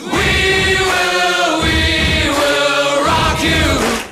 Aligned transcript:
We 0.00 0.06
will, 0.06 1.62
we 1.62 2.30
will 2.30 3.04
rock 3.04 3.42
you. 3.42 4.07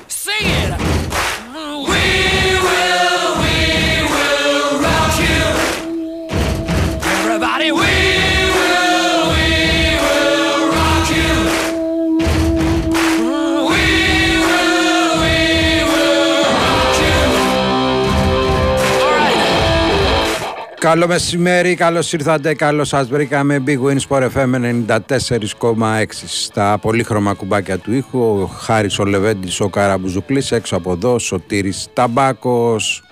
Καλό 20.87 21.07
μεσημέρι, 21.07 21.75
καλώς 21.75 22.13
ήρθατε, 22.13 22.55
καλώς 22.55 22.89
σας 22.89 23.09
βρήκαμε. 23.09 23.63
Big 23.67 23.79
Win 23.83 23.97
Sport 24.09 24.29
FM 24.35 24.55
94,6 24.55 26.27
στα 26.27 26.79
πολύχρωμα 26.79 27.35
κουμπάκια 27.35 27.79
του 27.79 27.93
ήχου. 27.93 28.19
Ο 28.19 28.47
Χάρης 28.47 28.99
ο 28.99 29.05
Λεβέντη, 29.05 29.49
ο 29.59 29.69
Καραμπουζουκλής, 29.69 30.53
έξω 30.53 30.77
από 30.77 30.93
εδώ, 30.93 31.19
Σωτήρης 31.19 31.87
Ταμπάκος. 31.93 33.03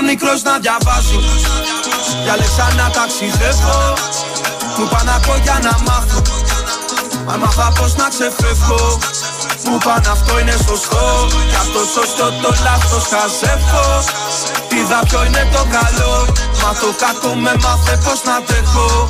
Που 0.00 0.06
πάω 0.06 0.12
μικρός 0.14 0.42
να 0.42 0.58
διαβάζω 0.64 1.20
Διάλεξα 2.22 2.66
να 2.78 2.86
ταξιδεύω. 2.96 3.78
Μου 4.76 4.86
πά 4.90 5.00
να 5.04 5.16
πω 5.24 5.34
για 5.44 5.58
να 5.66 5.74
μάθω. 5.86 6.20
Μα 7.26 7.36
μάθα 7.36 7.72
πως 7.76 7.92
να 8.00 8.06
ξεφεύγω. 8.14 8.98
Μου 9.66 9.78
πάνε 9.84 10.08
αυτό 10.16 10.32
είναι 10.40 10.56
σωστό. 10.66 11.04
Κι 11.50 11.58
αυτό 11.64 11.80
σωστό 11.94 12.26
το 12.42 12.50
λάθος 12.66 13.04
χαζεύω 13.12 13.86
Είδα 14.76 15.00
ποιο 15.08 15.20
είναι 15.26 15.44
το 15.54 15.62
καλό. 15.76 16.14
Μα 16.62 16.70
το 16.80 16.90
κακό 17.02 17.32
με 17.44 17.52
μάθε 17.64 17.94
πως 18.04 18.20
να 18.28 18.36
τρέχω. 18.46 19.08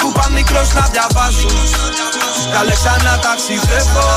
Μου 0.00 0.08
πά 0.16 0.24
μικρός 0.36 0.68
να 0.78 0.84
διαβάζω 0.92 1.52
Διάλεξα 2.50 2.94
να 3.06 3.14
ταξιδεύω. 3.24 4.10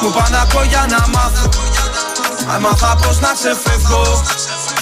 Μου 0.00 0.10
πά 0.16 0.24
να 0.34 0.42
πω 0.50 0.60
για 0.62 0.84
να 0.92 1.00
μάθω 1.14 1.48
Έμαθα 2.54 2.96
πως 3.02 3.20
να 3.20 3.32
ξεφεύγω 3.38 4.22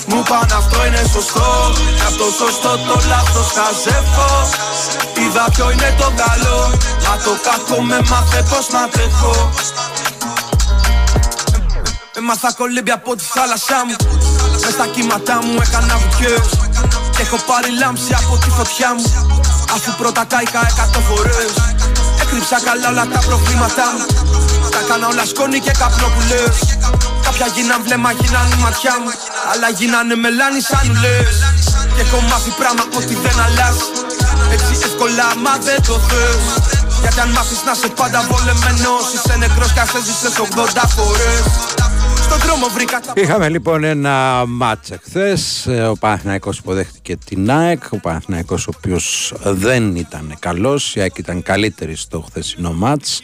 Μου 0.06 0.22
πάνε 0.28 0.54
αυτό 0.60 0.86
είναι 0.86 1.02
σωστό. 1.12 1.48
Κι 1.96 2.06
αυτό 2.10 2.24
σωστό 2.38 2.70
το 2.88 2.96
λάθος 3.10 3.48
χαζεύω. 3.56 4.32
Είδα 5.22 5.44
ποιο 5.54 5.70
είναι 5.70 5.94
το 5.98 6.08
καλό 6.22 6.58
Μα 7.04 7.14
το 7.24 7.32
κακό 7.46 7.82
με 7.82 7.98
μάθε 8.10 8.40
πως 8.50 8.66
να 8.74 8.88
τρέχω. 8.88 9.50
Έμαθα 12.18 12.52
κολύμπια 12.58 12.94
από 12.94 13.16
τη 13.16 13.24
θάλασσά 13.34 13.78
μου. 13.86 13.96
Μες 14.62 14.72
στα 14.72 14.86
κύματά 14.86 15.36
μου 15.44 15.58
έκανα 15.66 15.94
βουτιές 16.00 16.48
Και 17.16 17.22
έχω 17.26 17.38
πάρει 17.48 17.70
λάμψη 17.80 18.12
από 18.20 18.34
τη 18.42 18.50
φωτιά 18.56 18.90
μου. 18.96 19.06
Αφού 19.74 19.90
πρώτα 20.00 20.24
κάηκα 20.32 20.60
εκατό 20.70 21.00
φορές. 21.08 21.52
Έκρυψα 22.22 22.58
καλά 22.66 22.88
όλα 22.88 23.06
τα 23.12 23.20
προβλήματά 23.28 23.86
μου. 23.94 24.04
Τα 24.72 24.78
έκανα 24.84 25.06
όλα 25.12 25.24
σκόνη 25.24 25.58
και 25.64 25.72
καπνό 25.80 26.06
που 26.14 26.20
λες 26.30 26.56
Κάποια 27.38 27.52
γίναν 27.56 27.80
βλέμμα, 27.86 28.10
γίναν 28.20 28.46
η 28.54 28.56
ματιά 28.64 28.94
μου 29.02 29.10
Αλλά 29.52 29.68
γίνανε 29.78 30.14
μελάνι 30.24 30.60
σαν 30.70 30.84
ουλές 30.90 31.36
Και 31.94 32.02
έχω 32.06 32.18
μάθει 32.30 32.50
πράγμα 32.60 32.84
ότι 33.00 33.14
δεν 33.24 33.36
αλλάζει 33.46 33.86
Έτσι 34.56 34.72
εύκολα 34.88 35.24
άμα 35.32 35.54
δεν 35.66 35.78
το 35.88 35.94
θες 36.08 36.44
Γιατί 37.00 37.20
αν 37.24 37.30
μάθεις 37.36 37.60
να 37.68 37.74
σε 37.74 37.88
πάντα 37.98 38.18
βολεμένος 38.30 39.04
Είσαι 39.14 39.34
νεκρός 39.42 39.70
κι 39.72 39.82
ας 39.84 39.94
έζησες 39.98 40.34
80 40.82 40.82
φορές 40.96 41.42
Στον 42.26 42.38
δρόμο 42.44 42.66
βρήκα 42.74 42.96
τα 43.00 43.12
Είχαμε 43.22 43.48
λοιπόν 43.48 43.84
ένα 43.84 44.44
μάτς 44.46 44.90
εχθές. 44.90 45.66
Ε, 45.66 45.82
Ο 45.92 45.96
Παναθηναϊκός 45.96 46.58
υποδέχτηκε 46.58 47.16
την 47.16 47.50
ΑΕΚ. 47.50 47.82
Ο 47.90 47.98
Παναθηναϊκός 47.98 48.66
ο 48.66 48.70
οποίος 48.76 49.32
δεν 49.44 49.96
ήταν 49.96 50.36
καλός. 50.38 50.94
Η 50.96 51.00
ΑΕΚ 51.00 51.18
ήταν 51.18 51.42
καλύτερη 51.42 51.96
στο 51.96 52.24
χθεσινό 52.28 52.72
μάτς. 52.72 53.22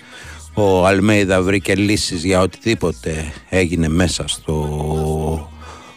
Ο 0.55 0.87
Αλμέιδα 0.87 1.43
βρήκε 1.43 1.75
λύσεις 1.75 2.25
για 2.25 2.41
οτιδήποτε 2.41 3.33
έγινε 3.49 3.88
μέσα 3.88 4.28
στο 4.28 5.49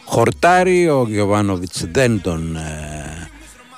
χορτάρι. 0.04 0.88
Ο 0.88 1.06
Γιωβάνοβιτς 1.08 1.84
δεν 1.92 2.20
τον 2.20 2.56
ε, 2.56 3.28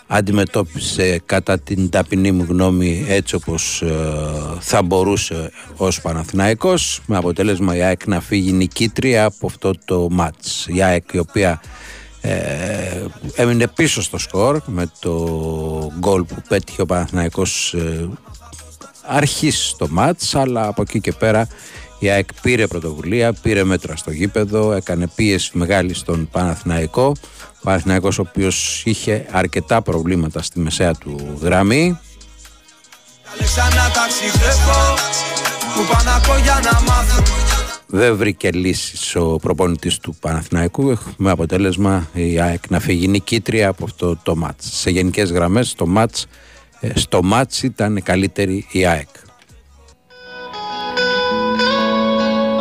αντιμετώπισε 0.07 1.23
κατά 1.27 1.59
την 1.59 1.91
ταπεινή 1.91 2.33
μου 2.33 2.47
γνώμη 2.49 3.05
έτσι 3.09 3.35
όπως 3.35 3.83
ε, 3.83 3.95
θα 4.61 4.83
μπορούσε 4.83 5.51
ως 5.77 6.01
Παναθηναϊκός 6.01 7.01
με 7.07 7.17
αποτέλεσμα 7.17 7.77
η 7.77 7.83
ΑΕΚ 7.83 8.07
να 8.07 8.21
φύγει 8.21 8.53
νικήτρια 8.53 9.25
από 9.25 9.47
αυτό 9.47 9.73
το 9.85 10.09
μάτς. 10.11 10.67
Η 10.69 10.83
ΑΕΚ 10.83 11.13
η 11.13 11.19
οποία 11.19 11.61
ε, 12.21 13.05
έμεινε 13.35 13.67
πίσω 13.69 14.03
στο 14.03 14.19
σκορ 14.19 14.61
με 14.67 14.91
το 14.99 15.13
γκολ 15.99 16.23
που 16.23 16.35
πέτυχε 16.49 16.83
ο 16.83 16.87
Παναθηναϊκός 16.87 17.75
ε, 17.75 18.09
αρχής 19.06 19.69
στο 19.69 19.87
μάτς 19.91 20.34
αλλά 20.34 20.67
από 20.67 20.83
εκεί 20.83 21.00
και 21.00 21.12
πέρα 21.12 21.49
η 21.99 22.11
ΑΕΚ 22.11 22.28
πήρε 22.43 22.67
πρωτοβουλία, 22.67 23.33
πήρε 23.33 23.65
μέτρα 23.65 23.97
στο 23.97 24.11
γήπεδο, 24.11 24.72
έκανε 24.72 25.06
πίεση 25.15 25.50
μεγάλη 25.55 25.94
στον 25.94 26.28
Παναθηναϊκό. 26.33 27.12
Ο 27.53 27.61
Παναθηναϊκός 27.62 28.19
ο 28.19 28.25
οποίος 28.28 28.83
είχε 28.84 29.27
αρκετά 29.31 29.83
προβλήματα 29.83 30.43
στη 30.43 30.61
μεσαία 30.61 30.95
του 30.95 31.39
γραμμή. 31.41 31.99
Διάλεξα 33.37 33.62
να 33.62 33.91
ταξιδεύω 33.91 34.95
Που 35.75 35.93
πάω 35.93 36.15
να 36.15 36.21
πω 36.21 36.43
για 36.43 36.61
να 36.65 36.81
μάθω 36.81 37.22
Δεν 37.87 38.16
βρήκε 38.16 38.50
λύσεις 38.53 39.16
ο 39.16 39.37
προπονητής 39.37 39.99
του 39.99 40.16
Παναθηναϊκού 40.21 40.98
με 41.16 41.31
αποτέλεσμα 41.31 42.09
η 42.13 42.41
ΑΕΚ 42.41 42.63
να 42.69 42.81
φύγει 42.81 43.09
νικήτρια 43.09 43.69
από 43.69 43.84
αυτό 43.84 44.16
το 44.22 44.36
μάτς. 44.36 44.78
Σε 44.81 44.91
γενικές 44.91 45.31
γραμμές 45.31 45.75
το 45.75 45.86
μάτς, 45.86 46.22
ε, 46.22 46.28
στο 46.95 47.23
μάτς 47.23 47.63
ήταν 47.63 48.03
καλύτερη 48.03 48.67
η 48.71 48.87
ΑΕΚ. 48.87 49.09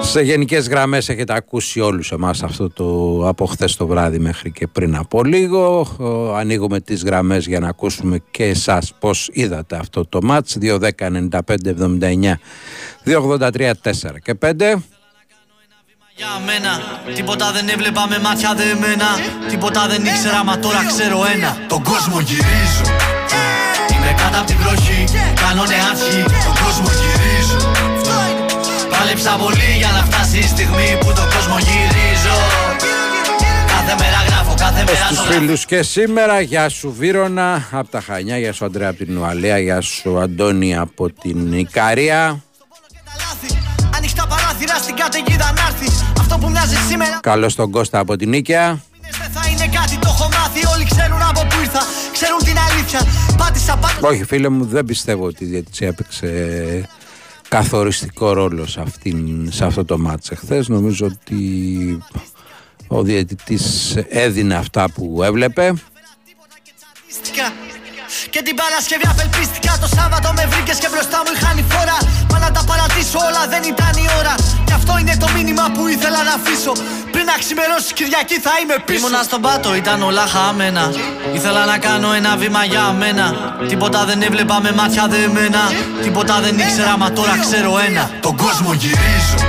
Σε 0.02 0.22
γενικές 0.22 0.68
γραμμές 0.68 1.10
έχετε 1.10 1.34
ακούσει 1.36 1.80
όλους 1.80 2.12
εμάς 2.12 2.44
αυτό 2.44 2.70
το 2.70 3.22
από 3.28 3.46
χθες 3.46 3.76
το 3.76 3.88
βράδυ 3.88 4.20
μέχρι 4.20 4.52
και 4.52 4.68
πριν 4.68 4.96
από 4.96 5.24
λίγο. 5.24 5.88
Ο, 5.98 6.36
ανοίγουμε 6.36 6.80
τις 6.80 7.04
γραμμές 7.04 7.46
για 7.46 7.60
να 7.60 7.68
ακούσουμε 7.68 8.22
και 8.32 8.44
εσάς 8.44 8.94
πώς 9.00 9.30
είδατε 9.34 9.76
αυτό 9.76 10.06
το 10.06 10.20
μάτς 10.24 10.58
2, 10.62 10.80
10, 10.80 10.90
95, 10.98 11.40
79, 11.66 12.40
2, 13.06 13.22
83, 13.22 13.72
4 13.82 14.20
και 14.24 14.38
5. 14.42 14.76
Για 16.18 16.28
μένα, 16.46 16.72
τίποτα 17.16 17.52
δεν 17.52 17.70
έβλεπα 17.70 18.08
με 18.08 18.20
μάτια 18.20 18.54
δεμένα 18.54 19.06
Τίποτα 19.50 19.88
δεν 19.88 20.06
ήξερα, 20.06 20.44
μα 20.44 20.60
τώρα 20.60 20.86
ξέρω 20.86 21.18
ένα 21.36 21.58
Τον 21.68 21.84
κόσμο 21.84 22.20
γυρίζω 22.20 22.96
Είμαι 24.06 24.14
κάτω 24.14 24.38
απ' 24.40 24.46
την 24.46 24.58
βροχή, 24.58 25.04
κάνω 25.44 25.64
νεάρχη 25.72 26.24
Τον 26.46 26.56
κόσμο 26.64 26.90
γυρίζω 27.02 27.72
Πάλεψα 28.90 29.32
πολύ 29.44 29.72
για 29.78 29.92
να 29.96 30.02
φτάσει 30.04 30.38
η 30.38 30.48
στιγμή 30.48 30.98
που 31.00 31.06
τον 31.06 31.28
κόσμο 31.34 31.58
γυρίζω 31.68 32.38
Κάθε 33.68 33.94
μέρα 34.00 34.20
γράφω, 34.28 34.54
κάθε 34.58 34.84
μέρα 34.84 35.06
Στους 35.06 35.18
ζωγραφίζω 35.18 35.40
φίλους 35.40 35.66
και 35.66 35.84
σήμερα, 35.84 36.40
γεια 36.42 36.70
σου 36.70 36.96
Βύρονα 36.98 37.68
από 37.72 37.90
τα 37.90 38.02
Χανιά, 38.02 38.38
γεια 38.38 38.54
σου 38.54 38.66
Αντρέα 38.66 38.90
από 38.90 38.98
την 39.06 39.18
Ουαλία, 39.18 39.58
γεια 39.58 39.82
σου 39.82 40.20
Αντώνη 40.20 40.78
από 40.78 41.12
την 41.12 41.54
Ικαρία. 41.54 42.40
καταιγίδα 45.06 45.54
να 45.56 45.62
έρθεις. 45.70 46.04
Αυτό 46.20 46.38
που 46.38 46.50
μοιάζει 46.50 46.76
σήμερα. 46.90 47.20
Καλώς 47.22 47.56
τον 47.56 47.72
Κώστα 47.72 48.00
από 48.00 48.16
την 48.16 48.30
Νίκαια. 48.30 48.80
Δεν 49.02 49.30
θα 49.36 49.50
είναι 49.50 49.68
κάτι, 49.78 49.98
το 49.98 50.10
έχω 50.16 50.30
μάθει. 50.36 50.62
Όλοι 50.74 50.86
ξέρουν 50.92 51.22
από 51.22 51.42
πού 51.50 51.56
ήρθα. 51.62 51.82
Ξέρουν 52.18 52.38
την 52.38 52.58
αλήθεια. 52.70 53.00
Πάτησα 53.38 53.78
πάντα. 53.78 54.08
Όχι, 54.08 54.24
φίλε 54.24 54.50
μου, 54.50 54.66
δεν 54.66 54.86
πιστεύω 54.86 55.26
ότι 55.26 55.44
η 55.44 55.48
διαιτησία 55.48 55.88
έπαιξε 55.88 56.90
καθοριστικό 57.48 58.34
ρόλο 58.34 58.66
σε, 58.66 58.82
αυτήν, 58.82 59.52
σε 59.52 59.66
αυτό 59.66 59.86
το 59.86 59.98
μάτς 59.98 60.32
χθε. 60.36 60.64
Νομίζω 60.68 61.06
ότι 61.06 61.38
ο 62.88 63.02
διαιτητής 63.02 63.96
έδινε 64.10 64.56
αυτά 64.56 64.90
που 64.92 65.24
έβλεπε. 65.24 65.74
Και 68.30 68.42
την 68.48 68.56
Παρασκευή 68.62 69.08
απελπίστηκα 69.14 69.74
Το 69.84 69.88
Σάββατο 69.98 70.28
με 70.38 70.44
βρήκες 70.52 70.78
και 70.84 70.90
μπροστά 70.92 71.18
μου 71.24 71.32
είχαν 71.36 71.58
η 71.64 71.66
φόρα 71.72 71.98
Μα 72.32 72.38
να 72.46 72.50
τα 72.56 72.62
παρατήσω 72.70 73.20
όλα 73.28 73.44
δεν 73.54 73.64
ήταν 73.74 73.94
η 74.06 74.08
ώρα 74.20 74.34
Και 74.68 74.74
αυτό 74.80 74.94
είναι 75.02 75.16
το 75.24 75.28
μήνυμα 75.36 75.66
που 75.74 75.82
ήθελα 75.96 76.20
να 76.30 76.34
αφήσω 76.40 76.72
Πριν 76.72 76.95
να 77.32 77.36
ξημερώσεις 77.44 77.94
Κυριακή 77.94 78.38
θα 78.46 78.52
είμαι 78.62 78.78
πίσω. 78.86 79.00
Ήμουνα 79.00 79.24
στον 79.24 79.42
πάτο, 79.42 79.76
ήταν 79.76 80.02
όλα 80.10 80.26
χαμένα. 80.34 80.94
Ήθελα 81.34 81.66
να 81.66 81.78
κάνω 81.78 82.14
ένα 82.14 82.38
βήμα 82.38 82.66
για 82.66 82.92
μένα. 82.92 83.26
Τίποτα 83.68 84.06
δεν 84.06 84.22
έβλεπα 84.22 84.62
με 84.62 84.72
μάτια 84.72 85.08
δεμένα. 85.08 85.62
Τίποτα 86.04 86.40
δεν 86.42 86.60
ήξερα 86.60 86.98
μα 86.98 87.12
τώρα 87.12 87.34
ξέρω 87.40 87.72
ένα. 87.88 88.10
Τον 88.22 88.36
κόσμο 88.38 88.74
γυρίζω. 88.74 89.40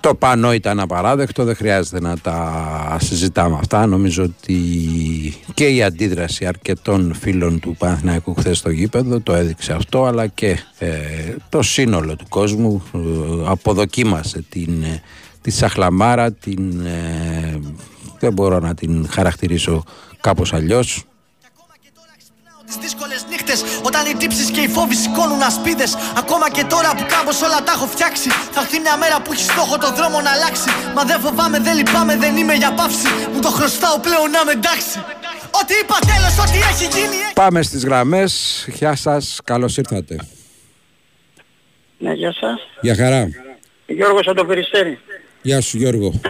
Το 0.00 0.14
πανό 0.14 0.52
ήταν 0.52 0.80
απαράδεκτο, 0.80 1.44
δεν 1.44 1.56
χρειάζεται 1.56 2.00
να 2.00 2.18
τα 2.18 2.96
συζητάμε 3.00 3.56
αυτά. 3.60 3.86
Νομίζω 3.86 4.22
ότι 4.22 4.58
και 5.54 5.66
η 5.66 5.82
αντίδραση 5.82 6.46
αρκετών 6.46 7.14
φίλων 7.20 7.60
του 7.60 7.76
Παναθηναϊκού 7.78 8.34
χθες 8.34 8.58
στο 8.58 8.70
γήπεδο 8.70 9.20
το 9.20 9.34
έδειξε 9.34 9.72
αυτό, 9.72 10.04
αλλά 10.04 10.26
και 10.26 10.58
ε, 10.78 10.88
το 11.48 11.62
σύνολο 11.62 12.16
του 12.16 12.26
κόσμου 12.28 12.82
ε, 12.94 12.98
αποδοκίμασε 13.44 14.44
την, 14.48 14.82
ε, 14.82 15.02
τη 15.42 15.50
σαχλαμάρα, 15.50 16.32
την, 16.32 16.86
ε, 16.86 17.60
δεν 18.18 18.32
μπορώ 18.32 18.58
να 18.58 18.74
την 18.74 19.08
χαρακτηρίσω 19.10 19.84
κάπως 20.20 20.52
αλλιώς, 20.52 21.04
τις 22.72 22.80
δύσκολες 22.80 23.24
νύχτες 23.30 23.58
όταν 23.82 24.02
οι 24.06 24.14
τύψεις 24.20 24.50
και 24.50 24.60
οι 24.60 24.68
φόβοι 24.68 24.94
σηκώνουν 24.94 25.42
ασπίδες. 25.42 25.90
Ακόμα 26.22 26.50
και 26.50 26.64
τώρα 26.64 26.90
που 26.96 27.04
κάπως 27.14 27.42
όλα 27.42 27.58
τα 27.66 27.72
έχω 27.76 27.86
φτιάξει. 27.86 28.28
Θα 28.54 28.60
έρθει 28.60 28.78
μια 28.86 28.96
μέρα 28.96 29.16
που 29.22 29.32
έχει 29.32 29.42
στόχο 29.42 29.78
το 29.78 29.88
δρόμο 29.98 30.20
να 30.20 30.30
αλλάξει. 30.36 30.68
Μα 30.96 31.02
δεν 31.04 31.18
φοβάμαι, 31.20 31.58
δεν 31.58 31.74
λυπάμαι, 31.76 32.16
δεν 32.16 32.36
είμαι 32.36 32.54
για 32.54 32.72
παύση. 32.72 33.08
Μου 33.32 33.40
το 33.40 33.48
χρωστάω 33.48 33.96
πλέον 34.06 34.30
να 34.30 34.44
με 34.44 34.52
εντάξει. 34.52 34.98
Ό,τι 35.60 35.74
είπα 35.82 35.96
τέλος, 36.12 36.34
ό,τι 36.44 36.58
έχει 36.70 36.86
γίνει. 36.96 37.18
Πάμε 37.34 37.62
στις 37.62 37.84
γραμμές. 37.84 38.32
Γεια 38.78 38.94
σας, 38.96 39.40
καλώς 39.44 39.76
ήρθατε. 39.76 40.16
Ναι, 41.98 42.12
γεια 42.12 42.32
σας. 42.32 42.60
Γεια 42.80 42.94
χαρά. 42.94 43.28
Γιώργος 43.86 44.26
από 44.26 44.36
το 44.36 44.44
Περιστέρι. 44.44 44.98
Γεια 45.42 45.60
σου 45.60 45.76
Γιώργο. 45.76 46.20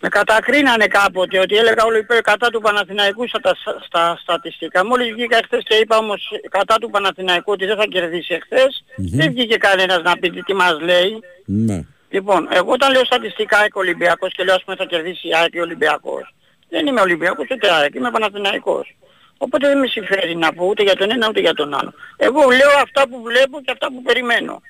Με 0.00 0.08
κατακρίνανε 0.08 0.86
κάποτε 0.86 1.38
ότι 1.38 1.56
έλεγα 1.56 1.84
όλο 1.84 1.96
υπέρ 1.96 2.20
κατά 2.20 2.50
του 2.50 2.60
Παναθηναϊκού 2.60 3.28
στα, 3.28 3.40
στα, 3.86 4.18
στατιστικά. 4.22 4.86
Μόλις 4.86 5.12
βγήκα 5.12 5.36
εχθές 5.36 5.62
και 5.64 5.74
είπα 5.74 5.96
όμως 5.96 6.30
κατά 6.50 6.74
του 6.80 6.90
Παναθηναϊκού 6.90 7.52
ότι 7.52 7.66
δεν 7.66 7.76
θα 7.76 7.84
κερδίσει 7.84 8.34
εχθες 8.34 8.84
δεν 8.96 9.32
βγήκε 9.32 9.56
κανένας 9.56 10.02
να 10.02 10.12
πει 10.18 10.30
τι 10.30 10.54
μας 10.54 10.80
λέει. 10.80 11.20
Ναι. 11.44 11.84
Λοιπόν, 12.10 12.48
εγώ 12.50 12.72
όταν 12.72 12.92
λέω 12.92 13.04
στατιστικά 13.04 13.58
ΑΕΚ 13.58 13.76
Ολυμπιακός 13.76 14.32
και 14.32 14.44
λέω 14.44 14.54
ας 14.54 14.64
πούμε 14.64 14.76
θα 14.76 14.84
κερδίσει 14.84 15.28
η 15.28 15.34
ΑΕΚ 15.34 15.54
Ολυμπιακός, 15.60 16.34
δεν 16.68 16.86
είμαι 16.86 17.00
Ολυμπιακός 17.00 17.46
ούτε 17.50 17.72
ΑΕΚ, 17.72 17.94
είμαι 17.94 18.10
Παναθηναϊκός. 18.10 18.96
Οπότε 19.38 19.68
δεν 19.68 19.78
με 19.78 19.86
συμφέρει 19.86 20.36
να 20.36 20.52
πω 20.52 20.66
ούτε 20.66 20.82
για 20.82 20.96
τον 20.96 21.10
ένα 21.10 21.28
ούτε 21.28 21.40
για 21.40 21.54
τον 21.54 21.74
άλλο. 21.74 21.92
Εγώ 22.16 22.40
λέω 22.40 22.70
αυτά 22.82 23.08
που 23.08 23.22
βλέπω 23.22 23.60
και 23.60 23.70
αυτά 23.70 23.86
που 23.86 24.02
περιμένω. 24.02 24.62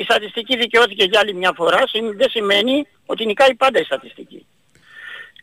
Η 0.00 0.02
στατιστική 0.02 0.56
δικαιώθηκε 0.56 1.04
για 1.04 1.20
άλλη 1.20 1.34
μια 1.34 1.52
φορά, 1.56 1.82
δεν 2.16 2.28
σημαίνει 2.30 2.86
ότι 3.06 3.26
νικάει 3.26 3.54
πάντα 3.54 3.80
η 3.80 3.84
στατιστική 3.84 4.46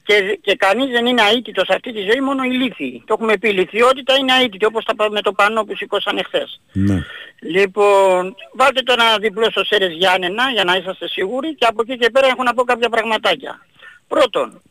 και, 0.06 0.40
και 0.42 0.56
κανείς 0.56 0.90
δεν 0.92 1.06
είναι 1.06 1.22
αίτητος 1.34 1.66
σε 1.68 1.74
αυτή 1.74 1.94
τη 1.94 2.00
ζωή, 2.00 2.22
μόνο 2.22 2.44
οι 2.44 2.50
λύθοι. 2.50 3.04
Το 3.06 3.14
έχουμε 3.14 3.38
πει, 3.38 3.50
η 3.50 3.54
λυθιότητα 3.54 4.16
είναι 4.18 4.34
αίτητη, 4.42 4.66
όπως 4.66 4.86
τα 4.86 5.10
με 5.10 5.22
το 5.22 5.32
πανό 5.32 5.64
που 5.64 5.76
σηκώσανε 5.76 6.24
χθες. 6.24 6.62
Ναι. 6.72 7.04
Λοιπόν, 7.42 8.36
βάλτε 8.54 8.82
το 8.82 8.94
ένα 8.94 9.18
διπλό 9.18 9.50
στο 9.52 9.64
Σέρες 9.64 9.92
Γιάννενα 9.92 10.44
για 10.52 10.64
να 10.64 10.76
είσαστε 10.76 11.08
σίγουροι 11.08 11.56
και 11.56 11.66
από 11.66 11.82
εκεί 11.82 11.98
και 11.98 12.10
πέρα 12.10 12.28
έχω 12.28 12.44
να 12.44 12.54
πω 12.54 12.64
κάποια 12.64 12.90
πραγματάκια. 12.90 13.66
Πρώτον, 14.08 14.62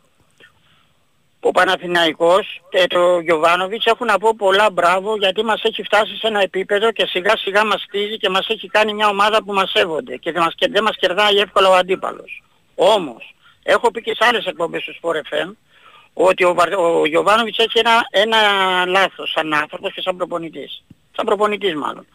ο 1.47 1.51
Παναθηναϊκός 1.51 2.61
και 2.69 2.87
το 2.87 3.19
Γιωβάνοβιτς 3.19 3.85
έχουν 3.85 4.07
να 4.07 4.17
πω 4.17 4.35
πολλά 4.37 4.69
μπράβο 4.71 5.17
γιατί 5.17 5.43
μας 5.43 5.63
έχει 5.63 5.83
φτάσει 5.83 6.15
σε 6.17 6.27
ένα 6.27 6.41
επίπεδο 6.41 6.91
και 6.91 7.05
σιγά 7.05 7.37
σιγά 7.37 7.65
μας 7.65 7.81
στίζει 7.81 8.17
και 8.17 8.29
μας 8.29 8.47
έχει 8.47 8.67
κάνει 8.67 8.93
μια 8.93 9.07
ομάδα 9.07 9.43
που 9.43 9.53
μας 9.53 9.71
σέβονται 9.71 10.15
και 10.17 10.31
δεν 10.31 10.41
μας, 10.43 10.53
και 10.55 10.67
δεν 10.71 10.83
μας 10.83 10.95
κερδάει 10.99 11.35
εύκολα 11.35 11.69
ο 11.69 11.73
αντίπαλος. 11.73 12.43
Όμως, 12.75 13.35
Έχω 13.67 13.91
πει 13.91 14.01
και 14.01 14.15
σε 14.15 14.25
άλλες 14.27 14.45
εκπομπές 14.45 14.83
του 14.83 14.95
Sport 15.01 15.15
FM 15.15 15.51
ότι 16.13 16.43
ο, 16.43 16.55
ο 16.77 17.05
Γιωβάνοβιτς 17.05 17.57
έχει 17.57 17.79
ένα, 17.79 18.07
ένα 18.09 18.37
λάθος 18.85 19.31
σαν 19.31 19.53
άνθρωπος 19.53 19.93
και 19.93 20.01
σαν 20.01 20.17
προπονητής. 20.17 20.83
Σαν 21.15 21.25
προπονητής 21.25 21.75
μάλλον. 21.75 22.05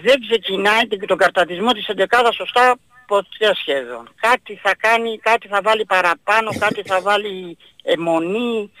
Δεν 0.00 0.20
ξεκινάει 0.28 0.86
τον 1.06 1.16
καρτατισμό 1.16 1.72
της 1.72 1.86
εντεκάδας 1.86 2.34
σωστά 2.34 2.78
ποτέ 3.08 3.54
σχεδόν. 3.54 4.04
Κάτι 4.20 4.60
θα 4.62 4.72
κάνει, 4.76 5.18
κάτι 5.18 5.48
θα 5.48 5.60
βάλει 5.62 5.84
παραπάνω, 5.84 6.50
κάτι 6.58 6.82
θα 6.82 7.00
βάλει 7.00 7.58
αιμονή, 7.82 8.72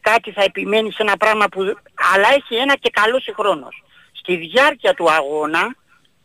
κάτι 0.00 0.32
θα 0.32 0.42
επιμένει 0.42 0.92
σε 0.92 1.02
ένα 1.02 1.16
πράγμα 1.16 1.46
που... 1.48 1.60
Αλλά 2.14 2.28
έχει 2.38 2.54
ένα 2.54 2.74
και 2.76 2.90
καλός 2.90 3.22
συγχρόνος. 3.22 3.82
Στη 4.12 4.36
διάρκεια 4.36 4.94
του 4.94 5.10
αγώνα 5.10 5.74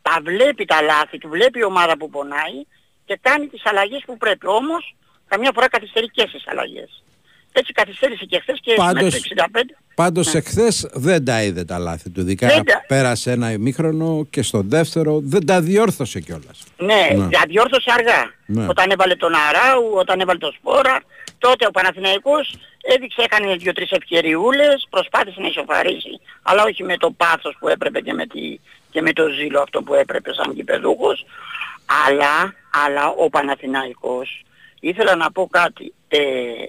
τα 0.02 0.18
βλέπει 0.22 0.64
τα 0.64 0.82
λάθη 0.82 1.18
του, 1.18 1.28
βλέπει 1.28 1.58
η 1.58 1.64
ομάδα 1.64 1.96
που 1.96 2.10
πονάει 2.10 2.58
και 3.04 3.18
κάνει 3.20 3.46
τις 3.46 3.66
αλλαγές 3.66 4.02
που 4.06 4.16
πρέπει. 4.16 4.46
Όμως 4.46 4.94
καμιά 5.28 5.50
φορά 5.54 5.68
καθυστερεί 5.68 6.08
και 6.10 6.26
στις 6.28 6.48
αλλαγές. 6.48 7.02
Έτσι 7.52 7.72
καθυστέρησε 7.72 8.24
και 8.24 8.38
χθες 8.40 8.58
και 8.62 8.74
πάντως, 8.76 9.14
65. 9.14 9.60
Πάντως 9.94 10.32
ναι. 10.32 10.38
εχθές 10.38 10.88
δεν 10.92 11.24
τα 11.24 11.42
είδε 11.42 11.64
τα 11.64 11.78
λάθη 11.78 12.10
του. 12.10 12.22
Δικά 12.22 12.48
πέρασε 12.86 13.30
ένα 13.30 13.52
ημίχρονο 13.52 14.26
και 14.30 14.42
στο 14.42 14.62
δεύτερο 14.64 15.20
δεν 15.22 15.46
τα 15.46 15.60
διόρθωσε 15.60 16.20
κιόλας. 16.20 16.64
Ναι, 16.76 17.08
ναι. 17.16 17.28
τα 17.28 17.42
διόρθωσε 17.48 17.90
αργά. 17.98 18.32
Ναι. 18.46 18.66
Όταν 18.68 18.90
έβαλε 18.90 19.14
τον 19.14 19.32
Αράου, 19.34 19.90
όταν 19.94 20.20
έβαλε 20.20 20.38
τον 20.38 20.52
Σπόρα, 20.52 21.00
τότε 21.38 21.66
ο 21.66 21.70
Παναθηναϊκός 21.70 22.54
έδειξε, 22.82 23.22
έκανε 23.22 23.56
δύο-τρεις 23.56 23.90
ευκαιριούλες, 23.90 24.86
προσπάθησε 24.90 25.40
να 25.40 25.46
ισοφαρίσει, 25.46 26.20
αλλά 26.42 26.62
όχι 26.62 26.82
με 26.82 26.96
το 26.96 27.10
πάθος 27.10 27.56
που 27.58 27.68
έπρεπε 27.68 28.00
και 28.00 28.12
με, 28.12 28.26
τη, 28.26 28.60
και 28.90 29.02
με 29.02 29.12
το 29.12 29.28
ζήλο 29.28 29.60
αυτό 29.60 29.82
που 29.82 29.94
έπρεπε 29.94 30.34
σαν 30.34 30.54
κυπεδούχος. 30.54 31.26
Αλλά, 32.06 32.54
αλλά 32.86 33.08
ο 33.08 33.30
Παναθηναϊκός 33.30 34.42
ήθελα 34.88 35.16
να 35.16 35.32
πω 35.32 35.48
κάτι. 35.50 35.94
Ε, 36.08 36.18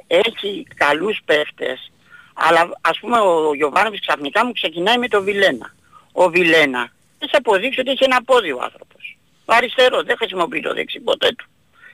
έχει 0.08 0.68
καλούς 0.76 1.22
παίχτες, 1.26 1.92
αλλά 2.34 2.70
ας 2.82 3.00
πούμε 3.00 3.18
ο 3.20 3.54
Γιωβάνοβης 3.54 4.00
ξαφνικά 4.00 4.46
μου 4.46 4.52
ξεκινάει 4.52 4.98
με 4.98 5.08
το 5.08 5.24
Βιλένα. 5.24 5.74
Ο 6.12 6.30
Βιλένα 6.30 6.92
έχει 7.20 7.36
αποδείξει 7.36 7.80
ότι 7.80 7.92
έχει 7.92 8.04
ένα 8.04 8.24
πόδι 8.24 8.52
ο 8.52 8.60
άνθρωπος. 8.64 9.18
Ο 9.46 9.54
αριστερός 9.54 10.04
δεν 10.04 10.18
χρησιμοποιεί 10.18 10.62
το 10.62 10.74
δεξί 10.74 11.00
ποτέ 11.00 11.28
του. 11.38 11.46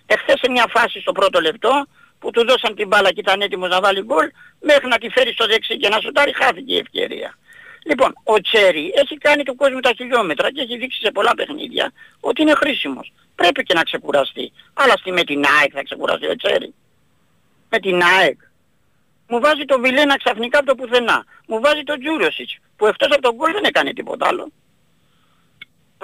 Εχθές 0.05 0.39
σε 0.39 0.51
μια 0.51 0.65
φάση 0.69 0.99
στο 0.99 1.11
πρώτο 1.11 1.41
λεπτό 1.41 1.85
που 2.19 2.31
του 2.31 2.45
δώσαν 2.45 2.75
την 2.75 2.87
μπάλα 2.87 3.11
και 3.11 3.19
ήταν 3.19 3.41
έτοιμος 3.41 3.69
να 3.69 3.79
βάλει 3.81 4.01
γκολ, 4.01 4.31
μέχρι 4.59 4.87
να 4.87 4.97
τη 4.97 5.09
φέρει 5.09 5.31
στο 5.31 5.45
δεξί 5.45 5.77
και 5.77 5.89
να 5.89 5.99
σουτάρει 5.99 6.33
χάθηκε 6.35 6.73
η 6.73 6.77
ευκαιρία. 6.77 7.37
Λοιπόν, 7.85 8.15
ο 8.23 8.41
Τσέρι 8.41 8.91
έχει 8.95 9.17
κάνει 9.17 9.43
του 9.43 9.55
κόσμου 9.55 9.79
τα 9.79 9.91
χιλιόμετρα 9.97 10.51
και 10.51 10.61
έχει 10.61 10.77
δείξει 10.77 10.99
σε 10.99 11.11
πολλά 11.11 11.33
παιχνίδια 11.35 11.91
ότι 12.19 12.41
είναι 12.41 12.53
χρήσιμος 12.53 13.11
πρέπει 13.39 13.63
και 13.63 13.73
να 13.73 13.83
ξεκουραστεί. 13.83 14.51
Αλλά 14.73 14.93
στη 14.97 15.11
με 15.11 15.23
την 15.23 15.43
ΑΕΚ 15.45 15.71
θα 15.73 15.83
ξεκουραστεί 15.83 16.27
ο 16.27 16.35
Τσέρι. 16.35 16.73
Με 17.69 17.79
την 17.79 18.01
ΑΕΚ. 18.03 18.39
Μου 19.27 19.39
βάζει 19.39 19.65
το 19.65 19.79
Βιλένα 19.79 20.17
ξαφνικά 20.17 20.57
από 20.57 20.67
το 20.67 20.75
πουθενά. 20.75 21.25
Μου 21.47 21.59
βάζει 21.59 21.83
το 21.83 21.97
Τζούροσιτς 21.97 22.57
που 22.77 22.85
εκτός 22.85 23.11
από 23.11 23.21
τον 23.21 23.35
γκολ 23.35 23.51
δεν 23.51 23.63
έκανε 23.63 23.93
τίποτα 23.93 24.27
άλλο. 24.27 24.51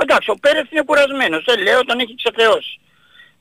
Εντάξει, 0.01 0.29
ο 0.29 0.35
Πέρεθ 0.35 0.71
είναι 0.71 0.83
κουρασμένος. 0.83 1.43
Δεν 1.43 1.61
λέω, 1.61 1.85
τον 1.85 1.99
έχει 1.99 2.15
ξεθεώσει. 2.15 2.79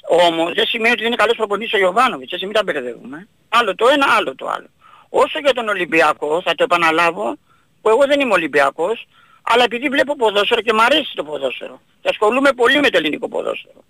Όμως 0.09 0.53
δεν 0.55 0.67
σημαίνει 0.67 0.91
ότι 0.91 1.03
δεν 1.03 1.07
είναι 1.07 1.23
καλός 1.23 1.37
προπονητής 1.37 1.73
ο 1.73 1.79
Ιωβάνοβιτς, 1.79 2.33
έτσι 2.33 2.45
μην 2.45 2.55
τα 2.55 2.63
μπερδεύουμε. 2.63 3.29
Άλλο 3.49 3.75
το 3.75 3.89
ένα, 3.89 4.07
άλλο 4.17 4.35
το 4.35 4.49
άλλο. 4.49 4.69
Όσο 5.09 5.39
για 5.39 5.53
τον 5.53 5.69
Ολυμπιακό, 5.69 6.43
θα 6.45 6.55
το 6.55 6.63
επαναλάβω, 6.65 7.39
που 7.85 7.91
εγώ 7.91 8.07
δεν 8.07 8.21
είμαι 8.21 8.33
Ολυμπιακός, 8.33 9.07
αλλά 9.43 9.65
επειδή 9.65 9.89
βλέπω 9.89 10.17
ποδόσφαιρο 10.17 10.61
και 10.61 10.73
μου 10.73 10.83
αρέσει 10.83 11.13
το 11.15 11.25
ποδόσφαιρο 11.25 11.81
και 12.01 12.09
ασχολούμαι 12.09 12.53
πολύ 12.53 12.81
με 12.81 12.89
το 12.91 12.99
ελληνικό 12.99 13.29
ποδόσφαιρο. 13.29 13.85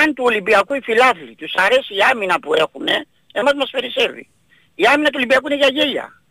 Αν 0.00 0.14
του 0.14 0.24
Ολυμπιακού 0.26 0.74
οι 0.74 0.80
φιλάθλοι 0.80 1.34
τους 1.34 1.54
αρέσει 1.54 1.94
η 1.94 2.00
άμυνα 2.12 2.40
που 2.40 2.54
έχουν, 2.54 2.86
εμάς 3.32 3.54
μας 3.54 3.70
περισσεύει. 3.70 4.28
Η 4.74 4.84
άμυνα 4.92 5.08
του 5.08 5.14
Ολυμπιακού 5.20 5.46
είναι 5.46 5.56
για 5.56 5.68
γέλια. 5.68 6.22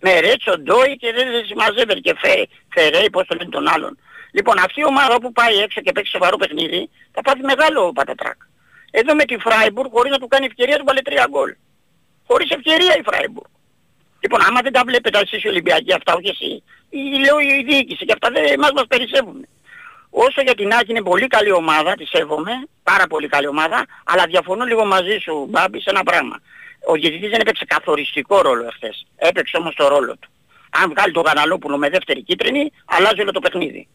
Με 0.00 0.20
Ρέτσο, 0.20 0.58
Ντόι 0.58 0.96
και 0.96 1.12
δεν 1.12 1.26
συμμαζεύεται 1.46 2.00
και 2.00 2.14
Φε, 2.18 2.46
Φερέι, 2.74 3.10
πώς 3.10 3.26
το 3.26 3.34
λένε 3.34 3.50
τον 3.50 3.68
άλλον. 3.68 3.98
Λοιπόν 4.32 4.58
αυτή 4.58 4.80
η 4.80 4.84
ομάδα 4.84 5.20
που 5.20 5.32
πάει 5.32 5.56
έξω 5.56 5.80
και 5.80 5.92
παίξει 5.92 6.10
σοβαρό 6.10 6.36
παιχνίδι 6.36 6.90
θα 7.12 7.20
πάθει 7.20 7.42
μεγάλο 7.42 7.92
πατατράκ. 7.92 8.38
Εδώ 8.90 9.14
με 9.14 9.24
τη 9.24 9.36
Φράιμπουργκ 9.38 9.90
χωρίς 9.92 10.10
να 10.12 10.18
του 10.18 10.28
κάνει 10.28 10.46
ευκαιρία 10.46 10.76
του 10.78 10.84
βάλε 10.86 11.00
τρία 11.00 11.26
γκολ. 11.30 11.54
Χωρίς 12.26 12.50
ευκαιρία 12.50 12.96
η 12.98 13.02
Φράιμπουργκ. 13.02 13.50
Λοιπόν, 14.22 14.40
άμα 14.46 14.60
δεν 14.60 14.72
τα 14.72 14.82
βλέπετε 14.86 15.18
εσείς 15.18 15.42
οι 15.42 15.48
Ολυμπιακοί 15.48 15.92
αυτά, 15.92 16.14
όχι 16.14 16.28
εσύ, 16.28 16.62
ή 16.90 17.18
λέω 17.24 17.38
η 17.38 17.64
διοίκηση 17.68 18.04
και 18.04 18.12
αυτά 18.12 18.30
δεν 18.30 18.58
μας 18.58 18.72
μας 18.72 18.86
περισσεύουν. 18.88 19.46
Όσο 20.10 20.40
για 20.42 20.54
την 20.54 20.72
Άκη 20.72 20.90
είναι 20.90 21.02
πολύ 21.02 21.26
καλή 21.26 21.52
ομάδα, 21.52 21.94
τη 21.94 22.06
σέβομαι, 22.06 22.52
πάρα 22.82 23.06
πολύ 23.06 23.28
καλή 23.28 23.46
ομάδα, 23.46 23.86
αλλά 24.04 24.24
διαφωνώ 24.26 24.64
λίγο 24.64 24.84
μαζί 24.84 25.18
σου, 25.18 25.46
Μπάμπη, 25.50 25.80
σε 25.80 25.90
ένα 25.90 26.02
πράγμα. 26.02 26.36
Ο 26.86 26.96
Γετητής 26.96 27.30
δεν 27.30 27.40
έπαιξε 27.40 27.64
καθοριστικό 27.64 28.40
ρόλο 28.42 28.66
εχθές. 28.66 29.06
Έπαιξε 29.16 29.56
όμως 29.56 29.74
το 29.74 29.88
ρόλο 29.88 30.16
του. 30.20 30.28
Αν 30.70 30.90
βγάλει 30.90 31.12
τον 31.12 31.22
Καναλόπουλο 31.22 31.76
με 31.76 31.88
δεύτερη 31.88 32.22
κίτρινη, 32.22 32.72
αλλάζει 32.84 33.20
όλο 33.20 33.32
το 33.32 33.40
παιχνίδι. 33.40 33.88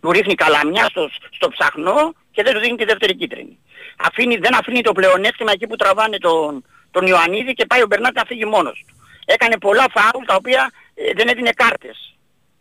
Του 0.00 0.12
ρίχνει 0.12 0.34
καλαμιά 0.34 0.84
στο, 0.84 1.10
στο 1.30 1.48
ψαχνό 1.48 2.14
και 2.30 2.42
δεν 2.42 2.54
του 2.54 2.60
δίνει 2.60 2.76
τη 2.76 2.84
δεύτερη 2.84 3.14
κίτρινη. 3.14 3.58
Αφήνει, 3.96 4.36
δεν 4.36 4.54
αφήνει 4.54 4.80
το 4.80 4.92
πλεονέκτημα 4.92 5.52
εκεί 5.52 5.66
που 5.66 5.76
τραβάνε 5.76 6.18
τον, 6.18 6.64
τον 6.90 7.06
Ιωαννίδη 7.06 7.52
και 7.52 7.66
πάει 7.66 7.82
ο 7.82 7.86
Μπερνάτ 7.86 8.14
να 8.14 8.24
φύγει 8.26 8.44
μόνος 8.44 8.84
του. 8.86 8.91
Έκανε 9.24 9.58
πολλά 9.58 9.86
φάουλ 9.94 10.24
τα 10.24 10.34
οποία 10.34 10.70
ε, 10.94 11.12
δεν 11.16 11.28
έδινε 11.28 11.50
κάρτες 11.50 12.16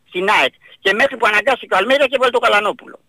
στην 0.08 0.30
ΑΕΚ. 0.30 0.54
Και 0.80 0.94
μέχρι 0.94 1.18
που 1.18 1.28
αναγκάστηκε 1.28 1.74
ο 1.74 1.78
Αλμέιδα 1.78 2.08
και 2.08 2.18
βάλει 2.20 2.32
το 2.32 2.40
Καλανόπουλο. 2.40 3.00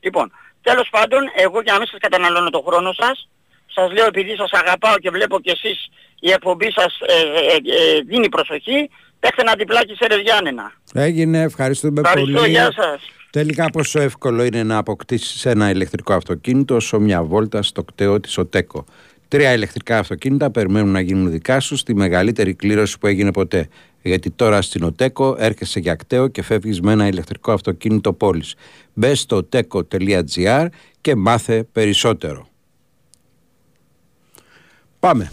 Λοιπόν, 0.00 0.32
τέλος 0.62 0.88
πάντων, 0.90 1.20
εγώ 1.36 1.60
για 1.60 1.72
να 1.72 1.78
μην 1.78 1.88
σας 1.88 2.00
καταναλώνω 2.00 2.50
το 2.50 2.60
χρόνο 2.66 2.92
σας, 2.92 3.28
σας 3.66 3.92
λέω 3.92 4.06
επειδή 4.06 4.36
σας 4.36 4.50
αγαπάω 4.52 4.98
και 4.98 5.10
βλέπω 5.10 5.40
και 5.40 5.50
εσείς 5.50 5.88
η 6.20 6.30
εκπομπή 6.30 6.72
σας 6.72 6.98
ε, 7.06 7.12
ε, 7.12 7.96
ε, 7.96 8.00
δίνει 8.00 8.28
προσοχή, 8.28 8.90
παίξτε 9.20 9.42
ένα 9.42 9.54
διπλάκι 9.58 9.94
σε 9.94 10.06
Ρεζιάννενα. 10.06 10.72
Έγινε, 10.94 11.40
ευχαριστούμε 11.40 12.00
Ευχαριστώ, 12.00 12.38
πολύ. 12.38 12.50
γεια 12.50 12.72
σας. 12.72 13.10
Τελικά 13.30 13.70
πόσο 13.70 14.00
εύκολο 14.00 14.44
είναι 14.44 14.62
να 14.62 14.76
αποκτήσεις 14.76 15.46
ένα 15.46 15.70
ηλεκτρικό 15.70 16.12
αυτοκίνητο 16.12 16.74
όσο 16.74 17.00
μια 17.00 17.22
βόλτα 17.22 17.62
στο 17.62 17.82
κτέο 17.82 18.20
της 18.20 18.38
ΟΤΕΚΟ. 18.38 18.84
Τρία 19.30 19.52
ηλεκτρικά 19.52 19.98
αυτοκίνητα 19.98 20.50
περιμένουν 20.50 20.90
να 20.92 21.00
γίνουν 21.00 21.30
δικά 21.30 21.60
σου 21.60 21.76
στη 21.76 21.94
μεγαλύτερη 21.94 22.54
κλήρωση 22.54 22.98
που 22.98 23.06
έγινε 23.06 23.32
ποτέ. 23.32 23.68
Γιατί 24.02 24.30
τώρα 24.30 24.62
στην 24.62 24.82
ΟΤΕΚΟ 24.82 25.36
έρχεσαι 25.38 25.80
για 25.80 25.94
κτέο 25.94 26.28
και 26.28 26.42
φεύγεις 26.42 26.80
με 26.80 26.92
ένα 26.92 27.06
ηλεκτρικό 27.06 27.52
αυτοκίνητο 27.52 28.12
πόλης. 28.12 28.54
Μπε 28.92 29.14
στο 29.14 29.48
oteco.gr 29.52 30.66
και 31.00 31.14
μάθε 31.14 31.62
περισσότερο. 31.72 32.48
Πάμε. 35.00 35.32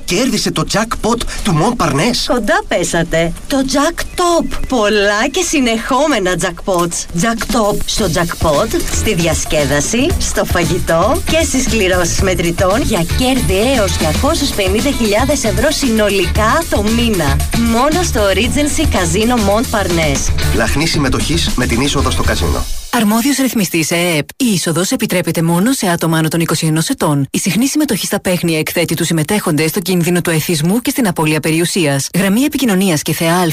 κέρδισε 0.15 0.51
το 0.51 0.65
jackpot 0.73 1.21
του 1.43 1.53
Μον 1.53 1.75
Παρνές. 1.75 2.25
Κοντά 2.27 2.63
πέσατε. 2.67 3.33
Το 3.47 3.57
Jack 3.71 3.99
Top. 3.99 4.57
Πολλά 4.67 5.27
και 5.31 5.41
συνεχόμενα 5.41 6.35
jackpots. 6.39 7.21
Jack 7.21 7.55
Top 7.55 7.77
στο 7.85 8.05
jackpot, 8.13 8.67
στη 8.91 9.13
διασκέδαση, 9.13 10.07
στο 10.19 10.45
φαγητό 10.45 11.21
και 11.29 11.43
στις 11.43 11.67
κληρώσεις 11.67 12.21
μετρητών 12.21 12.81
για 12.81 13.05
κέρδη 13.17 13.73
έως 13.77 13.91
250.000 13.97 15.43
ευρώ 15.43 15.71
συνολικά 15.71 16.63
το 16.69 16.83
μήνα. 16.83 17.37
Μόνο 17.71 18.03
στο 18.03 18.21
Regency 18.33 18.81
Casino 18.81 19.35
Mont 19.35 19.79
Parnes. 19.79 20.33
Λαχνή 20.55 20.87
συμμετοχής 20.87 21.49
με 21.55 21.65
την 21.65 21.81
είσοδο 21.81 22.11
στο 22.11 22.23
καζίνο. 22.23 22.65
Αρμόδιος 22.93 23.37
ρυθμιστής 23.37 23.91
ΕΕΠ. 23.91 24.29
Η 24.37 24.45
είσοδος 24.53 24.91
επιτρέπεται 24.91 25.41
μόνο 25.41 25.71
σε 25.71 25.87
άτομα 25.87 26.17
άνω 26.17 26.27
των 26.27 26.39
21 26.39 26.89
ετών. 26.89 27.27
Η 27.31 27.39
συχνή 27.39 27.67
συμμετοχή 27.67 28.05
στα 28.05 28.19
παίχνια 28.19 28.59
εκθέτει 28.59 28.95
τους 28.95 29.07
συμμετέχοντες 29.07 29.69
στο 29.69 29.79
κίνδυνο 29.79 30.00
του 30.21 30.29
εθισμού 30.29 30.79
και 30.79 30.89
στην 30.89 31.07
απώλεια 31.07 31.39
περιουσίας. 31.39 32.09
Γραμμή 32.15 32.41
επικοινωνίας 32.41 33.01
και 33.01 33.13
θεά 33.13 33.35
Α 33.35 33.45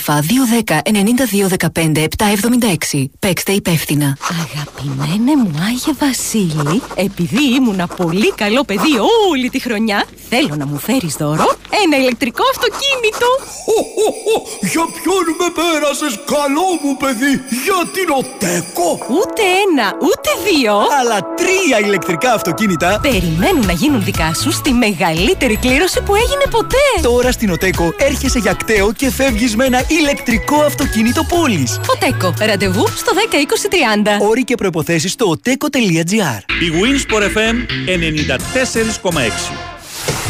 210 0.65 0.81
9215 1.73 2.07
776. 2.93 3.05
Παίξτε 3.19 3.53
υπεύθυνα. 3.53 4.17
Αγαπημένε 4.43 5.37
μου 5.37 5.53
Άγιε 5.67 5.93
Βασίλη, 5.99 6.83
επειδή 6.95 7.55
ήμουνα 7.57 7.87
πολύ 7.87 8.33
καλό 8.33 8.65
παιδί 8.65 8.93
όλη 9.31 9.51
τη 9.51 9.61
χρονιά, 9.61 10.05
θέλω 10.29 10.55
να 10.57 10.67
μου 10.67 10.79
φέρεις 10.79 11.15
δώρο 11.15 11.57
ένα 11.85 11.97
ηλεκτρικό 11.97 12.43
αυτοκίνητο. 12.51 13.27
Για 14.61 14.85
ποιον 14.97 15.27
με 15.41 15.49
πέρασες 15.59 16.15
καλό 16.35 16.69
μου 16.83 16.97
παιδί, 17.03 17.33
για 17.65 17.81
την 17.95 18.09
ΟΤΕΚΟ. 18.21 18.89
Ούτε 19.19 19.43
ένα, 19.65 19.87
ούτε 20.09 20.31
δύο. 20.47 20.75
Αλλά 21.01 21.19
τρία 21.41 21.79
ηλεκτρικά 21.87 22.33
αυτοκίνητα 22.33 22.99
Περιμένουν 23.03 23.67
να 23.67 23.73
γίνουν 23.73 24.05
δικά 24.05 24.35
σου 24.35 24.51
στη 24.51 24.73
μεγαλύτερη 24.73 25.57
κλήρωση 25.57 26.03
που 26.03 26.15
έγινε 26.15 26.38
ποτέ. 26.51 26.77
τώρα 27.03 27.33
στην 27.33 27.51
Οτέκο 27.51 27.95
έρχεσαι 27.97 28.39
για 28.39 28.53
κταίο 28.53 28.93
και 28.93 29.11
φεύγεις 29.11 29.57
με 29.57 29.65
ένα 29.65 29.83
ηλεκτρικό 29.89 30.61
αυτοκίνητο 30.61 31.25
πόλης. 31.25 31.81
Οτέκο, 31.95 32.35
ραντεβού 32.41 32.87
στο 32.97 33.13
10 33.31 33.35
20 33.37 34.21
30. 34.21 34.29
Όροι 34.29 34.45
και 34.45 34.55
προϋποθέσεις 34.55 35.13
στο 35.13 35.37
oteco.gr 35.37 36.41
Η 36.61 36.69
Winsport 36.81 37.23
FM 37.23 37.57
94,6. 37.87 39.69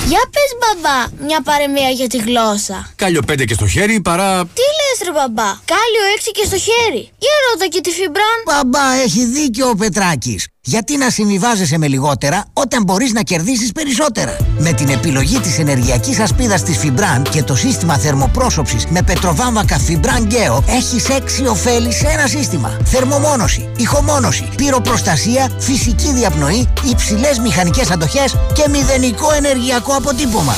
Για 0.06 0.20
πες 0.32 0.50
μπαμπά, 0.60 1.26
μια 1.26 1.40
παρεμία 1.42 1.88
για 1.88 2.06
τη 2.06 2.18
γλώσσα. 2.18 2.92
Κάλιο 2.96 3.22
πέντε 3.22 3.44
και 3.44 3.54
στο 3.54 3.66
χέρι 3.66 4.00
παρά. 4.00 4.44
Τι 4.44 4.60
λες 4.78 4.98
ρε 5.08 5.12
μπαμπά, 5.12 5.50
κάλιο 5.64 6.04
έξι 6.14 6.30
και 6.30 6.44
στο 6.46 6.56
χέρι. 6.58 7.10
Για 7.18 7.34
ρώτα 7.52 7.66
και 7.68 7.80
τη 7.80 7.90
Φιμπραν. 7.90 8.38
Μπαμπά, 8.46 8.92
έχει 9.04 9.24
δίκιο 9.24 9.68
ο 9.68 9.74
Πετράκης. 9.74 10.46
Γιατί 10.68 10.96
να 10.96 11.10
συμβιβάζεσαι 11.10 11.78
με 11.78 11.86
λιγότερα 11.86 12.44
όταν 12.52 12.82
μπορείς 12.82 13.12
να 13.12 13.22
κερδίσεις 13.22 13.72
περισσότερα; 13.72 14.36
Με 14.58 14.72
την 14.72 14.88
επιλογή 14.88 15.38
της 15.38 15.58
ενεργειακής 15.58 16.18
ασπίδας 16.18 16.62
της 16.62 16.80
Fibran 16.82 17.22
και 17.30 17.42
το 17.42 17.56
σύστημα 17.56 17.98
θερμοπρόσωψης 17.98 18.86
με 18.86 19.02
πετροβάμβακα 19.02 19.80
Fibran 19.88 20.32
Geo 20.32 20.62
έχεις 20.66 21.08
έξι 21.08 21.46
ωφέλη 21.46 21.92
σε 21.92 22.06
ένα 22.06 22.26
σύστημα. 22.26 22.76
Θερμομόνωση, 22.84 23.68
ηχομόνωση, 23.76 24.48
πυροπροστασία, 24.56 25.48
φυσική 25.58 26.12
διαπνοή, 26.12 26.68
υψηλές 26.90 27.38
μηχανικές 27.38 27.90
αντοχές 27.90 28.36
και 28.52 28.68
μηδενικό 28.70 29.32
ενεργειακό 29.36 29.92
αποτύπωμα. 29.94 30.54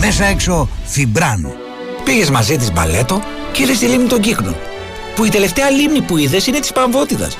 Μέσα 0.00 0.24
έξω 0.24 0.68
Fibran. 0.94 1.50
Πήγες 2.04 2.30
μαζί 2.30 2.56
της 2.56 2.72
μπαλέτο 2.72 3.20
και 3.52 3.62
είδες 3.62 3.78
τη 3.78 3.86
λίμνη 3.86 4.06
των 4.06 4.20
κύκνων. 4.20 4.56
Που 5.14 5.24
η 5.24 5.28
τελευταία 5.28 5.70
λίμνη 5.70 6.00
που 6.00 6.16
είδες 6.16 6.46
είναι 6.46 6.60
της 6.60 6.72
Παμβότιδας. 6.72 7.36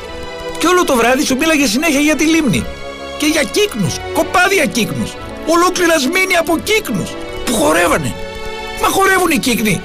Και 0.59 0.67
όλο 0.67 0.85
το 0.85 0.97
βράδυ 0.97 1.25
σου 1.25 1.37
μίλαγε 1.37 1.67
συνέχεια 1.67 2.01
για 2.01 2.17
τη 2.17 2.25
λίμνη. 2.25 2.65
Και 3.19 3.27
για 3.27 3.43
κύκνους, 3.43 3.97
κοπάδια 4.13 4.67
κύκνους. 4.67 5.15
Ολόκληρα 5.47 5.99
σμήνη 5.99 6.37
από 6.37 6.59
κύκνους 6.59 7.11
που 7.45 7.55
χορεύανε. 7.55 8.15
Μα 8.83 8.89
χορεύουν 8.89 9.31
οι 9.31 9.39
κύκνοι. 9.39 9.83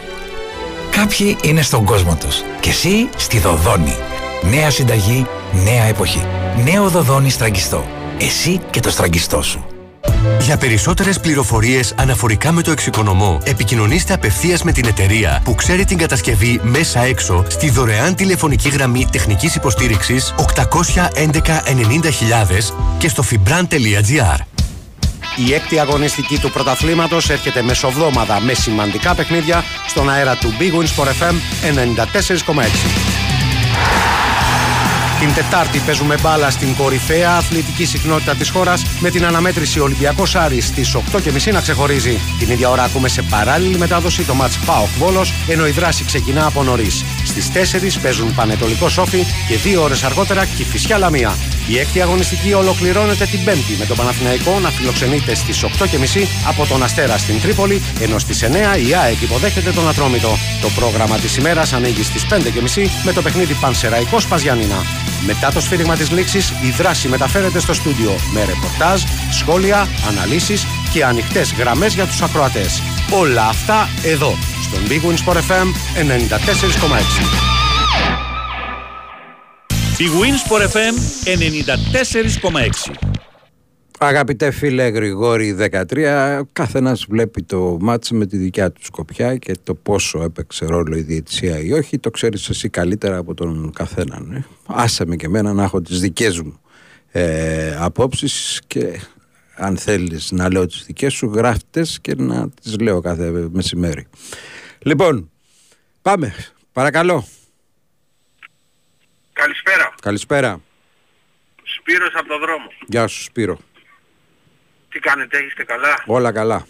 Κάποιοι 0.91 1.38
είναι 1.41 1.61
στον 1.61 1.85
κόσμο 1.85 2.17
τους. 2.19 2.41
Και 2.59 2.69
εσύ 2.69 3.09
στη 3.17 3.38
Δοδόνη. 3.39 3.95
Νέα 4.41 4.69
συνταγή, 4.69 5.27
νέα 5.63 5.83
εποχή. 5.83 6.25
Νέο 6.63 6.89
Δοδόνη 6.89 7.29
στραγγιστό. 7.29 7.85
Εσύ 8.19 8.61
και 8.69 8.79
το 8.79 8.89
στραγγιστό 8.89 9.41
σου. 9.41 9.68
Για 10.41 10.57
περισσότερες 10.57 11.19
πληροφορίες 11.19 11.93
αναφορικά 11.97 12.51
με 12.51 12.61
το 12.61 12.71
εξοικονομώ, 12.71 13.41
επικοινωνήστε 13.43 14.13
απευθείας 14.13 14.63
με 14.63 14.71
την 14.71 14.85
εταιρεία 14.85 15.41
που 15.43 15.55
ξέρει 15.55 15.85
την 15.85 15.97
κατασκευή 15.97 16.59
μέσα 16.63 17.01
έξω 17.01 17.45
στη 17.47 17.69
δωρεάν 17.69 18.15
τηλεφωνική 18.15 18.69
γραμμή 18.69 19.07
τεχνικής 19.11 19.55
υποστήριξης 19.55 20.33
811 20.55 20.71
90.000 21.15 22.73
και 22.97 23.09
στο 23.09 23.23
fibran.gr. 23.29 24.38
Η 25.47 25.53
έκτη 25.53 25.79
αγωνιστική 25.79 26.38
του 26.38 26.51
πρωταθλήματος 26.51 27.29
έρχεται 27.29 27.61
μεσοβδόμαδα 27.61 28.41
με 28.41 28.53
σημαντικά 28.53 29.15
παιχνίδια 29.15 29.63
στον 29.88 30.09
αέρα 30.09 30.35
του 30.35 30.53
Big 30.59 30.79
Wins 30.79 31.03
for 31.03 31.07
FM 31.07 31.35
94,6. 32.53 32.98
Την 35.19 35.33
Τετάρτη 35.33 35.79
παίζουμε 35.79 36.15
μπάλα 36.21 36.49
στην 36.49 36.75
κορυφαία 36.75 37.35
αθλητική 37.35 37.85
συχνότητα 37.85 38.35
της 38.35 38.49
χώρας 38.49 38.83
με 38.99 39.09
την 39.09 39.25
αναμέτρηση 39.25 39.79
Ολυμπιακός 39.79 40.35
Άρης 40.35 40.65
στις 40.65 40.95
8.30 41.11 41.53
να 41.53 41.61
ξεχωρίζει. 41.61 42.19
Την 42.39 42.49
ίδια 42.49 42.69
ώρα 42.69 42.83
ακούμε 42.83 43.07
σε 43.07 43.21
παράλληλη 43.21 43.77
μετάδοση 43.77 44.23
το 44.23 44.33
μάτς 44.33 44.59
ΠΑΟΚ 44.59 44.88
Βόλος 44.97 45.33
ενώ 45.47 45.67
η 45.67 45.71
δράση 45.71 46.03
ξεκινά 46.05 46.45
από 46.45 46.63
νωρίς. 46.63 47.05
Στις 47.29 47.50
4 47.98 48.01
παίζουν 48.01 48.36
Πανετολικό 48.36 48.89
Σόφι 48.89 49.25
και 49.48 49.57
δύο 49.57 49.81
ώρες 49.83 50.03
αργότερα 50.03 50.45
Κηφισιά 50.45 50.98
Λαμία. 50.98 51.38
Η 51.67 51.77
έκτη 51.79 52.01
αγωνιστική 52.01 52.53
ολοκληρώνεται 52.53 53.25
την 53.25 53.43
Πέμπτη 53.43 53.75
με 53.79 53.86
τον 53.86 53.98
Παναθηναϊκό 53.98 54.59
να 54.59 54.69
φιλοξενείται 54.69 55.36
στις 55.36 55.63
8.30 55.63 55.67
από 56.48 56.65
τον 56.65 56.83
Αστέρα 56.83 57.17
στην 57.17 57.41
Τρίπολη 57.41 57.81
ενώ 58.00 58.19
στις 58.19 58.43
9 58.43 58.48
η 58.88 58.95
ΑΕΚ 58.95 59.21
υποδέχεται 59.21 59.71
τον 59.71 59.89
Ατρόμητο. 59.89 60.38
Το 60.62 60.69
πρόγραμμα 60.75 61.17
της 61.17 61.38
ημέρας 61.38 61.74
ανοίγει 61.74 62.03
στις 62.03 62.25
5.30 62.29 62.89
με 63.03 63.13
το 63.13 63.21
παιχνίδι 63.21 63.53
Πανσεραϊκός 63.53 64.24
Σπαζιάνινα. 64.24 64.86
Μετά 65.25 65.51
το 65.51 65.59
σφύριγμα 65.59 65.95
της 65.95 66.12
λήξης, 66.12 66.53
η 66.62 66.69
δράση 66.77 67.07
μεταφέρεται 67.07 67.59
στο 67.59 67.74
στούντιο 67.74 68.15
με 68.33 68.43
ρεπορτάζ, 68.45 69.01
σχόλια, 69.31 69.88
αναλύσεις 70.07 70.65
και 70.91 71.05
ανοιχτές 71.05 71.53
γραμμές 71.53 71.93
για 71.93 72.05
τους 72.05 72.21
ακροατές. 72.21 72.81
Όλα 73.12 73.45
αυτά 73.45 73.89
εδώ, 74.03 74.38
στον 74.71 74.83
Big 74.88 75.01
Wins 75.05 75.19
Sport 75.25 75.38
FM 75.38 75.67
94,6. 75.95 76.05
Η 79.97 80.05
Winsport 80.21 80.61
FM 80.61 80.95
94,6. 82.91 82.93
Αγαπητέ 83.99 84.51
φίλε 84.51 84.88
Γρηγόρη 84.88 85.57
13, 85.71 86.41
καθένας 86.53 87.05
βλέπει 87.09 87.43
το 87.43 87.77
μάτς 87.79 88.11
με 88.11 88.25
τη 88.25 88.38
δικιά 88.38 88.71
του 88.71 88.83
σκοπιά 88.83 89.35
και 89.35 89.55
το 89.63 89.73
πόσο 89.75 90.23
έπαιξε 90.23 90.65
ρόλο 90.65 90.97
η 90.97 91.01
διετησία 91.01 91.59
ή 91.59 91.73
όχι, 91.73 91.99
το 91.99 92.09
ξέρεις 92.09 92.49
εσύ 92.49 92.69
καλύτερα 92.69 93.17
από 93.17 93.33
τον 93.33 93.71
καθέναν. 93.75 94.31
Ε. 94.31 94.45
Άσε 94.65 95.05
με 95.05 95.15
και 95.15 95.25
εμένα 95.25 95.53
να 95.53 95.63
έχω 95.63 95.81
τις 95.81 95.99
δικές 95.99 96.39
μου 96.39 96.59
ε, 97.11 97.75
απόψεις 97.79 98.61
και 98.67 98.99
αν 99.55 99.77
θέλεις 99.77 100.31
να 100.31 100.51
λέω 100.51 100.65
τις 100.65 100.83
δικές 100.85 101.13
σου 101.13 101.31
γράφτες 101.35 101.99
και 102.01 102.15
να 102.17 102.49
τις 102.61 102.79
λέω 102.79 103.01
κάθε 103.01 103.47
μεσημέρι. 103.51 104.07
Λοιπόν, 104.79 105.31
πάμε. 106.01 106.36
Παρακαλώ. 106.74 107.27
Καλησπέρα. 109.33 109.93
Καλησπέρα. 110.01 110.62
Σπύρος 111.63 112.13
από 112.13 112.27
το 112.27 112.38
δρόμο. 112.38 112.67
Γεια 112.88 113.07
σου 113.07 113.24
Σπύρο. 113.24 113.59
Τι 114.89 115.00
κάνετε, 115.00 115.38
είστε 115.38 115.63
καλά; 115.63 116.03
Όλα 116.05 116.31
καλά. 116.31 116.65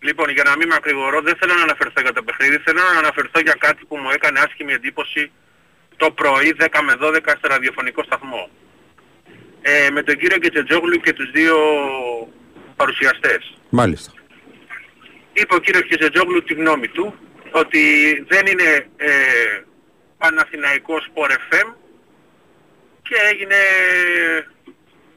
Λοιπόν, 0.00 0.30
για 0.30 0.42
να 0.42 0.56
μην 0.56 0.68
με 0.68 0.74
ακρηγορώ, 0.74 1.20
δεν 1.20 1.36
θέλω 1.36 1.54
να 1.54 1.62
αναφερθώ 1.62 2.00
για 2.00 2.12
το 2.12 2.22
παιχνίδι, 2.22 2.56
θέλω 2.58 2.80
να 2.92 2.98
αναφερθώ 2.98 3.40
για 3.40 3.56
κάτι 3.58 3.84
που 3.84 3.96
μου 3.96 4.10
έκανε 4.10 4.38
άσχημη 4.40 4.72
εντύπωση 4.72 5.30
το 5.96 6.10
πρωί 6.10 6.56
10 6.58 6.66
με 6.84 6.94
12 7.00 7.34
στο 7.38 7.48
ραδιοφωνικό 7.48 8.02
σταθμό. 8.02 8.48
Ε, 9.62 9.90
με 9.90 10.02
τον 10.02 10.16
κύριο 10.16 10.38
Κετσετζόγλου 10.38 11.00
και 11.00 11.12
τους 11.12 11.30
δύο 11.30 11.56
παρουσιαστές. 12.76 13.58
Μάλιστα. 13.68 14.12
Είπε 15.32 15.54
ο 15.54 15.58
κύριος 15.58 15.86
Κετσετζόγλου 15.86 16.42
τη 16.42 16.54
γνώμη 16.54 16.88
του, 16.88 17.14
ότι 17.50 17.82
δεν 18.28 18.46
είναι 18.46 18.86
ε, 18.96 19.10
Παναθηναϊκός 20.18 21.10
Sport 21.10 21.30
FM 21.30 21.74
και 23.02 23.14
έγινε 23.30 23.56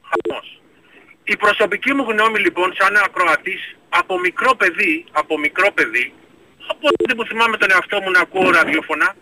χαμός. 0.09 0.61
Η 1.23 1.37
προσωπική 1.37 1.93
μου 1.93 2.03
γνώμη 2.03 2.39
λοιπόν 2.39 2.73
σαν 2.79 2.95
ακροατής 2.95 3.75
από 3.89 4.19
μικρό 4.19 4.55
παιδί, 4.55 5.05
από 5.11 5.37
μικρό 5.37 5.71
παιδί, 5.71 6.13
από 6.67 6.87
ό,τι 6.87 7.15
που 7.15 7.25
θυμάμαι 7.25 7.57
τον 7.57 7.71
εαυτό 7.71 8.01
μου 8.01 8.11
να 8.11 8.19
ακούω 8.19 8.49
ραδιόφωνα, 8.49 9.15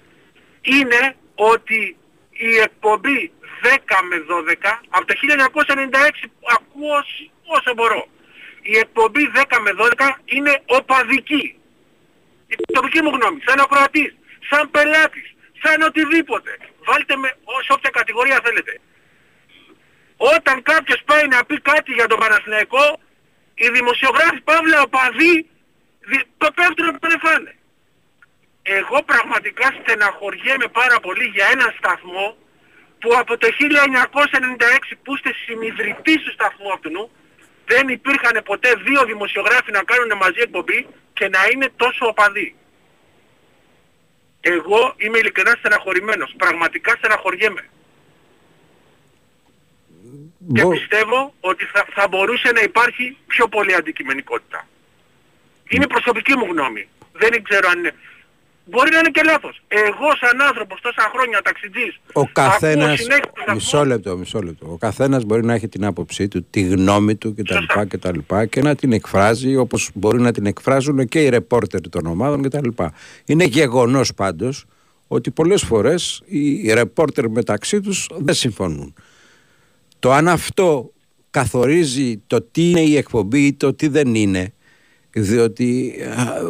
είναι 0.62 1.16
ότι 1.36 1.98
η 2.32 2.58
εκπομπή 2.58 3.32
10 3.64 3.68
με 4.10 4.18
12, 4.64 4.80
από 4.90 5.06
το 5.06 5.14
1996 6.24 6.30
ακούω 6.58 6.98
όσο 7.46 7.74
μπορώ. 7.76 8.08
Η 8.62 8.78
εκπομπή 8.78 9.32
10 9.36 9.60
με 9.62 9.72
12 9.98 10.22
είναι 10.26 10.62
οπαδική. 10.66 11.56
Η 12.48 12.56
προσωπική 12.66 13.02
μου 13.04 13.10
γνώμη, 13.10 13.40
σαν 13.46 13.60
ακροατής, 13.60 14.16
σαν 14.50 14.72
πελάτης, 14.72 15.36
σαν 15.62 15.82
οτιδήποτε. 15.82 16.58
Βάλτε 16.86 17.16
με 17.16 17.38
όσο 17.44 17.74
όποια 17.74 17.90
κατηγορία 17.90 18.40
θέλετε. 18.44 18.80
Όταν 20.18 20.62
κάποιος 20.62 21.02
πάει 21.06 21.28
να 21.28 21.46
πει 21.46 21.62
κάτι 21.62 21.92
για 21.94 22.08
τον 22.08 22.20
Παναθηναϊκό, 22.20 23.00
οι 23.54 23.70
δημοσιογράφοι 23.70 24.42
Παύλα 24.42 24.82
Οπαδοί 24.82 25.50
το 26.38 26.48
πέφτουν 26.56 26.86
να 26.86 27.00
τον 27.00 27.20
φάνε. 27.20 27.56
Εγώ 28.62 29.04
πραγματικά 29.04 29.68
στεναχωριέμαι 29.80 30.68
πάρα 30.68 31.00
πολύ 31.00 31.26
για 31.26 31.46
ένα 31.52 31.74
σταθμό 31.78 32.38
που 33.00 33.10
από 33.18 33.38
το 33.38 33.48
1996 33.60 34.98
που 35.04 35.16
είστε 35.16 35.32
συμμιδρυτής 35.46 36.22
του 36.24 36.32
σταθμού 36.32 36.72
αυτού 36.74 37.12
δεν 37.66 37.88
υπήρχαν 37.88 38.42
ποτέ 38.46 38.74
δύο 38.84 39.06
δημοσιογράφοι 39.06 39.72
να 39.72 39.84
κάνουν 39.84 40.18
μαζί 40.18 40.40
εκπομπή 40.42 40.88
και 41.14 41.28
να 41.28 41.40
είναι 41.54 41.70
τόσο 41.76 42.08
οπαδοί. 42.08 42.56
Εγώ 44.42 44.94
είμαι 44.98 45.18
ειλικρινά 45.18 45.56
στεναχωρημένος. 45.60 46.34
Πραγματικά 46.38 46.96
στεναχωριέμαι. 46.98 47.70
Και 50.54 50.66
πιστεύω 50.66 51.34
ότι 51.40 51.66
θα, 51.66 51.86
θα 51.94 52.08
μπορούσε 52.08 52.52
να 52.52 52.62
υπάρχει 52.62 53.18
πιο 53.28 53.48
πολύ 53.48 53.74
αντικειμενικότητα. 53.76 54.68
Είναι 55.70 55.88
προσωπική 55.88 56.38
μου 56.38 56.46
γνώμη. 56.46 56.88
Δεν 57.12 57.44
ξέρω 57.44 57.70
αν 57.70 57.80
είναι... 57.80 57.94
Μπορεί 58.66 58.92
να 58.92 58.98
είναι 58.98 59.10
και 59.10 59.22
λάθος. 59.26 59.62
Εγώ 59.68 60.16
σαν 60.20 60.42
άνθρωπος 60.48 60.82
τόσα 60.82 61.12
χρόνια 61.14 61.42
ταξιτζής... 61.44 62.00
Ο 62.14 62.26
καθένας... 62.28 63.00
Μισό 63.54 63.86
λεπτό, 63.86 64.18
μισό 64.18 64.42
λεπτό. 64.42 64.68
Ο 64.72 64.78
καθένας 64.78 65.24
μπορεί 65.24 65.46
να 65.46 65.54
έχει 65.54 65.68
την 65.68 65.86
άποψή 65.86 66.28
του, 66.28 66.46
τη 66.50 66.62
γνώμη 66.62 67.16
του 67.16 67.36
κτλ. 67.36 67.56
Και, 67.90 67.98
και, 67.98 68.46
και 68.50 68.62
να 68.62 68.76
την 68.76 68.94
εκφράζει 68.94 69.56
όπως 69.56 69.90
μπορεί 69.94 70.22
να 70.22 70.32
την 70.32 70.46
εκφράζουν 70.46 71.08
και 71.08 71.24
οι 71.24 71.30
ρεπόρτερ 71.30 71.90
των 71.90 72.06
ομάδων 72.06 72.42
κτλ. 72.42 72.68
Είναι 73.26 73.44
γεγονός 73.44 74.14
πάντως 74.14 74.66
ότι 75.08 75.32
πολλές 75.32 75.62
φορές 75.62 76.22
οι 76.26 76.74
ρεπόρτερ 76.74 77.30
μεταξύ 77.30 77.80
τους 77.82 78.10
δεν 78.18 78.36
συμφωνούν. 78.36 78.94
Το 80.00 80.12
αν 80.12 80.28
αυτό 80.28 80.92
καθορίζει 81.32 82.22
το 82.28 82.42
τι 82.42 82.70
είναι 82.70 82.82
η 82.82 82.98
εκπομπή 82.98 83.46
ή 83.46 83.54
το 83.54 83.74
τι 83.74 83.88
δεν 83.88 84.16
είναι, 84.16 84.54
διότι 85.12 85.96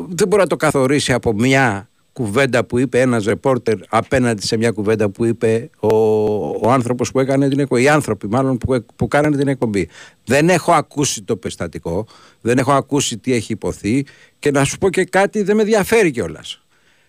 δεν 0.07 0.27
μπορεί 0.27 0.41
να 0.41 0.47
το 0.47 0.55
καθορίσει 0.55 1.13
από 1.13 1.33
μια 1.33 1.89
κουβέντα 2.13 2.65
που 2.65 2.79
είπε 2.79 2.99
ένας 2.99 3.25
ρεπόρτερ 3.25 3.77
απέναντι 3.89 4.45
σε 4.45 4.57
μια 4.57 4.71
κουβέντα 4.71 5.09
που 5.09 5.25
είπε 5.25 5.69
ο, 5.79 5.87
ο 6.61 6.71
άνθρωπος 6.71 7.11
που 7.11 7.19
έκανε 7.19 7.49
την 7.49 7.59
εκπομπή, 7.59 7.83
οι 7.83 7.89
άνθρωποι 7.89 8.27
μάλλον 8.27 8.57
που, 8.57 8.85
που 8.95 9.07
κάνανε 9.07 9.37
την 9.37 9.47
εκπομπή. 9.47 9.89
Δεν 10.25 10.49
έχω 10.49 10.71
ακούσει 10.71 11.23
το 11.23 11.35
περιστατικό, 11.35 12.07
δεν 12.41 12.57
έχω 12.57 12.71
ακούσει 12.71 13.17
τι 13.17 13.33
έχει 13.33 13.51
υποθεί 13.51 14.05
και 14.39 14.51
να 14.51 14.63
σου 14.63 14.77
πω 14.77 14.89
και 14.89 15.03
κάτι 15.03 15.41
δεν 15.41 15.55
με 15.55 15.61
ενδιαφέρει 15.61 16.11
κιόλας. 16.11 16.61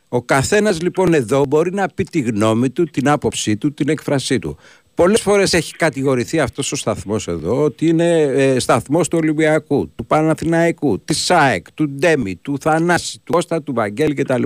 Ο 0.08 0.22
καθένας 0.22 0.82
λοιπόν 0.82 1.14
εδώ 1.14 1.46
μπορεί 1.48 1.72
να 1.72 1.88
πει 1.88 2.04
τη 2.04 2.20
γνώμη 2.20 2.70
του, 2.70 2.84
την 2.84 3.08
άποψή 3.08 3.56
του, 3.56 3.74
την 3.74 3.88
έκφρασή 3.88 4.38
του. 4.38 4.56
Πολλές 4.94 5.20
φορές 5.20 5.52
έχει 5.52 5.76
κατηγορηθεί 5.76 6.40
αυτός 6.40 6.72
ο 6.72 6.76
σταθμός 6.76 7.28
εδώ 7.28 7.62
ότι 7.62 7.86
είναι 7.86 8.20
ε, 8.20 8.58
σταθμός 8.58 9.08
του 9.08 9.18
Ολυμπιακού, 9.20 9.92
του 9.94 10.06
Παναθηναϊκού, 10.06 11.00
της 11.04 11.24
ΣΑΕΚ, 11.24 11.72
του 11.72 11.88
Ντέμι, 11.88 12.36
του 12.36 12.58
Θανάση, 12.60 13.20
του 13.24 13.32
Κώστα, 13.32 13.62
του 13.62 13.72
Βαγγέλη 13.74 14.14
κτλ. 14.14 14.42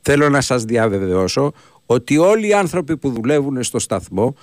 Θέλω 0.00 0.28
να 0.28 0.40
σας 0.40 0.64
διαβεβαιώσω 0.64 1.52
ότι 1.86 2.18
όλοι 2.18 2.46
οι 2.46 2.52
άνθρωποι 2.52 2.96
που 2.96 3.10
δουλεύουν 3.10 3.62
στο 3.62 3.78
σταθμό 3.78 4.34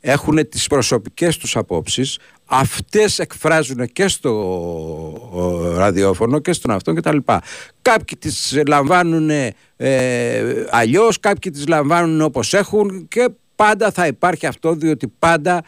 έχουν 0.00 0.48
τις 0.48 0.66
προσωπικές 0.66 1.36
τους 1.36 1.56
απόψεις 1.56 2.18
αυτές 2.46 3.18
εκφράζουν 3.18 3.86
και 3.92 4.08
στο 4.08 4.32
ραδιόφωνο 5.76 6.38
και 6.38 6.52
στον 6.52 6.70
αυτόν 6.70 6.94
κτλ. 6.94 7.16
Κάποιοι 7.82 8.18
τις 8.18 8.62
λαμβάνουν 8.66 9.30
ε, 9.76 10.42
αλλιώς, 10.70 11.20
κάποιοι 11.20 11.52
τις 11.52 11.66
λαμβάνουν 11.66 12.20
όπως 12.20 12.54
έχουν 12.54 13.08
και 13.08 13.28
πάντα 13.56 13.90
θα 13.90 14.06
υπάρχει 14.06 14.46
αυτό 14.46 14.74
διότι 14.74 15.08
πάντα 15.18 15.64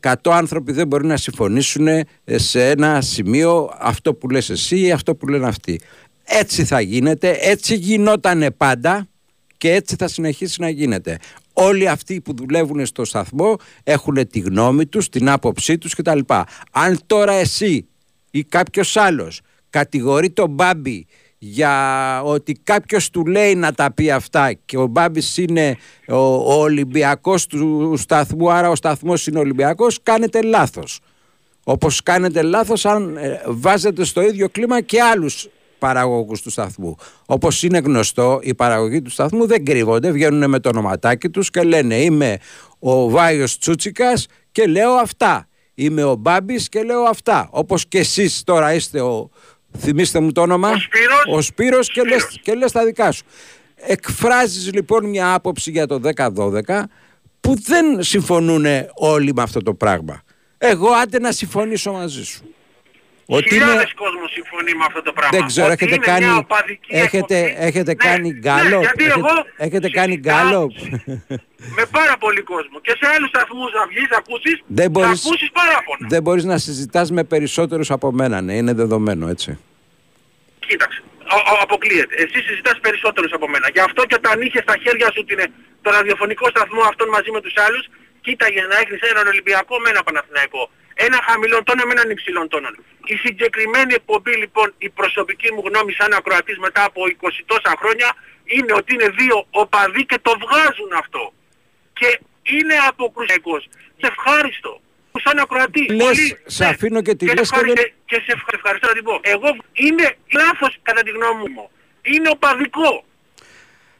100 0.00 0.14
άνθρωποι 0.24 0.72
δεν 0.72 0.86
μπορεί 0.86 1.06
να 1.06 1.16
συμφωνήσουν 1.16 1.86
ε, 1.86 2.04
σε 2.24 2.68
ένα 2.68 3.00
σημείο 3.00 3.70
αυτό 3.78 4.14
που 4.14 4.28
λες 4.28 4.50
εσύ 4.50 4.80
ή 4.80 4.92
αυτό 4.92 5.14
που 5.14 5.28
λένε 5.28 5.46
αυτοί. 5.46 5.80
Έτσι 6.24 6.64
θα 6.64 6.80
γίνεται, 6.80 7.38
έτσι 7.40 7.74
γινόταν 7.74 8.54
πάντα 8.56 9.08
και 9.56 9.72
έτσι 9.72 9.96
θα 9.98 10.08
συνεχίσει 10.08 10.60
να 10.60 10.68
γίνεται. 10.68 11.18
Όλοι 11.52 11.88
αυτοί 11.88 12.20
που 12.20 12.34
δουλεύουν 12.34 12.86
στο 12.86 13.04
σταθμό 13.04 13.56
έχουν 13.84 14.28
τη 14.28 14.38
γνώμη 14.38 14.86
τους, 14.86 15.08
την 15.08 15.28
άποψή 15.28 15.78
τους 15.78 15.94
κτλ. 15.94 16.18
Αν 16.70 17.00
τώρα 17.06 17.32
εσύ 17.32 17.88
ή 18.30 18.44
κάποιος 18.44 18.96
άλλος 18.96 19.40
κατηγορεί 19.70 20.30
τον 20.30 20.50
Μπάμπη 20.50 21.06
για 21.38 22.22
ότι 22.22 22.52
κάποιος 22.52 23.10
του 23.10 23.26
λέει 23.26 23.54
να 23.54 23.72
τα 23.72 23.92
πει 23.92 24.10
αυτά 24.10 24.52
και 24.52 24.78
ο 24.78 24.86
Μπάμπης 24.86 25.36
είναι 25.36 25.76
ο, 26.08 26.16
ο 26.16 26.52
Ολυμπιακός 26.52 27.46
του 27.46 27.94
σταθμού 27.96 28.52
άρα 28.52 28.70
ο 28.70 28.74
σταθμός 28.74 29.26
είναι 29.26 29.38
Ολυμπιακός 29.38 29.98
κάνετε 30.02 30.42
λάθος. 30.42 31.00
Όπως 31.64 32.02
κάνετε 32.02 32.42
λάθος 32.42 32.86
αν 32.86 33.16
ε, 33.16 33.40
βάζετε 33.46 34.04
στο 34.04 34.22
ίδιο 34.22 34.48
κλίμα 34.48 34.80
και 34.80 35.02
άλλους 35.02 35.48
παραγωγούς 35.78 36.42
του 36.42 36.50
σταθμού. 36.50 36.94
Όπως 37.26 37.62
είναι 37.62 37.78
γνωστό 37.78 38.38
οι 38.42 38.54
παραγωγοί 38.54 39.02
του 39.02 39.10
σταθμού 39.10 39.46
δεν 39.46 39.64
κρύβονται 39.64 40.10
βγαίνουν 40.10 40.50
με 40.50 40.58
το 40.58 40.68
ονοματάκι 40.68 41.28
τους 41.28 41.50
και 41.50 41.62
λένε 41.62 41.96
είμαι 41.96 42.38
ο 42.78 43.08
Βάιος 43.08 43.58
Τσούτσικας 43.58 44.26
και 44.52 44.66
λέω 44.66 44.92
αυτά. 44.92 45.48
Είμαι 45.74 46.04
ο 46.04 46.14
Μπάμπης 46.14 46.68
και 46.68 46.82
λέω 46.82 47.02
αυτά 47.02 47.48
όπως 47.50 47.86
και 47.86 47.98
εσείς 47.98 48.42
τώρα 48.44 48.74
είστε 48.74 49.00
ο 49.00 49.30
Θυμήστε 49.78 50.20
μου 50.20 50.32
το 50.32 50.40
όνομα; 50.40 50.70
Ο 50.70 50.76
Σπύρος. 50.78 51.38
Ο 51.38 51.40
Σπύρος, 51.40 51.90
Και, 51.90 52.02
λες, 52.02 52.40
και 52.42 52.54
λες 52.54 52.72
τα 52.72 52.84
δικά 52.84 53.12
σου. 53.12 53.24
Εκφράζεις 53.74 54.72
λοιπόν 54.72 55.08
μια 55.08 55.34
άποψη 55.34 55.70
για 55.70 55.86
το 55.86 56.00
10-12 56.16 56.82
που 57.40 57.54
δεν 57.60 58.02
συμφωνούν 58.02 58.64
όλοι 58.94 59.32
με 59.34 59.42
αυτό 59.42 59.62
το 59.62 59.74
πράγμα. 59.74 60.22
Εγώ 60.58 60.88
άντε 60.90 61.18
να 61.18 61.32
συμφωνήσω 61.32 61.92
μαζί 61.92 62.24
σου. 62.24 62.55
Ότι 63.26 63.48
Χιλιάδες 63.48 63.74
είναι... 63.74 64.02
κόσμος 64.02 64.30
συμφωνεί 64.32 64.72
με 64.74 64.84
αυτό 64.86 65.02
το 65.02 65.12
πράγμα. 65.12 65.38
Δεν 65.38 65.46
ξέρω, 65.46 65.70
έχετε 65.72 65.98
κάνει, 66.10 66.46
έχετε, 66.88 67.54
έχετε 67.58 67.94
ναι, 67.94 68.04
κάνει 68.06 68.28
γκάλο. 68.42 68.78
Ναι, 68.78 68.86
γιατί 68.86 69.04
έχετε, 69.04 69.18
εγώ 69.18 69.34
έχετε 69.56 69.88
κάνει 69.90 70.16
γκάλο. 70.16 70.72
με 71.78 71.84
πάρα 71.90 72.16
πολύ 72.18 72.42
κόσμο. 72.42 72.80
Και 72.80 72.94
σε 73.00 73.06
άλλους 73.14 73.28
σταθμούς 73.28 73.72
να 73.72 73.86
βγεις, 73.86 74.08
να 74.10 74.16
ακούσεις, 74.16 74.56
δεν 74.66 74.90
μπορείς, 74.90 75.20
θα 75.20 75.28
ακούσεις 75.28 75.50
παράπονα. 75.58 76.06
Δεν 76.08 76.22
μπορείς 76.22 76.44
να 76.44 76.58
συζητάς 76.58 77.10
με 77.10 77.24
περισσότερους 77.24 77.90
από 77.90 78.12
μένα, 78.12 78.40
ναι, 78.40 78.54
είναι 78.54 78.72
δεδομένο, 78.72 79.28
έτσι. 79.28 79.58
Κοίταξε, 80.66 81.02
ο, 81.36 81.38
ο, 81.52 81.54
αποκλείεται. 81.62 82.14
Εσύ 82.22 82.38
συζητάς 82.48 82.78
περισσότερους 82.80 83.32
από 83.32 83.48
μένα. 83.48 83.66
Γι' 83.72 83.84
αυτό 83.88 84.00
και 84.08 84.14
όταν 84.14 84.40
είχες 84.40 84.62
στα 84.62 84.76
χέρια 84.82 85.08
σου 85.14 85.24
την, 85.24 85.38
το 85.82 85.90
ραδιοφωνικό 85.90 86.48
σταθμό 86.48 86.82
αυτόν 86.90 87.08
μαζί 87.08 87.30
με 87.30 87.40
τους 87.40 87.54
άλλους, 87.66 87.84
κοίταγε 88.20 88.62
να 88.70 88.76
έχεις 88.82 89.00
έναν 89.10 89.26
Ολυμπιακό 89.26 89.74
με 89.82 89.88
ένα 89.90 90.02
Παναθηναϊκό. 90.02 90.70
Ένα 91.04 91.18
χαμηλό 91.28 91.58
τόνο 91.66 91.82
με 91.86 91.92
έναν 91.96 92.08
υψηλό 92.10 92.48
τόνο. 92.52 92.68
Η 93.12 93.14
συγκεκριμένη 93.24 93.92
εκπομπή 94.00 94.34
λοιπόν, 94.42 94.68
η 94.78 94.88
προσωπική 94.98 95.48
μου 95.54 95.62
γνώμη 95.68 95.92
σαν 95.92 96.12
ακροατής 96.12 96.58
μετά 96.66 96.82
από 96.84 97.00
20 97.20 97.28
τόσα 97.52 97.72
χρόνια 97.80 98.08
είναι 98.44 98.72
ότι 98.80 98.94
είναι 98.94 99.08
δύο 99.20 99.36
οπαδοί 99.62 100.02
και 100.10 100.18
το 100.26 100.32
βγάζουν 100.44 100.90
αυτό. 101.02 101.22
Και 101.98 102.08
είναι 102.54 102.74
αποκρουσιακός. 102.88 103.62
Σε 104.00 104.06
ευχάριστο. 104.12 104.80
Σαν 105.24 105.38
ακροατή. 105.38 105.82
Λες, 105.92 106.18
σε 106.46 106.64
ναι. 106.64 106.70
αφήνω 106.70 107.02
και 107.02 107.14
τη 107.14 107.26
και, 107.26 107.34
λες 107.34 107.48
σε 107.48 107.54
και 107.54 107.60
ευχαριστώ, 107.60 107.82
δεν- 107.82 107.92
και 108.10 108.14
σε 108.24 108.32
ευχα- 108.36 108.52
ευχαριστώ 108.58 108.86
να 108.86 108.92
την 108.92 109.04
πω. 109.04 109.20
Εγώ 109.22 109.48
είναι 109.72 110.16
λάθος 110.40 110.78
κατά 110.82 111.02
τη 111.02 111.10
γνώμη 111.10 111.48
μου. 111.54 111.70
Είναι 112.02 112.28
οπαδικό. 112.28 113.04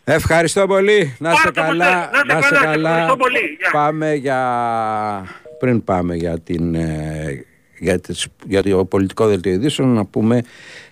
Ευχαριστώ 0.05 0.67
πολύ. 0.67 1.17
Να 1.19 1.31
είστε 1.33 1.43
Πάρτε 1.43 1.61
καλά. 1.61 2.09
ποτέ. 2.11 2.33
Να 2.33 2.39
είστε 2.39 2.55
καλά. 2.57 2.91
Ευχαριστώ 2.91 3.17
πολύ. 3.17 3.57
Γεια. 3.61 3.71
Πάμε 3.73 4.15
για... 4.15 4.41
Πριν 5.59 5.85
πάμε 5.85 6.15
για 6.15 6.39
την... 6.41 6.75
ε, 6.75 7.45
Για, 7.79 8.01
τις, 8.01 8.27
για 8.47 8.63
το 8.63 8.85
πολιτικό 8.85 9.27
δελτίο 9.27 9.53
ειδήσεων 9.53 9.89
να 9.89 10.05
πούμε 10.05 10.43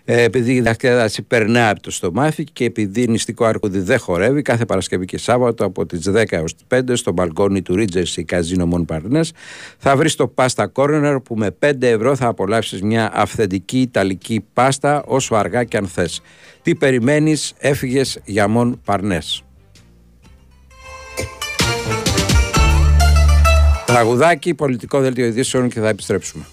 ε, 0.05 0.23
επειδή 0.23 0.53
η 0.53 0.61
διασκέδαση 0.61 1.23
περνά 1.23 1.69
από 1.69 1.81
το 1.81 1.91
στομάχι 1.91 2.45
και 2.45 2.65
επειδή 2.65 3.03
η 3.03 3.09
νηστικό 3.09 3.45
αρκούδι 3.45 3.79
δεν 3.79 3.99
χορεύει 3.99 4.43
κάθε 4.43 4.65
Παρασκευή 4.65 5.05
και 5.05 5.19
Σάββατο 5.19 5.65
από 5.65 5.87
τις 5.87 6.11
10 6.15 6.25
έως 6.29 6.55
τις 6.55 6.65
5 6.75 6.81
στο 6.93 7.13
μπαλκόνι 7.13 7.63
του 7.63 7.75
Regency 7.79 8.23
Casino 8.31 8.69
Mon 8.73 8.85
Parnes 8.87 9.29
θα 9.79 9.97
βρεις 9.97 10.15
το 10.15 10.35
Pasta 10.35 10.65
Corner 10.73 11.17
που 11.25 11.37
με 11.37 11.57
5 11.67 11.83
ευρώ 11.83 12.17
θα 12.17 12.27
απολαύσεις 12.27 12.83
μια 12.83 13.11
αυθεντική 13.15 13.81
ιταλική 13.81 14.45
πάστα 14.53 15.03
όσο 15.07 15.35
αργά 15.35 15.65
και 15.65 15.77
αν 15.77 15.87
θες. 15.87 16.21
Τι 16.63 16.75
περιμένεις 16.75 17.53
έφυγες 17.59 18.21
για 18.25 18.47
Mon 18.57 18.73
Parnes. 18.85 19.43
Τραγουδάκι, 23.95 24.55
πολιτικό 24.55 25.01
δελτίο 25.01 25.27
ειδήσεων 25.27 25.69
και 25.69 25.81
θα 25.81 25.89
επιστρέψουμε. 25.89 26.45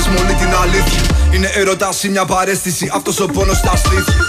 Πες 0.00 0.08
μου 0.08 0.18
όλη 0.24 0.34
την 0.42 0.52
αλήθεια. 0.62 1.02
Είναι 1.34 1.50
έρωτας 1.54 2.02
ή 2.04 2.08
μια 2.08 2.24
παρέστηση, 2.24 2.90
αυτός 2.94 3.20
ο 3.20 3.26
πόνος 3.26 3.56
στα 3.56 3.76
στήθια 3.76 4.22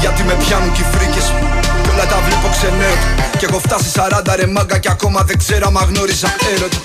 Γιατί 0.00 0.22
με 0.22 0.34
πιάνουν 0.42 0.72
και 0.72 0.80
οι 0.80 0.86
φρίκες 0.92 1.26
μου. 1.34 1.46
Κι 1.82 1.88
όλα 1.92 2.06
τα 2.12 2.18
βλέπω 2.26 2.48
ξενέρωτα. 2.54 3.08
Κι 3.38 3.44
έχω 3.44 3.58
φτάσει 3.58 3.88
40 3.94 4.34
ρε 4.36 4.46
μάγκα 4.46 4.78
και 4.78 4.90
ακόμα 4.90 5.20
δεν 5.28 5.38
ξέρω 5.38 5.66
άμα 5.66 5.82
γνώριζα 5.90 6.30
έρωτα. 6.52 6.78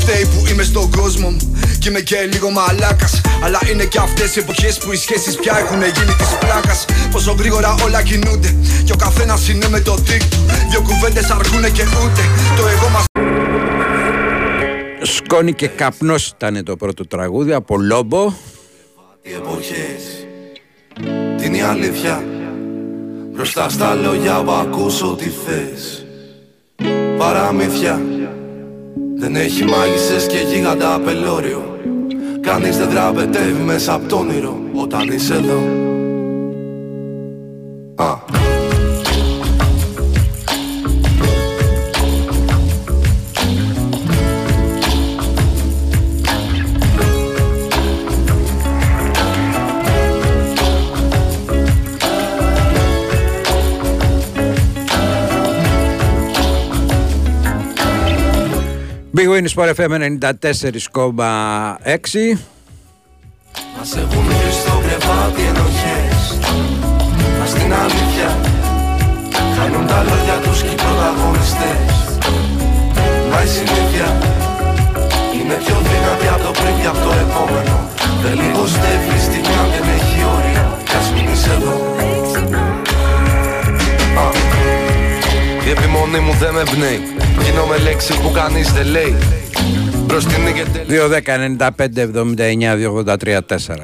Φταίει 0.00 0.24
που 0.32 0.40
είμαι 0.50 0.62
στον 0.62 0.90
κόσμο 0.90 1.28
μου 1.34 1.44
Κι 1.78 1.88
είμαι 1.88 2.00
και 2.00 2.18
λίγο 2.32 2.48
μαλάκας. 2.50 3.20
Αλλά 3.44 3.60
είναι 3.70 3.84
και 3.84 3.98
αυτές 4.06 4.36
οι 4.36 4.38
εποχές 4.38 4.78
που 4.78 4.92
οι 4.92 4.96
σχέσεις 4.96 5.34
πια 5.40 5.54
έχουν 5.62 5.80
γίνει 5.96 6.14
της 6.20 6.30
πλάκας. 6.40 6.84
Πόσο 7.10 7.32
γρήγορα 7.38 7.74
όλα 7.84 8.02
κινούνται. 8.02 8.50
Κι 8.84 8.92
ο 8.92 8.96
καθένας 8.96 9.48
είναι 9.48 9.68
με 9.68 9.80
το 9.80 9.94
δίκτυο. 9.94 10.40
Δυο 10.70 10.80
κουβέντες 10.88 11.30
αρκούνε 11.30 11.68
και 11.68 11.82
ούτε 11.82 12.22
Το 12.56 12.62
εγώ 12.74 12.88
μας 12.94 13.04
Σκόνη 15.06 15.52
και 15.52 15.68
καπνός 15.68 16.26
ήταν 16.26 16.64
το 16.64 16.76
πρώτο 16.76 17.06
τραγούδι 17.06 17.52
από 17.52 17.78
Λόμπο. 17.78 18.32
Οι 19.22 19.32
εποχές 19.32 20.26
Την 21.36 21.54
η 21.54 21.62
αλήθεια. 21.62 22.24
Μπροστά 23.32 23.68
στα 23.68 23.94
λόγια 23.94 24.42
που 24.42 24.50
ακούς 24.50 25.02
ό,τι 25.02 25.28
θες. 25.28 26.06
Παραμύθια. 27.18 28.00
Δεν 29.18 29.36
έχει 29.36 29.64
μάγισσες 29.64 30.26
και 30.26 30.38
γίγαντα 30.38 30.94
απελώριο 30.94 31.78
Κανείς 32.40 32.76
δεν 32.76 32.90
δραπετεύει 32.90 33.62
μέσα 33.62 33.92
από 33.94 34.08
το 34.08 34.16
όνειρο 34.16 34.60
Όταν 34.74 35.08
είσαι 35.08 35.34
εδώ 35.34 35.85
Big 59.16 59.28
Win 59.32 59.48
Sport 59.48 59.68
FM 59.78 59.92
94,6. 59.92 62.38
Μας 63.76 63.90
έχουν 63.96 64.22
βρει 64.24 64.50
στο 64.60 64.74
κρεβάτι 64.84 65.42
ενοχές. 65.50 66.20
Μας 67.38 67.50
την 67.52 67.72
αλήθεια 67.84 68.28
Κάνουν 69.56 69.84
τα 69.86 70.00
λόγια 70.08 70.36
τους 70.42 70.58
και 70.62 70.72
οι 70.74 70.78
πρωταγωνιστές. 70.84 71.90
Μα 73.30 73.38
η 73.42 73.44
συνήθεια 73.56 74.08
Είναι 75.36 75.56
πιο 75.64 75.76
δυνατή 75.88 76.28
από 76.34 76.42
το 76.44 76.50
πριν 76.58 76.74
και 76.80 76.88
από 76.92 77.00
το 77.06 77.12
επόμενο. 77.24 77.76
Δεν 78.22 78.34
λιγοστεύει 78.40 79.10
η 79.18 79.20
στιγμή 79.26 79.54
αν 79.62 79.68
δεν 79.74 79.86
έχει 79.96 80.18
όρια. 80.36 80.64
Κι 80.88 80.96
ας 81.00 81.06
μην 81.14 81.26
είσαι 81.32 81.50
εδώ. 81.58 81.74
Α. 84.24 84.45
Η 85.66 85.70
επιμονή 85.70 86.18
μου 86.18 86.32
δεν 86.32 86.54
με 86.54 86.60
εμπνέει 86.60 87.00
Γίνομαι 87.44 87.78
λέξη 87.78 88.20
που 88.20 88.30
κανείς 88.30 88.72
δεν 88.72 88.86
λέει 88.86 89.14
Μπροστινή 90.06 90.52
και 90.52 90.64
τελείω 90.72 91.08
2-10-95-79-283-4 93.08 93.40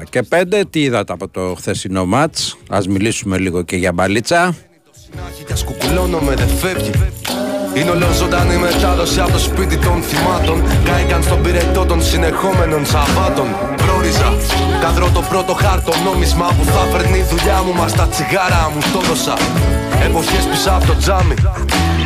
και 0.09 0.23
5. 0.29 0.63
Τι 0.69 0.81
είδατε 0.81 1.13
από 1.13 1.27
το 1.27 1.55
χθεσινό 1.57 2.05
μάτς; 2.05 2.57
Ας 2.69 2.87
μιλήσουμε 2.87 3.37
λίγο 3.37 3.61
και 3.61 3.75
για 3.75 3.91
μπαλίτσα. 3.91 4.55
Είναι 7.75 7.89
όλο 7.89 8.11
ζωντανή 8.11 8.57
μετάδοση 8.57 9.19
από 9.19 9.31
το 9.31 9.39
σπίτι 9.39 9.77
των 9.77 10.01
θυμάτων 10.01 10.57
Κάηκαν 10.85 11.23
στον 11.23 11.41
πυρετό 11.41 11.85
των 11.85 12.03
συνεχόμενων 12.03 12.85
Σαββάτων 12.85 13.47
Πρόριζα, 13.75 14.29
καδρώ 14.81 15.09
το 15.09 15.21
πρώτο 15.21 15.53
χάρτο 15.53 15.91
νόμισμα 16.03 16.47
Που 16.57 16.63
θα 16.63 16.81
φέρνει 16.91 17.17
η 17.17 17.25
δουλειά 17.31 17.61
μου 17.65 17.73
μα 17.73 17.85
τα 17.85 18.07
τσιγάρα 18.07 18.71
μου 18.73 18.79
το 18.93 18.99
δώσα 18.99 19.37
Εποχές 20.05 20.43
πίσω 20.51 20.69
από 20.69 20.85
το 20.85 20.95
τζάμι 20.97 21.35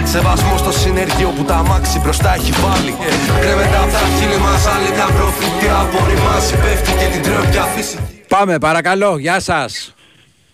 Σεβασμό 0.04 0.58
στο 0.58 0.72
συνεργείο 0.72 1.30
που 1.36 1.44
τα 1.44 1.56
αμάξι 1.56 2.00
μπροστά 2.00 2.34
έχει 2.34 2.52
βάλει 2.64 2.94
Κρέμεται 3.42 3.78
απ' 3.84 3.92
τα 3.92 4.04
χείλη 4.16 4.40
μας 4.46 4.68
άλλη 4.74 4.90
μια 4.98 5.10
προφητεία 5.18 5.76
απορριμάζει 5.84 6.56
Πέφτει 6.64 6.92
και 7.00 7.08
την 7.12 7.22
τρώει 7.22 7.48
πια 7.52 7.64
φύση 7.64 7.98
Πάμε 8.28 8.58
παρακαλώ. 8.60 9.18
Γεια 9.18 9.40
σας. 9.40 9.96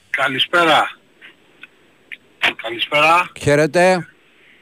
Καλησπέρα. 0.09 0.97
Καλησπέρα. 2.61 3.31
Χαίρετε. 3.39 4.07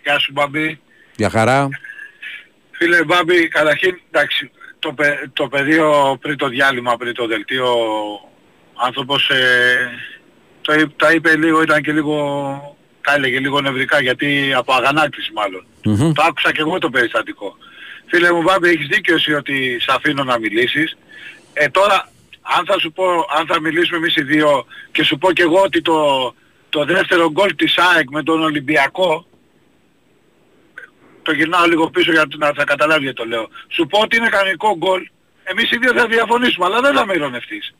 Γεια 0.03 0.19
σου 0.19 0.31
Μπαμπή. 0.31 0.79
Γεια 1.15 1.29
χαρά. 1.29 1.69
Φίλε 2.71 3.03
Μπάμπη, 3.03 3.47
καταρχήν, 3.47 3.99
εντάξει, 4.11 4.51
το, 4.79 4.93
πε- 4.93 5.29
το 5.33 5.47
πεδίο 5.47 6.17
πριν 6.21 6.37
το 6.37 6.47
διάλειμμα, 6.47 6.97
πριν 6.97 7.13
το 7.13 7.27
δελτίο, 7.27 7.65
ο 8.73 8.83
άνθρωπος 8.85 9.29
ε, 9.29 9.91
το, 10.61 10.73
εί- 10.73 10.95
τα 10.97 11.11
είπε 11.11 11.35
λίγο, 11.35 11.61
ήταν 11.61 11.81
και 11.81 11.91
λίγο, 11.91 12.15
τα 13.01 13.13
έλεγε 13.13 13.39
λίγο 13.39 13.61
νευρικά, 13.61 14.01
γιατί 14.01 14.53
από 14.55 14.73
αγανάκτηση 14.73 15.31
μάλλον. 15.33 15.65
Μμμ. 15.83 16.11
Το 16.13 16.23
άκουσα 16.27 16.51
και 16.51 16.59
εγώ 16.61 16.77
το 16.77 16.89
περιστατικό. 16.89 17.55
Φίλε 18.07 18.31
μου 18.33 18.41
Μπάμπη, 18.41 18.69
έχεις 18.69 18.87
δίκιο 18.87 19.15
εσύ 19.15 19.33
ότι 19.33 19.77
σε 19.79 19.91
αφήνω 19.95 20.23
να 20.23 20.39
μιλήσεις. 20.39 20.97
Ε, 21.53 21.69
τώρα, 21.69 22.11
αν 22.41 22.65
θα 22.65 22.79
σου 22.79 22.91
πω, 22.91 23.03
αν 23.37 23.45
θα 23.47 23.59
μιλήσουμε 23.59 23.97
εμείς 23.97 24.15
οι 24.15 24.23
δύο 24.23 24.65
και 24.91 25.03
σου 25.03 25.17
πω 25.17 25.31
και 25.31 25.41
εγώ 25.41 25.61
ότι 25.61 25.81
το, 25.81 25.95
το 26.69 26.85
δεύτερο 26.85 27.31
γκολ 27.31 27.55
της 27.55 27.77
ΑΕΚ 27.77 28.09
με 28.09 28.23
τον 28.23 28.41
Ολυμπιακό 28.43 29.25
το 31.23 31.31
γυρνάω 31.31 31.65
λίγο 31.65 31.89
πίσω 31.89 32.11
για 32.11 32.25
να 32.37 32.53
θα 32.53 32.63
καταλάβει 32.63 33.03
γιατί 33.03 33.17
το 33.17 33.25
λέω. 33.25 33.49
Σου 33.67 33.87
πω 33.87 33.99
ότι 33.99 34.15
είναι 34.17 34.29
κανονικό 34.29 34.77
γκολ. 34.77 35.09
Εμείς 35.43 35.71
οι 35.71 35.77
δύο 35.77 35.93
θα 35.93 36.07
διαφωνήσουμε, 36.07 36.65
αλλά 36.65 36.81
δεν 36.81 36.95
θα 36.95 37.05
με 37.05 37.13
ειρωνευτείς. 37.13 37.73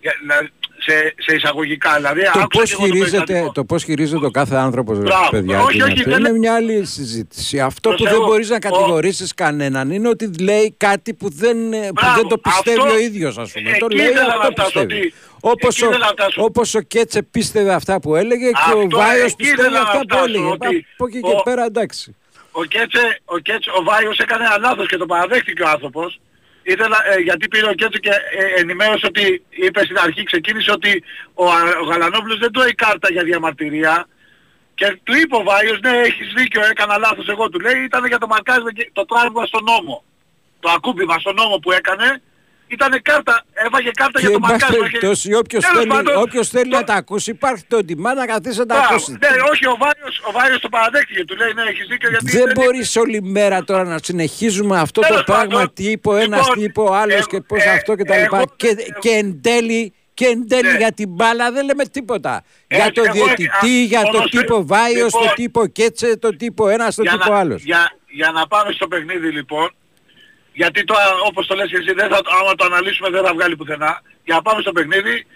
Για- 0.00 0.18
να- 0.26 0.50
σε, 0.78 1.14
σε 1.18 1.34
εισαγωγικά, 1.34 1.94
δηλαδή 1.96 2.20
Το 2.22 2.28
άκουσα 2.28 2.46
πώς 2.48 2.68
και 2.68 2.72
εγώ 2.74 2.80
το 2.80 2.86
χειρίζεται, 2.94 3.16
περιστατικό. 3.24 3.52
το 3.52 3.64
πώς 3.64 3.84
χειρίζεται 3.84 4.26
ο 4.26 4.30
κάθε 4.30 4.56
άνθρωπος, 4.56 4.96
ρε 4.98 5.02
Μπράβο. 5.04 5.30
παιδιά, 5.30 5.60
Όχι, 5.60 5.68
τι 5.68 5.74
είναι 5.74 5.84
όχι, 5.84 5.92
αυτό. 5.98 6.10
δεν 6.10 6.18
είναι 6.20 6.28
λέ- 6.28 6.38
μια 6.38 6.54
άλλη 6.54 6.84
συζήτηση. 6.84 7.60
Αυτό 7.60 7.90
που 7.90 7.96
δεν 7.96 8.04
Προσέχω. 8.06 8.26
μπορείς 8.26 8.48
να 8.48 8.56
Ο- 8.56 8.58
κατηγορήσεις 8.58 9.34
κανέναν 9.34 9.90
είναι 9.90 10.08
ότι 10.08 10.30
λέει 10.42 10.74
κάτι 10.76 11.14
που 11.14 11.28
δεν, 11.30 11.72
ε, 11.72 11.86
που 11.86 11.92
Μπράβο. 11.94 12.14
δεν 12.14 12.28
το 12.28 12.38
πιστεύει 12.38 12.78
Αυτό- 12.80 12.92
ο 12.92 12.98
ίδιος, 12.98 13.38
ας 13.38 13.52
πούμε. 13.52 13.76
το 13.78 13.86
εκεί 13.90 13.96
λέει 13.96 14.06
ήθελα 14.06 14.26
να 14.26 14.34
αυτό 14.34 14.50
φτάσω, 14.52 14.70
πιστεύει. 14.70 14.94
ότι- 15.00 15.14
Όπως 15.40 15.74
εκεί 15.76 15.84
ο, 15.84 15.88
ήθελα 15.88 16.04
να 16.06 16.12
φτάσω. 16.12 16.42
όπως 16.42 16.74
ο 16.74 16.80
Κέτσε 16.80 17.22
πίστευε 17.22 17.72
αυτά 17.74 18.00
που 18.00 18.16
έλεγε 18.16 18.48
και 18.50 18.72
ο 18.74 18.78
Αυτό, 18.80 18.96
Βάιος 18.96 19.24
εκεί 19.26 19.36
πιστεύει 19.36 19.60
ήθελα 19.60 19.78
να 19.78 19.84
αυτά 19.84 19.98
που 19.98 20.04
φτάσω, 20.08 20.24
έλεγε. 20.24 20.44
ότι 20.44 20.86
Από 20.94 21.06
εκεί 21.06 21.20
και 21.20 21.30
ο- 21.38 21.42
πέρα 21.42 21.64
εντάξει. 21.64 22.16
Ο 22.52 22.64
Κέτσε, 22.64 23.20
ο 23.24 23.38
Κέτσε, 23.38 23.70
ο 23.78 23.82
Βάιος 23.82 24.18
έκανε 24.18 24.44
ένα 24.44 24.58
λάθος 24.58 24.86
και 24.88 24.96
το 24.96 25.06
παραδέχτηκε 25.06 25.62
ο 25.62 25.68
άνθρωπος. 25.68 26.20
Ήθελα, 26.66 26.98
ε, 27.12 27.18
γιατί 27.18 27.48
πήρε 27.48 27.68
ο 27.68 27.72
Κέτσε 27.72 27.98
και 27.98 28.10
ε, 28.10 28.60
ενημέρωσε 28.60 29.06
ότι, 29.06 29.44
είπε 29.50 29.84
στην 29.84 29.98
αρχή, 29.98 30.22
ξεκίνησε 30.22 30.70
ότι 30.70 31.02
ο, 31.34 31.44
Α- 31.50 31.78
ο 31.82 31.84
Γαλανόπουλος 31.84 32.38
δεν 32.38 32.52
τρώει 32.52 32.74
κάρτα 32.74 33.08
για 33.10 33.24
διαμαρτυρία. 33.24 34.08
Και 34.74 34.98
του 35.02 35.14
είπε 35.16 35.36
ο 35.36 35.42
Βάιος, 35.42 35.80
ναι 35.80 35.90
έχεις 35.90 36.32
δίκιο, 36.36 36.64
έκανα 36.64 36.98
λάθος 36.98 37.28
εγώ 37.28 37.48
του 37.48 37.60
λέει, 37.60 37.84
ήταν 37.84 38.06
για 38.06 38.18
το 38.18 38.26
μαρκάρισμα 38.26 38.72
και 38.72 38.90
το 38.92 39.04
τράβημα 39.04 39.46
στον 39.46 39.64
νόμο. 39.64 40.04
Το 40.60 40.70
ακούμπημα 40.70 41.18
στον 41.18 41.34
νόμο 41.34 41.56
που 41.58 41.72
έκανε, 41.72 42.22
ήταν 42.78 42.92
κάρτα, 43.02 43.44
έβαγε 43.66 43.90
κάρτα 44.00 44.20
Και 44.20 44.26
για 44.26 44.34
εν 44.34 44.40
το 44.40 44.40
πάση 44.40 44.52
μαρκάρισμα. 44.52 44.84
και- 44.86 44.90
περιπτώσει, 44.98 45.34
όποιος 45.34 45.62
Τέλος 45.64 45.76
θέλει, 45.78 45.90
πάντων, 45.94 46.14
όποιος 46.24 46.48
θέλει 46.48 46.70
να 46.70 46.84
τα 46.84 46.94
ακούσει, 46.94 47.30
υπάρχει 47.30 47.64
το 47.68 47.84
τιμά 47.84 48.14
να 48.14 48.26
καθίσει 48.26 48.58
να 48.58 48.66
τα 48.66 48.74
Μπράβο. 48.74 48.94
ακούσει. 48.94 49.10
Ναι, 49.12 49.28
όχι, 49.52 49.64
ο 49.66 49.76
Βάιος, 49.82 50.14
ο 50.28 50.32
Βάιος 50.32 50.60
το 50.60 50.68
παραδέχτηκε. 50.68 51.24
Του 51.24 51.36
λέει, 51.36 51.52
ναι, 51.52 51.62
έχεις 51.62 51.86
δίκιο 51.88 52.08
γιατί... 52.10 52.30
Δεν 52.38 52.50
μπορείς 52.54 52.96
όλη 52.96 53.22
μέρα 53.22 53.64
τώρα 53.64 53.84
να 53.84 53.98
συνεχίζουμε 54.02 54.78
αυτό 54.80 55.00
το 55.00 55.06
Τέλος 55.06 55.24
πράγμα 55.24 55.44
πάντων, 55.54 55.72
τι 55.74 55.84
είπε 55.90 56.08
ο 56.08 56.16
ένας, 56.16 56.40
λοιπόν, 56.40 56.54
τι 56.58 56.62
είπε 56.64 56.80
ο 56.80 56.94
άλλος 56.94 57.14
εγώ- 57.16 57.26
και 57.26 57.40
πώς 57.40 57.64
ε, 57.64 57.70
αυτό 57.70 57.94
και 57.96 58.04
τα 58.04 58.16
λοιπά. 58.18 58.36
εγώ- 58.36 58.52
Και, 58.56 58.68
και 58.98 59.08
εν 59.10 59.40
τέλει, 59.42 59.92
και 60.14 60.26
εν 60.26 60.48
τέλει 60.48 60.70
Ναι. 60.72 60.76
για 60.78 60.92
την 60.92 61.08
μπάλα 61.08 61.52
δεν 61.52 61.64
λέμε 61.64 61.84
τίποτα. 61.84 62.42
για 62.68 62.78
Έτσι, 62.84 62.92
το 62.92 63.02
εγώ- 63.06 63.24
διαιτητή, 63.24 63.78
α, 63.82 63.84
για 63.86 64.00
το 64.02 64.06
ποδοσφαι- 64.10 64.30
τύπο 64.40 64.66
Βάιος, 64.66 65.12
το 65.12 65.18
λοιπόν, 65.18 65.34
τύπο 65.34 65.66
Κέτσε, 65.66 66.16
το 66.16 66.36
τύπο 66.36 66.68
ένας, 66.68 66.94
το 66.94 67.02
για 67.02 67.10
τύπο 67.12 67.32
να, 67.32 67.38
άλλος. 67.38 67.62
Για, 67.62 67.90
για 68.08 68.30
να 68.30 68.46
πάμε 68.46 68.72
στο 68.72 68.88
παιχνίδι 68.88 69.28
λοιπόν, 69.30 69.74
γιατί 70.54 70.84
τώρα 70.84 71.02
όπως 71.28 71.46
το 71.46 71.54
λες 71.54 71.68
και 71.70 71.76
εσύ, 71.76 71.92
δεν 71.92 72.08
θα, 72.08 72.20
άμα 72.40 72.54
το 72.54 72.64
αναλύσουμε 72.64 73.10
δεν 73.10 73.24
θα 73.24 73.32
βγάλει 73.34 73.56
πουθενά. 73.56 74.02
Για 74.24 74.34
να 74.34 74.42
πάμε 74.42 74.60
στο 74.60 74.72
παιχνίδι, 74.72 75.26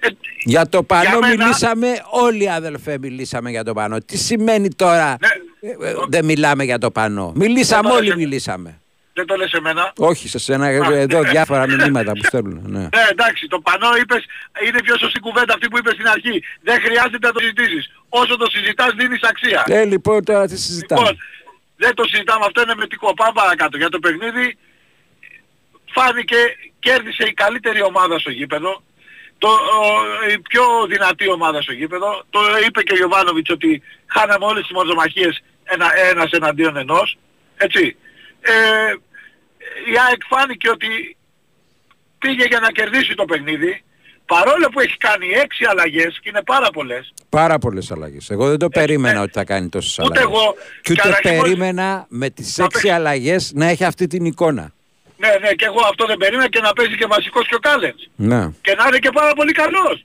ε, 0.00 0.08
Για 0.44 0.68
το 0.68 0.82
πανό 0.82 1.02
για 1.08 1.18
μένα- 1.18 1.44
μιλήσαμε, 1.44 1.88
όλοι 2.10 2.50
αδελφέ 2.50 2.98
μιλήσαμε 2.98 3.50
για 3.50 3.64
το 3.64 3.72
πανό. 3.72 4.00
Τι 4.00 4.16
σημαίνει 4.16 4.68
τώρα 4.74 5.16
ε, 5.60 5.68
ε, 5.88 5.94
δεν 6.08 6.24
μιλάμε 6.24 6.64
για 6.64 6.78
το 6.78 6.90
πανό. 6.90 7.32
Μιλήσαμε, 7.34 7.82
Ναι. 7.82 7.88
το 7.88 7.94
όλοι 7.96 8.06
λες- 8.06 8.16
μιλήσαμε. 8.16 8.80
δεν 9.18 9.26
το 9.26 9.34
λες 9.36 9.52
εμένα. 9.52 9.92
Όχι 9.98 10.28
σε 10.28 10.38
σένα, 10.38 10.66
εδώ 11.06 11.22
διάφορα 11.22 11.66
μηνύματα 11.66 12.12
που 12.12 12.24
στέλνουν. 12.24 12.62
Ναι. 12.66 12.78
Ναι, 12.78 13.04
εντάξει, 13.10 13.46
το 13.46 13.60
πανό 13.60 13.88
είπες, 14.00 14.24
είναι 14.66 14.80
πιο 14.82 14.96
σωστή 14.98 15.20
κουβέντα 15.20 15.54
αυτή 15.54 15.68
που 15.68 15.78
είπες 15.78 15.92
στην 15.92 16.08
αρχή. 16.08 16.42
Δεν 16.62 16.80
χρειάζεται 16.80 17.26
να 17.26 17.32
το 17.32 17.40
συζητήσεις. 17.40 17.84
Όσο 18.08 18.36
το 18.36 18.46
συζητάς 18.50 18.90
δίνεις 18.98 19.22
αξία. 19.22 19.64
Ε, 19.66 19.84
λοιπόν, 19.84 20.24
τώρα 20.24 20.46
τι 20.46 20.56
συζητάμε. 20.58 21.00
Λοιπόν, 21.00 21.16
δεν 21.76 21.94
το 21.94 22.04
συζητάμε, 22.10 22.44
αυτό 22.48 22.62
είναι 22.62 22.74
μετικό. 22.76 23.14
Πάμε 23.14 23.32
παρακάτω. 23.34 23.76
Για 23.76 23.88
το 23.88 23.98
παιχνίδι 23.98 24.56
φάνηκε, 25.96 26.36
κέρδισε 26.78 27.24
η 27.26 27.32
καλύτερη 27.32 27.82
ομάδα 27.82 28.18
στο 28.18 28.30
γήπεδο. 28.30 28.82
Το, 29.38 29.48
ο- 29.48 30.30
η 30.34 30.38
πιο 30.38 30.64
δυνατή 30.88 31.28
ομάδα 31.30 31.62
στο 31.62 31.72
γήπεδο. 31.72 32.24
Το 32.30 32.40
είπε 32.66 32.82
και 32.82 32.92
ο 32.92 32.96
Γιωβάνοβιτς 32.96 33.50
ότι 33.50 33.82
χάναμε 34.06 34.44
όλες 34.44 34.62
τις 34.62 34.72
μορδομαχίες 34.76 35.42
ένα, 35.64 35.86
ένας 36.10 36.30
εναντίον 36.30 36.76
ενός. 36.76 37.18
Έτσι. 37.56 37.96
Ε, 38.40 38.52
η 39.92 39.94
ΑΕΚ 40.08 40.20
φάνηκε 40.28 40.68
ότι 40.70 41.16
πήγε 42.18 42.44
για 42.44 42.60
να 42.60 42.70
κερδίσει 42.70 43.14
το 43.14 43.24
παιχνίδι. 43.24 43.80
Παρόλο 44.26 44.68
που 44.72 44.80
έχει 44.80 44.96
κάνει 44.96 45.26
έξι 45.28 45.64
αλλαγές 45.64 46.18
και 46.22 46.28
είναι 46.28 46.42
πάρα 46.42 46.70
πολλές. 46.70 47.12
Πάρα 47.28 47.58
πολλές 47.58 47.90
αλλαγές. 47.90 48.30
Εγώ 48.30 48.48
δεν 48.48 48.58
το 48.58 48.68
περίμενα 48.68 49.20
ότι 49.22 49.32
θα 49.32 49.44
κάνει 49.44 49.68
τόσες 49.68 49.98
Ούτε 49.98 50.18
αλλαγές. 50.18 50.38
εγώ. 50.40 50.54
Και 50.82 50.92
ούτε 50.92 51.02
Καταρχήν, 51.02 51.30
μόλις- 51.30 51.42
περίμενα 51.42 52.06
με 52.08 52.30
τις 52.30 52.58
έξι 52.58 52.88
αλλαγές 52.88 53.52
να 53.54 53.66
έχει 53.66 53.84
αυτή 53.84 54.06
την 54.06 54.24
εικόνα. 54.24 54.72
Ναι, 55.16 55.28
ναι, 55.40 55.50
και 55.52 55.64
εγώ 55.64 55.80
αυτό 55.90 56.06
δεν 56.06 56.16
περίμενα 56.16 56.48
και 56.48 56.60
να 56.60 56.72
παίζει 56.72 56.96
και 56.96 57.06
βασικός 57.06 57.46
και 57.48 57.54
ο 57.54 57.58
Κάλενς. 57.58 58.08
Ναι. 58.16 58.50
Και 58.60 58.74
να 58.74 58.84
είναι 58.86 58.98
και 58.98 59.10
πάρα 59.10 59.32
πολύ 59.34 59.52
καλός. 59.52 60.04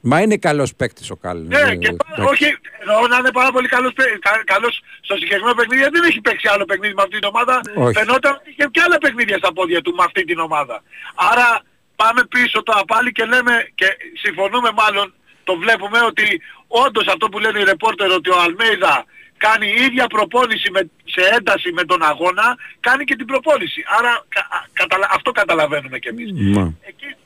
Μα 0.00 0.20
είναι 0.20 0.36
καλός 0.36 0.74
παίκτης 0.74 1.10
ο 1.10 1.16
Κάλλιν. 1.16 1.46
Ναι, 1.46 1.76
και 1.76 1.92
πάρα, 1.92 2.28
όχι, 2.30 2.44
εννοώ 2.80 3.06
να 3.06 3.16
είναι 3.16 3.32
πάρα 3.32 3.50
πολύ 3.52 3.68
καλός, 3.68 3.92
παί- 3.92 4.18
κα- 4.18 4.42
καλός 4.44 4.80
στο 5.00 5.14
συγκεκριμένο 5.16 5.54
παιχνίδι, 5.54 5.80
γιατί 5.82 5.98
δεν 5.98 6.08
έχει 6.10 6.20
παίξει 6.20 6.48
άλλο 6.52 6.64
παιχνίδι 6.64 6.94
με 6.94 7.02
αυτή 7.02 7.18
την 7.18 7.28
ομάδα. 7.28 7.60
Όχι. 7.76 7.98
Φαινόταν 7.98 8.32
ότι 8.32 8.50
είχε 8.50 8.68
και 8.70 8.80
άλλα 8.86 8.98
παιχνίδια 8.98 9.36
στα 9.38 9.52
πόδια 9.52 9.80
του 9.82 9.94
με 9.94 10.02
αυτή 10.06 10.24
την 10.24 10.38
ομάδα. 10.38 10.82
Άρα 11.14 11.60
πάμε 11.96 12.20
πίσω 12.34 12.62
τώρα 12.62 12.84
πάλι 12.84 13.12
και 13.12 13.24
λέμε 13.24 13.68
και 13.74 13.86
συμφωνούμε 14.22 14.70
μάλλον, 14.74 15.14
το 15.44 15.56
βλέπουμε 15.56 15.98
ότι 16.10 16.40
όντως 16.68 17.06
αυτό 17.06 17.28
που 17.28 17.38
λένε 17.38 17.58
οι 17.60 17.64
ρεπόρτερ 17.64 18.10
ότι 18.10 18.30
ο 18.30 18.38
Αλμέιδα 18.40 19.04
κάνει 19.46 19.66
η 19.66 19.82
ίδια 19.86 20.06
προπόνηση 20.06 20.70
με, 20.70 20.80
σε 21.14 21.22
ένταση 21.36 21.72
με 21.72 21.84
τον 21.84 22.00
αγώνα, 22.02 22.46
κάνει 22.80 23.04
και 23.04 23.16
την 23.16 23.26
προπόνηση. 23.26 23.80
Άρα 23.98 24.12
κα- 24.28 24.48
α- 24.56 24.66
καταλα- 24.72 25.10
αυτό 25.16 25.30
καταλαβαίνουμε 25.40 25.98
κι 25.98 26.08
εμείς. 26.08 26.30
Μα. 26.56 26.64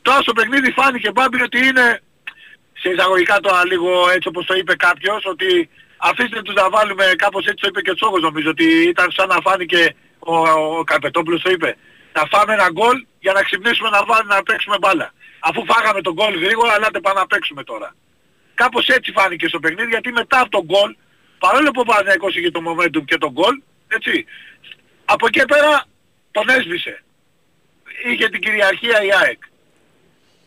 Τώρα 0.03 0.21
στο 0.21 0.33
παιχνίδι 0.33 0.71
φάνηκε 0.73 1.11
Μπάμπη 1.11 1.43
ότι 1.43 1.59
είναι 1.67 1.87
σε 2.81 2.89
εισαγωγικά 2.91 3.41
τώρα 3.41 3.67
λίγο 3.67 3.91
έτσι 4.15 4.29
όπως 4.29 4.47
το 4.47 4.55
είπε 4.55 4.75
κάποιος 4.77 5.23
ότι 5.25 5.69
αφήστε 5.97 6.43
τους 6.43 6.55
να 6.55 6.71
βάλουμε 6.71 7.05
κάπως 7.17 7.45
έτσι 7.45 7.61
το 7.63 7.67
είπε 7.71 7.81
και 7.81 7.91
ο 7.91 7.95
Τσόκος 7.95 8.23
νομίζω 8.23 8.51
ότι 8.51 8.67
ήταν 8.89 9.09
σαν 9.17 9.29
να 9.29 9.39
φάνηκε 9.43 9.95
ο, 10.19 10.35
ο 10.79 10.85
Καρπετόπουλος 10.85 11.43
το 11.43 11.51
είπε 11.51 11.77
να 12.13 12.23
φάμε 12.33 12.53
ένα 12.53 12.69
γκολ 12.73 12.97
για 13.21 13.33
να 13.33 13.43
ξυπνήσουμε 13.43 13.89
να, 13.91 14.05
βάλουμε, 14.05 14.35
να 14.35 14.43
παίξουμε 14.43 14.77
μπάλα. 14.81 15.13
Αφού 15.49 15.65
φάγαμε 15.71 16.01
τον 16.01 16.13
γκολ 16.13 16.35
γρήγορα, 16.45 16.75
ελάτε 16.75 17.01
πάμε 17.01 17.21
να 17.21 17.27
παίξουμε 17.27 17.63
τώρα. 17.65 17.95
Κάπως 18.55 18.87
έτσι 18.89 19.13
φάνηκε 19.13 19.49
στο 19.49 19.59
παιχνίδι 19.59 19.89
γιατί 19.91 20.13
μετά 20.13 20.41
από 20.41 20.51
τον 20.51 20.65
γκολ, 20.65 20.91
παρόλο 21.45 21.69
που 21.75 21.81
ο 21.85 21.89
Παναθηναϊκός 21.91 22.33
είχε 22.37 22.51
το 22.51 22.61
momentum 22.69 23.03
και 23.11 23.19
τον 23.25 23.31
γκολ, 23.37 23.55
έτσι, 23.97 24.15
από 25.05 25.25
εκεί 25.31 25.45
πέρα 25.53 25.73
τον 26.31 26.45
έσβησε. 26.57 26.95
Είχε 28.13 28.29
την 28.29 28.41
κυριαρχία 28.41 28.99
η 29.09 29.11
ΑΕΚ. 29.23 29.41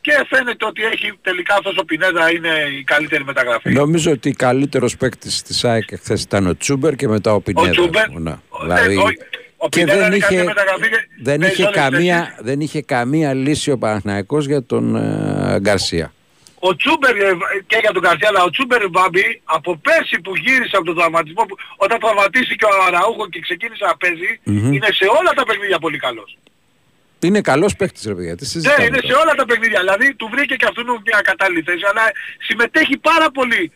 Και 0.01 0.11
φαίνεται 0.29 0.65
ότι 0.65 0.81
έχει 0.83 1.07
τελικά 1.21 1.53
αυτός 1.55 1.77
ο 1.77 1.85
Πινέδα 1.85 2.31
είναι 2.31 2.53
η 2.79 2.83
καλύτερη 2.83 3.23
μεταγραφή. 3.23 3.69
Νομίζω 3.73 4.11
ότι 4.11 4.31
καλύτερος 4.31 4.97
παίκτης 4.97 5.41
της 5.41 5.65
ΑΕΚ 5.65 5.83
χθε 6.01 6.13
ήταν 6.13 6.47
ο 6.47 6.57
Τσούμπερ 6.57 6.95
και 6.95 7.07
μετά 7.07 7.33
ο 7.33 7.41
Πινέδα. 7.41 7.69
Τσούμπερ. 7.69 8.09
Ναι. 8.09 8.35
Δηλαδή, 8.61 8.95
ο- 8.97 9.01
ο 9.57 9.69
και 9.69 9.79
Πινέδα 9.79 9.97
δεν 9.99 10.05
είναι 10.07 10.15
είχε, 10.15 10.25
καλύτερη 10.25 10.47
μεταγραφή 10.47 10.89
και- 10.89 11.07
δεν, 11.23 11.39
παίζει 11.39 11.53
είχε 11.53 11.63
όλες 11.63 11.75
τις 11.75 11.83
καμία, 11.89 12.35
δεν 12.39 12.59
είχε 12.59 12.81
καμία 12.81 13.33
λύση 13.33 13.71
ο 13.71 13.77
Παναθηναϊκός 13.77 14.45
για 14.45 14.63
τον 14.63 14.95
ε, 14.95 15.57
Γκαρσία. 15.59 16.13
Ο 16.69 16.71
Τσούμπερ 16.79 17.15
ε, 17.17 17.31
και 17.69 17.77
για 17.83 17.91
τον 17.95 18.01
Καρσία, 18.05 18.27
αλλά 18.31 18.41
ο 18.47 18.49
Τσούμπερ 18.53 18.81
Μπάμπη 18.93 19.27
από 19.57 19.69
πέρσι 19.85 20.17
που 20.23 20.31
γύρισε 20.45 20.75
από 20.79 20.85
τον 20.85 20.95
τραυματισμό, 20.99 21.43
που, 21.47 21.55
όταν 21.85 21.97
τραυματίστηκε 22.03 22.65
ο 22.65 22.69
Αραούχο 22.87 23.23
και 23.33 23.39
ξεκίνησε 23.47 23.83
να 23.85 23.95
παίζει, 24.01 24.29
Μμμ. 24.43 24.73
είναι 24.73 24.89
σε 24.99 25.05
όλα 25.19 25.31
τα 25.39 25.43
παιχνίδια 25.47 25.79
πολύ 25.85 25.97
καλός. 26.05 26.29
Είναι 27.19 27.41
καλός 27.51 27.75
παίκτης, 27.79 28.03
ρε 28.09 28.15
παιδιά. 28.17 28.35
Τι 28.35 28.43
Ναι, 28.43 28.49
συζητάμε 28.49 28.83
είναι 28.87 28.99
τώρα. 29.01 29.13
σε 29.13 29.21
όλα 29.21 29.33
τα 29.39 29.45
παιχνίδια. 29.45 29.79
Δηλαδή 29.79 30.07
του 30.19 30.27
βρήκε 30.33 30.55
και 30.55 30.65
αυτόν 30.69 30.85
μια 31.09 31.21
κατάλληλη 31.29 31.61
θέση, 31.67 31.83
αλλά 31.91 32.05
συμμετέχει 32.47 32.97
πάρα 32.97 33.27
πολύ. 33.37 33.71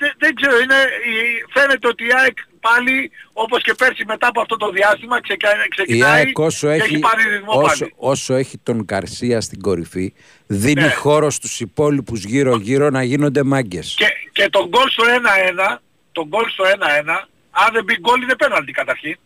Δεν, 0.00 0.12
δεν 0.22 0.34
ξέρω, 0.38 0.56
είναι, 0.64 0.78
η- 1.12 1.44
φαίνεται 1.54 1.86
ότι 1.92 2.02
η 2.10 2.12
ΑΕΚ 2.20 2.36
πάλι, 2.66 3.10
όπως 3.32 3.62
και 3.62 3.74
πέρσι 3.74 4.04
μετά 4.06 4.26
από 4.26 4.40
αυτό 4.40 4.56
το 4.56 4.70
διάστημα, 4.70 5.20
ξεκα- 5.20 5.64
Η 5.64 5.68
ξεκινάει 5.68 6.10
ΑΕΚ 6.10 6.38
όσο 6.38 6.66
και 6.68 6.72
έχει, 6.74 6.82
έχει 6.84 6.98
πάρει 6.98 7.22
ρυθμό 7.28 7.52
όσο, 7.52 7.78
πάλι. 7.78 7.92
όσο 7.96 8.34
έχει 8.34 8.58
τον 8.58 8.84
Καρσία 8.84 9.40
στην 9.40 9.60
κορυφή, 9.60 10.12
δίνει 10.46 10.80
Ναι. 10.82 10.88
χώρο 10.90 11.30
στους 11.30 11.60
υπόλοιπους 11.60 12.24
γύρω-γύρω 12.24 12.90
να 12.90 13.02
γίνονται 13.02 13.42
μάγκες. 13.42 13.94
Και, 13.98 14.06
και 14.32 14.48
τον 14.50 14.68
γκολ 14.68 14.88
στο 14.88 15.04
1-1, 15.04 15.82
τον 16.12 16.26
γκολ 16.26 16.48
στο 16.50 16.64
1-1, 16.64 17.28
αν 17.50 17.68
δεν 17.72 17.84
μπει 17.84 17.96
γκολ 18.00 18.22
είναι 18.22 18.36
πέναλτι 18.36 18.72
καταρχήν. 18.72 19.16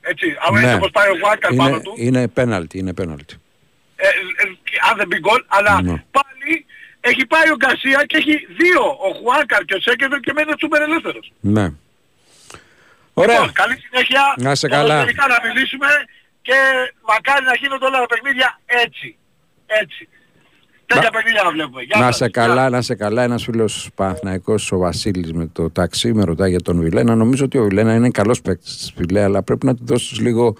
Έτσι, 0.00 0.36
αν 0.46 0.54
Ναι. 0.54 0.60
έτσι 0.60 0.74
όπως 0.74 0.90
πάει 0.92 1.08
ο 1.10 1.16
Βάκαρ 1.22 1.54
πάνω 1.54 1.68
Είναι, 1.74 1.80
του, 1.82 1.92
είναι 1.96 2.28
πέναλτι, 2.28 2.78
είναι 2.78 2.94
πέναλτι. 2.94 3.34
ε, 3.96 4.06
ε, 4.06 4.10
αν 4.90 4.96
δεν 4.96 5.06
μπει 5.06 5.18
γκολ, 5.18 5.44
αλλά 5.48 5.82
Ναι. 5.82 6.04
πάλι 6.10 6.66
έχει 7.00 7.26
πάει 7.26 7.50
ο 7.50 7.56
Γκαρσία 7.56 8.04
και 8.06 8.16
έχει 8.16 8.32
δύο, 8.60 8.82
ο 9.06 9.08
Χουάνκαρ 9.20 9.64
και 9.64 9.74
ο 9.74 9.80
Σέκεβερ 9.80 10.20
και 10.20 10.32
μένει 10.32 10.50
ο 10.50 10.54
Τσούμπερ 10.54 10.82
ελεύθερος. 10.82 11.32
Ναι. 11.40 11.72
Ωραία. 13.14 13.34
Λοιπόν, 13.34 13.52
καλή 13.52 13.76
συνέχεια. 13.76 14.34
Να 14.36 14.50
είσαι 14.50 14.68
καλά. 14.68 14.98
Τελικά 15.00 15.26
να 15.26 15.38
μιλήσουμε 15.46 15.86
και 16.42 16.54
μακάρι 17.08 17.44
να 17.44 17.54
γίνονται 17.54 17.86
όλα 17.86 17.98
τα 17.98 18.06
παιχνίδια 18.06 18.60
έτσι. 18.66 19.16
Έτσι. 19.66 20.08
Τέτοια 20.86 21.10
παιχνίδια 21.10 21.42
να 21.42 21.50
βλέπουμε. 21.50 21.82
Γεια 21.82 21.98
Να 21.98 22.04
σας. 22.06 22.16
σε 22.16 22.28
καλά, 22.28 22.68
να 22.68 22.82
σε 22.82 22.94
καλά. 22.94 23.22
Ένας 23.22 23.42
φίλος 23.44 23.90
Παναθναϊκό, 23.94 24.54
ο 24.70 24.76
Βασίλης 24.76 25.32
με 25.32 25.46
το 25.52 25.70
ταξί, 25.70 26.12
με 26.12 26.24
ρωτάει 26.24 26.50
για 26.50 26.60
τον 26.60 26.80
Βιλένα. 26.80 27.14
Νομίζω 27.14 27.44
ότι 27.44 27.58
ο 27.58 27.64
Βιλένα 27.64 27.94
είναι 27.94 28.10
καλός 28.10 28.40
παίκτης 28.40 28.76
της 28.76 28.92
Βιλέα, 28.96 29.24
αλλά 29.24 29.42
πρέπει 29.42 29.66
να 29.66 29.74
του 29.74 29.84
δώσεις 29.84 30.20
λίγο, 30.20 30.56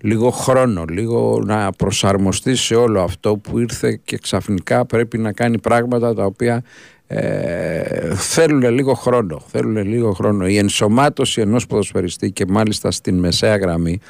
λίγο 0.00 0.30
χρόνο, 0.30 0.84
λίγο 0.88 1.42
να 1.44 1.72
προσαρμοστείς 1.72 2.60
σε 2.60 2.74
όλο 2.74 3.02
αυτό 3.02 3.36
που 3.36 3.58
ήρθε 3.58 4.00
και 4.04 4.18
ξαφνικά 4.18 4.86
πρέπει 4.86 5.18
να 5.18 5.32
κάνει 5.32 5.58
πράγματα 5.58 6.14
τα 6.14 6.24
οποία 6.24 6.62
ε, 7.10 8.14
θέλουν 8.14 8.70
λίγο 8.70 8.94
χρόνο. 8.94 9.40
Θέλουν 9.46 9.76
λίγο 9.76 10.12
χρόνο. 10.12 10.46
Η 10.46 10.56
ενσωμάτωση 10.56 11.40
ενός 11.40 11.66
ποδοσφαιριστή 11.66 12.30
και 12.30 12.44
μάλιστα 12.48 12.90
στην 12.90 13.18
μεσαία 13.18 13.56
γραμμή 13.56 14.00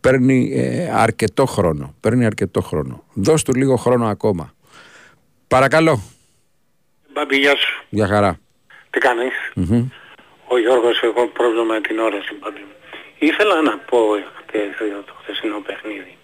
παίρνει 0.00 0.52
ε, 0.54 0.90
αρκετό 0.94 1.46
χρόνο. 1.46 1.94
Παίρνει 2.00 2.24
αρκετό 2.24 2.60
χρόνο. 2.60 3.04
Δώσ' 3.12 3.42
του 3.42 3.54
λίγο 3.54 3.76
χρόνο 3.76 4.06
ακόμα. 4.06 4.52
Παρακαλώ. 5.48 6.02
Μπάμπη, 7.14 7.36
γεια 7.36 7.56
σου. 7.56 7.84
Για 7.88 8.06
χαρά. 8.06 8.38
Τι 8.90 8.98
κάνεις; 8.98 9.32
Μμμ. 9.54 9.88
Ο 10.48 10.58
Γιώργος, 10.58 11.00
έχω 11.02 11.26
πρόβλημα 11.26 11.64
με 11.74 11.80
την 11.80 11.98
όραση, 11.98 12.32
Μπάμπη. 12.40 12.64
Ήθελα 13.18 13.62
να 13.62 13.78
πω 13.78 13.98
χτες 14.38 14.70
για 14.90 15.02
το 15.06 15.12
χθεσινό 15.20 15.58
παιχνίδι. 15.66 16.16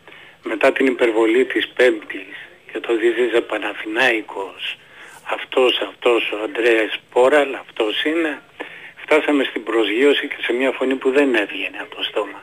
Μετά 0.43 0.73
την 0.73 0.87
υπερβολή 0.87 1.45
της 1.45 1.69
Πέμπτης 1.69 2.37
και 2.73 2.81
το 2.81 2.97
δίζεζε 2.97 3.41
Παναθηνάικος, 3.41 4.79
αυτός, 5.25 5.81
αυτός 5.89 6.33
ο 6.33 6.43
Αντρέας 6.45 6.99
Πόραλ, 7.13 7.55
αυτός 7.55 8.05
είναι, 8.05 8.43
φτάσαμε 8.97 9.45
στην 9.45 9.63
προσγείωση 9.63 10.29
και 10.29 10.37
σε 10.43 10.53
μια 10.53 10.71
φωνή 10.71 10.95
που 10.95 11.11
δεν 11.11 11.35
έβγαινε 11.35 11.79
από 11.81 11.97
το 11.97 12.03
στόμα. 12.03 12.43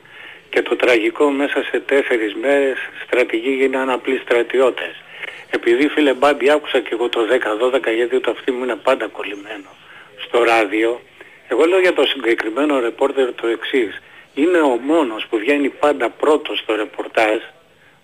Και 0.50 0.62
το 0.62 0.76
τραγικό 0.76 1.30
μέσα 1.30 1.64
σε 1.64 1.80
τέσσερις 1.80 2.34
μέρες 2.34 2.78
στρατηγοί 3.06 3.52
γίνανε 3.52 3.94
απλοί 3.94 4.18
στρατιώτες. 4.18 4.96
Επειδή 5.50 5.88
φίλε 5.88 6.14
Μπάμπη 6.14 6.50
άκουσα 6.52 6.80
και 6.80 6.90
εγώ 6.92 7.10
το 7.10 7.22
10-12 7.22 7.94
γιατί 7.96 8.20
το 8.20 8.32
αυτί 8.32 8.52
μου 8.52 8.64
είναι 8.64 8.76
πάντα 8.76 9.08
κολλημένο 9.08 9.70
στο 10.26 10.44
ράδιο. 10.44 11.02
Εγώ 11.48 11.66
λέω 11.66 11.80
για 11.80 11.94
το 11.94 12.06
συγκεκριμένο 12.06 12.80
ρεπόρτερ 12.80 13.34
το 13.34 13.48
εξής. 13.48 14.02
Είναι 14.34 14.60
ο 14.60 14.78
μόνος 14.82 15.28
που 15.30 15.38
βγαίνει 15.38 15.70
πάντα 15.70 16.10
πρώτος 16.10 16.60
στο 16.60 16.76
ρεπορτάζ 16.76 17.40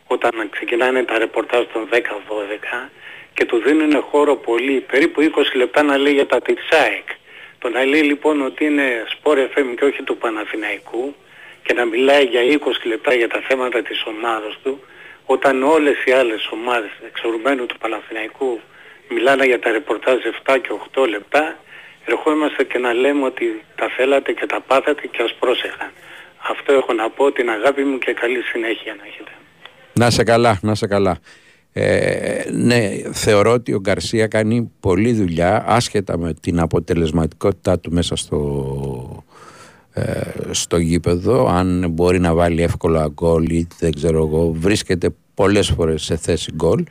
όταν 0.08 0.50
ξεκινάνε 0.50 1.04
τα 1.04 1.18
ρεπορτάζ 1.18 1.66
των 1.74 1.90
10-12 1.92 2.90
και 3.38 3.46
του 3.46 3.58
δίνουν 3.66 4.02
χώρο 4.10 4.36
πολύ, 4.36 4.86
περίπου 4.92 5.22
20 5.22 5.56
λεπτά 5.56 5.84
να 5.84 5.98
λέει 5.98 6.14
για 6.14 6.26
τα 6.26 6.42
της 6.42 6.70
ΑΕΚ. 6.82 7.08
Το 7.60 7.70
να 7.70 7.86
λέει 7.86 8.02
λοιπόν 8.02 8.42
ότι 8.42 8.66
είναι 8.66 8.88
Sport 9.14 9.38
FM 9.38 9.68
και 9.78 9.86
όχι 9.86 10.04
του 10.04 10.18
Παναθηναϊκού 10.18 11.16
και 11.64 11.74
να 11.74 11.86
μιλάει 11.86 12.24
για 12.24 12.42
20 12.60 12.72
λεπτά 12.84 13.14
για 13.14 13.30
τα 13.30 13.40
θέματα 13.48 13.82
της 13.82 14.04
ομάδας 14.06 14.58
του 14.64 14.80
όταν 15.26 15.64
όλες 15.64 15.98
οι 16.06 16.12
άλλες 16.12 16.50
ομάδες 16.52 16.92
εξορουμένου 17.08 17.66
του 17.66 17.78
Παναθηναϊκού 17.78 18.60
μιλάνε 19.10 19.46
για 19.46 19.60
τα 19.60 19.72
ρεπορτάζ 19.72 20.18
7 20.46 20.58
και 20.62 20.70
8 21.04 21.08
λεπτά 21.10 21.58
ερχόμαστε 22.06 22.64
και 22.64 22.78
να 22.78 22.94
λέμε 22.94 23.26
ότι 23.26 23.62
τα 23.76 23.88
θέλατε 23.96 24.32
και 24.32 24.46
τα 24.46 24.62
πάθατε 24.62 25.08
και 25.08 25.22
ας 25.24 25.34
πρόσεχαν. 25.40 25.92
Αυτό 26.50 26.74
έχω 26.74 26.94
να 26.94 27.10
πω 27.10 27.32
την 27.32 27.50
αγάπη 27.50 27.84
μου 27.84 27.98
και 27.98 28.14
καλή 28.14 28.42
συνέχεια 28.42 28.96
να 29.00 29.04
έχετε. 29.08 29.32
Να 29.94 30.10
σε 30.10 30.24
καλά, 30.24 30.60
να 30.62 30.76
σε 30.76 30.88
καλά. 30.88 31.20
Ε, 31.80 32.50
ναι, 32.52 32.90
θεωρώ 33.12 33.52
ότι 33.52 33.74
ο 33.74 33.80
Γκαρσία 33.80 34.28
κάνει 34.28 34.72
πολλή 34.80 35.14
δουλειά 35.14 35.64
άσχετα 35.68 36.18
με 36.18 36.34
την 36.34 36.60
αποτελεσματικότητά 36.60 37.80
του 37.80 37.92
μέσα 37.92 38.16
στο, 38.16 39.24
ε, 39.94 40.22
στο 40.52 40.78
γήπεδο. 40.78 41.48
Αν 41.48 41.90
μπορεί 41.90 42.20
να 42.20 42.34
βάλει 42.34 42.62
εύκολα 42.62 43.08
γκολ 43.08 43.50
ή 43.50 43.68
δεν 43.80 43.94
ξέρω 43.94 44.18
εγώ 44.18 44.52
βρίσκεται 44.52 45.10
πολλές 45.34 45.70
φορές 45.70 46.04
σε 46.04 46.16
θέση 46.16 46.52
γκολ. 46.56 46.84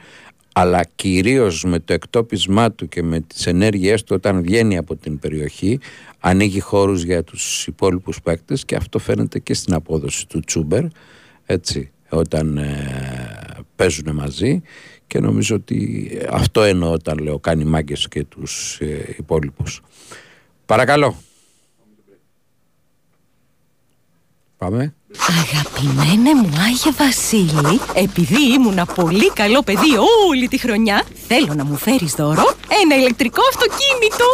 Αλλά 0.53 0.81
κυρίως 0.95 1.65
με 1.65 1.79
το 1.79 1.93
εκτόπισμά 1.93 2.73
του 2.73 2.89
και 2.89 3.03
με 3.03 3.21
τις 3.21 3.47
ενέργειές 3.47 4.05
του 4.05 4.15
όταν 4.17 4.43
βγαίνει 4.43 4.77
από 4.77 4.97
την 4.97 5.19
περιοχή 5.19 5.79
ανοίγει 6.21 6.61
χώρους 6.61 7.03
για 7.03 7.25
τους 7.25 7.67
υπόλοιπους 7.67 8.21
παίκτες 8.23 8.65
και 8.65 8.77
αυτό 8.77 8.99
φαίνεται 8.99 9.39
και 9.39 9.55
στην 9.55 9.75
απόδοση 9.75 10.27
του 10.27 10.41
Τσούμπερ 10.41 10.83
έτσι 11.47 11.91
όταν 12.09 12.59
ε, 12.59 13.36
παίζουν 13.77 14.15
μαζί 14.15 14.63
και 15.07 15.21
νομίζω 15.21 15.55
ότι 15.57 16.11
αυτό 16.31 16.63
εννοώ 16.63 16.93
όταν 16.93 17.19
λέω 17.19 17.39
κάνει 17.39 17.65
μάγκες 17.65 18.09
και 18.09 18.25
τους 18.25 18.81
ε, 18.81 19.15
υπόλοιπους. 19.19 19.83
Παρακαλώ. 20.67 21.17
Πάμε. 24.57 24.95
Αγαπημένε 25.43 26.35
μου 26.35 26.51
Άγιε 26.67 26.93
Βασίλη, 26.99 27.81
επειδή 27.95 28.43
ήμουνα 28.55 28.85
πολύ 28.87 29.31
καλό 29.33 29.63
παιδί 29.63 29.93
όλη 30.29 30.49
τη 30.49 30.59
χρονιά, 30.59 31.03
θέλω 31.29 31.53
να 31.57 31.65
μου 31.65 31.77
φέρεις 31.77 32.13
δώρο 32.13 32.47
ένα 32.83 32.95
ηλεκτρικό 33.01 33.43
αυτοκίνητο. 33.53 34.27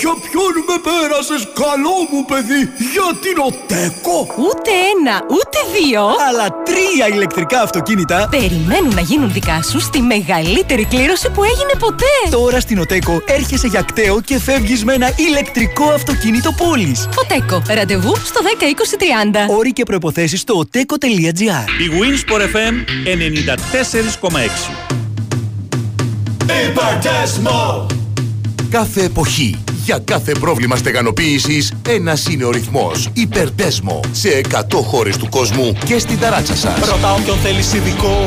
Για 0.00 0.14
ποιον 0.26 0.54
με 0.68 0.76
πέρασες 0.86 1.42
καλό 1.62 1.96
μου 2.10 2.24
παιδί, 2.30 2.62
για 2.92 3.08
την 3.24 3.36
ΟΤΕΚΟ. 3.48 4.18
Ούτε 4.46 4.70
ένα, 4.92 5.14
ούτε 5.36 5.58
δύο. 5.76 6.02
Αλλά 6.28 6.46
τρία 6.68 7.06
ηλεκτρικά 7.14 7.62
αυτοκίνητα 7.62 8.28
Περιμένουν 8.30 8.94
να 8.94 9.00
γίνουν 9.00 9.32
δικά 9.32 9.62
σου 9.62 9.80
στη 9.80 10.00
μεγαλύτερη 10.00 10.84
κλήρωση 10.84 11.30
που 11.30 11.44
έγινε 11.44 11.72
ποτέ. 11.78 12.14
Τώρα 12.30 12.60
στην 12.60 12.78
Οτέκο 12.78 13.22
έρχεσαι 13.26 13.66
για 13.66 13.82
κταίο 13.82 14.20
και 14.20 14.38
φεύγεις 14.38 14.84
με 14.84 14.92
ένα 14.94 15.10
ηλεκτρικό 15.16 15.84
αυτοκίνητο 15.84 16.52
πόλης. 16.52 17.08
Οτέκο, 17.22 17.62
ραντεβού 17.68 18.16
στο 18.24 18.40
10 18.58 18.64
20 18.64 19.32
30. 19.32 19.35
Όροι 19.48 19.72
και 19.72 19.82
προϋποθέσεις 19.82 20.40
στο 20.40 20.64
oteco.gr 20.64 21.64
Η 21.80 21.90
Winsport 22.00 22.40
FM 22.40 22.74
94,6 24.28 24.96
Υπερτέσμο! 26.68 27.86
Κάθε 28.70 29.04
εποχή, 29.04 29.58
για 29.84 29.98
κάθε 29.98 30.32
πρόβλημα 30.32 30.76
στεγανοποίησης, 30.76 31.72
ένας 31.88 32.26
είναι 32.26 32.44
ο 32.44 32.50
ρυθμός. 32.50 33.08
Υπερτέσμο. 33.12 34.00
Σε 34.12 34.28
100 34.28 34.82
χώρες 34.82 35.16
του 35.16 35.28
κόσμου 35.28 35.72
και 35.84 35.98
στην 35.98 36.18
ταράτσα 36.18 36.56
σας. 36.56 36.88
Ρωτά 36.88 37.12
όποιον 37.12 37.36
θέλεις 37.38 37.72
ειδικό. 37.72 38.24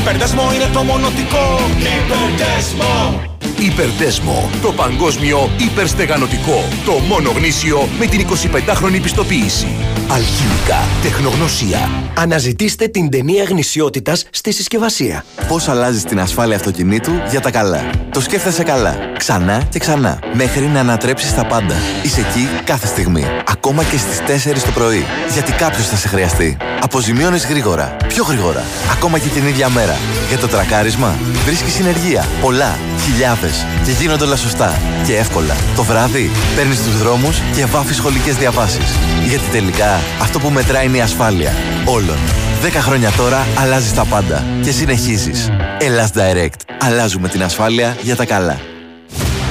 Υπερδέσμο 0.00 0.42
είναι 0.54 0.68
το 0.72 0.82
μονοτικό. 0.82 1.60
Υπερδέσμο. 1.78 3.22
Υπερδέσμο. 3.60 4.50
Το 4.62 4.72
παγκόσμιο 4.72 5.50
υπερστεγανοτικό. 5.58 6.64
Το 6.84 6.92
μόνο 6.92 7.30
γνήσιο 7.30 7.88
με 7.98 8.06
την 8.06 8.26
25χρονη 8.28 9.02
πιστοποίηση. 9.02 9.66
Αλχημικά. 10.08 10.78
Τεχνογνωσία. 11.02 11.90
Αναζητήστε 12.16 12.86
την 12.86 13.10
ταινία 13.10 13.44
γνησιότητας 13.44 14.24
στη 14.30 14.52
συσκευασία. 14.52 15.24
Πώς 15.48 15.68
αλλάζεις 15.68 16.04
την 16.04 16.20
ασφάλεια 16.20 16.56
αυτοκινήτου 16.56 17.12
για 17.30 17.40
τα 17.40 17.50
καλά. 17.50 17.90
Το 18.10 18.20
σκέφτεσαι 18.20 18.62
καλά. 18.62 18.96
Ξανά 19.18 19.62
και 19.70 19.78
ξανά. 19.78 20.18
Μέχρι 20.32 20.66
να 20.66 20.80
ανατρέψεις 20.80 21.34
τα 21.34 21.46
πάντα. 21.46 21.74
Είσαι 22.02 22.20
εκεί 22.20 22.48
κάθε 22.64 22.86
στιγμή. 22.86 23.24
Ακόμα 23.46 23.84
και 23.84 23.96
στις 23.96 24.20
4 24.26 24.62
το 24.64 24.70
πρωί. 24.70 25.04
Γιατί 25.32 25.52
κάποιος 25.52 25.86
θα 25.88 25.96
σε 25.96 26.08
χρειαστεί. 26.08 26.56
Αποζημιώνεις 26.82 27.46
γρήγορα. 27.46 27.96
Πιο 28.08 28.24
γρήγορα. 28.24 28.62
Ακόμα 28.92 29.18
και 29.18 29.28
την 29.28 29.46
ίδια 29.46 29.68
μέρα. 29.68 29.96
Για 30.28 30.38
το 30.38 30.48
τρακάρισμα 30.48 31.14
βρίσκεις 31.44 31.72
συνεργεία. 31.72 32.26
Πολλά. 32.40 32.78
Χιλιάδες. 33.04 33.49
Και 33.84 33.90
γίνονται 33.90 34.24
όλα 34.24 34.36
σωστά. 34.36 34.78
Και 35.06 35.16
εύκολα. 35.16 35.56
Το 35.76 35.82
βράδυ 35.82 36.30
παίρνεις 36.56 36.82
τους 36.82 36.98
δρόμους 36.98 37.38
και 37.54 37.66
βάφεις 37.66 37.96
σχολικές 37.96 38.36
διαβάσεις. 38.36 38.96
Γιατί 39.28 39.44
τελικά 39.50 40.00
αυτό 40.20 40.38
που 40.38 40.50
μετράει 40.50 40.86
είναι 40.86 40.96
η 40.96 41.00
ασφάλεια. 41.00 41.52
Όλων. 41.84 42.16
10 42.62 42.80
χρόνια 42.80 43.10
τώρα 43.10 43.46
αλλάζεις 43.58 43.94
τα 43.94 44.04
πάντα. 44.04 44.44
Και 44.62 44.70
συνεχίζεις. 44.70 45.50
Ελλάς 45.78 46.10
Direct. 46.14 46.60
Αλλάζουμε 46.80 47.28
την 47.28 47.42
ασφάλεια 47.42 47.96
για 48.02 48.16
τα 48.16 48.24
καλά. 48.24 48.69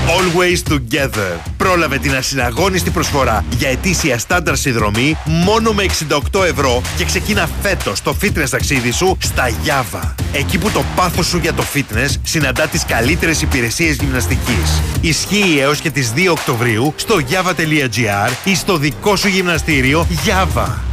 Always 0.10 0.74
Together. 0.74 1.40
Πρόλαβε 1.58 1.98
την 1.98 2.16
ασυναγώνιστη 2.16 2.90
προσφορά 2.90 3.46
για 3.58 3.70
ετήσια 3.70 4.18
στάνταρ 4.18 4.56
συνδρομή 4.56 5.18
μόνο 5.26 5.72
με 5.72 5.86
68 6.34 6.44
ευρώ 6.46 6.82
και 6.98 7.06
ξεκίνα 7.06 7.50
φέτος 7.62 8.02
το 8.02 8.16
fitness 8.22 8.50
ταξίδι 8.50 8.92
σου 8.92 9.18
στα 9.22 9.50
Java. 9.50 10.14
Εκεί 10.34 10.58
που 10.58 10.70
το 10.70 10.84
πάθος 10.96 11.26
σου 11.26 11.38
για 11.38 11.54
το 11.54 11.64
fitness 11.74 12.16
συναντά 12.24 12.68
τις 12.68 12.86
καλύτερες 12.86 13.42
υπηρεσίες 13.42 13.96
γυμναστικής. 13.96 14.82
Ισχύει 15.02 15.58
έως 15.60 15.80
και 15.80 15.90
τις 15.90 16.14
2 16.16 16.32
Οκτωβρίου 16.32 16.94
στο 16.96 17.16
java.gr 17.30 18.32
ή 18.44 18.56
στο 18.56 18.78
δικό 18.78 19.16
σου 19.16 19.28
γυμναστήριο 19.28 20.08
Java. 20.26 20.89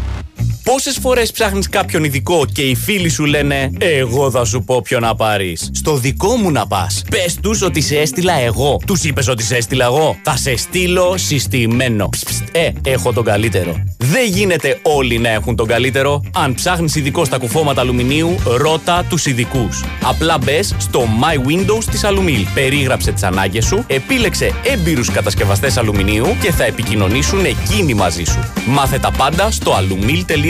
Πόσες 0.72 0.98
φορές 1.00 1.33
ψάχνεις 1.33 1.68
κάποιον 1.68 2.05
ειδικό 2.05 2.46
και 2.52 2.62
οι 2.62 2.74
φίλοι 2.74 3.09
σου 3.09 3.24
λένε 3.24 3.70
Εγώ 3.79 4.31
θα 4.31 4.44
σου 4.44 4.62
πω 4.64 4.83
ποιο 4.83 5.00
να 5.00 5.14
πάρεις. 5.14 5.70
Στο 5.72 5.96
δικό 5.96 6.37
μου 6.37 6.50
να 6.50 6.66
πας. 6.66 7.05
Πες 7.11 7.35
τους 7.42 7.62
ότι 7.62 7.81
σε 7.81 7.96
έστειλα 7.96 8.33
εγώ. 8.33 8.79
Τους 8.87 9.05
είπες 9.05 9.29
ότι 9.29 9.42
σε 9.42 9.57
έστειλα 9.57 9.85
εγώ. 9.85 10.16
Θα 10.22 10.37
σε 10.37 10.57
στείλω 10.57 11.14
συστημένο. 11.17 12.08
Ψ, 12.08 12.23
ψ, 12.25 12.42
ε, 12.52 12.73
έχω 12.85 13.12
τον 13.12 13.25
καλύτερο. 13.25 13.85
Δεν 13.98 14.29
γίνεται 14.29 14.79
όλοι 14.83 15.19
να 15.19 15.29
έχουν 15.29 15.56
τον 15.56 15.67
καλύτερο. 15.67 16.23
Αν 16.35 16.54
ψάχνεις 16.54 16.94
ειδικό 16.94 17.25
στα 17.25 17.38
κουφώματα 17.38 17.81
αλουμινίου, 17.81 18.37
ρώτα 18.56 19.04
τους 19.08 19.27
ειδικούς. 19.27 19.85
Απλά 20.02 20.38
μπες 20.38 20.75
στο 20.79 21.02
My 21.23 21.50
Windows 21.50 21.85
της 21.90 22.04
Αλουμίλ. 22.04 22.46
Περίγραψε 22.54 23.12
τις 23.12 23.23
ανάγκες 23.23 23.64
σου, 23.64 23.85
επίλεξε 23.87 24.50
έμπειρους 24.64 25.10
κατασκευαστές 25.10 25.77
αλουμινίου 25.77 26.37
και 26.40 26.52
θα 26.52 26.64
επικοινωνήσουν 26.64 27.44
εκείνοι 27.44 27.94
μαζί 27.94 28.25
σου. 28.25 28.38
Μάθε 28.67 28.98
τα 28.98 29.10
πάντα 29.10 29.50
στο 29.50 29.75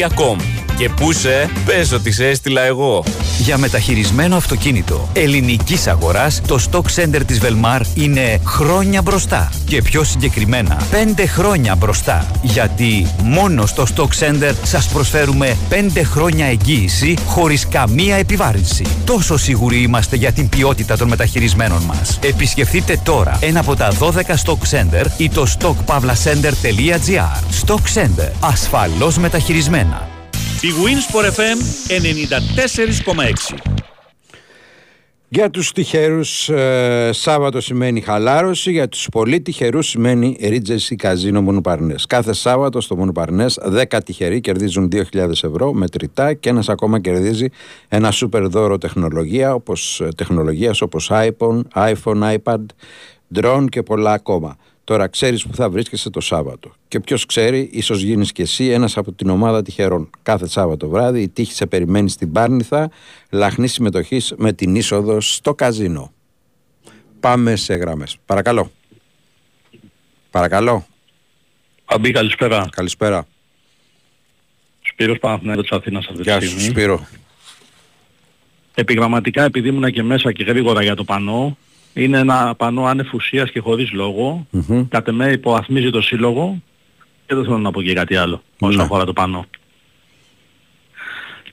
Mediacom 0.07 0.66
Και 0.77 0.89
πού 0.89 1.13
σε, 1.13 1.51
πες 1.65 1.93
ότι 1.93 2.13
σε 2.13 2.29
έστειλα 2.29 2.63
εγώ. 2.63 3.05
Για 3.39 3.59
μεταχειρισμένο 3.59 4.37
αυτοκίνητο 4.37 5.09
ελληνικής 5.13 5.87
αγοράς, 5.87 6.41
το 6.47 6.59
Stock 6.71 6.85
Center 6.95 7.21
της 7.27 7.41
Velmar 7.43 7.81
είναι 7.95 8.41
χρόνια 8.45 9.03
μπροστά. 9.03 9.53
Και 9.67 9.83
πιο 9.83 10.05
συγκεκριμένα, 10.05 10.83
5 10.91 11.27
χρόνια 11.27 11.75
μπροστά. 11.75 12.27
Γιατί 12.43 13.07
μόνο 13.23 13.67
στο 13.67 13.87
Stock 13.97 14.09
Center 14.19 14.53
σας 14.63 14.89
προσφέρουμε 14.89 15.57
5 15.71 16.05
χρόνια 16.05 16.47
εγγύηση 16.47 17.15
χωρίς 17.27 17.69
καμία 17.69 18.17
επιβάρυνση. 18.17 18.85
Τόσο 19.05 19.37
σίγουροι 19.37 19.83
είμαστε 19.83 20.17
για 20.17 20.33
την 20.33 20.49
ποιότητα 20.49 20.97
των 20.97 21.09
μεταχειρισμένων 21.09 21.83
μας. 21.83 22.19
Επισκεφτείτε 22.23 23.01
τώρα 23.03 23.39
ένα 23.41 23.61
από 23.61 23.77
τα 23.77 23.93
12 23.99 24.11
Stock 24.45 24.59
Center 24.71 25.07
ή 25.17 25.29
το 25.29 25.47
stockpavlacenter.gr. 25.59 27.65
Stock 27.65 27.83
Center. 27.95 28.31
Ασφαλώς 28.41 29.19
μεταχειρισμένα. 29.19 30.16
Η 30.67 30.69
Winsport 30.69 31.25
FM 31.25 31.59
94,6. 33.55 33.57
Για 35.29 35.51
τους 35.51 35.73
τυχερούς 35.73 36.49
ε, 36.49 37.11
Σάββατο 37.13 37.61
σημαίνει 37.61 38.01
χαλάρωση, 38.01 38.71
για 38.71 38.89
τους 38.89 39.09
πολύ 39.13 39.41
τυχερούς 39.41 39.89
σημαίνει 39.89 40.37
Regency 40.41 40.95
Casino 41.03 41.41
Μονοπαρνές. 41.41 42.07
Κάθε 42.07 42.33
Σάββατο 42.33 42.81
στο 42.81 42.97
Μονοπαρνές 42.97 43.59
10 43.91 43.99
τυχεροί 44.05 44.41
κερδίζουν 44.41 44.89
2.000 44.93 45.29
ευρώ 45.29 45.73
μετρητά 45.73 46.35
και 46.35 46.49
ένας 46.49 46.69
ακόμα 46.69 47.01
κερδίζει 47.01 47.49
ένα 47.89 48.11
σούπερ 48.11 48.49
δώρο 48.49 48.79
τεχνολογία, 48.79 49.55
όπως, 49.55 50.01
ε, 50.01 50.09
τεχνολογίας 50.17 50.81
όπως 50.81 51.11
iPhone, 51.13 51.61
iPhone, 51.75 52.37
iPad, 52.37 52.65
drone 53.35 53.65
και 53.69 53.83
πολλά 53.83 54.13
ακόμα. 54.13 54.57
Τώρα 54.87 55.09
ξέρεις 55.09 55.47
που 55.47 55.55
θα 55.55 55.71
βρίσκεσαι 55.71 56.11
το 56.11 56.21
Σάββατο. 56.21 56.75
Και 56.89 57.01
ποιος 57.01 57.27
ξέρει, 57.27 57.69
ίσως 57.73 58.03
γίνεις 58.03 58.33
και 58.33 58.43
εσύ 58.43 58.69
ένας 58.69 58.97
από 58.97 59.13
την 59.13 59.31
ομάδα 59.31 59.63
τυχερών. 59.63 60.11
Κάθε 60.23 60.49
Σάββατο 60.49 60.89
βράδυ 60.89 61.23
η 61.23 61.29
τύχη 61.29 61.53
σε 61.53 61.67
περιμένει 61.67 62.09
στην 62.11 62.33
Πάρνηθα, 62.33 62.91
λαχνής 63.31 63.73
συμμετοχής 63.73 64.35
με 64.37 64.53
την 64.53 64.75
είσοδο 64.75 65.21
στο 65.21 65.55
καζίνο. 65.55 66.13
Πάμε 67.21 67.57
σε 67.57 67.75
γραμμές. 67.75 68.17
Παρακαλώ. 68.27 68.71
Παρακαλώ. 70.31 70.87
Αμπή, 71.85 72.11
καλησπέρα. 72.11 72.69
Καλησπέρα. 72.71 73.27
Σπύρος 74.83 75.19
Παναθηναϊκός 75.19 75.69
της 75.69 75.79
Αθήνας 75.79 76.07
αυτή 76.07 76.17
τη 76.17 76.23
Γεια 76.23 76.41
σου 76.41 76.49
στιγμή. 76.49 76.69
Σπύρο. 76.69 77.07
Επιγραμματικά 78.75 79.45
επειδή 79.45 79.69
ήμουν 79.69 79.91
και 79.91 80.03
μέσα 80.03 80.33
και 80.33 80.45
γρήγορα 80.45 80.83
για 80.83 80.95
το 80.95 81.05
πανό, 81.05 81.57
είναι 81.97 82.19
ένα 82.19 82.55
πανό 82.57 82.85
άνευ 82.85 83.15
ουσίας 83.15 83.51
και 83.51 83.61
χωρίς 83.61 83.93
λόγο. 83.93 84.47
Μμμ. 84.51 84.89
Κατ' 84.89 85.09
εμέ 85.09 85.33
υποβαθμίζει 85.33 85.91
το 85.91 86.01
σύλλογο 86.01 86.63
και 87.27 87.35
δεν 87.35 87.45
θέλω 87.45 87.59
να 87.59 87.71
πω 87.71 87.83
και 87.83 87.93
κάτι 87.93 88.17
άλλο 88.17 88.43
όσον 88.61 88.77
Ναι. 88.77 88.83
αφορά 88.83 89.05
το 89.05 89.13
πανό. 89.13 89.47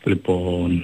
Λοιπόν, 0.03 0.83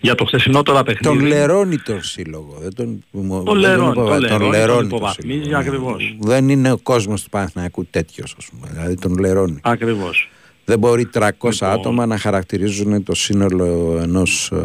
για 0.00 0.14
το 0.14 0.24
χθεσινό 0.24 0.62
τώρα 0.62 0.82
παιχνίδι. 0.82 1.18
Τον 1.18 1.26
λερώνει 1.26 1.76
τον 1.78 2.02
σύλλογο. 2.02 2.58
Δεν 2.60 2.74
τον, 2.74 3.04
Το 3.44 3.54
λερώνει, 3.54 3.94
το 3.94 4.04
τον 4.04 4.18
λερώνει, 4.20 4.40
τον 4.40 4.50
λερώνει 4.50 4.86
υποβαθμίζει 4.86 5.38
σύλλογο. 5.42 5.58
ακριβώς. 5.60 6.16
Δεν 6.20 6.48
είναι 6.48 6.72
ο 6.72 6.78
κόσμος 6.78 7.22
του 7.22 7.28
Παναθηναϊκού 7.28 7.86
τέτοιος, 7.86 8.34
ας 8.38 8.46
πούμε. 8.50 8.68
Δηλαδή 8.72 8.94
τον 8.94 9.18
λερώνει. 9.18 9.58
Ακριβώς. 9.62 10.30
Δεν 10.64 10.78
μπορεί 10.78 11.06
300 11.06 11.28
Λοιπόν. 11.66 11.78
άτομα 11.78 12.06
να 12.06 12.18
χαρακτηρίζουν 12.18 13.02
το 13.02 13.14
σύνολο 13.14 13.98
ενός 14.02 14.50
ε, 14.52 14.56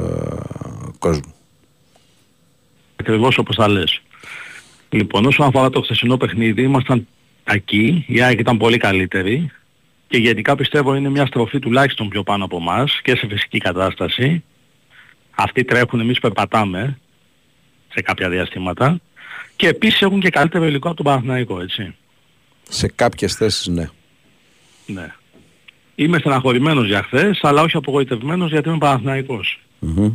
κόσμου. 0.99 1.33
Ακριβώς 2.95 3.37
όπως 3.37 3.55
τα 3.55 3.67
λες. 3.67 4.01
Λοιπόν, 4.89 5.25
όσον 5.25 5.47
αφορά 5.47 5.69
το 5.69 5.81
χθεσινό 5.81 6.17
παιχνίδι, 6.17 6.61
ήμασταν 6.61 7.07
εκεί, 7.43 8.05
η 8.07 8.21
ΑΕΚ 8.21 8.39
ήταν 8.39 8.57
πολύ 8.57 8.77
καλύτερη 8.77 9.51
και 10.07 10.17
γενικά 10.17 10.55
πιστεύω 10.55 10.95
είναι 10.95 11.09
μια 11.09 11.25
στροφή 11.25 11.59
τουλάχιστον 11.59 12.09
πιο 12.09 12.23
πάνω 12.23 12.45
από 12.45 12.57
εμάς 12.57 12.99
και 13.03 13.15
σε 13.15 13.27
φυσική 13.27 13.57
κατάσταση. 13.57 14.43
Αυτοί 15.35 15.63
τρέχουν, 15.63 15.99
εμείς 15.99 16.19
περπατάμε 16.19 16.99
σε 17.93 18.01
κάποια 18.01 18.29
διαστήματα 18.29 18.99
και 19.55 19.67
επίσης 19.67 20.01
έχουν 20.01 20.19
και 20.19 20.29
καλύτερο 20.29 20.65
υλικό 20.65 20.87
από 20.87 20.95
τον 20.95 21.05
Παναθηναϊκό, 21.05 21.61
έτσι. 21.61 21.95
Σε 22.69 22.87
κάποιες 22.87 23.35
θέσεις 23.35 23.67
ναι. 23.67 23.89
Ναι. 24.85 25.13
Είμαι 25.95 26.19
στεναχωρημένος 26.19 26.87
για 26.87 27.03
χθες, 27.03 27.39
αλλά 27.41 27.61
όχι 27.61 27.77
απογοητευμένος 27.77 28.51
γιατί 28.51 28.69
είμαι 28.69 28.77
Παναθηναϊκός. 28.77 29.59
Μμμ. 29.79 30.13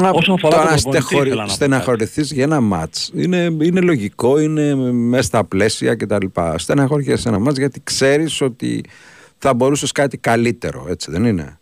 Μα 0.00 0.10
Όσον 0.10 0.34
αφορά 0.34 0.56
το 0.56 0.62
τον 0.62 0.70
να 0.70 0.74
προπονητή, 0.74 1.02
στεχωρι- 1.04 1.26
ήθελα 1.26 1.40
να 1.42 1.46
πω 1.48 1.52
στεναχωρηθείς 1.54 2.32
για 2.32 2.42
ένα 2.42 2.60
μάτς 2.60 3.10
είναι, 3.14 3.36
είναι 3.62 3.80
λογικό, 3.80 4.38
είναι 4.40 4.74
μέσα 4.92 5.22
στα 5.22 5.44
πλαίσια 5.44 5.94
κτλ. 5.94 6.26
Στεναχωρηθείς 6.56 7.20
σε 7.20 7.28
ένα 7.28 7.38
μάτς 7.38 7.58
γιατί 7.58 7.80
ξέρεις 7.84 8.40
ότι 8.40 8.84
θα 9.38 9.54
μπορούσες 9.54 9.92
κάτι 9.92 10.16
καλύτερο, 10.18 10.86
έτσι 10.88 11.10
δεν 11.10 11.24
είναι; 11.24 11.58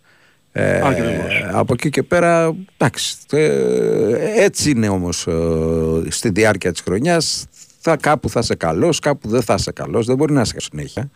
Ε, 0.53 0.81
Ακριβώς. 0.87 1.45
από 1.53 1.73
εκεί 1.73 1.91
και 1.91 2.03
πέρα, 2.03 2.55
εντάξει, 2.77 3.17
ε, 3.31 4.43
έτσι 4.45 4.71
είναι 4.71 4.89
όμως 4.89 5.27
ε, 5.27 6.11
στη 6.11 6.31
διάρκεια 6.31 6.73
της 6.73 6.81
χρονιάς. 6.81 7.47
Θα, 7.83 7.97
κάπου 7.97 8.29
θα 8.29 8.41
είσαι 8.41 8.55
καλός, 8.55 8.99
κάπου 8.99 9.29
δεν 9.29 9.43
θα 9.43 9.55
είσαι 9.59 9.73
καλός, 9.73 10.07
δεν 10.07 10.17
μπορεί 10.17 10.33
να 10.33 10.41
είσαι 10.41 10.55
συνέχεια. 10.59 11.11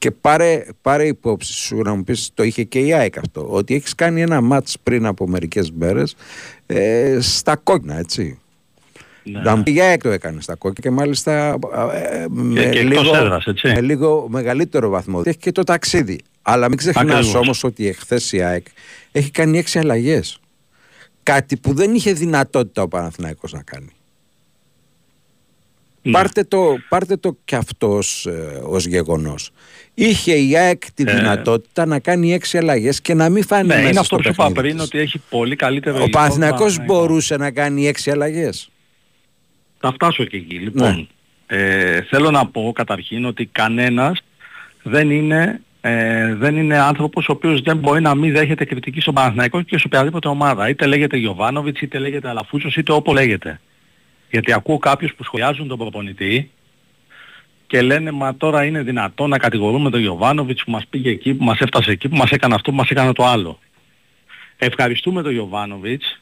Και 0.00 0.10
πάρε, 0.10 0.66
πάρε 0.82 1.06
υπόψη 1.06 1.52
σου 1.52 1.76
να 1.76 1.94
μου 1.94 2.04
πεις, 2.04 2.30
το 2.34 2.42
είχε 2.42 2.64
και 2.64 2.78
η 2.78 2.92
ΑΕΚ 2.92 3.18
αυτό, 3.18 3.46
ότι 3.50 3.74
έχεις 3.74 3.94
κάνει 3.94 4.22
ένα 4.22 4.40
μάτς 4.40 4.76
πριν 4.82 5.06
από 5.06 5.28
μερικές 5.28 5.70
μέρες 5.70 6.16
ε, 6.66 7.18
στα 7.20 7.56
κόκκινα, 7.56 7.98
έτσι. 7.98 8.38
Ναι. 9.22 9.40
Να 9.40 9.56
μου 9.56 9.62
πει 9.62 9.74
η 9.74 9.80
ΑΕΚ 9.80 10.02
το 10.02 10.10
έκανε 10.10 10.40
στα 10.40 10.54
κόκκινα 10.54 10.88
και 10.88 10.90
μάλιστα 10.90 11.58
ε, 11.92 12.24
με, 12.28 12.60
και 12.60 12.78
εκτός 12.78 13.02
λίγο, 13.02 13.16
έδρας, 13.16 13.46
έτσι. 13.46 13.66
με 13.66 13.80
λίγο 13.80 14.26
μεγαλύτερο 14.28 14.88
βαθμό. 14.88 15.22
Έχει 15.24 15.38
και 15.38 15.52
το 15.52 15.62
ταξίδι. 15.62 16.20
Αλλά 16.42 16.68
μην 16.68 16.78
ξεχνάς 16.78 17.04
Ακριβώς. 17.04 17.34
όμως 17.34 17.64
ότι 17.64 17.88
εχθές 17.88 18.32
η 18.32 18.42
ΑΕΚ 18.42 18.66
έχει 19.12 19.30
κάνει 19.30 19.58
έξι 19.58 19.78
αλλαγές. 19.78 20.40
Κάτι 21.22 21.56
που 21.56 21.74
δεν 21.74 21.94
είχε 21.94 22.12
δυνατότητα 22.12 22.82
ο 22.82 22.88
Παναθηναϊκός 22.88 23.52
να 23.52 23.62
κάνει. 23.62 23.90
Ναι. 26.02 26.12
Πάρτε, 26.12 26.44
το, 26.44 26.76
πάρτε 26.88 27.16
το 27.16 27.36
κι 27.44 27.54
αυτός 27.54 28.26
ε, 28.26 28.60
ως 28.62 28.86
γεγονός. 28.86 29.50
Είχε 29.94 30.32
η 30.34 30.56
ΑΕΚ 30.56 30.82
τη 30.94 31.04
Ε. 31.06 31.14
δυνατότητα 31.14 31.86
να 31.86 31.98
κάνει 31.98 32.32
έξι 32.32 32.58
αλλαγές 32.58 33.00
και 33.00 33.14
να 33.14 33.28
μην 33.28 33.44
φάνει 33.44 33.66
Ναι, 33.66 33.74
μέσα 33.74 33.80
είναι 33.88 33.92
στο 33.92 34.00
αυτό 34.00 34.16
που 34.16 34.22
σου 34.22 34.28
είπα 34.30 34.42
παιχνίδι 34.44 34.62
πριν 34.62 34.76
της. 34.76 34.84
ότι 34.86 34.98
έχει 34.98 35.20
πολύ 35.30 35.56
καλύτερο 35.56 35.96
Ο 35.96 35.98
υλικό 36.00 36.18
Παναθηναϊκός 36.18 36.58
Παναθηναϊκό. 36.60 36.94
μπορούσε 36.94 37.36
να 37.36 37.50
κάνει 37.50 37.86
έξι 37.86 38.10
αλλαγές. 38.10 38.70
Θα 39.80 39.92
φτάσω 39.92 40.24
και 40.24 40.36
εκεί. 40.36 40.54
Λοιπόν, 40.58 41.08
Ναι. 41.50 41.56
ε, 41.58 42.02
θέλω 42.02 42.30
να 42.30 42.46
πω 42.46 42.72
καταρχήν 42.74 43.24
ότι 43.24 43.46
κανένας 43.52 44.20
δεν 44.82 45.10
είναι, 45.10 45.60
ε, 45.80 46.34
δεν 46.34 46.56
είναι 46.56 46.78
άνθρωπος 46.78 47.28
ο 47.28 47.32
οποίος 47.32 47.60
δεν 47.62 47.76
μπορεί 47.76 48.00
να 48.00 48.14
μην 48.14 48.32
δέχεται 48.32 48.64
κριτική 48.64 49.00
στον 49.00 49.14
Παναθηναϊκό 49.14 49.62
και 49.62 49.78
σε 49.78 49.82
οποιαδήποτε 49.86 50.28
ομάδα. 50.28 50.68
Είτε 50.68 50.86
λέγεται 50.86 51.16
Γιωβάνοβιτς, 51.16 51.80
είτε 51.80 51.98
λέγεται 51.98 52.28
Αλαφούτσος, 52.28 52.76
είτε 52.76 52.92
όπου 52.92 53.12
λέγεται. 53.12 53.60
Γιατί 54.30 54.52
ακούω 54.52 54.78
κάποιους 54.78 55.14
που 55.14 55.24
σχολιάζουν 55.24 55.68
τον 55.68 55.78
προπονητή 55.78 56.50
και 57.66 57.82
λένε 57.82 58.10
μα 58.10 58.36
τώρα 58.36 58.64
είναι 58.64 58.82
δυνατόν 58.82 59.30
να 59.30 59.38
κατηγορούμε 59.38 59.90
τον 59.90 60.00
Γιωβάνοβιτς 60.00 60.64
που 60.64 60.70
μας 60.70 60.86
πήγε 60.90 61.10
εκεί, 61.10 61.34
που 61.34 61.44
μας 61.44 61.58
έφτασε 61.60 61.90
εκεί, 61.90 62.08
που 62.08 62.16
μας 62.16 62.30
έκανε 62.30 62.54
αυτό, 62.54 62.70
που 62.70 62.76
μας 62.76 62.90
έκανε 62.90 63.12
το 63.12 63.24
άλλο. 63.24 63.58
Ευχαριστούμε 64.56 65.22
τον 65.22 65.32
Γιωβάνοβιτς, 65.32 66.20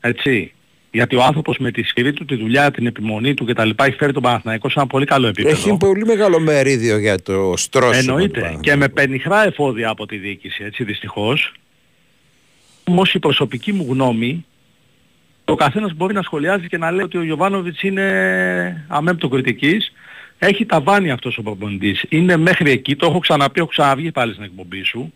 έτσι, 0.00 0.52
γιατί 0.90 1.16
ο 1.16 1.22
άνθρωπος 1.22 1.58
με 1.58 1.70
τη 1.70 1.82
σκληρή 1.82 2.12
του 2.12 2.24
τη 2.24 2.34
δουλειά, 2.36 2.70
την 2.70 2.86
επιμονή 2.86 3.34
του 3.34 3.44
κτλ. 3.44 3.70
έχει 3.76 3.96
φέρει 3.96 4.12
τον 4.12 4.22
Παναθηναϊκό 4.22 4.68
σε 4.68 4.78
ένα 4.78 4.86
πολύ 4.88 5.04
καλό 5.06 5.26
επίπεδο. 5.26 5.56
Έχει 5.56 5.76
πολύ 5.76 6.04
μεγάλο 6.04 6.40
μερίδιο 6.40 6.98
για 6.98 7.22
το 7.22 7.54
στρώσιμο. 7.56 8.02
του 8.02 8.08
Εννοείται. 8.08 8.32
Παναθηναϊκού. 8.32 8.60
Και 8.60 8.76
με 8.76 8.88
πενιχρά 8.88 9.46
εφόδια 9.46 9.88
από 9.88 10.06
τη 10.06 10.16
διοίκηση, 10.16 10.64
έτσι 10.64 10.84
δυστυχώς. 10.84 11.52
Όμως 12.84 13.14
η 13.14 13.18
προσωπική 13.18 13.72
μου 13.72 13.86
γνώμη, 13.90 14.44
ο 15.50 15.54
καθένας 15.54 15.94
μπορεί 15.94 16.14
να 16.14 16.22
σχολιάζει 16.22 16.66
και 16.66 16.78
να 16.78 16.90
λέει 16.90 17.04
ότι 17.04 17.18
ο 17.18 17.22
Γιωβάνοβιτς 17.24 17.82
είναι 17.82 18.84
αμέμπτο 18.88 19.28
κριτικής. 19.28 19.92
Έχει 20.38 20.66
ταβάνει 20.66 21.10
αυτός 21.10 21.38
ο 21.38 21.42
προπονητής. 21.42 22.04
Είναι 22.08 22.36
μέχρι 22.36 22.70
εκεί, 22.70 22.96
το 22.96 23.06
έχω 23.06 23.18
ξαναπεί, 23.18 23.60
έχω 23.60 23.68
ξαναβγεί 23.68 24.10
πάλι 24.12 24.32
στην 24.32 24.44
εκπομπή 24.44 24.82
σου. 24.82 25.12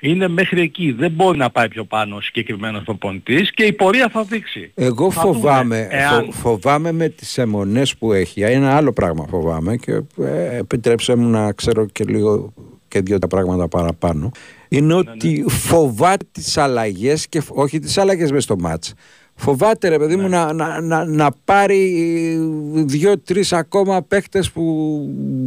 Είναι 0.00 0.28
μέχρι 0.28 0.60
εκεί. 0.60 0.92
Δεν 0.92 1.10
μπορεί 1.10 1.38
να 1.38 1.50
πάει 1.50 1.68
πιο 1.68 1.84
πάνω 1.84 2.16
ο 2.16 2.20
συγκεκριμένος 2.20 2.82
προπονητής 2.84 3.50
και 3.52 3.64
η 3.64 3.72
πορεία 3.72 4.08
θα 4.12 4.22
δείξει. 4.24 4.72
Εγώ 4.74 5.10
Θα 5.10 5.22
δούμε 5.22 5.34
φοβάμαι, 5.34 5.86
εάν- 5.90 6.24
φο- 6.24 6.32
φοβάμαι 6.32 6.92
με 6.92 7.08
τις 7.08 7.38
αιμονές 7.38 7.96
που 7.96 8.12
έχει. 8.12 8.40
Ένα 8.40 8.76
άλλο 8.76 8.92
πράγμα 8.92 9.26
φοβάμαι 9.28 9.76
και 9.76 9.92
ε, 10.22 10.56
επιτρέψε 10.56 11.14
μου 11.16 11.28
να 11.28 11.52
ξέρω 11.52 11.86
και 11.86 12.04
λίγο 12.04 12.52
και 12.88 13.00
δύο 13.00 13.18
τα 13.18 13.26
πράγματα 13.26 13.68
παραπάνω. 13.68 14.20
Ναι, 14.68 14.78
Είναι 14.78 14.94
ότι 14.94 15.44
φοβάται 15.48 16.26
τις 16.32 16.56
αλλαγές 16.58 17.28
και 17.28 17.40
φ- 17.40 17.56
όχι 17.58 17.78
τις 17.78 17.98
αλλαγές 17.98 18.30
μες 18.30 18.42
στο 18.44 18.56
μάτς. 18.58 18.94
Φοβάται 19.36 19.88
ρε 19.88 19.96
Ναι. 19.96 20.04
παιδί 20.04 20.16
μου 20.16 20.28
να, 20.28 20.52
να, 20.52 20.80
να, 20.80 21.04
να 21.04 21.30
πάρει 21.44 21.92
δύο-τρεις 22.74 23.52
ακόμα 23.52 24.02
παίχτες 24.02 24.50
που 24.50 24.62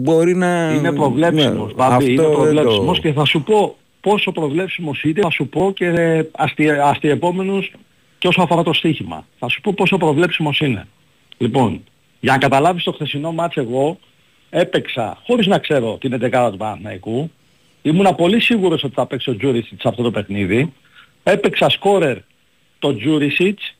μπορεί 0.01 0.35
να... 0.35 0.73
Είναι 0.73 0.91
προβλέψιμος, 0.93 1.67
Ναι, 1.67 1.73
Μπάμπη, 1.73 2.11
είναι 2.11 2.21
αυτό 2.21 2.41
δεν 2.43 2.53
προβλέψιμος 2.53 2.95
το- 2.95 3.01
και 3.07 3.13
θα 3.13 3.25
σου 3.25 3.43
πω 3.43 3.77
πόσο 4.01 4.31
προβλέψιμος 4.31 5.03
είναι, 5.03 5.21
θα 5.21 5.29
σου 5.29 5.47
πω 5.47 5.71
και 5.75 6.23
αστι, 6.31 6.69
αστιεπόμενος 6.69 7.71
και 8.17 8.27
όσο 8.27 8.41
αφορά 8.41 8.63
το 8.63 8.73
στοίχημα. 8.73 9.25
Θα 9.39 9.49
σου 9.49 9.61
πω 9.61 9.73
πόσο 9.75 9.97
προβλέψιμος 9.97 10.59
είναι. 10.59 10.87
Λοιπόν, 11.37 11.83
για 12.19 12.31
να 12.31 12.37
καταλάβεις 12.37 12.83
το 12.83 12.91
χθεσινό 12.91 13.31
μάτς 13.31 13.55
εγώ 13.57 13.99
έπαιξα 14.49 15.17
χωρίς 15.25 15.47
να 15.47 15.57
ξέρω 15.59 15.97
την 15.99 16.13
11 16.13 16.49
του 16.51 16.57
Παναθηναϊκού. 16.57 17.31
Ήμουνα 17.81 18.13
πολύ 18.13 18.39
σίγουρος 18.41 18.83
ότι 18.83 18.93
θα 18.93 19.05
παίξει 19.05 19.29
ο 19.29 19.35
Τζούρισιτς 19.37 19.81
σε 19.81 19.87
αυτό 19.87 20.03
το 20.03 20.11
παιχνίδι. 20.11 20.73
Έπαιξα 21.23 21.69
σκόρερ 21.69 22.17
το 22.79 22.95
Τζούρισιτς 22.97 23.75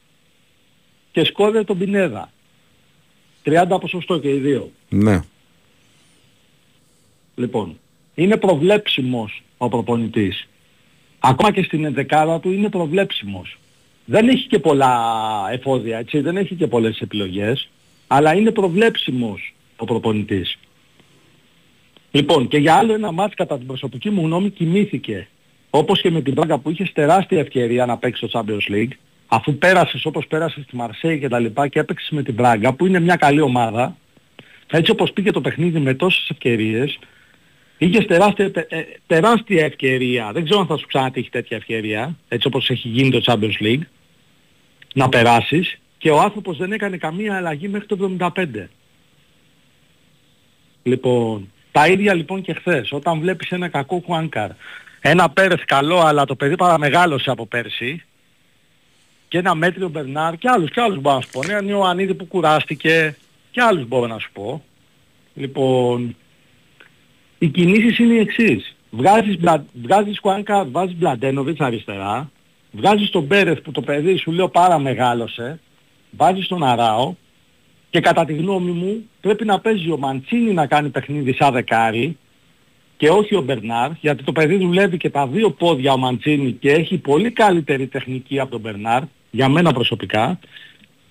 και 1.18 1.26
σκόρερ 1.26 1.66
τον 1.66 1.78
Πινέδα. 1.78 2.32
30 3.44 3.78
ποσοστό 3.80 4.20
και 4.20 4.30
οι 4.30 4.38
δύο. 4.38 4.72
Ναι. 4.90 5.22
Λοιπόν, 7.36 7.80
είναι 8.16 8.38
προβλέψιμος 8.38 9.44
ο 9.58 9.68
προπονητής. 9.68 10.48
Ακόμα 11.20 11.52
και 11.52 11.64
στην 11.64 11.86
ενδεκάδα 11.86 12.40
του 12.40 12.52
είναι 12.52 12.70
προβλέψιμος. 12.70 13.58
Δεν 14.06 14.28
έχει 14.28 14.48
και 14.48 14.60
πολλά 14.60 14.94
εφόδια, 15.52 15.98
έτσι, 15.98 16.20
δεν 16.20 16.38
έχει 16.38 16.56
και 16.56 16.68
πολλές 16.68 17.00
επιλογές, 17.00 17.70
αλλά 18.08 18.34
είναι 18.34 18.52
προβλέψιμος 18.52 19.54
ο 19.78 19.86
προπονητής. 19.86 20.58
Λοιπόν, 22.12 22.48
και 22.48 22.58
για 22.58 22.76
άλλο 22.76 22.94
ένα 22.94 23.12
μάτς 23.12 23.34
κατά 23.34 23.58
την 23.58 23.68
προσωπική 23.68 24.10
μου 24.10 24.22
γνώμη 24.22 24.50
κοιμήθηκε. 24.50 25.28
Όπως 25.70 26.02
και 26.02 26.12
με 26.12 26.22
την 26.22 26.34
Πράγκα 26.34 26.58
που 26.58 26.70
είχες 26.70 26.92
τεράστια 26.94 27.40
ευκαιρία 27.40 27.86
να 27.86 27.98
παίξει 27.98 28.28
το 28.28 28.30
Champions 28.34 28.74
League, 28.74 28.92
αφού 29.28 29.58
πέρασες 29.58 30.06
όπως 30.06 30.28
πέρασες 30.28 30.64
στη 30.64 30.76
Μαρσέη 30.76 31.20
και 31.20 31.28
τα 31.28 31.40
λοιπά 31.40 31.68
και 31.68 31.80
έπαιξες 31.80 32.10
με 32.10 32.24
την 32.24 32.36
Πράγκα 32.36 32.74
που 32.74 32.86
είναι 32.86 33.00
μια 33.00 33.16
καλή 33.16 33.42
ομάδα, 33.42 33.98
έτσι 34.72 34.92
όπως 34.92 35.12
πήγε 35.12 35.32
το 35.32 35.42
παιχνίδι 35.42 35.80
με 35.80 35.94
τόσες 35.94 36.30
ευκαιρίες, 36.30 37.00
Είχες 37.78 38.06
τεράστια, 38.06 38.52
τε- 38.52 38.74
ε, 38.74 38.86
τεράστια 39.08 39.66
ευκαιρία, 39.66 40.32
δεν 40.34 40.44
ξέρω 40.44 40.60
αν 40.60 40.68
θα 40.68 40.78
σου 40.78 40.88
ξανατύχει 40.88 41.30
τέτοια 41.30 41.58
ευκαιρία, 41.58 42.16
έτσι 42.28 42.48
όπως 42.48 42.70
έχει 42.70 42.88
γίνει 42.88 43.10
το 43.10 43.22
Champions 43.26 43.64
League, 43.64 43.82
να 44.94 45.10
περάσεις 45.10 45.80
και 45.98 46.10
ο 46.10 46.20
άνθρωπος 46.20 46.58
δεν 46.58 46.72
έκανε 46.72 46.98
καμία 46.98 47.36
αλλαγή 47.36 47.68
μέχρι 47.68 47.88
το 47.88 48.16
75. 48.20 48.70
Λοιπόν, 50.84 51.52
τα 51.72 51.88
ίδια 51.88 52.14
λοιπόν 52.14 52.42
και 52.42 52.54
χθες, 52.54 52.92
όταν 52.92 53.20
βλέπεις 53.20 53.50
ένα 53.50 53.68
κακό 53.68 54.02
Χουάνκαρ, 54.06 54.50
ένα 55.02 55.30
Πέρεθ 55.30 55.62
καλό 55.66 56.00
αλλά 56.00 56.26
το 56.26 56.36
παιδί 56.36 56.56
παραμεγάλωσε 56.56 57.30
από 57.30 57.46
πέρσι, 57.46 58.04
και 59.28 59.38
ένα 59.38 59.56
μέτριο 59.56 59.90
Μπερνάρ 59.90 60.38
και 60.38 60.50
άλλους 60.50 60.70
και 60.72 60.82
άλλους 60.82 61.02
μπορώ 61.02 61.16
να 61.16 61.22
σου 61.22 61.30
πω. 61.32 61.42
Ένα 61.50 61.70
Ιωαννίδη 61.70 62.14
που 62.14 62.26
κουράστηκε 62.26 63.18
και 63.52 63.62
άλλους 63.62 63.88
μπορώ 63.88 64.08
να 64.08 64.20
σου 64.20 64.30
πω. 64.34 64.64
Λοιπόν, 65.34 66.16
οι 67.38 67.48
κινήσεις 67.48 68.00
είναι 68.00 68.14
οι 68.14 68.20
εξής. 68.20 68.76
Βγάζεις, 68.90 69.40
Μπλα- 69.40 69.66
βγάζεις 69.84 70.20
Κουάνκα, 70.20 70.66
βάζεις 70.66 70.96
Μπλαντένοβιτς 70.96 71.60
αριστερά, 71.60 72.32
βγάζεις 72.72 73.10
τον 73.10 73.28
Πέρεθ 73.28 73.60
που 73.60 73.72
το 73.72 73.82
παιδί 73.82 74.18
σου 74.18 74.32
λέω 74.32 74.50
πάρα 74.50 74.80
μεγάλωσε, 74.80 75.60
βάζεις 76.12 76.48
τον 76.48 76.64
Αράο 76.64 77.14
και 77.90 78.00
κατά 78.00 78.26
τη 78.26 78.34
γνώμη 78.34 78.72
μου 78.72 79.10
πρέπει 79.22 79.46
να 79.46 79.60
παίζει 79.60 79.92
ο 79.92 79.98
Μαντσίνη 79.98 80.54
να 80.54 80.66
κάνει 80.66 80.90
παιχνίδι 80.90 81.34
σαν 81.34 81.54
δεκάρι 81.54 82.18
και 82.98 83.10
όχι 83.10 83.36
ο 83.36 83.42
Μπερνάρ, 83.42 83.92
γιατί 84.02 84.24
το 84.24 84.32
παιδί 84.32 84.56
δουλεύει 84.58 84.98
και 84.98 85.10
τα 85.10 85.28
δύο 85.28 85.52
πόδια 85.52 85.94
ο 85.94 85.98
Μαντσίνη 85.98 86.52
και 86.52 86.72
έχει 86.72 86.98
πολύ 86.98 87.32
καλύτερη 87.32 87.88
τεχνική 87.88 88.40
από 88.40 88.52
τον 88.52 88.60
Μπερνάρ, 88.60 89.02
για 89.38 89.50
μένα 89.50 89.74
προσωπικά, 89.74 90.40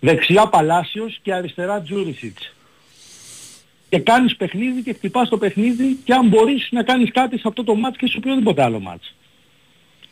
δεξιά 0.01 0.47
Παλάσιος 0.47 1.19
και 1.23 1.35
αριστερά 1.35 1.83
Τζούρισιτς. 1.83 2.55
Και 3.89 3.99
κάνεις 3.99 4.37
παιχνίδι 4.37 4.83
και 4.83 4.93
χτυπάς 4.93 5.29
το 5.29 5.39
παιχνίδι 5.39 5.99
και 6.05 6.13
αν 6.13 6.29
μπορείς 6.29 6.69
να 6.71 6.83
κάνεις 6.83 7.11
κάτι 7.13 7.39
σε 7.39 7.43
αυτό 7.47 7.65
το 7.65 7.75
μάτς 7.75 7.97
και 7.97 8.07
σε 8.07 8.17
οποιοδήποτε 8.17 8.63
άλλο 8.63 8.81
μάτς. 8.81 9.15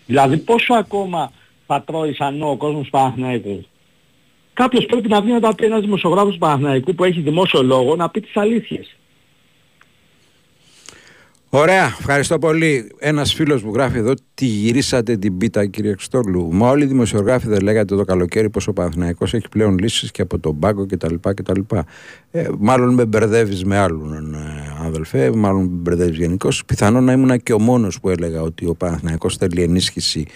Δηλαδή 0.07 0.37
πόσο 0.37 0.75
ακόμα 0.75 1.33
θα 1.67 1.83
τρώεις 1.83 2.17
σανό 2.17 2.51
ο 2.51 2.57
κόσμος 2.57 2.85
του 2.85 2.91
Παναθηναϊκού. 2.91 3.67
Κάποιος 4.53 4.87
πρέπει 4.87 5.09
να 5.09 5.21
βγει 5.21 5.33
να 5.33 5.41
τα 5.41 5.55
πει 5.55 5.65
ένας 5.65 5.81
δημοσιογράφος 5.81 6.33
του 6.33 6.39
Παναθηναϊκού 6.39 6.95
που 6.95 7.05
έχει 7.05 7.21
δημόσιο 7.21 7.63
λόγο 7.63 7.97
να 7.97 8.11
πει 8.11 8.21
τις 8.21 8.37
αλήθειες. 8.37 8.97
Ωραία, 11.57 11.85
ευχαριστώ 11.85 12.39
πολύ. 12.39 12.93
Ένας 12.99 13.35
φίλος 13.35 13.63
μου 13.63 13.73
γράφει 13.75 13.99
εδώ 13.99 14.15
τι 14.35 14.47
γυρίσατε 14.47 15.17
την 15.17 15.37
πίτα, 15.37 15.67
κύριε 15.67 15.95
Ξτόλου. 15.95 16.53
Μα 16.53 16.69
όλοι 16.69 16.85
οι 16.85 16.87
δημοσιογράφοι 16.87 17.49
δεν 17.49 17.63
λέγατε 17.63 17.97
το 17.97 18.05
καλοκαίρι 18.05 18.51
πω 18.51 18.61
ο 18.67 18.73
Παναθηναϊκός 18.73 19.35
έχει 19.35 19.49
πλέον 19.49 19.79
λύσεις 19.79 20.11
και 20.11 20.23
από 20.23 20.39
τον 20.39 20.59
πάγκο 20.59 20.87
κτλ. 20.87 21.15
κτλ. 21.21 21.61
Ε, 22.31 22.49
μάλλον 22.59 22.95
με 22.95 23.05
μπερδεύεις 23.05 23.65
με 23.65 23.79
άλλον 23.79 24.35
ε, 24.35 24.39
αδελφέ, 24.87 25.35
μάλλον 25.35 25.63
με 25.63 25.69
μπερδεύεις 25.71 26.17
γενικώς. 26.17 26.65
Πιθανόν 26.65 27.05
να 27.05 27.13
ήμουν 27.13 27.43
και 27.43 27.53
ο 27.53 27.59
μόνος 27.59 28.01
που 28.01 28.09
έλεγα 28.09 28.43
ότι 28.43 28.67
ο 28.67 28.75
Παναθηναϊκός 28.75 29.37
θέλει 29.37 29.63
ενίσχυση 29.63 30.27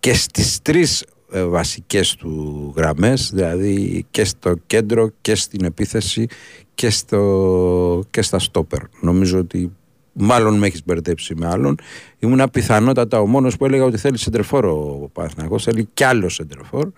και 0.00 0.14
στις 0.14 0.62
τρεις 0.62 1.04
ε, 1.32 1.42
βασικές 1.42 2.14
του 2.14 2.72
γραμμές 2.76 3.30
δηλαδή 3.34 4.04
και 4.10 4.24
στο 4.24 4.54
κέντρο 4.66 5.10
και 5.20 5.34
στην 5.34 5.64
επίθεση 5.64 6.26
και, 6.74 6.90
στο, 6.90 8.02
και 8.10 8.22
στα 8.22 8.38
στόπερ 8.38 8.80
νομίζω 9.00 9.38
ότι 9.38 9.70
μάλλον 10.18 10.58
με 10.58 10.66
έχεις 10.66 10.84
μπερδέψει 10.84 11.34
με 11.34 11.48
άλλον. 11.48 11.78
Ήμουν 12.18 12.50
πιθανότατα 12.52 13.20
ο 13.20 13.26
μόνος 13.26 13.56
που 13.56 13.64
έλεγα 13.64 13.84
ότι 13.84 13.98
θέλει 13.98 14.18
σεντρεφόρ 14.18 14.64
ο 14.64 15.10
Παναθηναϊκός 15.12 15.64
θέλει 15.64 15.88
κι 15.94 16.04
άλλο 16.04 16.28
σεντρεφόρ 16.28 16.88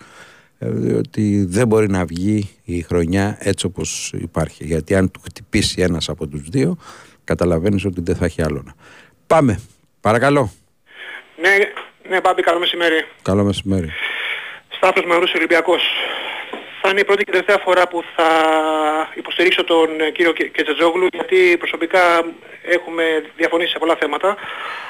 ε, 0.58 0.70
διότι 0.70 1.44
δεν 1.48 1.66
μπορεί 1.66 1.88
να 1.88 2.04
βγει 2.04 2.50
η 2.64 2.82
χρονιά 2.82 3.36
έτσι 3.40 3.66
όπως 3.66 4.12
υπάρχει. 4.14 4.64
Γιατί 4.64 4.94
αν 4.94 5.10
του 5.10 5.20
χτυπήσει 5.24 5.82
ένας 5.82 6.08
από 6.08 6.26
τους 6.26 6.48
δύο 6.48 6.76
καταλαβαίνεις 7.24 7.84
ότι 7.84 8.00
δεν 8.00 8.16
θα 8.16 8.24
έχει 8.24 8.42
άλλον 8.42 8.74
πάμε 9.26 9.60
παρακαλώ. 10.00 10.50
Ναι, 11.40 11.48
ναι, 12.08 12.20
Μπάμπη, 12.20 12.42
καλό 12.42 12.58
μεσημέρι. 12.58 13.04
καλό 13.22 13.44
μεσημέρι. 13.44 13.90
Σταύρος 14.76 15.04
Μαρούς 15.06 15.32
Ολυμπιακός. 15.34 15.82
Θα 16.90 16.94
είναι 16.96 17.06
η 17.06 17.10
πρώτη 17.10 17.24
και 17.24 17.30
τελευταία 17.30 17.60
φορά 17.64 17.88
που 17.88 18.02
θα 18.16 18.28
υποστηρίξω 19.14 19.64
τον 19.64 19.88
ε, 20.06 20.10
κύριο 20.10 20.32
Κε- 20.32 20.50
Κετζετζόγλου 20.50 21.06
γιατί 21.12 21.56
προσωπικά 21.58 22.00
έχουμε 22.76 23.02
διαφωνήσει 23.36 23.70
σε 23.70 23.78
πολλά 23.78 23.96
θέματα. 24.00 24.36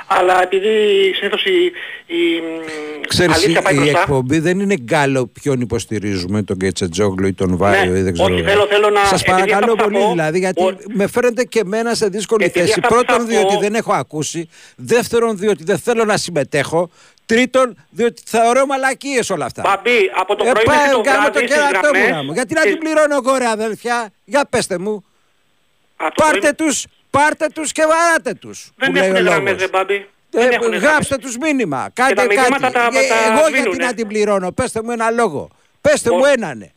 Αλλά 0.06 0.42
επειδή 0.42 0.68
συνήθως 1.16 1.44
η, 1.44 1.72
η 2.06 2.20
μ, 2.40 2.60
Ξέρεις, 3.08 3.36
αλήθεια 3.36 3.62
πάει 3.62 3.74
η 3.74 3.78
μπροστά. 3.78 4.00
εκπομπή 4.00 4.38
δεν 4.38 4.60
είναι 4.60 4.74
γκάλο 4.80 5.26
ποιον 5.40 5.60
υποστηρίζουμε, 5.60 6.42
τον 6.42 6.56
Κετσετζόγλου 6.56 7.26
ή 7.26 7.32
τον 7.32 7.56
Βάιο 7.56 7.90
Ναι, 7.92 7.98
ή 7.98 8.02
δεν 8.02 8.12
ξέρω. 8.12 8.34
όχι, 8.34 8.40
εγώ. 8.42 8.48
θέλω- 8.50 8.66
θέλω 8.66 8.90
να- 8.90 9.04
Σας 9.04 9.22
επειδή 9.22 9.30
παρακαλώ 9.40 9.72
αυτά 9.72 9.74
που 9.74 9.76
θα 9.76 9.84
πολύ 9.84 10.04
πω, 10.04 10.10
δηλαδή, 10.10 10.38
γιατί 10.38 10.62
ο- 10.62 10.76
με 10.92 11.06
φέρνετε 11.06 11.44
και 11.44 11.58
εμένα 11.58 11.94
σε 11.94 12.06
δύσκολη 12.08 12.44
Επειδή 12.44 12.58
θέση. 12.66 12.72
αυτά 12.78 12.88
που 12.88 12.94
Πρώτον, 12.94 13.16
θα 13.20 13.24
διότι 13.26 13.54
πω- 13.54 13.60
δεν 13.60 13.74
έχω 13.74 13.92
ακούσει. 13.92 14.48
Δεύτερον, 14.76 15.36
διότι 15.38 15.64
δεν 15.64 15.78
θέλω 15.78 16.04
να 16.04 16.16
συμμετέχω. 16.16 16.90
Τρίτον, 17.28 17.84
διότι 17.90 18.22
θεωρώ 18.26 18.66
μαλακίες 18.66 19.30
όλα 19.30 19.44
αυτά. 19.44 19.62
Μπαμπή, 19.62 20.10
από 20.14 20.36
το 20.36 20.44
Ε, 20.46 20.50
πρωί 20.52 20.64
πάει, 20.64 20.76
μέχρι 20.76 20.92
το 20.92 21.00
κάμε 21.00 21.16
βράδυ 21.18 21.32
το 21.32 21.38
στις 21.38 21.54
κερατό 21.54 21.78
μου 21.78 21.92
γραμμές, 21.92 22.10
να 22.10 22.22
μου. 22.22 22.32
Γιατί 22.32 22.54
να 22.54 22.60
στις- 22.60 22.72
την 22.72 22.82
πληρώνω 22.82 23.14
εγώ 23.14 23.36
ρε 23.36 23.46
αδελφιά. 23.46 24.10
Για 24.24 24.44
πέστε 24.50 24.78
μου. 24.78 25.04
από 25.96 26.14
το 26.14 26.22
Πάρτε 26.24 26.38
πρωί- 26.38 26.54
τους, 26.56 26.84
πάρτε 27.10 27.46
τους 27.54 27.72
και 27.72 27.82
βαράτε 27.86 28.34
τους. 28.34 28.70
Δεν 28.76 28.88
που 28.88 28.94
λέει 28.96 29.02
ο 29.10 29.12
έχουν 29.14 29.24
γραμμές, 29.26 29.44
λόγος. 29.52 29.60
ρε 29.60 29.68
Μπάμπη. 29.68 29.94
Ε, 29.94 30.06
Δεν 30.30 30.50
έχουν 30.50 30.74
γράψτε 30.74 31.16
τους 31.16 31.36
μήνυμα. 31.36 31.90
Κάντε 31.92 32.14
τα 32.14 32.24
μηνύματα 32.24 32.58
κάτι. 32.58 32.72
τα- 32.72 32.80
Ε, 33.00 33.08
τα 33.08 33.14
Εγώ 33.32 33.46
σβήνουνε. 33.46 33.60
γιατί 33.60 33.78
να 33.78 33.94
την 33.94 34.06
πληρώνω; 34.06 34.52
Πέστε 34.52 34.82
μου 34.82 34.90
ένα 34.90 35.10
λόγο. 35.10 35.48
Πέστε 35.80 36.10
μου 36.10 36.24
έναν. 36.24 36.70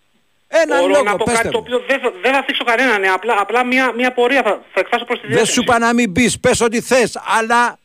Ένα 0.47 0.75
Μπορώ 0.75 0.87
λόγο, 0.87 1.03
να 1.03 1.15
πω 1.15 1.23
πέστε 1.25 1.41
κάτι 1.41 1.53
το 1.53 1.57
μου. 1.59 1.63
οποίο 1.67 1.83
δεν 1.87 1.99
θα, 1.99 2.11
δεν 2.21 2.33
θα 2.33 2.43
θίξω 2.43 2.63
κανέναν, 2.63 3.01
ναι. 3.01 3.07
απλά, 3.07 3.35
απλά 3.39 3.65
μια, 3.65 3.91
μια 3.95 4.11
πορεία 4.13 4.41
θα, 4.43 4.49
θα 4.73 4.79
εκφράσω 4.79 5.05
προς 5.05 5.17
τη 5.19 5.25
Δεν 5.27 5.35
διεύθυνση. 5.35 5.53
σου 5.53 5.61
είπα 5.61 5.79
να 5.79 5.93
μην 5.93 6.11
πεις, 6.11 6.39
πες 6.39 6.61
ό,τι 6.61 6.81
θες, 6.81 7.19
αλλά 7.37 7.77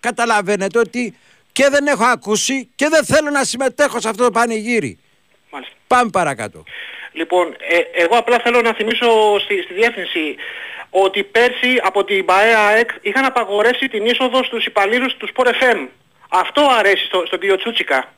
καταλαβαίνετε 0.00 0.78
ότι 0.78 1.16
και 1.54 1.68
δεν 1.70 1.86
έχω 1.86 2.04
ακούσει 2.04 2.70
και 2.74 2.88
δεν 2.88 3.04
θέλω 3.04 3.30
να 3.30 3.44
συμμετέχω 3.44 4.00
σε 4.00 4.08
αυτό 4.08 4.24
το 4.24 4.30
πανηγύρι. 4.30 4.98
Μάλιστα. 5.50 5.74
Πάμε 5.86 6.10
παρακάτω. 6.10 6.64
Λοιπόν, 7.12 7.56
ε, 7.58 8.02
εγώ 8.02 8.16
απλά 8.16 8.38
θέλω 8.38 8.60
να 8.60 8.72
θυμίσω 8.74 9.38
στη, 9.38 9.62
στη 9.62 9.74
διεύθυνση 9.74 10.36
ότι 10.90 11.24
πέρσι 11.24 11.80
από 11.82 12.04
την 12.04 12.24
ΠαΕΑ 12.24 12.60
ΑΕΚ 12.66 12.90
είχαν 13.00 13.24
απαγορεύσει 13.24 13.88
την 13.88 14.06
είσοδο 14.06 14.42
στους 14.44 14.66
υπαλλήλους 14.66 15.16
του 15.16 15.28
Sport 15.34 15.46
FM. 15.46 15.86
Αυτό 16.28 16.68
αρέσει 16.78 17.04
στο, 17.04 17.22
στον 17.26 17.38
κύριο 17.38 17.56
Τσούτσικα. 17.56 18.12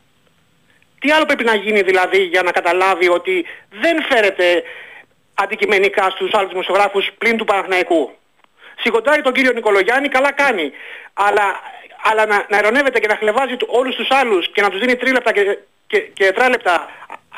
Τι 1.01 1.11
άλλο 1.11 1.25
πρέπει 1.25 1.45
να 1.45 1.55
γίνει 1.55 1.83
δηλαδή 1.83 2.23
για 2.23 2.43
να 2.43 2.51
καταλάβει 2.51 3.09
ότι 3.09 3.45
δεν 3.71 4.03
φέρεται 4.03 4.63
αντικειμενικά 5.35 6.11
στους 6.11 6.35
άλλους 6.35 6.51
δημοσιογράφους 6.51 7.11
πλην 7.19 7.37
του 7.37 7.45
Παναθηναϊκού; 7.45 8.17
Σηκωτάει 8.81 9.21
τον 9.21 9.33
κύριο 9.33 9.53
Νικολογιάννη, 9.53 10.09
καλά 10.09 10.33
κάνει. 10.33 10.73
Αλλά, 11.13 11.61
αλλά 12.11 12.27
να, 12.27 12.47
να 12.51 12.57
ερωνεύεται 12.59 12.99
και 12.99 13.07
να 13.07 13.17
χλεβάζει 13.17 13.57
του- 13.57 13.69
όλους 13.71 13.95
τους 13.97 14.09
άλλους 14.11 14.51
και 14.53 14.63
να 14.63 14.71
τους 14.71 14.81
δίνει 14.81 14.97
τρίλεπτα 14.97 15.33
και, 15.33 15.59
και, 15.87 15.99
και 15.99 16.25
τετράλεπτα 16.25 16.87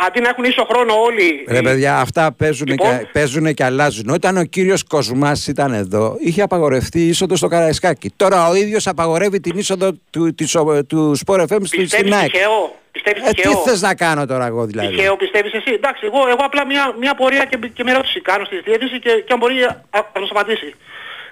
αντί 0.06 0.20
να 0.20 0.28
έχουν 0.28 0.44
ίσο 0.44 0.64
χρόνο 0.70 0.94
όλοι. 1.02 1.44
Ρε 1.48 1.60
παιδιά, 1.62 1.98
αυτά 2.00 2.32
παίζουν, 2.32 2.66
Λοιπόν. 2.66 2.98
και, 2.98 3.06
παίζουν 3.12 3.54
και 3.54 3.64
αλλάζουν. 3.64 4.08
Όταν 4.08 4.36
ο 4.36 4.44
κύριος 4.44 4.84
Κοσμάς 4.84 5.46
ήταν 5.46 5.72
εδώ, 5.72 6.16
είχε 6.18 6.42
απαγορευτεί 6.42 7.00
η 7.00 7.08
είσοδος 7.08 7.38
στο 7.38 7.48
Καραϊσκάκι. 7.48 8.10
Τώρα 8.16 8.48
ο 8.48 8.54
ίδιος 8.54 8.86
απαγορεύει 8.86 9.40
την 9.40 9.58
είσοδο 9.58 9.92
του, 10.10 10.34
της, 10.34 10.54
ο- 10.54 10.84
του 10.84 11.16
Sport 11.26 11.40
FM 11.40 11.46
στη- 11.46 11.66
στην 11.66 11.80
Πιστεύεις 11.80 12.12
ΑΕΚ. 12.14 12.30
τυχαίο, 12.30 12.74
πιστεύεις 12.92 13.22
Ε, 13.22 13.26
τι 13.28 13.34
τυχαίο; 13.34 13.52
θες 13.62 13.80
να 13.82 13.94
κάνω 13.94 14.26
τώρα 14.26 14.46
εγώ 14.46 14.64
δηλαδή; 14.66 14.94
Τυχαίο 14.94 15.16
πιστεύεις 15.16 15.52
εσύ; 15.52 15.72
Εντάξει, 15.72 16.02
εγώ, 16.06 16.18
εγώ 16.28 16.42
απλά 16.44 16.66
μια, 16.66 16.94
μια 17.00 17.14
πορεία 17.14 17.44
και, 17.44 17.56
και 17.74 17.82
μια 17.82 17.92
ερώτηση 17.92 18.20
κάνω 18.20 18.44
στη 18.44 18.60
διεύθυνση 18.60 18.98
και, 18.98 19.10
και 19.26 19.32
αν 19.32 19.38
μπορεί 19.38 19.62
α, 19.62 19.82
να 20.14 20.20
μας 20.20 20.30
απαντήσει. 20.30 20.74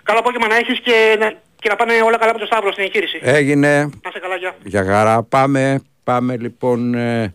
Καλό 0.02 0.18
απόγευμα 0.18 0.46
να 0.46 0.56
έχεις 0.56 0.80
και 0.80 1.16
να, 1.18 1.32
και 1.58 1.68
να 1.68 1.76
πάνε 1.76 1.92
όλα 2.04 2.18
καλά 2.18 2.32
με 2.32 2.38
το 2.38 2.46
Σταύρο 2.46 2.72
στην 2.72 2.84
εγχείρηση. 2.84 3.18
Έγινε. 3.22 3.78
Να 3.78 4.08
είσαι 4.08 4.18
καλά, 4.20 4.36
γεια. 4.36 4.56
Για 4.64 4.84
χαρά. 4.84 5.22
Πάμε, 5.22 5.80
πάμε 6.04 6.36
λοιπόν. 6.36 6.94
ε, 6.94 7.32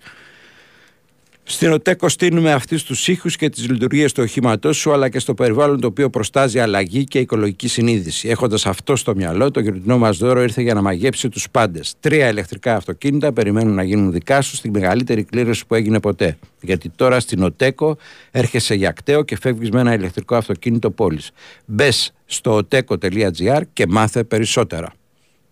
Στην 1.44 1.72
ΟΤΕΚΟ 1.72 2.10
στείλουμε 2.10 2.52
αυτούς 2.52 2.84
τους 2.84 3.08
ήχους 3.08 3.36
και 3.36 3.50
τις 3.50 3.70
λειτουργίες 3.70 4.12
του 4.14 4.24
οχήματός 4.24 4.78
σου, 4.78 4.92
αλλά 4.94 5.10
και 5.10 5.20
στο 5.20 5.34
περιβάλλον 5.34 5.80
το 5.80 5.88
οποίο 5.88 6.10
προστάζει 6.10 6.60
αλλαγή 6.60 7.04
και 7.04 7.20
οικολογική 7.20 7.68
συνείδηση. 7.68 8.30
Έχοντας 8.30 8.66
αυτό 8.66 8.96
στο 8.96 9.16
μυαλό, 9.16 9.52
το 9.52 9.60
γιορτινό 9.60 9.98
μας 9.98 10.18
δώρο 10.18 10.42
ήρθε 10.42 10.62
για 10.62 10.74
να 10.74 10.82
μαγέψει 10.82 11.30
τους 11.30 11.50
πάντες. 11.52 11.94
Τρία 12.00 12.30
ηλεκτρικά 12.30 12.76
αυτοκίνητα 12.76 13.34
περιμένουν 13.34 13.74
να 13.74 13.84
γίνουν 13.84 14.12
δικά 14.12 14.42
σου 14.42 14.56
στη 14.56 14.72
μεγαλύτερη 14.72 15.24
κλήρωση 15.24 15.66
που 15.66 15.76
έγινε 15.76 16.00
ποτέ. 16.00 16.38
Γιατί 16.62 16.90
τώρα 16.90 17.20
στην 17.20 17.44
ΟΤΕΚΟ 17.44 17.98
έρχεσαι 18.32 18.76
για 18.76 18.92
κταίο 18.92 19.24
και 19.24 19.38
φεύγεις 19.38 19.70
με 19.70 19.80
ένα 19.80 19.94
ηλεκτρικό 19.94 20.36
αυτοκίνητο 20.36 20.92
πόλης. 20.92 21.32
Μπες 21.66 22.14
στο 22.26 22.60
oteco.gr 22.70 23.62
και 23.74 23.88
μάθε 23.88 24.24
περισσότερα. 24.24 24.94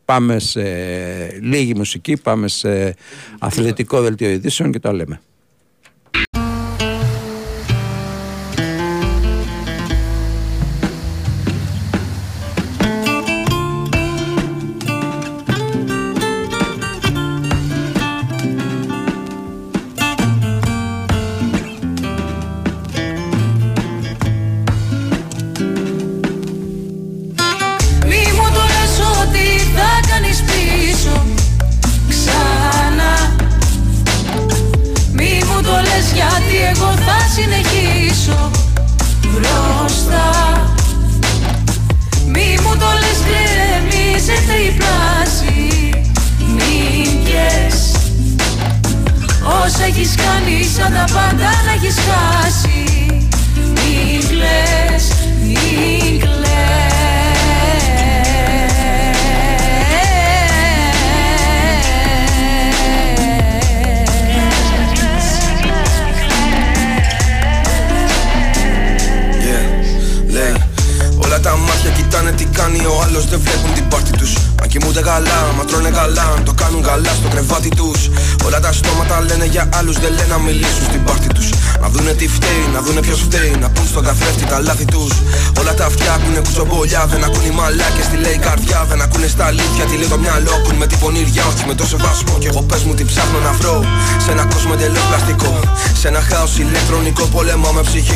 Πάμε 0.06 0.40
σε 0.40 0.62
λίγη 1.42 1.74
μουσική, 1.76 2.18
πάμε 2.18 2.48
σε 2.48 2.96
αθλητικό 3.40 4.02
δελτίο 4.02 4.30
ειδήσεων 4.30 4.72
και 4.72 4.80
τα 4.80 4.94
λέμε. 4.94 5.22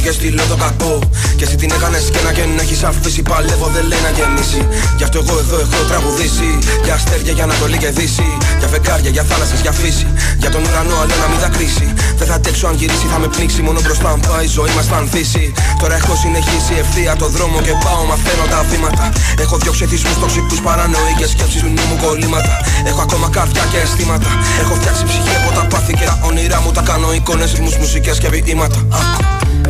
Και 0.04 0.12
στείλω 0.18 0.44
το 0.52 0.58
κακό. 0.64 0.94
Και 1.38 1.44
εσύ 1.48 1.56
την 1.62 1.70
έκανες 1.76 2.04
και 2.14 2.22
να 2.26 2.32
και 2.38 2.44
να 2.58 2.62
έχεις 2.66 2.82
αφήσει 2.90 3.22
Παλεύω 3.30 3.68
δεν 3.76 3.86
λέει 3.90 4.02
να 4.08 4.12
γεμίσει. 4.18 4.62
Γι' 4.98 5.06
αυτό 5.08 5.18
εγώ 5.24 5.36
εδώ 5.44 5.58
έχω 5.66 5.80
τραγουδήσει. 5.92 6.50
Για 6.86 6.94
αστέρια, 7.00 7.34
για 7.38 7.44
Ανατολή 7.48 7.78
και 7.84 7.92
Δύση. 7.98 8.28
Για 8.60 8.68
φεγγάρια, 8.74 9.12
για 9.16 9.24
θάλασσες, 9.30 9.60
για 9.66 9.74
φύση. 9.82 10.08
Για 10.42 10.50
τον 10.54 10.62
ουρανό 10.66 10.96
άλλο 11.02 11.16
να 11.24 11.28
μην 11.32 11.40
δακρύσει 11.44 11.88
Δεν 12.20 12.28
θα 12.30 12.36
αντέξω 12.40 12.66
αν 12.70 12.76
γυρίσει 12.80 13.08
θα 13.14 13.18
με 13.24 13.28
πνίξει 13.34 13.62
Μόνο 13.68 13.80
μπροστά 13.84 14.10
αν 14.16 14.20
πάει 14.28 14.46
η 14.50 14.52
ζωή 14.58 14.72
μας 14.78 14.86
θα 14.92 14.98
ανθίσει. 15.02 15.46
Τώρα 15.82 15.96
έχω 16.02 16.14
συνεχίσει 16.24 16.74
ευθεία 16.84 17.14
το 17.22 17.28
δρόμο 17.36 17.58
και 17.66 17.74
πάω 17.84 18.04
μαθαίνω 18.10 18.46
τα 18.54 18.60
βήματα. 18.70 19.06
Έχω 19.44 19.56
διώξει 19.62 19.84
εθισμούς 19.88 20.18
τοξικούς 20.24 20.60
παρανοϊκές 20.68 21.30
σκέψεις 21.34 21.62
του 21.64 21.72
νου 21.76 21.84
μου 21.90 21.98
κολλήματα. 22.04 22.54
Έχω 22.90 23.02
ακόμα 23.08 23.28
καρδιά 23.36 23.64
και 23.72 23.80
αισθήματα. 23.84 24.30
Έχω 24.62 24.74
φτιάξει 24.80 25.04
ψυχή 25.10 25.34
από 25.42 25.50
τα 25.58 25.64
πάθη 25.72 25.94
και 26.00 26.06
τα 26.10 26.16
όνειρά 26.28 26.58
μου. 26.64 26.72
Τα 26.78 26.82
κάνω 26.90 27.08
εικόνες, 27.18 27.52
ρυθμούς, 27.52 27.76
μουσικές 27.82 28.18
και 28.22 28.30
ποίηματα. 28.30 28.80
Άκου. 29.02 29.13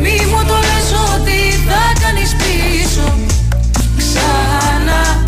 Μη 0.04 0.10
μου 0.30 0.40
το 0.48 0.54
λες 0.66 0.88
ότι 1.14 1.38
θα 1.68 1.82
κάνεις 2.02 2.36
πίσω. 2.36 3.18
Ξανά. 3.96 5.22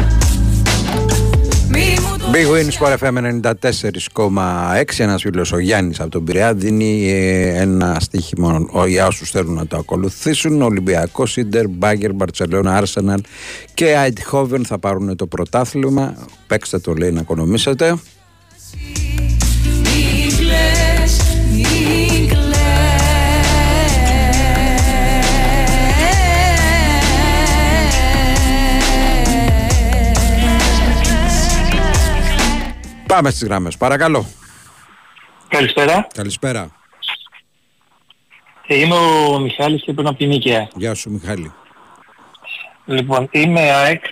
Μη 1.69 1.97
μου 2.01 2.17
το 2.19 2.25
Big 2.33 2.47
Win 2.53 2.69
Sport 2.79 2.97
FM 2.99 3.17
94,6 3.17 4.83
ένας 4.99 5.23
φίλος 5.23 5.53
ο 5.53 5.59
Γιάννης 5.59 6.01
από 6.01 6.11
τον 6.11 6.25
Πειραιά 6.25 6.55
δίνει 6.55 7.11
ε, 7.11 7.61
ένα 7.61 7.97
στοίχημα 8.01 8.67
ο- 8.71 8.87
για 8.87 9.07
όσους 9.07 9.31
θέλουν 9.31 9.55
να 9.55 9.67
το 9.67 9.77
ακολουθήσουν. 9.77 10.63
Ολυμπιακός, 10.63 11.31
Σίντερ, 11.33 11.69
Μπάγκερ, 11.69 12.13
Μπαρτσελώνα, 12.13 12.77
Άρσεναλ 12.77 13.21
και 13.75 13.87
Αιτχόβεν 14.07 14.65
θα 14.65 14.79
πάρουν 14.79 15.17
το 15.17 15.27
πρωτάθλημα. 15.27 16.15
Παίξτε 16.47 16.79
το 16.79 16.93
λέει 16.95 17.11
να 17.11 17.21
οικονομήσετε 17.21 17.97
Πάμε 33.09 33.31
στις 33.31 33.49
γραμμές 33.49 33.77
παρακαλώ 33.77 34.27
Καλησπέρα. 35.49 36.07
Καλησπέρα 36.15 36.71
Ε, 38.67 38.77
Είμαι 38.79 38.95
ο 38.95 39.39
Μιχάλης 39.39 39.83
και 39.83 39.93
παίρνω 39.93 40.11
από 40.11 40.19
την 40.19 40.29
Νίκαια. 40.29 40.69
Γεια 40.75 40.95
σου 40.95 41.11
Μιχάλη 41.11 41.53
Λοιπόν, 42.85 43.29
είμαι 43.31 43.61
ΑΕΚ 43.61 44.05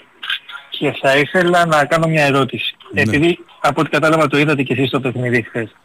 και 0.71 0.97
θα 1.01 1.17
ήθελα 1.17 1.67
να 1.67 1.85
κάνω 1.85 2.07
μια 2.07 2.25
ερώτηση. 2.25 2.77
Ναι. 2.93 3.01
Επειδή 3.01 3.45
από 3.61 3.81
ό,τι 3.81 3.91
κατάλαβα 3.91 4.27
το 4.27 4.39
είδατε 4.39 4.63
και 4.63 4.73
εσείς 4.73 4.89
στο 4.89 5.01
παιχνίδι 5.01 5.43
χθες. 5.43 5.77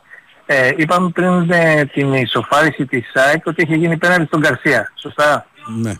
Ε, 0.45 0.71
είπαμε 0.77 1.09
πριν 1.09 1.51
ε, 1.51 1.85
την 1.85 2.13
ισοφάριση 2.13 2.85
της 2.85 3.11
ΑΕΚ 3.13 3.45
ότι 3.45 3.63
έχει 3.63 3.77
γίνει 3.77 3.97
πέναντι 3.97 4.25
στον 4.25 4.41
Καρσία. 4.41 4.93
Σωστά; 4.95 5.47
Ναι 5.67 5.93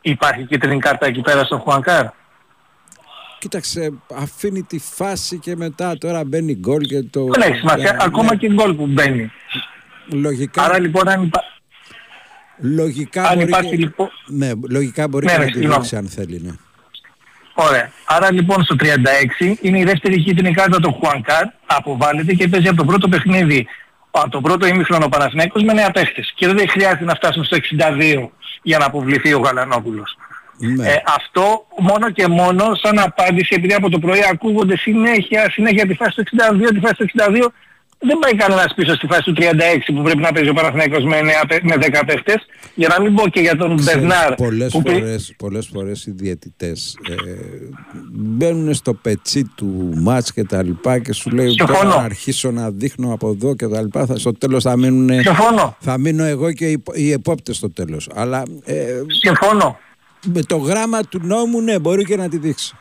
Υπάρχει 0.00 0.44
κίτρινη 0.44 0.78
κάρτα 0.78 1.06
εκεί 1.06 1.20
πέρα 1.20 1.44
στον 1.44 1.58
Χουανκάρ. 1.58 2.06
Κοίταξε 3.38 3.92
αφήνει 4.14 4.62
τη 4.62 4.78
φάση 4.78 5.38
και 5.38 5.56
μετά 5.56 5.98
τώρα 5.98 6.24
μπαίνει 6.24 6.54
γκολ 6.54 6.80
και 6.80 7.02
το 7.02 7.24
Δεν 7.24 7.42
έχει 7.50 7.58
σημασία. 7.58 7.92
Ναι, 7.92 7.98
Ακόμα 8.00 8.36
και 8.36 8.48
γκολ 8.52 8.74
που 8.74 8.86
μπαίνει. 8.86 9.30
Λογικά 10.12 10.62
Άρα 10.64 10.80
λοιπόν 10.80 11.08
αν, 11.08 11.22
υπά... 11.22 11.40
Λογικά 12.60 13.22
αν 13.24 13.34
μπορεί 13.34 13.48
υπάρχει 13.48 13.70
και... 13.70 13.76
λοιπόν... 13.76 14.08
Ναι, 14.26 14.50
λογικά 14.70 15.08
μπορεί 15.08 15.26
Ναι, 15.26 15.32
και 15.32 15.38
ναι, 15.38 15.44
να 15.44 15.50
τη 15.50 15.58
συγγνώμη. 15.58 15.80
δείξει 15.80 15.96
αν 15.96 16.08
θέλει, 16.08 16.40
ναι. 16.44 16.52
Ωραία. 17.54 17.90
Άρα 18.06 18.32
λοιπόν 18.32 18.64
στο 18.64 18.76
36 18.80 19.54
είναι 19.60 19.78
η 19.78 19.84
δεύτερη 19.84 20.22
κίτρινη 20.22 20.52
κάρτα 20.54 20.80
του 20.80 20.92
Χουανκάρ, 20.92 21.44
αποβάλλεται 21.66 22.34
και 22.34 22.48
παίζει 22.48 22.68
από 22.68 22.76
το 22.76 22.84
πρώτο 22.84 23.08
παιχνίδι, 23.08 23.66
από 24.10 24.30
το 24.30 24.40
πρώτο 24.40 24.66
ημίχρονο 24.66 25.04
ο 25.04 25.08
Παναθηναίκος 25.08 25.62
με 25.62 25.72
νέα 25.72 25.90
παίχτες. 25.90 26.32
Και 26.36 26.46
δεν 26.46 26.68
χρειάζεται 26.68 27.04
να 27.04 27.14
φτάσουν 27.14 27.44
στο 27.44 27.56
62 27.56 28.28
για 28.62 28.78
να 28.78 28.84
αποβληθεί 28.86 29.32
ο 29.32 29.38
Γαλανόπουλος. 29.38 30.16
Ναι. 30.58 30.88
Ε, 30.88 31.02
αυτό 31.16 31.66
μόνο 31.78 32.10
και 32.10 32.26
μόνο 32.26 32.74
σαν 32.82 32.98
απάντηση, 32.98 33.54
επειδή 33.56 33.74
από 33.74 33.90
το 33.90 33.98
πρωί 33.98 34.20
ακούγονται 34.32 34.76
συνέχεια, 34.76 35.50
συνέχεια 35.50 35.86
τη 35.86 35.94
φάση 35.94 36.14
του 36.14 36.22
62, 36.22 36.68
τη 36.72 36.78
φάση 36.80 36.94
του 36.94 37.04
62, 37.04 37.52
δεν 37.98 38.18
πάει 38.18 38.34
κανένας 38.34 38.72
πίσω 38.76 38.94
στη 38.94 39.06
φάση 39.06 39.22
του 39.22 39.32
36 39.36 39.92
που 39.94 40.02
πρέπει 40.02 40.18
να 40.18 40.32
παίζει 40.32 40.48
ο 40.48 40.52
Παναθηναίκος 40.52 41.04
με, 41.04 41.20
νέα, 41.20 41.42
παί- 41.48 41.62
με 41.64 41.76
10 41.76 42.02
παίχτες. 42.06 42.46
Για 42.74 42.88
να 42.88 43.00
μην 43.02 43.14
πω 43.14 43.28
και 43.28 43.40
για 43.40 43.56
τον 43.56 43.76
Ξέρεις, 43.76 44.00
Μπερνάρ. 44.06 44.34
πολλές, 44.34 44.72
που 44.72 44.82
πει- 44.82 44.90
φορές, 44.92 45.34
πολλές 45.36 45.68
φορές 45.72 46.06
οι 46.06 46.10
διαιτητές 46.10 46.96
ε, 47.08 47.14
μπαίνουν 48.12 48.74
στο 48.74 48.94
πετσί 48.94 49.44
του 49.54 49.90
μάτς 49.96 50.32
και 50.32 50.44
τα 50.44 50.62
λοιπά 50.62 50.98
και 50.98 51.12
σου 51.12 51.30
λέει 51.30 51.48
Συμφωνώ. 51.48 51.78
τώρα 51.78 51.88
να 51.96 52.02
αρχίσω 52.02 52.50
να 52.50 52.70
δείχνω 52.70 53.12
από 53.12 53.28
εδώ 53.28 53.54
και 53.56 53.66
τα 53.66 53.82
λοιπά 53.82 54.06
θα, 54.06 54.16
στο 54.18 54.32
τέλος 54.32 54.62
θα 54.62 54.76
μείνουν 54.76 55.22
Συμφωνώ. 55.22 55.76
θα 55.80 55.98
μείνω 55.98 56.24
εγώ 56.24 56.52
και 56.52 56.70
οι, 56.70 56.82
οι 56.94 57.12
επόπτες 57.12 57.56
στο 57.56 57.70
τέλος 57.70 58.08
αλλά 58.14 58.42
ε, 58.64 58.84
Συμφωνώ. 59.22 59.78
Με 60.34 60.42
το 60.42 60.56
γράμμα 60.56 61.00
του 61.02 61.20
νόμου 61.22 61.60
ναι 61.60 61.78
μπορεί 61.78 62.04
και 62.04 62.16
να 62.16 62.28
τη 62.28 62.38
δείξει 62.38 62.74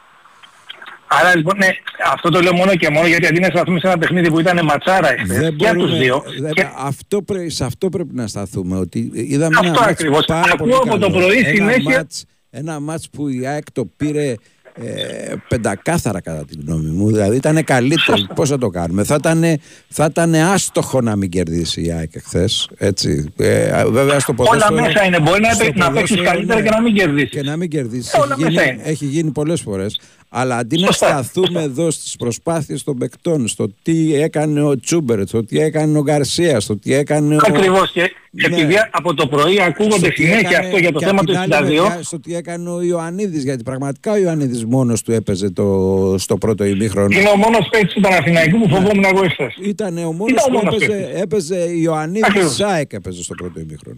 Άρα 1.07 1.35
λοιπόν, 1.35 1.57
ναι, 1.57 1.67
αυτό 2.13 2.29
το 2.29 2.41
λέω 2.41 2.53
μόνο 2.53 2.75
και 2.75 2.89
μόνο 2.89 3.07
γιατί 3.07 3.25
αντί 3.27 3.39
να 3.39 3.47
σταθούμε 3.47 3.79
σε 3.79 3.87
ένα 3.87 3.97
παιχνίδι 3.97 4.29
που 4.31 4.39
ήταν 4.39 4.65
ματσάρα 4.65 5.11
εχθές, 5.13 5.37
Δεν 5.39 5.55
για 5.55 5.69
τους 5.73 5.77
μπορούμε- 5.81 5.99
δύο. 5.99 6.23
δεν- 6.39 6.51
και 6.53 6.67
αυτό 6.77 7.21
πρέ- 7.21 7.49
σε 7.51 7.65
αυτό 7.65 7.89
πρέπει 7.89 8.15
να 8.15 8.27
σταθούμε. 8.27 8.77
Ότι 8.77 9.11
είδαμε 9.13 9.55
Αυτό 9.59 9.67
ένα 9.67 9.79
μάτς 9.79 9.91
ακριβώς. 9.91 10.25
πάρα 10.25 10.41
Ακούω 10.41 10.55
πολύ 10.57 10.73
από 10.73 10.97
το 10.99 11.09
καλό. 11.09 11.09
πρωί 11.25 11.37
ένα 11.37 11.47
συνέχεια- 11.47 11.97
Μάτς, 11.97 12.25
ένα 12.49 12.79
μάτς 12.79 13.09
που 13.09 13.27
η 13.27 13.45
ΑΕΚ 13.47 13.71
το 13.71 13.85
πήρε 13.97 14.35
ε, 14.83 15.33
πεντακάθαρα 15.47 16.21
κατά 16.21 16.45
τη 16.45 16.55
γνώμη 16.65 16.89
μου. 16.89 17.07
Δηλαδή 17.07 17.35
ήταν 17.35 17.63
καλύτερο. 17.63 18.17
Πώς 18.35 18.49
θα 18.49 18.57
το 18.57 18.69
κάνουμε; 18.69 19.03
Θα 19.03 19.15
ήταν, 19.15 19.43
θα 19.89 20.05
ήταν 20.09 20.35
άστοχο 20.35 21.01
να 21.01 21.15
μην 21.15 21.29
κερδίσει 21.29 21.81
η 21.85 21.91
ΑΕΚ 21.91 22.11
χθε. 22.23 22.49
Έτσι. 22.77 23.33
Ε, 23.37 23.85
βέβαια 23.85 24.19
στο 24.19 24.33
Όλα 24.37 24.49
ποδόσφαιρο. 24.49 24.81
μέσα 24.81 25.05
είναι. 25.05 25.19
Μπορεί 25.19 25.41
να, 25.41 25.49
στο 25.53 25.63
παί- 25.63 25.77
να 25.77 25.91
παίξεις 25.91 26.15
ποδόσφαιρο, 26.15 26.23
καλύτερα 26.23 26.59
ναι. 26.59 26.65
και 26.67 26.73
να 26.75 26.81
μην 26.81 26.93
κερδίσεις. 26.95 27.29
Και 27.29 27.41
να 27.41 27.55
μην 27.57 27.69
κερδίσεις. 27.69 28.13
Όλα 28.13 28.35
Έχει, 28.39 28.43
μέσα 28.43 28.61
γίνει- 28.63 28.73
είναι. 28.79 28.89
έχει 28.89 29.05
γίνει 29.05 29.31
πολλές 29.31 29.61
φορές. 29.61 29.99
Αλλά 30.37 30.57
αντί 30.57 30.79
να 30.79 30.85
Σωστά, 30.85 31.07
σταθούμε 31.07 31.61
εδώ 31.61 31.91
στις 31.91 32.15
προσπάθειες 32.15 32.83
των 32.83 32.97
παικτών, 32.97 33.47
στο 33.47 33.67
τι 33.81 34.15
έκανε 34.15 34.61
ο 34.61 34.79
Τσούμπερτ, 34.79 35.27
στο 35.27 35.43
τι 35.45 35.59
έκανε 35.59 35.97
ο 35.97 36.01
Γκαρσίας, 36.01 36.63
στο 36.63 36.77
τι 36.77 36.93
έκανε 36.93 37.35
ο. 37.35 37.39
Ακριβώς 37.47 37.91
και 37.91 38.11
Ναι. 38.31 38.45
επειδή 38.45 38.75
από 38.91 39.13
το 39.13 39.27
πρωί 39.27 39.61
ακούγονται 39.61 39.95
Στο 39.97 40.07
τι 40.07 40.13
συνέχεια 40.15 40.39
έκανε 40.49 40.65
αυτό 40.65 40.77
για 40.77 40.91
το 40.91 40.99
και 40.99 41.05
θέμα 41.05 41.19
απ' 41.19 41.25
του 41.25 41.31
την 41.31 41.41
άλλη 41.53 41.53
62. 41.53 41.81
μεριά 41.83 41.99
Στο 42.03 42.19
τι 42.19 42.35
έκανε 42.35 42.69
ο 42.69 42.81
Ιωαννίδης 42.81 43.43
γιατί 43.43 43.63
πραγματικά 43.63 44.11
ο 44.11 44.17
Ιωαννίδης 44.17 44.65
μόνος 44.65 45.01
του 45.01 45.11
έπαιζε 45.11 45.49
το, 45.49 46.15
στο 46.17 46.37
πρώτο 46.37 46.63
ημίχρονο. 46.65 47.19
Είναι 47.19 47.29
ο 47.29 47.35
μόνος 47.37 47.67
παίκτης 47.71 47.93
του 47.93 48.01
Παναθηναϊκού 48.01 48.59
που 48.59 48.69
φοβόμουν 48.69 49.03
εγώ 49.03 49.23
εχθές. 49.23 49.55
Ήταν 49.61 49.97
ο 49.97 50.11
μόνος 50.11 50.31
Ήταν 50.31 50.55
ο 50.55 50.59
που 50.59 50.65
μόνος 50.65 50.75
έπαιζε, 50.81 50.99
παίκτης. 51.01 51.21
έπαιζε 51.21 51.55
Ιωαννίδης 51.81 52.27
Ακριβώς. 52.27 52.55
Ζάεκ 52.55 52.93
έπαιζε 52.93 53.23
στο 53.23 53.33
πρώτο 53.35 53.59
ημίχρονο. 53.59 53.97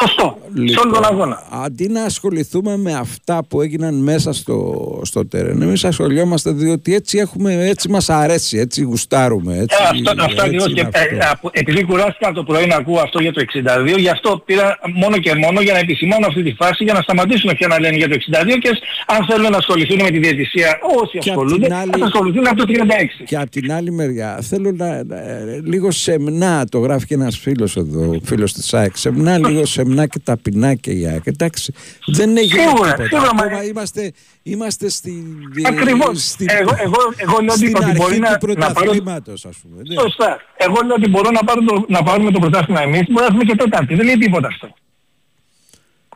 Σωστό. 0.00 0.38
Σε 0.66 0.78
όλο 0.84 0.92
τον 0.92 1.04
αγώνα. 1.04 1.42
Αντί 1.64 1.88
να 1.88 2.02
ασχοληθούμε 2.02 2.76
με 2.76 2.92
αυτά 2.92 3.44
που 3.48 3.60
έγιναν 3.60 3.94
μέσα 3.94 4.32
στο, 4.32 5.00
στο 5.04 5.26
τερέν, 5.26 5.62
εμείς 5.62 5.84
ασχολιόμαστε 5.84 6.50
διότι 6.50 6.94
έτσι, 6.94 7.18
έχουμε, 7.18 7.66
έτσι 7.68 7.88
μας 7.88 8.10
αρέσει, 8.10 8.58
έτσι 8.58 8.82
γουστάρουμε. 8.82 9.56
Έτσι, 9.58 9.76
Ε, 9.80 9.88
αυτό, 9.88 10.10
αυτό 10.10 10.22
έτσι 10.24 10.40
ακριβώς 10.40 10.72
και 10.72 10.80
είναι 10.80 10.88
ε, 10.92 11.00
αυτό. 11.00 11.16
από- 11.32 11.50
επειδή 11.52 11.84
κουράστηκα 11.84 12.32
το 12.32 12.42
πρωί 12.42 12.66
να 12.66 12.76
ακούω 12.76 12.98
αυτό 13.00 13.20
για 13.20 13.32
το 13.32 13.40
62, 13.40 13.98
γι' 13.98 14.08
αυτό 14.08 14.42
πήρα 14.46 14.78
μόνο 14.94 15.16
και 15.18 15.34
μόνο 15.34 15.60
για 15.60 15.72
να 15.72 15.78
επισημάνω 15.78 16.26
αυτή 16.26 16.42
τη 16.42 16.52
φάση 16.52 16.84
για 16.84 16.92
να 16.92 17.00
σταματήσουν 17.02 17.50
πια 17.56 17.66
να 17.66 17.80
λένε 17.80 17.96
για 17.96 18.08
το 18.08 18.14
62 18.14 18.58
και 18.60 18.68
αν 19.06 19.26
θέλουν 19.30 19.50
να 19.50 19.56
ασχοληθούν 19.56 20.00
με 20.02 20.10
τη 20.10 20.18
διαιτησία 20.18 20.78
όσοι 21.02 21.18
Και 21.18 21.30
απ' 21.30 21.36
ασχολούνται, 21.38 21.66
την 21.66 21.74
άλλη- 21.74 21.92
θα 21.98 22.04
ασχοληθούν 22.04 22.46
από 22.46 22.56
το 22.56 22.64
36. 22.66 23.24
Και 23.24 23.36
από 23.36 23.50
την 23.50 23.72
άλλη 23.72 23.90
μεριά, 23.92 24.38
θέλω 24.42 24.72
να, 24.72 25.04
να- 25.04 25.16
λίγο 25.64 25.90
σεμνά, 25.90 26.64
το 26.70 26.78
γράφει 26.78 27.06
και 27.06 27.14
ένας 27.14 27.38
φίλος 27.38 27.76
εδώ, 27.76 28.20
φίλος 28.24 28.52
της 28.52 28.74
ΑΕΚ, 28.74 28.96
σεμνά, 28.96 29.38
λίγο 29.48 29.66
σεμνά 29.86 30.06
και 30.06 30.18
ταπεινά 30.24 30.74
και 30.74 30.90
η 30.90 31.06
ΑΕΚ. 31.06 31.26
Εντάξει, 31.26 31.72
δεν 32.06 32.36
έγινε 32.36 32.60
Σίγουρα, 32.62 32.92
τίποτα. 32.94 33.08
σίγουρα, 33.08 33.34
μα- 33.34 33.44
Ακόμα 33.44 33.64
είμαστε, 33.64 34.12
είμαστε 34.42 34.88
στη, 34.88 35.24
Ακριβώς. 35.66 36.22
στην, 36.28 36.46
Εγώ, 36.50 36.74
εγώ, 36.78 36.96
εγώ 37.16 37.38
λέω 37.40 37.54
ότι, 37.54 37.66
στην 37.66 37.76
ότι 37.76 37.84
μπορεί 37.92 38.02
αρχή 38.10 38.18
να, 38.20 38.36
του 38.38 38.46
να 38.46 38.54
πάρω... 38.54 38.72
πρωταθλήματος, 38.74 39.44
ας 39.44 39.56
πούμε. 39.56 39.82
ναι. 39.86 40.00
Σωστά. 40.00 40.40
Εγώ 40.56 40.74
λέω 40.86 40.94
ότι 40.96 41.08
μπορώ 41.08 41.30
να, 41.30 41.44
πάρω 41.44 41.64
το, 41.64 41.84
να 41.88 42.02
πάρουμε 42.02 42.30
το 42.30 42.38
πρωτάθλημα 42.38 42.80
εμείς, 42.80 43.02
μπορεί 43.06 43.20
να 43.20 43.24
έχουμε 43.24 43.44
και 43.44 43.56
τέταρτη. 43.56 43.94
Δεν 43.94 44.04
λέει 44.04 44.18
τίποτα 44.18 44.46
αυτό. 44.46 44.74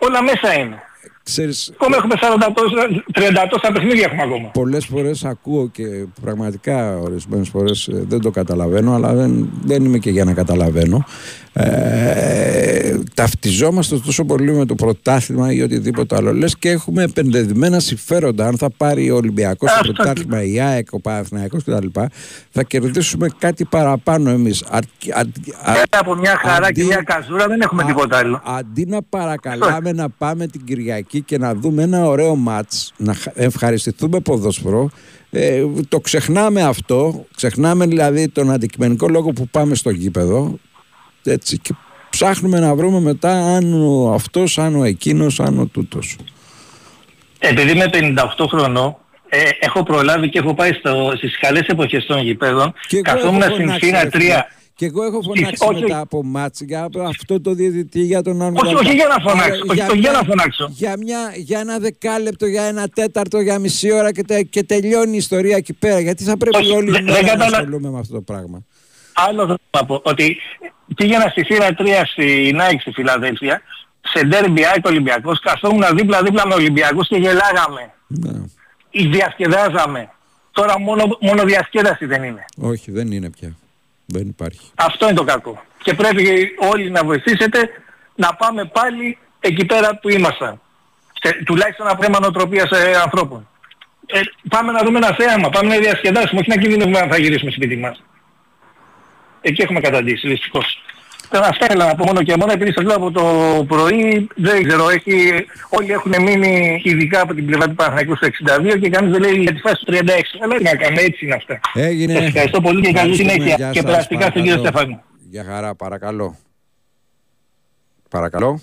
Όλα 0.00 0.22
μέσα 0.22 0.58
είναι. 0.58 0.82
Ξέρεις, 1.22 1.70
Ακόμα 1.74 1.96
έχουμε 1.96 2.14
40 2.20 2.52
τόσα, 2.54 2.76
30 3.44 3.46
τόσα 3.50 3.72
παιχνίδια 3.72 4.04
έχουμε 4.04 4.22
ακόμα. 4.22 4.48
πολλές 4.48 4.86
φορές 4.86 5.24
ακούω 5.24 5.68
και 5.68 5.84
πραγματικά 6.22 6.96
ορισμένες 6.98 7.48
φορές 7.48 7.86
ε, 7.88 8.04
δεν 8.08 8.20
το 8.20 8.30
καταλαβαίνω 8.30 8.94
αλλά 8.94 9.14
δεν, 9.14 9.48
δεν 9.64 9.84
είμαι 9.84 9.98
και 9.98 10.10
για 10.10 10.24
να 10.24 10.32
καταλαβαίνω. 10.32 11.04
Ε, 11.52 12.98
ταυτιζόμαστε 13.14 13.98
τόσο 13.98 14.24
πολύ 14.24 14.52
με 14.52 14.64
το 14.66 14.74
πρωτάθλημα 14.74 15.52
ή 15.52 15.62
οτιδήποτε 15.62 16.16
άλλο. 16.16 16.32
Λες 16.32 16.56
και 16.58 16.70
έχουμε 16.70 17.02
επενδεδημένα 17.02 17.80
συμφέροντα. 17.80 18.46
Αν 18.46 18.56
θα 18.56 18.70
πάρει 18.76 19.10
ο 19.10 19.16
Ολυμπιακός 19.16 19.70
το 19.70 19.76
Αυτό 19.80 19.92
πρωτάθλημα 19.92 20.42
η 20.42 20.60
ΑΕΚ, 20.60 20.88
ο 20.92 21.00
Παναθηναϊκός 21.00 21.64
κτλ 21.64 21.86
θα 22.50 22.62
κερδίσουμε 22.62 23.28
κάτι 23.38 23.64
παραπάνω 23.64 24.30
εμείς. 24.30 24.64
Αρκ- 24.70 24.88
αρ- 25.12 25.26
αρ- 25.62 25.74
Πέρα 25.74 25.84
από 25.90 26.14
μια 26.14 26.36
χαρά 26.44 26.66
αντί- 26.66 26.74
και 26.80 26.84
μια 26.84 27.02
καζούρα 27.02 27.46
δεν 27.46 27.60
έχουμε 27.60 27.82
Α- 27.82 27.86
τίποτα 27.86 28.16
άλλο. 28.18 28.42
Αντί 28.44 28.84
να 28.86 29.02
παρακαλάμε 29.02 29.92
να 29.92 30.08
πάμε 30.08 30.46
την 30.46 30.64
Κυριακή 30.64 31.09
και 31.18 31.38
να 31.38 31.54
δούμε 31.54 31.82
ένα 31.82 32.06
ωραίο 32.06 32.34
μάτς, 32.36 32.92
να 32.96 33.14
χα- 33.14 33.32
ευχαριστηθούμε 33.34 34.20
ποδόσφαιρο, 34.20 34.90
ε, 35.30 35.62
το 35.88 36.00
ξεχνάμε 36.00 36.62
αυτό, 36.62 37.26
ξεχνάμε 37.36 37.86
δηλαδή 37.86 38.28
τον 38.28 38.50
αντικειμενικό 38.50 39.08
λόγο 39.08 39.30
που 39.32 39.48
πάμε 39.48 39.74
στο 39.74 39.90
γήπεδο 39.90 40.58
έτσι, 41.24 41.58
και 41.58 41.74
ψάχνουμε 42.10 42.58
να 42.60 42.74
βρούμε 42.74 43.00
μετά 43.00 43.32
αν 43.56 43.82
ο 43.82 44.12
αυτός, 44.12 44.58
αν 44.58 44.74
ο 44.80 44.84
εκείνος, 44.84 45.40
αν 45.40 45.58
ο 45.58 45.66
τούτος. 45.66 46.16
Επειδή 47.38 47.70
είμαι 47.70 47.90
58 47.92 48.46
χρονών, 48.48 48.96
ε, 49.28 49.38
έχω 49.60 49.82
προλάβει 49.82 50.28
και 50.28 50.38
έχω 50.38 50.54
πάει 50.54 50.72
στο, 50.72 51.12
στις 51.16 51.38
καλές 51.38 51.66
εποχές 51.66 52.06
των 52.06 52.18
γηπέδων. 52.22 52.72
Και 52.88 52.96
εγώ 52.96 53.02
Καθόμουν 53.02 53.42
έχω 53.42 53.52
στην 53.54 53.64
φωνάξει, 53.66 53.86
Φύρα 53.86 54.02
ρε 54.02 54.10
φίλε. 54.10 54.34
3. 54.34 54.42
Και 54.80 54.86
εγώ 54.86 55.02
έχω 55.04 55.22
φωνάξει 55.22 55.64
όχι, 55.68 55.80
μετά 55.80 55.98
από 56.00 56.24
μάτς 56.24 56.60
για 56.60 56.88
αυτό 57.08 57.40
το 57.40 57.52
διαιτητή, 57.54 58.00
για 58.00 58.22
τον 58.22 58.42
άλλο. 58.42 58.58
Όχι, 58.64 58.74
όχι 58.74 58.94
για 58.94 59.06
να 59.06 59.30
φωνάξω, 59.30 59.62
όχι, 59.70 59.80
όχι 59.80 59.98
για 59.98 60.10
να 60.10 60.22
φωνάξω. 60.22 60.68
Για, 60.70 60.96
μια, 60.96 61.32
για 61.36 61.60
ένα 61.60 61.78
δεκάλεπτο, 61.78 62.46
για 62.46 62.62
ένα 62.62 62.88
τέταρτο, 62.88 63.40
για 63.40 63.58
μισή 63.58 63.92
ώρα 63.92 64.12
και, 64.12 64.22
τε- 64.22 64.46
και 64.50 64.62
τελειώνει 64.62 65.14
η 65.14 65.16
ιστορία 65.16 65.56
εκεί 65.56 65.72
πέρα. 65.72 66.00
Γιατί 66.00 66.24
θα 66.24 66.36
πρέπει 66.36 66.56
Όχι, 66.56 66.70
όλοι 66.72 66.90
δεν- 66.90 67.04
να 67.04 67.12
δεν 67.12 67.24
καταλα- 67.26 67.56
ασχολούμαι 67.56 67.90
με 67.90 67.98
αυτό 67.98 68.14
το 68.14 68.20
πράγμα. 68.20 68.64
Άλλο 69.12 69.42
θέλω 69.46 69.58
να 69.70 69.84
πω, 69.86 70.00
ότι 70.04 70.36
πήγαινα 70.94 71.28
στη 71.28 71.44
Φύρα 71.44 71.68
3 71.78 72.04
στη 72.04 72.52
Νάικ 72.54 72.80
στη 72.80 72.90
Φιλαδέλφια, 72.90 73.60
σε 74.12 74.24
ντέρμπι 74.26 74.64
ΑΕΚ 74.66 74.86
Ολυμπιακός, 74.86 75.40
καθόμουν 75.40 75.84
δίπλα-δίπλα 75.96 76.46
με 76.46 76.54
Ολυμπιακούς 76.54 77.08
και 77.08 77.16
γελάγαμε. 77.16 77.92
Ναι. 78.06 78.30
Ή 78.90 79.06
διασκεδάζαμε. 79.06 80.10
Τώρα 80.52 80.78
μόνο, 80.78 81.16
μόνο 81.20 81.44
διασκέδαση 81.44 82.04
δεν 82.06 82.22
είναι. 82.22 82.44
Όχι, 82.56 82.90
δεν 82.90 83.10
είναι 83.12 83.30
πια. 83.30 83.56
Δεν 84.12 84.28
υπάρχει. 84.28 84.70
Αυτό 84.74 85.06
είναι 85.06 85.16
το 85.16 85.24
κακό. 85.24 85.62
Και 85.82 85.94
πρέπει 85.94 86.50
όλοι 86.72 86.90
να 86.90 87.04
βοηθήσετε 87.04 87.70
να 88.14 88.34
πάμε 88.34 88.64
πάλι 88.64 89.18
εκεί 89.40 89.64
πέρα 89.64 89.98
που 89.98 90.08
ήμασταν. 90.08 90.60
Σε, 91.22 91.42
τουλάχιστον 91.44 91.88
από 91.88 92.02
θέμα 92.02 92.20
νοοτροπίας 92.20 92.70
ε, 92.70 92.96
ανθρώπων. 93.02 93.48
Ε, 94.06 94.20
πάμε 94.48 94.72
να 94.72 94.82
δούμε 94.82 94.98
ένα 94.98 95.14
θέαμα, 95.14 95.48
πάμε 95.48 95.68
να 95.68 95.80
διασκεδάσουμε, 95.80 96.40
όχι 96.40 96.48
να 96.48 96.56
κινδυνεύουμε 96.56 96.98
αν 96.98 97.10
θα 97.10 97.18
γυρίσουμε 97.18 97.50
σπίτι 97.50 97.76
μας. 97.76 98.02
Εκεί 99.40 99.62
έχουμε 99.62 99.80
καταντήσει, 99.80 100.28
δυστυχώς. 100.28 100.82
Τώρα 101.30 101.46
αυτά 101.46 101.64
ήθελα 101.64 101.86
να 101.86 101.94
πω 101.94 102.04
μόνο 102.04 102.22
και 102.22 102.36
μόνο 102.36 102.52
επειδή 102.52 102.72
σας 102.72 102.84
λέω 102.84 102.96
από 102.96 103.10
το 103.10 103.24
πρωί, 103.68 104.28
δεν 104.36 104.62
ξέρω, 104.62 104.88
έχει, 104.88 105.46
όλοι 105.68 105.92
έχουν 105.92 106.22
μείνει 106.22 106.80
ειδικά 106.84 107.20
από 107.20 107.34
την 107.34 107.46
πλευρά 107.46 107.68
του 107.68 107.74
Παναθηναϊκού 107.74 108.16
στο 108.16 108.28
62 108.72 108.78
και 108.80 108.88
κανείς 108.88 109.10
δεν 109.10 109.20
λέει 109.20 109.32
για 109.32 109.52
τη 109.54 109.60
φάση 109.60 109.84
του 109.84 109.92
36. 109.92 109.98
Αλλά 110.42 110.56
τι 110.56 110.62
να 110.62 110.74
κάνουμε, 110.74 111.00
έτσι 111.02 111.24
είναι 111.24 111.34
αυτά. 111.34 111.60
Έγινε. 111.74 112.14
Σας 112.14 112.24
ευχαριστώ 112.24 112.60
πολύ 112.60 112.80
και 112.80 112.92
καλή 112.92 113.10
Ευχαριστούμε. 113.10 113.32
συνέχεια. 113.32 113.54
Γεια 113.56 113.70
Και 113.70 113.80
σας, 113.80 113.90
περαστικά 113.90 114.26
στον 114.26 114.42
κύριο 114.42 114.56
παρακαλώ. 114.56 114.78
Στεφάνου. 114.78 115.02
Για 115.30 115.44
χαρά, 115.44 115.74
παρακαλώ. 115.74 116.36
Παρακαλώ. 118.08 118.60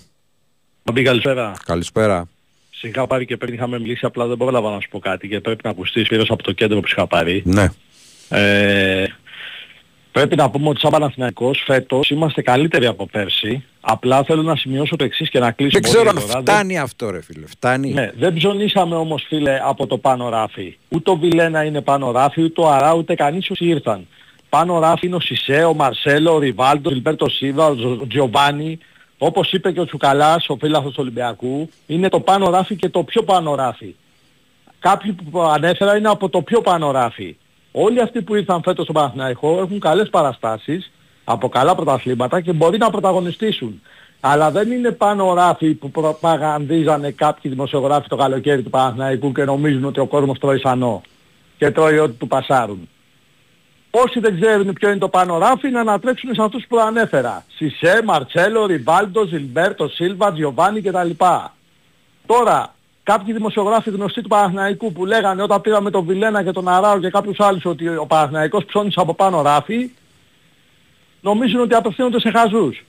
Μπαμπή, 0.84 1.02
καλησπέρα. 1.02 1.52
Καλησπέρα. 1.64 2.28
Σιγά 2.70 3.06
πάρει 3.06 3.24
και 3.24 3.36
πριν 3.36 3.54
είχαμε 3.54 3.78
μιλήσει, 3.78 4.06
απλά 4.06 4.26
δεν 4.26 4.36
πρόλαβα 4.36 4.70
να 4.70 4.80
σου 4.80 4.88
πω 4.88 4.98
κάτι 4.98 5.28
και 5.28 5.40
πρέπει 5.40 5.60
να 5.64 5.70
ακουστείς 5.70 6.04
σπήρος 6.06 6.30
από 6.30 6.42
το 6.42 6.52
κέντρο 6.52 6.80
που 6.80 6.86
σου 6.88 6.94
είχα 6.96 7.06
πάρει. 7.06 7.42
Ναι. 7.44 7.66
Ε, 8.28 9.04
πρέπει 10.18 10.36
να 10.36 10.50
πούμε 10.50 10.68
ότι 10.68 10.80
σαν 10.80 10.90
Παναθηναϊκός 10.90 11.62
φέτος 11.66 12.10
είμαστε 12.10 12.42
καλύτεροι 12.42 12.86
από 12.86 13.06
πέρσι. 13.06 13.64
Απλά 13.80 14.22
θέλω 14.24 14.42
να 14.42 14.56
σημειώσω 14.56 14.96
το 14.96 15.04
εξής 15.04 15.30
και 15.30 15.38
να 15.38 15.50
κλείσω 15.50 15.70
Δεν 15.72 15.80
πολύ 15.80 15.94
ξέρω 15.94 16.08
αν 16.10 16.16
γρήγορα. 16.16 16.40
φτάνει 16.40 16.78
αυτό 16.78 17.10
ρε 17.10 17.22
φίλε. 17.22 17.46
Φτάνει. 17.46 17.92
Ναι, 17.92 18.10
δεν 18.18 18.34
ψωνίσαμε 18.34 18.94
όμως 18.94 19.24
φίλε 19.28 19.60
από 19.64 19.86
το 19.86 19.98
πάνω 19.98 20.28
ράφι. 20.28 20.76
Ούτε 20.88 21.10
ο 21.10 21.16
Βιλένα 21.16 21.64
είναι 21.64 21.80
πάνω 21.80 22.10
ράφι, 22.10 22.42
ούτε 22.42 22.60
ο 22.60 22.70
Αρά, 22.70 22.94
ούτε 22.94 23.14
κανείς 23.14 23.50
όσοι 23.50 23.64
ήρθαν. 23.64 24.06
Πάνω 24.48 24.78
ράφι 24.78 25.06
είναι 25.06 25.16
ο 25.16 25.20
Σισε, 25.20 25.64
ο 25.64 25.74
Μαρσέλο, 25.74 26.34
ο 26.34 26.38
Ριβάλτο, 26.38 26.90
ο 26.90 26.92
Ιλμπέρτο 26.92 27.28
Σίβα, 27.28 27.66
ο 27.66 27.74
Τζο- 27.76 28.06
Τζιομπάνι. 28.08 28.78
Όπως 29.18 29.52
είπε 29.52 29.72
και 29.72 29.80
ο 29.80 29.84
Τσουκαλάς, 29.84 30.48
ο 30.48 30.56
φίλαθος 30.60 30.90
του 30.90 30.98
Ολυμπιακού, 31.00 31.70
είναι 31.86 32.08
το 32.08 32.20
πάνω 32.20 32.50
ράφι 32.50 32.76
και 32.76 32.88
το 32.88 33.02
πιο 33.02 33.22
πάνω 33.22 33.54
ράφι. 33.54 33.94
Κάποιοι 34.78 35.12
που 35.30 35.40
ανέφερα 35.40 35.96
είναι 35.96 36.08
από 36.08 36.28
το 36.28 36.42
πιο 36.42 36.60
πάνω 36.60 36.90
ράφι. 36.90 37.36
Όλοι 37.72 38.00
αυτοί 38.00 38.22
που 38.22 38.34
ήρθαν 38.34 38.62
φέτος 38.62 38.84
στο 38.84 38.92
Παναθηναϊκό 38.92 39.60
έχουν 39.60 39.80
καλές 39.80 40.08
παραστάσεις 40.10 40.90
από 41.24 41.48
καλά 41.48 41.74
πρωταθλήματα 41.74 42.40
και 42.40 42.52
μπορεί 42.52 42.78
να 42.78 42.90
πρωταγωνιστήσουν. 42.90 43.82
Αλλά 44.20 44.50
δεν 44.50 44.70
είναι 44.70 44.90
πάνω 44.90 45.34
ράφι 45.34 45.74
που 45.74 45.90
προπαγανδίζανε 45.90 47.10
κάποιοι 47.10 47.50
δημοσιογράφοι 47.50 48.08
το 48.08 48.16
καλοκαίρι 48.16 48.62
του 48.62 48.70
Παναθηναϊκού 48.70 49.32
και 49.32 49.44
νομίζουν 49.44 49.84
ότι 49.84 50.00
ο 50.00 50.06
κόσμος 50.06 50.38
τρώει 50.38 50.58
σανό 50.58 51.02
και 51.58 51.70
τρώει 51.70 51.98
ό,τι 51.98 52.12
του 52.12 52.26
πασάρουν. 52.26 52.88
Όσοι 53.90 54.20
δεν 54.20 54.40
ξέρουν 54.40 54.72
ποιο 54.72 54.88
είναι 54.88 54.98
το 54.98 55.08
πάνω 55.08 55.38
ράφι 55.38 55.68
να 55.68 55.80
ανατρέξουν 55.80 56.34
σε 56.34 56.42
αυτούς 56.42 56.64
που 56.68 56.78
ανέφερα. 56.78 57.44
Σισε, 57.56 58.00
Μαρτσέλο, 58.04 58.66
Ριβάλτο, 58.66 59.26
Ζιλμπέρτο, 59.26 59.88
Σίλβα, 59.88 60.32
Τζιοβάνι 60.32 60.80
κτλ. 60.80 61.10
Τώρα, 62.26 62.74
κάποιοι 63.12 63.32
δημοσιογράφοι 63.32 63.90
γνωστοί 63.90 64.22
του 64.22 64.28
Παναθηναϊκού 64.28 64.92
που 64.92 65.04
λέγανε 65.04 65.42
όταν 65.42 65.60
πήραμε 65.60 65.90
τον 65.90 66.04
Βιλένα 66.04 66.44
και 66.44 66.50
τον 66.50 66.68
Αράο 66.68 67.00
και 67.00 67.10
κάποιους 67.10 67.40
άλλους 67.40 67.64
ότι 67.64 67.88
ο 67.88 68.06
Παναθηναϊκός 68.06 68.64
ψώνισε 68.64 69.00
από 69.00 69.14
πάνω 69.14 69.42
ράφι, 69.42 69.90
νομίζουν 71.20 71.60
ότι 71.60 71.74
απευθύνονται 71.74 72.20
σε 72.20 72.30
χαζούς. 72.30 72.84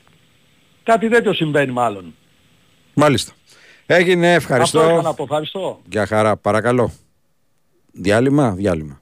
Κάτι 0.83 1.09
τέτοιο 1.09 1.33
συμβαίνει 1.33 1.71
μάλλον. 1.71 2.15
Μάλιστα. 2.93 3.31
Έγινε, 3.85 4.35
Αυτό 4.35 4.53
είχα 4.53 4.63
ευχαριστώ. 4.63 5.01
να 5.01 5.13
πω. 5.13 5.23
Ευχαριστώ. 5.23 5.81
Για 5.89 6.05
χαρά, 6.05 6.37
παρακαλώ. 6.37 6.91
Διάλειμμα, 7.91 8.51
διάλειμμα. 8.51 9.01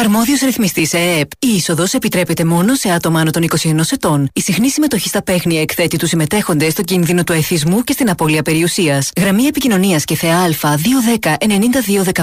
Αρμόδιος 0.00 0.40
ρυθμιστής 0.40 0.92
ΕΕΠ. 0.92 1.30
Η 1.38 1.48
είσοδος 1.56 1.92
επιτρέπεται 1.92 2.44
μόνο 2.44 2.74
σε 2.74 2.90
άτομα 2.90 3.20
άνω 3.20 3.30
των 3.30 3.42
21 3.42 3.92
ετών. 3.92 4.28
Η 4.32 4.40
συχνή 4.40 4.70
συμμετοχή 4.70 5.08
στα 5.08 5.22
παίχνια 5.22 5.60
εκθέτει 5.60 5.96
τους 5.96 6.08
συμμετέχοντες 6.08 6.72
στο 6.72 6.82
κίνδυνο 6.82 7.24
του 7.24 7.32
εθισμού 7.32 7.84
και 7.84 7.92
στην 7.92 8.10
απώλεια 8.10 8.42
περιουσίας. 8.42 9.10
Γραμμή 9.16 9.44
επικοινωνίας 9.44 10.04
και 10.04 10.16
ΘΕΑ 10.16 10.48
210 10.48 11.36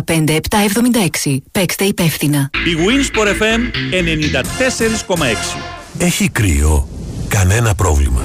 9215 0.05 0.35
776. 1.23 1.37
Παίξτε 1.51 1.83
υπεύθυνα. 1.83 2.49
Η 2.53 2.77
Winsport 2.77 3.27
FM 3.27 3.61
94,6. 5.07 5.61
Έχει 5.97 6.29
κρύο. 6.29 6.87
Κανένα 7.27 7.75
πρόβλημα. 7.75 8.21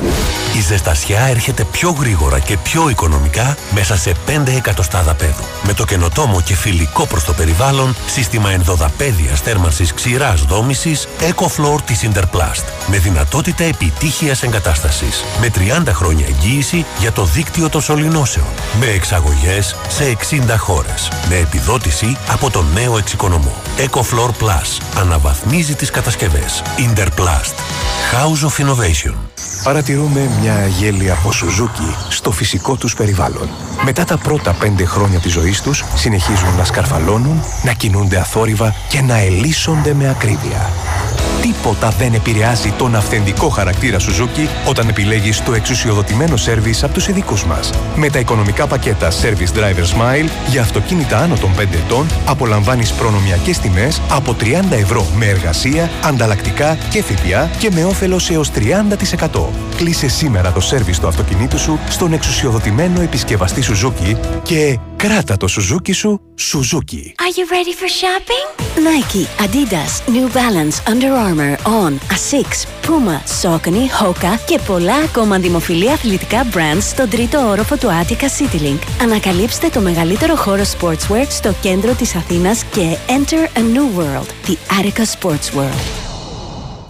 Η 0.56 0.60
ζεστασιά 0.60 1.20
έρχεται 1.20 1.64
πιο 1.64 1.90
γρήγορα 1.90 2.38
και 2.38 2.56
πιο 2.56 2.88
οικονομικά 2.88 3.56
μέσα 3.74 3.96
σε 3.96 4.12
5 4.26 4.56
εκατοστάδα 4.56 5.14
πέδου. 5.14 5.44
Με 5.66 5.72
το 5.72 5.84
καινοτόμο 5.84 6.40
και 6.40 6.54
φιλικό 6.54 7.06
προς 7.06 7.24
το 7.24 7.32
περιβάλλον 7.32 7.96
σύστημα 8.06 8.50
ενδοδαπέδιας 8.50 9.40
θέρμανσης 9.40 9.94
ξηράς 9.94 10.42
δόμησης 10.42 11.08
EcoFloor 11.20 11.80
της 11.84 12.08
Interplast. 12.08 12.64
Με 12.86 12.98
δυνατότητα 12.98 13.64
επιτύχειας 13.64 14.42
εγκατάστασης. 14.42 15.24
Με 15.40 15.48
30 15.48 15.92
χρόνια 15.92 16.26
εγγύηση 16.26 16.84
για 16.98 17.12
το 17.12 17.24
δίκτυο 17.24 17.68
των 17.68 17.80
σωληνώσεων. 17.80 18.46
Με 18.80 18.86
εξαγωγές 18.86 19.76
σε 19.88 20.04
60 20.04 20.56
χώρες. 20.56 21.08
Με 21.28 21.36
επιδότηση 21.36 22.16
από 22.28 22.50
τον 22.50 22.66
νέο 22.74 22.98
εξοικονομό. 22.98 23.54
EcoFloor 23.78 24.28
Plus. 24.28 25.00
Αναβαθμίζει 25.00 25.74
τις 25.74 25.90
κατασκευές. 25.90 26.62
Interplast. 26.78 27.54
House 28.12 28.48
of 28.48 28.64
Innovation. 28.64 29.14
Παρατηρούμε 29.64 30.30
μια 30.42 30.66
γέλια 30.66 31.12
από 31.12 31.32
Σουζούκι 31.32 31.96
στο 32.08 32.30
φυσικό 32.30 32.76
τους 32.76 32.94
περιβάλλον. 32.94 33.48
Μετά 33.84 34.04
τα 34.04 34.16
πρώτα 34.18 34.52
πέντε 34.52 34.84
χρόνια 34.84 35.18
της 35.18 35.32
ζωής 35.32 35.62
τους, 35.62 35.84
συνεχίζουν 35.94 36.56
να 36.56 36.64
σκαρφαλώνουν, 36.64 37.42
να 37.64 37.72
κινούνται 37.72 38.18
αθόρυβα 38.18 38.74
και 38.88 39.00
να 39.00 39.18
ελίσσονται 39.18 39.94
με 39.94 40.08
ακρίβεια. 40.08 40.70
Τίποτα 41.42 41.88
δεν 41.88 42.14
επηρεάζει 42.14 42.70
τον 42.70 42.94
αυθεντικό 42.96 43.48
χαρακτήρα 43.48 43.98
Suzuki 43.98 44.68
όταν 44.68 44.88
επιλέγεις 44.88 45.42
το 45.42 45.52
εξουσιοδοτημένο 45.54 46.36
σέρβις 46.36 46.84
από 46.84 46.92
τους 46.92 47.08
ειδικούς 47.08 47.44
μας. 47.44 47.70
Με 47.96 48.10
τα 48.10 48.18
οικονομικά 48.18 48.66
πακέτα 48.66 49.10
Service 49.10 49.58
Driver 49.58 49.84
Smile 49.84 50.28
για 50.48 50.60
αυτοκίνητα 50.60 51.18
άνω 51.18 51.36
των 51.36 51.50
5 51.54 51.76
ετών 51.84 52.06
απολαμβάνεις 52.26 52.92
προνομιακές 52.92 53.58
τιμές 53.58 54.00
από 54.10 54.34
30 54.34 54.76
ευρώ 54.76 55.06
με 55.16 55.26
εργασία, 55.26 55.90
ανταλλακτικά 56.04 56.78
και 56.90 57.02
ΦΠΑ 57.02 57.50
και 57.58 57.70
με 57.70 57.84
όφελος 57.84 58.30
έως 58.30 58.50
30%. 58.50 59.48
Κλείσε 59.76 60.08
σήμερα 60.08 60.31
το 60.54 60.60
σέρβις 60.60 60.98
του 60.98 61.06
αυτοκινήτου 61.06 61.58
σου 61.58 61.78
στον 61.88 62.12
εξουσιοδοτημένο 62.12 63.00
επισκευαστή 63.00 63.62
Suzuki 63.66 64.16
και 64.42 64.78
κράτα 64.96 65.36
το 65.36 65.46
Suzuki 65.50 65.94
σου 65.94 66.20
Suzuki. 66.38 67.04
Are 67.24 67.32
you 67.38 67.46
ready 67.56 67.74
for 67.80 67.88
shopping? 68.00 68.46
Nike, 68.76 69.26
Adidas, 69.44 69.92
New 70.14 70.28
Balance, 70.32 70.76
Under 70.92 71.12
Armour, 71.26 71.54
On, 71.64 71.92
Asics, 72.16 72.60
Puma, 72.86 73.18
Saucony, 73.42 73.86
Hoka 74.00 74.38
και 74.46 74.58
πολλά 74.66 74.94
ακόμα 74.94 75.38
δημοφιλή 75.38 75.90
αθλητικά 75.90 76.46
brands 76.54 76.80
στον 76.80 77.08
τρίτο 77.08 77.48
όροφο 77.48 77.76
του 77.76 77.88
Attica 77.88 78.24
CityLink. 78.24 78.78
Ανακαλύψτε 79.02 79.68
το 79.68 79.80
μεγαλύτερο 79.80 80.36
χώρο 80.36 80.62
sportswear 80.62 81.26
στο 81.28 81.54
κέντρο 81.60 81.92
της 81.92 82.14
Αθήνας 82.14 82.64
και 82.64 82.96
enter 83.08 83.58
a 83.58 83.60
new 83.60 83.98
world, 83.98 84.50
the 84.50 84.56
Attica 84.80 85.04
Sports 85.18 85.56
World. 85.56 86.01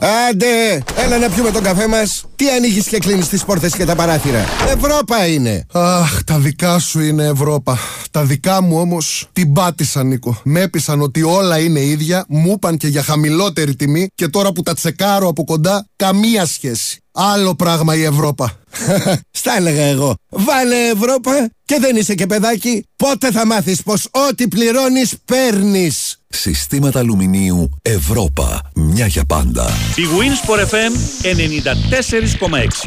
Άντε, 0.05 0.83
έλα 0.97 1.19
να 1.19 1.29
πιούμε 1.29 1.51
τον 1.51 1.63
καφέ 1.63 1.87
μας. 1.87 2.25
Τι 2.37 2.51
ανοίγεις 2.51 2.87
και 2.87 2.99
κλείνεις 2.99 3.29
τις 3.29 3.45
πόρτες 3.45 3.73
και 3.73 3.85
τα 3.85 3.95
παράθυρα. 3.95 4.45
Ευρώπα 4.77 5.27
είναι. 5.27 5.67
Αχ, 5.73 6.25
τα 6.25 6.39
δικά 6.39 6.79
σου 6.79 7.01
είναι 7.01 7.25
Ευρώπα. 7.25 7.79
Τα 8.11 8.25
δικά 8.25 8.63
μου 8.63 8.79
όμως 8.79 9.29
την 9.33 9.53
πάτησα, 9.53 10.05
Νίκο. 10.05 10.41
Με 10.45 10.61
έπεισαν 10.61 11.01
ότι 11.01 11.23
όλα 11.23 11.59
είναι 11.59 11.81
ίδια, 11.81 12.25
μου 12.29 12.53
είπαν 12.53 12.77
και 12.77 12.89
για 12.89 13.03
χαμηλότερη 13.03 13.77
τιμή 13.77 14.09
και 14.15 14.29
τώρα 14.29 14.53
που 14.53 14.63
τα 14.63 14.75
τσεκάρω 14.75 15.29
από 15.29 15.45
κοντά, 15.45 15.87
καμία 15.97 16.47
σχέση. 16.47 17.01
Άλλο 17.13 17.55
πράγμα 17.55 17.95
η 17.95 18.03
Ευρώπα. 18.03 18.53
Στα 19.31 19.57
έλεγα 19.57 19.83
εγώ. 19.83 20.15
Βάλε 20.29 20.77
Ευρώπα 20.95 21.51
και 21.65 21.79
δεν 21.81 21.97
είσαι 21.97 22.15
και 22.15 22.27
παιδάκι. 22.27 22.85
Πότε 22.97 23.31
θα 23.31 23.47
μάθεις 23.47 23.83
πως 23.83 24.09
ό,τι 24.11 24.49
πληρώνεις 24.49 25.15
παίρνεις. 25.25 26.22
Συστήματα 26.35 26.99
αλουμινίου 26.99 27.71
Ευρώπα. 27.83 28.71
Μια 28.75 29.07
για 29.07 29.25
πάντα. 29.25 29.69
bwin 29.97 30.03
Sport 30.19 30.61
FM 30.61 30.93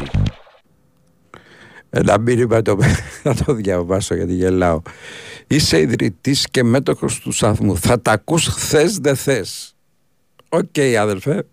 94,6. 0.02 0.06
Ένα 1.90 2.18
μήνυμα 2.18 2.62
το, 2.62 2.78
θα 3.22 3.34
το 3.34 3.54
διαβάσω 3.54 4.14
γιατί 4.14 4.34
γελάω. 4.34 4.82
Είσαι 5.46 5.80
ιδρυτής 5.80 6.46
και 6.50 6.62
μέτοχος 6.62 7.18
του 7.18 7.32
σταθμού. 7.32 7.78
Θα 7.78 8.00
τα 8.00 8.12
ακούς 8.12 8.46
χθες 8.46 8.98
δε 8.98 9.14
θες. 9.14 9.74
Οκ 10.48 10.78
αδελφέ. 11.00 11.44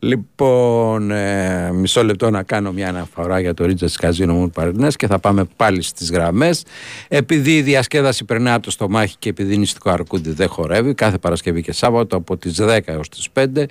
Λοιπόν, 0.00 1.10
ε, 1.10 1.72
μισό 1.72 2.04
λεπτό 2.04 2.30
να 2.30 2.42
κάνω 2.42 2.72
μια 2.72 2.88
αναφορά 2.88 3.40
για 3.40 3.54
το 3.54 3.64
Regency 3.64 3.88
Casino 3.98 4.34
Mont 4.34 4.50
Parnes 4.50 4.96
και 4.96 5.06
θα 5.06 5.18
πάμε 5.18 5.44
πάλι 5.56 5.82
στις 5.82 6.10
γραμμές. 6.10 6.64
Επειδή 7.08 7.56
η 7.56 7.62
διασκέδαση 7.62 8.24
περνάει 8.24 8.54
από 8.54 8.62
το 8.62 8.70
στομάχι 8.70 9.16
και 9.18 9.28
επειδή 9.28 9.56
νηστικό 9.56 9.90
αρκούδι 9.90 10.30
δεν 10.30 10.48
χορεύει, 10.48 10.94
κάθε 10.94 11.18
Παρασκευή 11.18 11.62
και 11.62 11.72
Σάββατο 11.72 12.16
από 12.16 12.36
τις 12.36 12.60
10 12.60 12.78
έως 12.84 13.08
τις 13.08 13.28
5, 13.32 13.64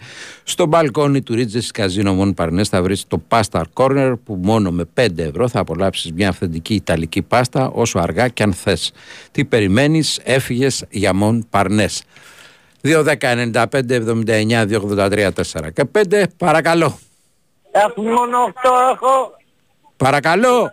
στο 0.44 0.66
μπαλκόνι 0.66 1.22
του 1.22 1.36
Ρίτζα 1.36 1.62
Καζίνο 1.74 2.14
μου 2.14 2.34
Παρνές 2.34 2.70
θα 2.70 2.82
βρεις 2.82 3.08
το 3.08 3.22
Pasta 3.28 3.62
Corner 3.74 4.14
που 4.24 4.40
μόνο 4.44 4.72
με 4.72 4.86
5 4.94 5.08
ευρώ 5.18 5.48
θα 5.48 5.60
απολαύσεις 5.60 6.12
μια 6.12 6.30
αυθεντική 6.30 6.74
ιταλική 6.74 7.22
πάστα 7.22 7.70
όσο 7.70 8.00
αργά 8.00 8.28
και 8.28 8.44
αν 8.44 8.54
θες. 8.54 8.92
Τι 9.32 9.46
περιμένεις, 9.46 10.20
έφυγες 10.24 10.86
για 10.90 11.14
Μον 11.14 11.46
Παρνές. 11.50 12.04
2-10-95-79-283-4 12.88 15.74
και 15.74 15.86
5 16.10 16.24
παρακαλώ. 16.38 16.98
Έχουμε 17.72 18.12
μόνο 18.12 18.38
8 18.46 18.50
έχω. 18.94 19.36
Παρακαλώ. 19.98 20.72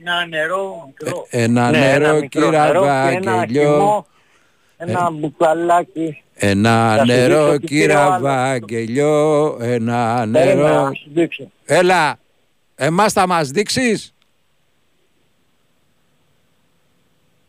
Ένα 0.00 0.26
νερό 0.26 0.82
μικρό. 0.86 1.26
Ε, 1.30 1.42
ένα 1.42 1.70
Ναι, 1.70 1.78
νερό 1.78 2.14
μικρό 2.14 2.26
κύρα 2.28 2.64
νερό 2.66 2.82
και 2.82 2.88
ένα 3.16 3.36
Βαγγελιό. 3.36 3.62
χυμό, 3.70 4.06
Ένα 4.76 5.10
μπουκαλάκι. 5.10 6.22
Ένα 6.34 6.94
Θα 6.96 7.04
σου 7.04 7.06
νερό 7.06 7.44
δείξω 7.50 7.58
τι 7.58 7.66
πήρε 7.66 7.82
ο 7.82 7.86
κύρα 7.86 8.04
άλλος. 8.04 8.20
Βαγγελιό. 8.22 9.56
Ένα 9.60 10.28
Περίμενα 10.32 10.70
νερό. 10.70 10.82
να 10.84 10.92
σου 10.92 11.10
δείξω. 11.14 11.50
Έλα. 11.64 12.18
Εμάς 12.74 13.12
θα 13.12 13.26
μας 13.26 13.50
δείξεις; 13.50 14.14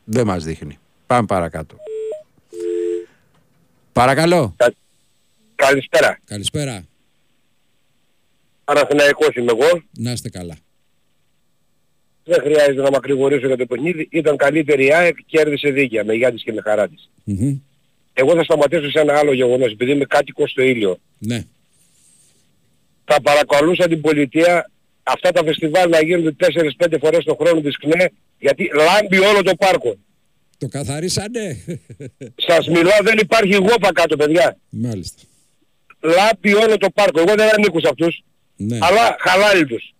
Δεν 0.03 0.25
μας 0.25 0.43
δείχνει. 0.43 0.77
Πάμε 1.07 1.25
παρακάτω. 1.25 1.75
Παρακαλώ. 3.95 4.55
Καλησπέρα. 5.55 6.19
Καλησπέρα. 6.25 6.85
Παναθηναϊκός 8.63 9.35
είμαι 9.35 9.51
εγώ. 9.51 9.83
Να 9.97 10.11
είστε 10.11 10.29
καλά. 10.29 10.57
Δεν 12.23 12.41
χρειάζεται 12.41 12.81
να 12.81 12.89
μακρηγορήσω 12.89 13.47
για 13.47 13.57
το 13.57 13.65
παιχνίδι. 13.65 14.07
Ήταν 14.11 14.37
καλύτερη 14.37 14.85
η 14.85 14.93
ΑΕΚ, 14.93 15.17
κέρδισε 15.25 15.69
δίκαια 15.69 16.03
με 16.05 16.13
Γιάννης 16.13 16.43
και 16.43 16.53
με 16.53 16.61
χαρά 16.61 16.87
της. 16.87 17.09
Μμμ. 17.23 17.57
Εγώ 18.13 18.35
θα 18.35 18.43
σταματήσω 18.43 18.89
σε 18.89 18.99
ένα 18.99 19.17
άλλο 19.17 19.33
γεγονός, 19.33 19.71
επειδή 19.71 19.91
είμαι 19.91 20.05
κάτοικος 20.05 20.51
στο 20.51 20.61
ήλιο. 20.61 20.99
Ναι. 21.17 21.43
Θα 23.05 23.21
παρακαλούσα 23.21 23.87
την 23.87 24.01
πολιτεία 24.01 24.71
αυτά 25.03 25.31
τα 25.31 25.43
φεστιβάλ 25.43 25.89
να 25.89 26.01
γίνονται 26.03 26.31
4-5 26.31 26.97
φορές 26.99 27.23
το 27.23 27.35
χρόνο 27.35 27.61
της 27.61 27.77
ΚΝΕ, 27.77 28.11
γιατί 28.39 28.71
λάμπει 28.73 29.17
όλο 29.17 29.41
το 29.41 29.55
πάρκο. 29.55 29.95
Το 30.57 30.67
καθαρίσανε. 30.67 31.57
Σας 32.35 32.67
μιλάω, 32.67 32.99
δεν 33.03 33.17
υπάρχει 33.17 33.55
γόπα 33.55 33.91
κάτω 33.93 34.15
παιδιά. 34.15 34.57
Μάλιστα. 34.69 35.21
Λάμπει 35.99 36.53
όλο 36.53 36.77
το 36.77 36.87
πάρκο. 36.93 37.19
Εγώ 37.19 37.33
δεν 37.35 37.49
ανήκω 37.57 37.79
σε 37.79 37.87
αυτούς, 37.89 38.23
Ναι. 38.55 38.77
αλλά 38.81 39.15
χαλάει 39.19 39.65
τους. 39.65 39.93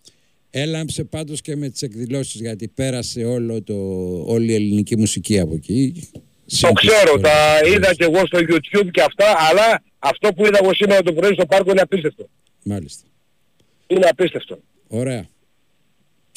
Έλαμψε 0.49 1.03
πάντως 1.03 1.41
και 1.41 1.55
με 1.55 1.69
τις 1.69 1.81
εκδηλώσεις 1.81 2.41
γιατί 2.41 2.67
πέρασε 2.67 3.23
όλο 3.25 3.61
το, 3.63 3.73
όλη 4.25 4.51
η 4.51 4.53
ελληνική 4.53 4.97
μουσική 4.97 5.39
από 5.39 5.53
εκεί. 5.55 6.09
Το 6.59 6.71
ξέρω, 6.71 7.19
τα 7.19 7.59
είδα 7.73 7.93
και 7.93 8.03
εγώ 8.03 8.25
στο 8.25 8.39
YouTube 8.39 8.87
και 8.91 9.01
αυτά, 9.01 9.25
αλλά 9.49 9.83
αυτό 9.99 10.33
που 10.33 10.45
είδα 10.45 10.59
εγώ 10.61 10.73
σήμερα 10.73 11.01
το 11.01 11.13
πρωί 11.13 11.33
στο 11.33 11.45
πάρκο 11.45 11.71
είναι 11.71 11.81
απίστευτο. 11.81 12.29
Μάλιστα. 12.63 13.03
Είναι 13.87 14.07
απίστευτο. 14.07 14.59
Ωραία. 14.87 15.27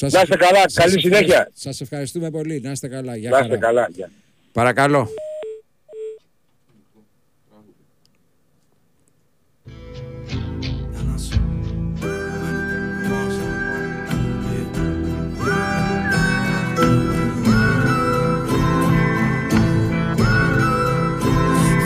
Σας 0.01 0.11
Να 0.13 0.21
είστε 0.21 0.33
ευχα- 0.33 0.45
καλά, 0.47 0.61
σας 0.61 0.73
καλή 0.73 0.93
ευχαριστώ- 0.95 1.15
συνέχεια. 1.17 1.51
Σας 1.53 1.81
ευχαριστούμε 1.81 2.29
πολύ. 2.31 2.59
Να 2.63 2.71
είστε 2.71 2.87
καλά. 2.87 3.15
Γεια 3.15 3.29
Να 3.29 3.37
είστε 3.37 3.47
χαρά. 3.49 3.59
καλά. 3.59 3.87
Γεια. 3.95 4.09
Παρακαλώ. 4.51 5.09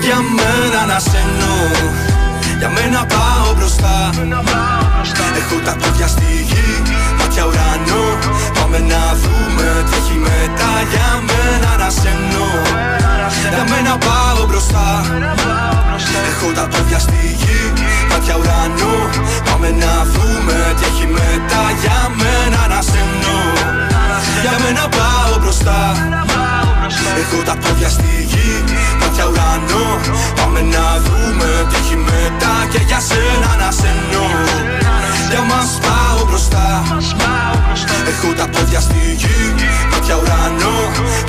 Για 0.02 0.18
μένα 0.38 0.86
να 0.86 1.00
σε 1.00 1.18
εννοώ 1.18 1.92
Για 2.60 2.70
μένα 2.70 3.06
πάω 3.06 3.54
μπροστά 3.58 4.10
Έχω 5.38 5.60
τα 5.66 5.76
πόδια 5.76 6.08
στη 6.08 6.24
γη 6.24 6.64
Μάτια 6.84 6.92
ουρανό 6.94 7.13
Πάμε 8.74 8.88
να 8.88 9.16
δούμε. 9.22 9.84
Τι 9.88 9.96
έχει 9.98 10.18
μετά 10.28 10.72
Για 10.92 11.10
μένα 11.30 11.72
να 11.82 11.90
σε 11.90 12.10
εννοώ 12.14 12.62
Για 13.54 13.64
μένα 13.70 13.98
πάω 14.06 14.46
μπροστά. 14.48 14.88
Έχω 16.30 16.52
τα 16.58 16.68
πόδια 16.72 17.00
στη 17.00 17.20
γη 17.40 17.62
Μάτια 18.10 18.36
ουρανό 18.40 18.96
Πάμε 19.48 19.70
να 19.84 19.94
δούμε 20.12 20.58
τι 20.78 20.84
έχει 20.90 21.08
μετά 21.18 21.62
Για 21.82 22.00
μένα 22.20 22.62
να 22.74 22.82
σε 22.82 22.98
εννοώ 23.04 23.46
Για 24.44 24.54
μένα 24.64 24.86
πάω 24.98 25.34
μπροστά. 25.42 25.80
Έχω 27.22 27.44
τα 27.46 27.56
πόδια 27.62 27.90
στη 27.90 28.12
γη, 28.30 28.64
μάτια 29.00 29.26
ουρανό 29.30 29.88
Πάμε 30.36 30.62
να 30.62 30.88
δούμε 31.06 31.50
τι 31.70 31.76
έχει 31.82 31.96
μετά 31.96 32.54
Και 32.72 32.82
για 32.88 33.00
σένα 33.10 33.50
να 33.62 33.72
σε 33.72 33.88
εννοώ 33.94 34.74
Για 35.34 35.42
μας 35.42 35.80
πάω 35.82 36.26
μπροστά. 36.28 36.84
Έχω 38.12 38.34
τα 38.38 38.48
πόδια 38.48 38.80
στη 38.80 39.00
γη, 39.18 39.54
μάτια 39.92 40.16
ουρανό. 40.16 40.78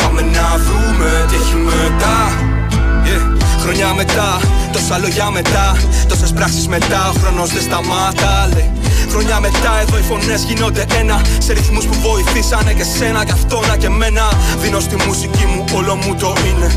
Πάμε 0.02 0.20
να 0.20 0.48
δούμε 0.66 1.24
τι 1.28 1.34
έχει 1.34 1.54
μετά. 1.54 2.18
Yeah. 3.06 3.22
Χρόνια 3.62 3.94
μετά, 3.94 4.40
τόσα 4.72 4.98
λόγια 4.98 5.30
μετά. 5.30 5.76
Τόσες 6.08 6.32
πράξεις 6.32 6.66
μετά, 6.68 7.08
ο 7.08 7.12
χρόνος 7.20 7.50
δεν 7.52 7.62
σταμάτα 7.62 8.48
λέει. 8.54 8.70
Χρόνια 9.08 9.40
μετά, 9.40 9.80
εδώ 9.80 9.98
οι 9.98 10.02
φωνές 10.02 10.42
γίνονται 10.42 10.84
ένα. 11.00 11.20
Σε 11.38 11.52
ρυθμούς 11.52 11.84
που 11.84 11.96
βοηθήσανε 12.00 12.72
και 12.72 12.84
σένα 12.98 13.24
Κι 13.24 13.32
αυτό 13.32 13.60
να 13.68 13.76
και 13.76 13.88
μένα 13.88 14.22
Δίνω 14.58 14.80
στη 14.80 14.96
μουσική 15.06 15.44
μου 15.44 15.64
όλο 15.74 15.94
μου 15.96 16.14
το 16.14 16.34
είναι. 16.48 16.68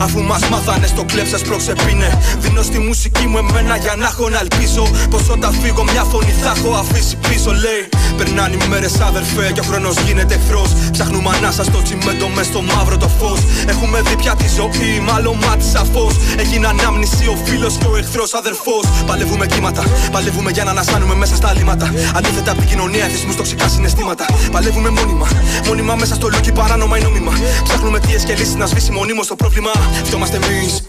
Αφού 0.00 0.22
μας 0.22 0.48
μάθανε 0.48 0.86
στο 0.86 1.04
κλέψες 1.04 1.42
προξεπίνε. 1.42 2.18
Δίνω 2.38 2.62
στη 2.62 2.78
μουσική 2.78 3.26
μου 3.26 3.38
εμένα 3.38 3.76
για 3.76 3.94
να 3.96 4.06
έχω 4.06 4.28
να 4.28 4.38
ελπίζω. 4.38 4.86
Πως 5.10 5.28
όταν 5.28 5.52
φύγω 5.62 5.82
μια 5.84 6.02
φωνή 6.02 6.34
θα 6.42 6.52
έχω 6.56 6.74
αφήσει 6.74 7.16
πίσω 7.16 7.50
λέει. 7.52 7.82
Περνάνε 8.16 8.54
οι 8.54 8.68
μέρες 8.68 9.00
αδερφέ 9.00 9.52
και 9.52 9.60
ο 9.60 9.62
χρόνος 9.62 9.96
γίνεται 10.06 10.34
εχθρός. 10.34 10.70
Ψάχνουμε 10.92 11.30
ανάσα 11.36 11.64
στο 11.64 11.82
τσιμέντο 11.82 12.28
μες 12.28 12.46
στο 12.46 12.62
μαύρο 12.62 12.96
το 12.96 13.08
φως. 13.18 13.40
Έχουμε 13.66 14.00
δει 14.00 14.16
πια 14.16 14.34
τη 14.34 14.48
ζωή 14.48 15.00
μ' 15.06 15.10
άλλο 15.16 15.34
μάτι 15.34 15.64
σαφώς. 15.74 16.14
Έγινε 16.38 16.66
ανάμνηση 16.66 17.26
ο 17.26 17.36
φίλος 17.44 17.74
και 17.80 17.86
ο 17.86 17.96
εχθρός 17.96 18.34
αδερφός. 18.34 18.84
Παλεύουμε 19.06 19.46
κύματα, 19.46 19.82
παλεύουμε 20.12 20.50
για 20.50 20.64
να 20.64 20.70
ανασάνουμε 20.70 21.14
μέσα 21.14 21.36
στα 21.36 21.48
λίμματα 21.64 21.92
Αντίθετα 22.14 22.50
από 22.50 22.60
την 22.60 22.68
κοινωνία 22.68 23.04
θεσμούς 23.04 23.36
τοξικά 23.36 23.68
συναισθήματα 23.68 24.26
Παλεύουμε 24.50 24.90
μόνιμα, 24.90 25.28
μόνιμα 25.66 25.94
μέσα 25.94 26.14
στο 26.14 26.28
λούκι 26.28 26.52
παράνομα 26.52 26.98
ή 26.98 27.02
νόμιμα 27.02 27.32
Ψάχνουμε 27.62 27.98
αιτίες 27.98 28.24
και 28.24 28.34
λύσεις 28.34 28.54
να 28.54 28.66
σβήσει 28.66 28.90
μονίμως 28.90 29.26
το 29.26 29.36
πρόβλημα 29.36 29.70
Αυτό 30.02 30.16
είμαστε 30.16 30.36
εμείς 30.36 30.82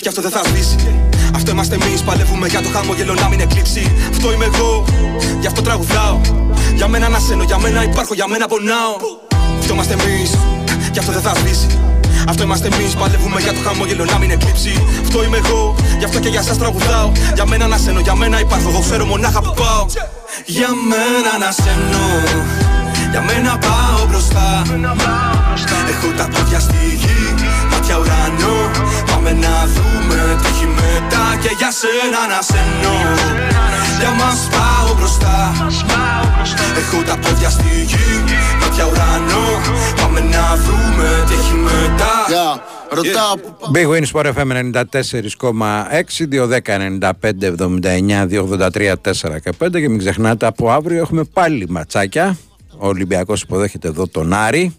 Γι' 0.00 0.08
αυτό 0.08 0.20
δεν 0.20 0.30
θα 0.30 0.40
σβήσει. 0.44 0.76
Αυτό 1.34 1.50
είμαστε 1.50 1.74
εμείς. 1.74 2.02
Παλεύουμε 2.02 2.46
για 2.46 2.60
το 2.62 2.68
χαμόγελο 2.68 3.14
να 3.14 3.28
μην 3.28 3.40
εκλείψει. 3.40 3.96
Αυτό 4.10 4.32
είμαι 4.32 4.44
εγώ. 4.44 4.84
Γι' 5.40 5.46
αυτό 5.46 5.62
τραγουδάω. 5.62 6.20
Για 6.74 6.88
μένα 6.88 7.08
να 7.08 7.18
σένω, 7.18 7.42
για 7.42 7.58
μένα 7.58 7.82
υπάρχω, 7.82 8.14
για 8.14 8.28
μένα 8.28 8.46
πονάω. 8.46 8.94
Αυτό 9.58 9.72
είμαστε 9.72 9.92
εμεί. 9.92 10.30
Γι' 10.92 10.98
αυτό 10.98 11.12
δεν 11.12 11.20
θα 11.20 11.34
σβήσει. 11.34 11.66
Αυτό 12.30 12.42
είμαστε 12.42 12.68
εμείς. 12.72 12.94
Παλεύουμε 12.94 13.40
για 13.40 13.52
το 13.52 13.60
χαμόγελο 13.66 14.04
να 14.04 14.18
μην 14.18 14.30
εκλείψει. 14.30 14.72
Αυτό 15.02 15.24
είμαι 15.24 15.36
εγώ. 15.44 15.74
Γι' 15.98 16.04
αυτό 16.04 16.18
και 16.18 16.28
για 16.28 16.40
εσά 16.40 16.56
τραγουδάω. 16.56 17.12
Για 17.34 17.46
μένα 17.46 17.66
να 17.66 17.76
σένω, 17.76 18.00
για 18.00 18.14
μένα 18.14 18.40
υπάρχω. 18.40 18.68
Εγώ 18.68 18.80
ξέρω 18.80 19.04
μονάχα 19.04 19.40
που 19.40 19.54
πάω. 19.54 19.86
Για 20.56 20.70
μένα 20.90 21.32
να 21.44 21.50
σένω. 21.52 22.06
Για 23.10 23.22
μένα 23.22 23.58
πάω 23.58 24.06
μπροστά. 24.08 24.62
Έχω 25.92 26.08
τα 26.16 26.28
πόδια 26.28 26.60
στη 26.60 26.76
γη, 27.02 27.34
μάτια 27.70 27.96
ουρανό 27.98 28.70
Πάμε 29.12 29.32
να 29.32 29.66
δούμε 29.74 30.38
τι 30.42 30.48
έχει 30.48 30.66
μετά 30.66 31.24
Και 31.42 31.50
για 31.58 31.70
σένα 31.80 32.20
να 32.32 32.42
σε 32.42 32.60
εννοώ 34.00 34.14
Για 34.14 34.24
μας 34.24 34.48
πάω 34.50 34.94
μπροστά. 34.96 35.52
Έχω 36.78 37.02
τα 37.02 37.18
πόδια 37.18 37.50
στη 37.50 37.82
γη, 37.86 38.34
μάτια 38.60 38.84
ουρανό. 38.86 39.46
Πάμε 40.02 40.20
να 40.20 40.56
δούμε 40.56 41.24
τι 41.26 41.34
έχει 41.34 41.54
μετά. 41.54 42.14
Ρωτάω 42.92 43.34
Big 43.74 43.86
Win 43.86 44.04
Sport 44.12 44.32
FM 44.34 44.50
94,6 44.52 45.52
210 46.30 46.98
95 47.00 47.10
79 47.58 48.26
283 48.26 48.92
4 48.92 49.40
και 49.42 49.52
5 49.58 49.70
και 49.70 49.88
μην 49.88 49.98
ξεχνάτε 49.98 50.46
από 50.46 50.70
αύριο 50.70 51.00
έχουμε 51.00 51.24
πάλι 51.24 51.66
ματσάκια. 51.68 52.36
Ο 52.78 52.86
Ολυμπιακός 52.86 53.42
υποδέχεται 53.42 53.88
εδώ 53.88 54.08
τον 54.08 54.32
Άρη 54.32 54.74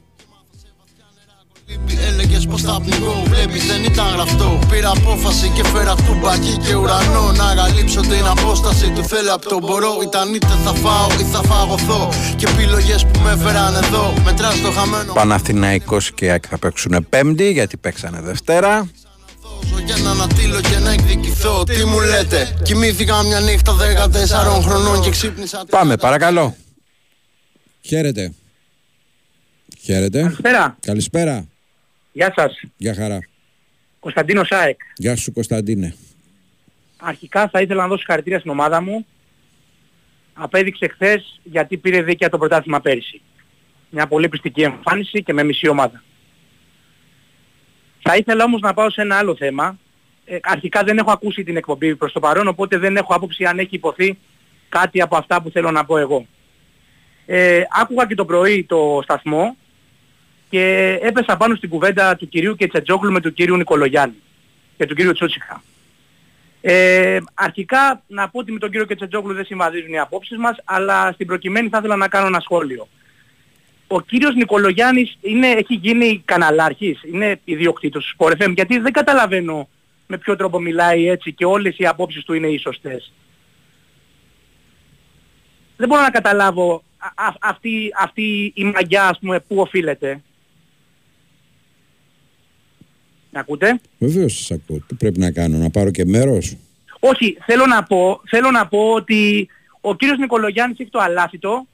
Έλεγες 2.07 2.45
πως 2.45 2.61
θα 2.61 2.81
πνιγώ. 2.81 3.23
Βλέπεις 3.27 3.65
δεν 3.65 3.83
ήταν 3.83 4.07
γραφτό 4.13 4.59
Πήρα 4.69 4.89
απόφαση 4.89 5.49
και 5.49 5.63
φέρα 5.63 5.95
κουμπάκι 6.07 6.57
και 6.65 6.75
ουρανό. 6.75 7.31
Να 7.31 7.53
γαλύψω 7.53 8.01
την 8.01 8.25
απόσταση 8.25 8.89
του 8.89 9.03
θέλω 9.03 9.33
απ' 9.33 9.45
το 9.45 9.59
μπορώ. 9.59 9.97
Ήταν 10.03 10.33
είτε 10.33 10.55
θα 10.63 10.73
φάω 10.73 11.07
ή 11.19 11.23
θα 11.23 11.41
φαγωθώ. 11.43 12.09
Και 12.35 12.45
επιλογές 12.45 13.05
που 13.05 13.19
με 13.19 13.31
έφεραν 13.31 13.75
εδώ. 13.75 14.13
Μετράς 14.23 14.61
το 14.61 14.71
χαμένο. 14.71 15.13
Παναθηναϊκός 15.13 16.11
και 16.11 16.31
ΑΕΚ 16.31 16.43
θα 16.49 16.57
παίξουν 16.57 17.05
πέμπτη 17.09 17.51
γιατί 17.51 17.77
παίξανε 17.77 18.21
Δευτέρα. 18.21 18.89
Για 19.85 19.97
να 19.97 20.11
ανατείλω 20.11 20.61
και 20.61 20.77
να 20.77 20.91
εκδικηθώ. 20.91 21.63
Τι 21.63 21.85
μου 21.85 21.99
λέτε; 21.99 22.57
Κοιμήθηκα 22.63 23.23
μια 23.23 23.39
νύχτα 23.39 23.75
14 23.75 24.61
χρονών 24.61 25.01
και 25.01 25.09
ξύπνησα 25.09 25.63
Πάμε 25.69 25.97
παρακαλώ. 25.97 26.55
Χαίρετε. 27.81 28.33
Χαίρετε. 29.83 30.21
Καλησπέρα. 30.21 30.77
Καλησπέρα. 30.79 31.45
Γεια 32.11 32.33
σας. 32.35 32.61
Γεια 32.77 32.95
χαρά. 32.95 33.19
Κωνσταντίνος 33.99 34.51
ΑΕΚ. 34.51 34.79
Γεια 34.95 35.15
σου 35.15 35.31
Κωνσταντίνε. 35.31 35.95
Αρχικά 36.97 37.49
θα 37.49 37.61
ήθελα 37.61 37.81
να 37.81 37.87
δώσω 37.87 37.99
συγχαρητήρια 37.99 38.39
στην 38.39 38.51
ομάδα 38.51 38.81
μου. 38.81 39.05
Απέδειξε 40.33 40.87
χθες 40.87 41.39
γιατί 41.43 41.77
πήρε 41.77 42.01
δίκαια 42.01 42.29
το 42.29 42.37
πρωτάθλημα 42.37 42.81
πέρυσι. 42.81 43.21
Μια 43.89 44.07
πολύ 44.07 44.29
πιστική 44.29 44.61
εμφάνιση 44.61 45.23
και 45.23 45.33
με 45.33 45.43
μισή 45.43 45.67
ομάδα. 45.67 46.03
Θα 48.01 48.15
ήθελα 48.15 48.43
όμως 48.43 48.61
να 48.61 48.73
πάω 48.73 48.89
σε 48.89 49.01
ένα 49.01 49.17
άλλο 49.17 49.35
θέμα. 49.35 49.79
Ε, 50.25 50.37
αρχικά 50.41 50.83
δεν 50.83 50.97
έχω 50.97 51.11
ακούσει 51.11 51.43
την 51.43 51.57
εκπομπή 51.57 51.95
προς 51.95 52.11
το 52.11 52.19
παρόν, 52.19 52.47
οπότε 52.47 52.77
δεν 52.77 52.95
έχω 52.95 53.13
άποψη 53.13 53.45
αν 53.45 53.59
έχει 53.59 53.75
υποθεί 53.75 54.17
κάτι 54.69 55.01
από 55.01 55.17
αυτά 55.17 55.41
που 55.41 55.49
θέλω 55.49 55.71
να 55.71 55.85
πω 55.85 55.97
εγώ. 55.97 56.25
Ε, 57.25 57.61
άκουγα 57.81 58.05
και 58.05 58.15
το 58.15 58.25
πρωί 58.25 58.63
το 58.63 58.99
σταθμό 59.03 59.55
και 60.51 60.97
έπεσα 61.01 61.37
πάνω 61.37 61.55
στην 61.55 61.69
κουβέντα 61.69 62.15
του 62.15 62.27
κυρίου 62.29 62.55
Κετσετζόγλου 62.55 63.11
με 63.11 63.19
του 63.19 63.33
κυρίου 63.33 63.55
Νικολογιάννη 63.55 64.15
και 64.77 64.85
του 64.85 64.95
κύριου 64.95 65.13
Τσούτσικα. 65.13 65.63
Ε, 66.61 67.19
αρχικά 67.33 68.03
να 68.07 68.29
πω 68.29 68.39
ότι 68.39 68.51
με 68.51 68.59
τον 68.59 68.69
κύριο 68.71 68.85
Κετσετζόγλου 68.85 69.33
δεν 69.33 69.45
συμβαδίζουν 69.45 69.93
οι 69.93 69.99
απόψεις 69.99 70.37
μας, 70.37 70.57
αλλά 70.63 71.11
στην 71.11 71.27
προκειμένη 71.27 71.69
θα 71.69 71.77
ήθελα 71.77 71.95
να 71.95 72.07
κάνω 72.07 72.27
ένα 72.27 72.39
σχόλιο. 72.39 72.87
Ο 73.87 74.01
κύριος 74.01 74.35
Νικολογιάννης 74.35 75.17
είναι, 75.21 75.47
έχει 75.47 75.73
γίνει 75.73 76.21
καναλάρχης, 76.25 77.03
είναι 77.03 77.39
ιδιοκτήτος 77.43 78.05
του 78.05 78.25
Sport 78.25 78.41
FM, 78.41 78.53
γιατί 78.53 78.79
δεν 78.79 78.91
καταλαβαίνω 78.91 79.69
με 80.07 80.17
ποιο 80.17 80.35
τρόπο 80.35 80.59
μιλάει 80.59 81.07
έτσι 81.07 81.33
και 81.33 81.45
όλες 81.45 81.77
οι 81.77 81.85
απόψεις 81.85 82.23
του 82.23 82.33
είναι 82.33 82.47
οι 82.47 82.57
σωστές. 82.57 83.13
Δεν 85.77 85.87
μπορώ 85.87 86.01
να 86.01 86.09
καταλάβω 86.09 86.83
α- 86.97 87.25
α- 87.25 87.35
αυτή, 87.39 87.93
αυτή 87.97 88.51
η 88.55 88.63
μαγιά 88.63 89.07
ας 89.07 89.19
πούμε 89.19 89.39
πού 89.39 89.59
οφείλεται. 89.59 90.21
Με 93.33 93.39
ακούτε; 93.39 93.79
Βεβαίως 93.97 94.33
σας 94.37 94.51
ακούω. 94.51 94.79
Τι 94.87 94.95
πρέπει 94.95 95.19
να 95.19 95.31
κάνω, 95.31 95.57
να 95.57 95.69
πάρω 95.69 95.91
και 95.91 96.05
μέρος; 96.05 96.55
Όχι, 96.99 97.37
θέλω 97.45 97.65
να 97.65 97.83
πω, 97.83 98.21
θέλω 98.29 98.51
να 98.51 98.67
πω 98.67 98.79
ότι 98.93 99.47
ο 99.81 99.95
κύριος 99.95 100.17
Νικολογιάννης 100.17 100.79
έχει 100.79 100.89
το 100.89 100.99
αλάθητο. 100.99 101.65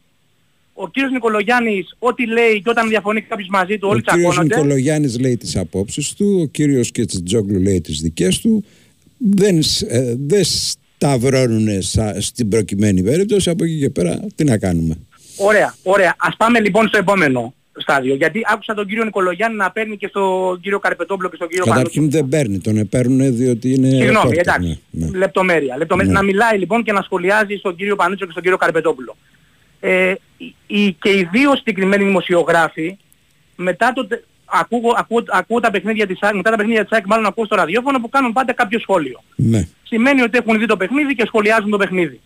Ο 0.73 0.89
κύριος 0.89 1.11
Νικολογιάννης 1.11 1.95
ό,τι 1.99 2.25
λέει 2.25 2.61
και 2.61 2.69
όταν 2.69 2.89
διαφωνεί 2.89 3.21
κάποιος 3.21 3.47
μαζί 3.51 3.77
του 3.77 3.87
Ο 3.87 3.91
όλοι 3.91 4.01
κύριος 4.01 4.29
τσακώνονται. 4.29 4.55
Νικολογιάννης 4.55 5.19
λέει 5.19 5.37
τις 5.37 5.55
απόψεις 5.55 6.13
του, 6.13 6.39
ο 6.41 6.45
κύριος 6.45 6.91
Κετσιτζόγλου 6.91 7.59
λέει 7.61 7.81
τις 7.81 7.99
δικές 7.99 8.39
του. 8.39 8.63
Δεν, 9.17 9.61
σ- 9.63 9.81
ε, 9.87 10.15
δεν 10.19 10.43
σταυρώνουν 10.43 11.81
σα- 11.81 12.21
στην 12.21 12.49
προκειμένη 12.49 13.03
περίπτωση, 13.03 13.49
από 13.49 13.63
εκεί 13.63 13.79
και 13.79 13.89
πέρα 13.89 14.19
τι 14.35 14.43
να 14.43 14.57
κάνουμε; 14.57 14.97
Ωραία, 15.37 15.75
ωραία. 15.83 16.15
Ας 16.17 16.35
πάμε 16.37 16.59
λοιπόν 16.59 16.87
στο 16.87 16.97
επόμενο 16.97 17.53
στάδιο. 17.77 18.15
Γιατί 18.15 18.41
άκουσα 18.53 18.73
τον 18.73 18.87
κύριο 18.87 19.03
Νικολογιάννη 19.03 19.57
να 19.57 19.71
παίρνει 19.71 19.97
και 19.97 20.07
στον 20.07 20.59
κύριο 20.59 20.79
Καρπετόπουλο 20.79 21.29
και 21.29 21.35
στον 21.35 21.47
κύριο 21.47 21.63
Πανούτσο. 21.65 21.83
Καταρχήν 21.89 22.11
δεν 22.11 22.27
παίρνει, 22.29 22.59
τον 22.59 22.89
παίρνουν 22.89 23.35
διότι 23.35 23.73
είναι 23.73 23.87
Συγγνώμη, 23.89 24.11
ρεπόρτερ, 24.13 24.39
εντάξει. 24.39 24.79
ναι, 24.91 25.05
ναι. 25.05 25.17
Λεπτομέρεια. 25.17 25.77
Λεπτομέρεια. 25.77 26.11
Ναι. 26.11 26.17
Να 26.19 26.23
μιλάει 26.25 26.57
λοιπόν 26.57 26.83
και 26.83 26.91
να 26.91 27.01
σχολιάζει 27.01 27.55
στον 27.55 27.75
κύριο 27.75 27.95
Πανούτσο 27.95 28.25
και 28.25 28.31
στον 28.31 28.43
κύριο 28.43 28.57
Καρπετόπουλο. 28.57 29.15
Ε, 29.79 30.13
οι- 30.37 30.55
οι- 30.67 30.91
και 31.01 31.09
οι 31.09 31.27
δύο 31.31 31.55
συγκεκριμένοι 31.55 32.03
δημοσιογράφοι 32.03 32.97
μετά 33.55 33.93
το, 33.93 34.05
τε- 34.07 34.23
ακούω, 34.45 34.93
ακούω, 34.97 35.23
ακούω 35.27 35.59
τα 35.59 35.71
παιχνίδια 35.71 36.07
της 36.07 36.17
ΑΕΚ, 36.21 36.35
μετά 36.35 36.49
τα 36.49 36.55
παιχνίδια 36.57 36.81
της 36.83 36.91
ΑΕΚ 36.91 37.05
μάλλον 37.05 37.25
ακούω 37.25 37.45
στο 37.45 37.55
ραδιόφωνο 37.55 37.99
που 37.99 38.09
κάνουν 38.09 38.33
πάντα 38.33 38.53
κάποιο 38.53 38.79
σχόλιο. 38.79 39.23
Ναι. 39.35 39.67
Σημαίνει 39.83 40.21
ότι 40.21 40.37
έχουν 40.37 40.59
δει 40.59 40.65
το 40.65 40.77
παιχνίδι 40.77 41.15
και 41.15 41.23
σχολιάζουν 41.25 41.69
το 41.69 41.77
παιχνίδι. 41.77 42.19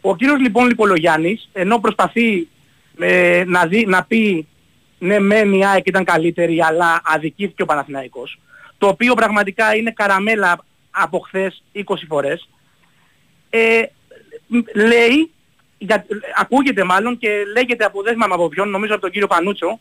Ο 0.00 0.16
κύριος 0.16 0.40
λοιπόν 0.40 0.66
Λικολογιάννης, 0.68 1.48
ενώ 1.52 1.78
προσπαθεί 1.78 2.48
ε, 3.00 3.42
να, 3.46 3.66
δει, 3.66 3.84
να 3.86 4.04
πει 4.04 4.46
ναι 4.98 5.18
μεν 5.18 5.52
η 5.52 5.66
ΑΕΚ 5.66 5.86
ήταν 5.86 6.04
καλύτερη 6.04 6.62
αλλά 6.62 7.00
αδικήθηκε 7.04 7.62
ο 7.62 7.66
Παναθηναϊκός, 7.66 8.38
το 8.78 8.86
οποίο 8.86 9.14
πραγματικά 9.14 9.76
είναι 9.76 9.90
καραμέλα 9.90 10.58
από 10.90 11.18
χθες 11.18 11.62
20 11.74 11.80
φορές, 12.08 12.48
ε, 13.50 13.82
μ, 14.46 14.58
λέει, 14.74 15.30
για, 15.78 16.06
ακούγεται 16.36 16.84
μάλλον 16.84 17.18
και 17.18 17.28
λέγεται 17.56 17.84
από 17.84 18.02
δέσμα 18.02 18.26
από 18.30 18.48
ποιον, 18.48 18.68
νομίζω 18.68 18.92
από 18.92 19.02
τον 19.02 19.10
κύριο 19.10 19.26
Πανούτσο, 19.26 19.78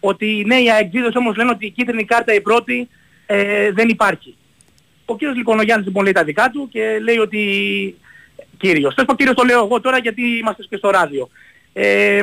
ότι 0.00 0.38
οι 0.38 0.44
νέοι 0.44 0.70
αεξίδες 0.70 1.14
όμως 1.14 1.36
λένε 1.36 1.50
ότι 1.50 1.66
η 1.66 1.70
κίτρινη 1.70 2.04
κάρτα 2.04 2.34
η 2.34 2.40
πρώτη 2.40 2.88
ε, 3.26 3.72
δεν 3.72 3.88
υπάρχει. 3.88 4.36
Ο 5.04 5.16
κύριος 5.16 5.36
Λικονογιάννης 5.36 5.86
λοιπόν 5.86 6.04
λέει 6.04 6.12
τα 6.12 6.24
δικά 6.24 6.50
του 6.50 6.68
και 6.72 6.98
λέει 7.02 7.18
ότι 7.18 7.38
κύριος. 8.56 8.94
Τέλος 8.94 8.94
πάντων 8.94 9.16
κύριος 9.16 9.34
το 9.34 9.44
λέω 9.44 9.64
εγώ 9.64 9.80
τώρα 9.80 9.98
γιατί 9.98 10.22
είμαστε 10.22 10.62
και 10.68 10.76
στο 10.76 10.90
ράδιο. 10.90 11.28
Ε, 11.72 12.20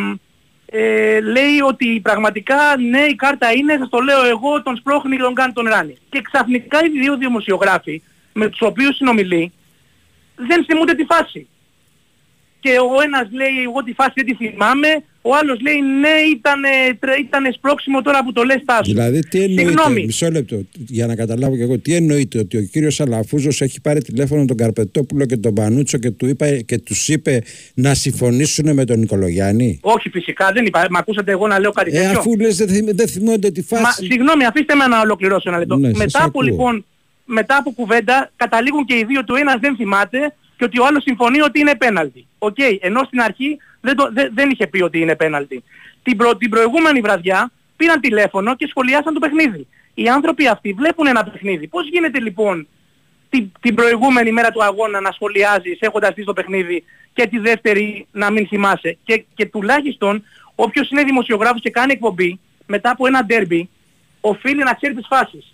ε, 0.66 1.20
λέει 1.20 1.59
ότι 1.68 1.99
πραγματικά 2.03 2.57
ναι 2.89 3.01
η 3.01 3.16
κάρτα 3.16 3.51
είναι, 3.51 3.76
σας 3.80 3.89
το 3.89 3.99
λέω 3.99 4.26
εγώ, 4.26 4.61
τον 4.63 4.76
σπρώχνει 4.76 5.16
και 5.16 5.22
τον 5.22 5.34
κάνει 5.34 5.53
τον 5.53 5.68
ράνει. 5.68 5.97
Και 6.09 6.22
ξαφνικά 6.22 6.80
οι 6.86 6.89
δύο 6.89 7.18
δημοσιογράφοι 7.18 8.01
με 8.34 8.49
τους 8.49 8.61
οποίους 8.61 8.95
συνομιλεί 8.95 9.51
δεν 10.36 10.66
θυμούνται 10.66 10.93
τη 10.93 11.03
φάση. 11.03 11.47
Και 12.59 12.80
ο 12.80 13.01
ένας 13.01 13.28
λέει 13.32 13.61
εγώ 13.63 13.84
τη 13.84 13.93
φάση 13.93 14.11
δεν 14.16 14.26
τη 14.26 14.36
θυμάμαι, 14.36 15.03
ο 15.28 15.36
άλλος 15.36 15.59
λέει 15.61 15.80
ναι 16.01 16.15
ήταν, 16.36 16.61
ήταν 17.19 17.53
σπρώξιμο 17.53 18.01
τώρα 18.01 18.23
που 18.23 18.32
το 18.32 18.43
λες 18.43 18.61
Τάσο. 18.65 18.82
Δηλαδή, 18.84 19.19
τι 19.19 19.41
εννοείται, 19.41 19.61
Συγγνώμη. 19.71 20.05
μισό 20.05 20.30
λεπτό, 20.32 20.61
για 20.73 21.05
να 21.07 21.15
καταλάβω 21.15 21.55
και 21.55 21.61
εγώ, 21.61 21.80
τι 21.80 21.95
εννοείται 21.95 22.39
ότι 22.39 22.57
ο 22.57 22.61
κύριος 22.61 22.99
Αλαφούζος 22.99 23.61
έχει 23.61 23.82
πάρει 23.82 24.01
τηλέφωνο 24.01 24.45
τον 24.45 24.57
Καρπετόπουλο 24.57 25.26
και 25.26 25.38
τον 25.38 25.53
Πανούτσο 25.53 25.97
και, 25.97 26.11
του 26.11 26.26
είπα, 26.28 26.57
και 26.57 26.78
τους 26.80 27.07
είπε 27.07 27.41
να 27.73 27.93
συμφωνήσουν 27.93 28.73
με 28.73 28.86
τον 28.86 28.99
Νικολογιάννη; 28.99 29.80
Όχι 29.82 30.09
φυσικά 30.09 30.51
δεν 30.53 30.65
είπα, 30.65 30.86
με 30.89 30.97
ακούσατε 30.97 31.32
εγώ 31.32 31.47
να 31.47 31.59
λέω 31.59 31.71
κάτι 31.71 31.97
Ε, 31.97 32.01
τέτοιο; 32.01 32.19
αφού 32.19 32.36
λες 32.39 32.57
δεν, 32.57 32.67
θυμ- 32.67 32.95
δεν 32.95 33.07
θυμώνται 33.07 33.51
τη 33.51 33.61
φάση. 33.61 33.82
Μα 33.84 33.91
συγγνώμη, 33.91 34.45
αφήστε 34.45 34.76
με 34.76 34.86
να 34.88 34.99
ολοκληρώσω 34.99 35.49
ένα 35.49 35.57
λεπτό. 35.57 35.76
Ναι, 35.76 35.89
σας 35.89 35.97
μετά 35.97 36.19
από 36.19 36.28
ακούω. 36.28 36.41
λοιπόν, 36.41 36.86
μετά 37.26 37.57
από 37.57 37.71
κουβέντα, 37.71 38.32
καταλήγουν 38.36 38.86
και 38.86 38.93
οι 38.95 39.03
δύο, 39.07 39.23
το 39.23 39.36
ένας 39.36 39.59
δεν 39.59 39.76
θυμάται 39.76 40.36
και 40.57 40.63
ότι 40.63 40.79
ο 40.79 40.85
άλλος 40.85 41.03
συμφωνεί 41.03 41.41
ότι 41.41 41.59
είναι 41.59 41.75
πέναλτι. 41.75 42.27
Οκ, 42.37 42.57
ενώ 42.79 43.03
στην 43.03 43.21
αρχή 43.21 43.57
δεν, 43.81 43.95
το, 43.95 44.09
δεν, 44.11 44.31
δεν 44.33 44.49
είχε 44.49 44.67
πει 44.67 44.81
ότι 44.81 44.99
είναι 44.99 45.15
πέναλτι. 45.15 45.63
Την, 46.03 46.17
προ, 46.17 46.37
την 46.37 46.49
προηγούμενη 46.49 47.01
βραδιά 47.01 47.51
πήραν 47.75 47.99
τηλέφωνο 47.99 48.55
και 48.55 48.67
σχολιάσαν 48.67 49.13
το 49.13 49.19
παιχνίδι. 49.19 49.67
Οι 49.93 50.09
άνθρωποι 50.09 50.47
αυτοί 50.47 50.73
βλέπουν 50.73 51.07
ένα 51.07 51.23
παιχνίδι. 51.23 51.67
Πώς 51.67 51.87
γίνεται 51.89 52.19
λοιπόν 52.19 52.67
την, 53.29 53.51
την 53.61 53.75
προηγούμενη 53.75 54.31
μέρα 54.31 54.51
του 54.51 54.63
αγώνα 54.63 54.99
να 55.01 55.11
σχολιάζεις 55.11 55.77
έχοντας 55.79 56.13
δει 56.13 56.23
το 56.23 56.33
παιχνίδι 56.33 56.83
και 57.13 57.27
τη 57.27 57.37
δεύτερη 57.39 58.07
να 58.11 58.31
μην 58.31 58.47
θυμάσαι; 58.47 58.97
Και, 59.03 59.25
και 59.35 59.45
τουλάχιστον 59.45 60.23
όποιος 60.55 60.89
είναι 60.89 61.03
δημοσιογράφος 61.03 61.61
και 61.61 61.69
κάνει 61.69 61.91
εκπομπή 61.91 62.39
μετά 62.65 62.89
από 62.89 63.07
ένα 63.07 63.25
ντέρμπι 63.25 63.69
οφείλει 64.21 64.63
να 64.63 64.73
ξέρει 64.73 64.93
τις 64.93 65.07
φάσεις. 65.07 65.53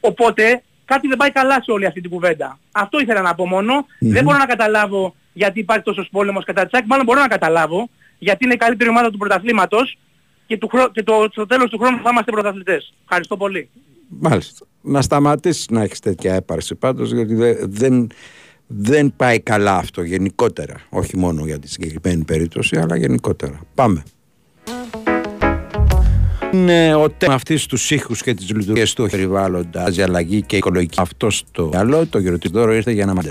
Οπότε 0.00 0.62
κάτι 0.88 1.08
δεν 1.08 1.16
πάει 1.16 1.30
καλά 1.32 1.62
σε 1.62 1.70
όλη 1.70 1.86
αυτή 1.86 2.00
την 2.00 2.10
κουβέντα. 2.10 2.58
Αυτό 2.72 3.00
ήθελα 3.00 3.20
να 3.20 3.34
πω 3.34 3.46
μόνο. 3.46 3.72
Δεν 3.98 4.24
μπορώ 4.24 4.38
να 4.38 4.46
καταλάβω 4.46 5.14
γιατί 5.32 5.60
υπάρχει 5.60 5.82
τόσος 5.82 6.08
πόλεμος 6.10 6.44
κατά 6.44 6.62
της 6.62 6.72
ΑΕΚ. 6.72 6.84
Μάλλον 6.86 7.04
μπορώ 7.04 7.20
να 7.20 7.28
καταλάβω 7.28 7.88
γιατί 8.18 8.44
είναι 8.44 8.54
η 8.54 8.56
καλύτερη 8.56 8.90
ομάδα 8.90 9.10
του 9.10 9.18
πρωταθλήματος 9.18 9.98
και, 10.46 10.56
του, 10.58 10.68
χρό- 10.68 10.90
και 10.92 11.02
το, 11.02 11.28
στο 11.30 11.46
τέλος 11.46 11.70
του 11.70 11.78
χρόνου 11.78 11.96
θα 12.02 12.10
είμαστε 12.10 12.30
πρωταθλητές. 12.30 12.94
Ευχαριστώ 13.02 13.36
πολύ. 13.36 13.68
Μάλιστα. 14.08 14.66
Να 14.80 15.02
σταματήσεις 15.02 15.68
να 15.70 15.82
έχεις 15.82 16.00
τέτοια 16.00 16.34
έπαρση 16.34 16.74
πάντως, 16.74 17.12
γιατί 17.12 17.34
δε- 17.34 17.56
δεν, 17.66 18.06
δεν 18.66 19.12
πάει 19.16 19.40
καλά 19.40 19.76
αυτό 19.76 20.02
γενικότερα. 20.02 20.74
Όχι 20.90 21.16
μόνο 21.16 21.44
για 21.46 21.58
τη 21.58 21.68
συγκεκριμένη 21.68 22.24
περίπτωση, 22.24 22.76
αλλά 22.78 22.96
γενικότερα. 22.96 23.60
Πάμε. 23.74 24.02
Είναι 26.52 26.94
ο 26.94 27.08
θέμα 27.18 27.34
αυτής 27.34 27.66
τους 27.66 27.90
ήχους 27.90 28.22
και 28.22 28.34
τις 28.34 28.50
λειτουργίες 28.50 28.92
του 28.92 29.08
περιβάλλοντα, 29.10 29.92
η 29.96 30.02
αλλαγή 30.02 30.42
και 30.42 30.54
η 30.54 30.58
οικολογική. 30.58 30.98
Αυτό 31.00 31.30
στο 31.30 31.66
μυαλό, 31.66 32.06
το 32.06 32.18
γεροτιδόρο 32.18 32.74
ήρθε 32.74 32.90
για 32.90 33.06
να 33.06 33.14
μαντέ. 33.14 33.30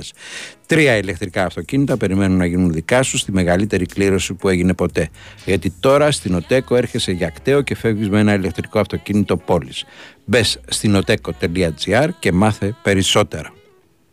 Τρία 0.66 0.98
ηλεκτρικά 0.98 1.46
αυτοκίνητα 1.46 1.98
περιμένουν 1.98 2.38
να 2.38 2.46
γίνουν 2.46 2.72
δικά 2.72 3.04
σου 3.04 3.18
στη 3.18 3.32
μεγαλύτερη 3.32 3.86
κλήρωση 3.86 4.34
που 4.34 4.50
έγινε 4.50 4.74
ποτέ. 4.74 5.10
Γιατί 5.46 5.74
τώρα 5.80 6.12
στην 6.12 6.36
Οτέκο 6.36 6.76
έρχεσαι 6.76 7.12
για 7.12 7.30
κταίο 7.30 7.62
και 7.62 7.76
φεύγεις 7.76 8.10
με 8.10 8.20
ένα 8.20 8.34
ηλεκτρικό 8.34 8.80
αυτοκίνητο 8.80 9.38
πόλης. 9.38 9.86
Μπες 10.26 10.60
στην 10.68 11.00
oteco.gr 11.06 12.10
και 12.20 12.32
μάθε 12.32 12.76
περισσότερα. 12.84 13.54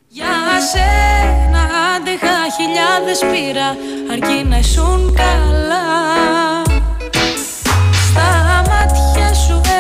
Για 0.08 0.26
σένα 0.72 1.62
άντεχα 1.96 2.36
χιλιάδες 2.56 3.18
πήρα 3.18 3.76
αρκεί 4.12 4.48
να 4.48 4.58
ήσουν 4.58 5.14
καλά 5.14 6.63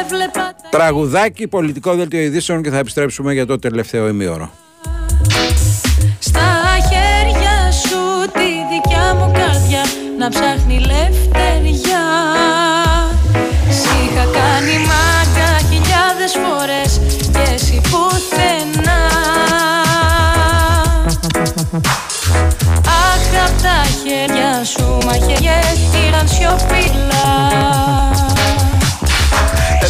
έβλεπα 0.04 0.54
τα 0.62 0.68
Τραγουδάκι, 0.70 1.48
πολιτικό 1.48 1.94
δελτίο 1.94 2.20
ειδήσεων 2.20 2.62
και 2.62 2.70
θα 2.70 2.78
επιστρέψουμε 2.78 3.32
για 3.32 3.46
το 3.46 3.58
τελευταίο 3.58 4.08
ημίωρο. 4.08 4.50
Στα 6.18 6.40
χέρια 6.90 7.72
σου 7.72 8.30
τη 8.32 8.48
δικιά 8.72 9.14
μου 9.14 9.32
καρδιά 9.32 9.82
να 10.18 10.28
ψάχνει 10.28 10.78
λευτεριά. 10.78 12.04
Σ' 13.70 13.84
είχα 13.84 14.24
κάνει 14.24 14.76
μάγκα 14.88 15.58
χιλιάδες 15.70 16.32
φορές 16.44 17.00
και 17.32 17.52
εσύ 17.54 17.80
πουθενά. 17.90 19.02
Αχ 22.86 23.46
απ' 23.46 23.62
τα 23.62 23.82
χέρια 24.04 24.64
σου 24.64 24.98
μαχαιριές 25.06 25.78
ήραν 26.06 26.28
σιωπηλά 26.28 27.13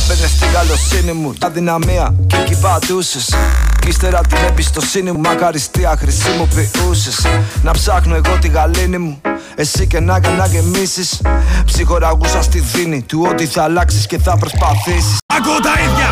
Έπαιρνε 0.05 0.26
στην 0.26 0.52
καλοσύνη 0.52 1.12
μου 1.12 1.32
τα 1.32 1.50
δυναμία 1.50 2.14
και 2.26 2.36
εκεί 2.36 2.57
πατούσες 2.61 3.34
Κι 3.80 3.88
ύστερα 3.88 4.20
την 4.20 4.38
εμπιστοσύνη 4.48 5.12
μου 5.12 5.20
μακαριστία 5.20 5.96
χρησιμοποιούσες 5.98 7.26
Να 7.62 7.70
ψάχνω 7.70 8.14
εγώ 8.14 8.38
τη 8.40 8.48
γαλήνη 8.48 8.98
μου 8.98 9.20
εσύ 9.57 9.86
και 9.86 10.00
να 10.00 10.18
να 10.38 10.46
γεμίσεις. 10.46 11.20
Ψυχοραγούσα 11.64 12.42
στη 12.42 12.59
δίνη 12.61 13.02
του 13.02 13.26
ότι 13.30 13.46
θα 13.46 13.62
αλλάξεις 13.62 14.07
και 14.07 14.18
θα 14.18 14.36
προσπαθήσεις. 14.36 15.16
Ακούω 15.36 15.61
τα 15.66 15.74
ίδια, 15.86 16.09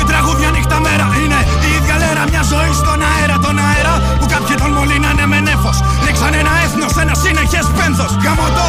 20 0.00 0.04
τραγούδια 0.10 0.50
νύχτα 0.50 0.80
μέρα. 0.80 1.06
Είναι 1.22 1.40
η 1.66 1.70
ίδια 1.78 1.96
λέρα, 2.02 2.22
μια 2.30 2.42
ζωή 2.52 2.72
στον 2.82 2.98
αέρα. 3.10 3.36
Τον 3.46 3.56
αέρα 3.68 3.94
που 4.18 4.26
κάποιοι 4.32 4.54
τον 4.62 4.70
μολύνανε 4.76 5.26
με 5.32 5.38
νέφος 5.46 5.76
Ρίξαν 6.04 6.34
ένα 6.42 6.52
έθνος, 6.64 6.92
ένα 7.02 7.14
συνεχές 7.22 7.66
πένθος. 7.78 8.10
Γαμωτό, 8.24 8.59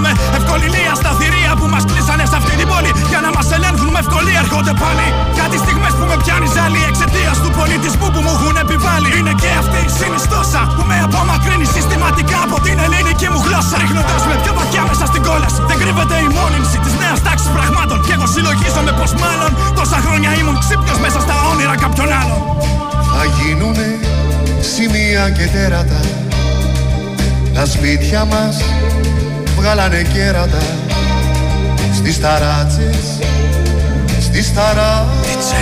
Νιώθω 0.00 0.08
να 0.08 0.08
γίνομαι 0.08 0.12
ευκοληλία 0.38 0.92
στα 1.00 1.10
θηρία 1.18 1.52
Που 1.60 1.66
μας 1.74 1.84
κλείσανε 1.90 2.24
σε 2.30 2.36
αυτή 2.40 2.52
την 2.60 2.66
πόλη. 2.72 2.90
Για 3.10 3.20
να 3.24 3.30
μας 3.36 3.46
ελέγχουν 3.56 3.90
με 3.94 4.00
ευκολία 4.04 4.40
έρχονται 4.44 4.74
πάλι. 4.82 5.06
Κάτι 5.40 5.56
στιγμές 5.64 5.92
που 5.98 6.04
με 6.10 6.16
πιάνει 6.22 6.48
ζάλι 6.56 6.80
Εξαιτίας 6.90 7.36
του 7.42 7.50
πολιτισμού 7.58 8.08
που 8.14 8.20
μου 8.24 8.32
έχουν 8.36 8.56
επιβάλει. 8.64 9.08
Είναι 9.18 9.34
και 9.42 9.50
αυτή 9.62 9.80
η 9.88 9.90
συνιστόσα 9.98 10.62
Που 10.76 10.82
με 10.90 10.96
απομακρύνει 11.06 11.66
συστηματικά 11.74 12.38
από 12.46 12.56
την 12.66 12.76
ελληνική 12.84 13.26
μου 13.32 13.40
γλώσσα. 13.46 13.76
Ρίχνοντας 13.82 14.22
με 14.30 14.34
πιο 14.42 14.52
βαθιά 14.58 14.82
μέσα 14.90 15.04
στην 15.10 15.22
κόλαση. 15.28 15.60
Δεν 15.68 15.76
κρύβεται 15.82 16.16
η 16.26 16.28
μόλυνση 16.38 16.76
της 16.84 16.94
νέας 17.02 17.18
τάξης 17.26 17.50
πραγμάτων. 17.56 17.98
Κι 18.06 18.12
εγώ 18.16 18.26
συλλογίζομαι 18.34 18.92
πως 18.98 19.10
μάλλον 19.22 19.50
Τόσα 19.78 19.98
χρόνια 20.04 20.30
ήμουν 20.40 20.56
ξύπνιος 20.64 20.98
μέσα 21.04 21.18
στα 21.26 21.34
όνειρα 21.50 21.74
κάποιον 21.84 22.08
άλλον 22.20 22.40
Θα 23.12 23.22
γίνουνε 23.36 23.88
σημεία 24.72 25.24
και 25.36 25.46
τέρατα. 25.54 26.00
Τα 27.54 27.64
σπίτια 27.74 28.20
μας 28.32 28.54
βγάλανε 29.60 30.02
κέρατα 30.12 30.58
Στις 31.94 32.20
ταράτσες, 32.20 33.18
στις 34.20 34.54
ταράτσες. 34.54 35.54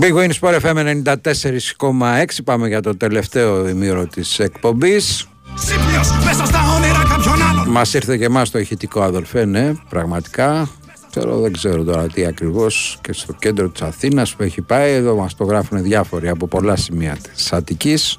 Big 0.00 0.14
Win 0.14 0.30
Sport 0.40 0.60
FM 0.60 0.76
94,6 0.76 2.42
Πάμε 2.44 2.68
για 2.68 2.82
το 2.82 2.96
τελευταίο 2.96 3.68
ημίρο 3.68 4.06
της 4.06 4.38
εκπομπής. 4.38 5.28
Ξύπνιος 5.54 6.10
μέσα 6.24 6.44
στα 6.44 6.60
όνειρα 6.76 7.02
κάποιον 7.08 7.42
άλλον. 7.50 7.68
Μας 7.68 7.94
ήρθε 7.94 8.16
και 8.16 8.24
εμάς 8.24 8.50
το 8.50 8.58
ηχητικό 8.58 9.02
αδελφέ, 9.02 9.44
ναι, 9.44 9.72
πραγματικά. 9.88 10.68
Ξέρω, 11.10 11.40
δεν 11.40 11.52
ξέρω 11.52 11.84
τώρα 11.84 12.06
τι 12.06 12.24
ακριβώς 12.24 12.98
και 13.00 13.12
στο 13.12 13.32
κέντρο 13.32 13.68
της 13.68 13.82
Αθήνας 13.82 14.34
που 14.34 14.42
έχει 14.42 14.60
πάει. 14.60 14.92
Εδώ 14.92 15.14
μας 15.16 15.34
το 15.34 15.44
γράφουν 15.44 15.82
διάφοροι 15.82 16.28
από 16.28 16.46
πολλά 16.46 16.76
σημεία 16.76 17.16
της 17.34 17.52
Αττικής. 17.52 18.18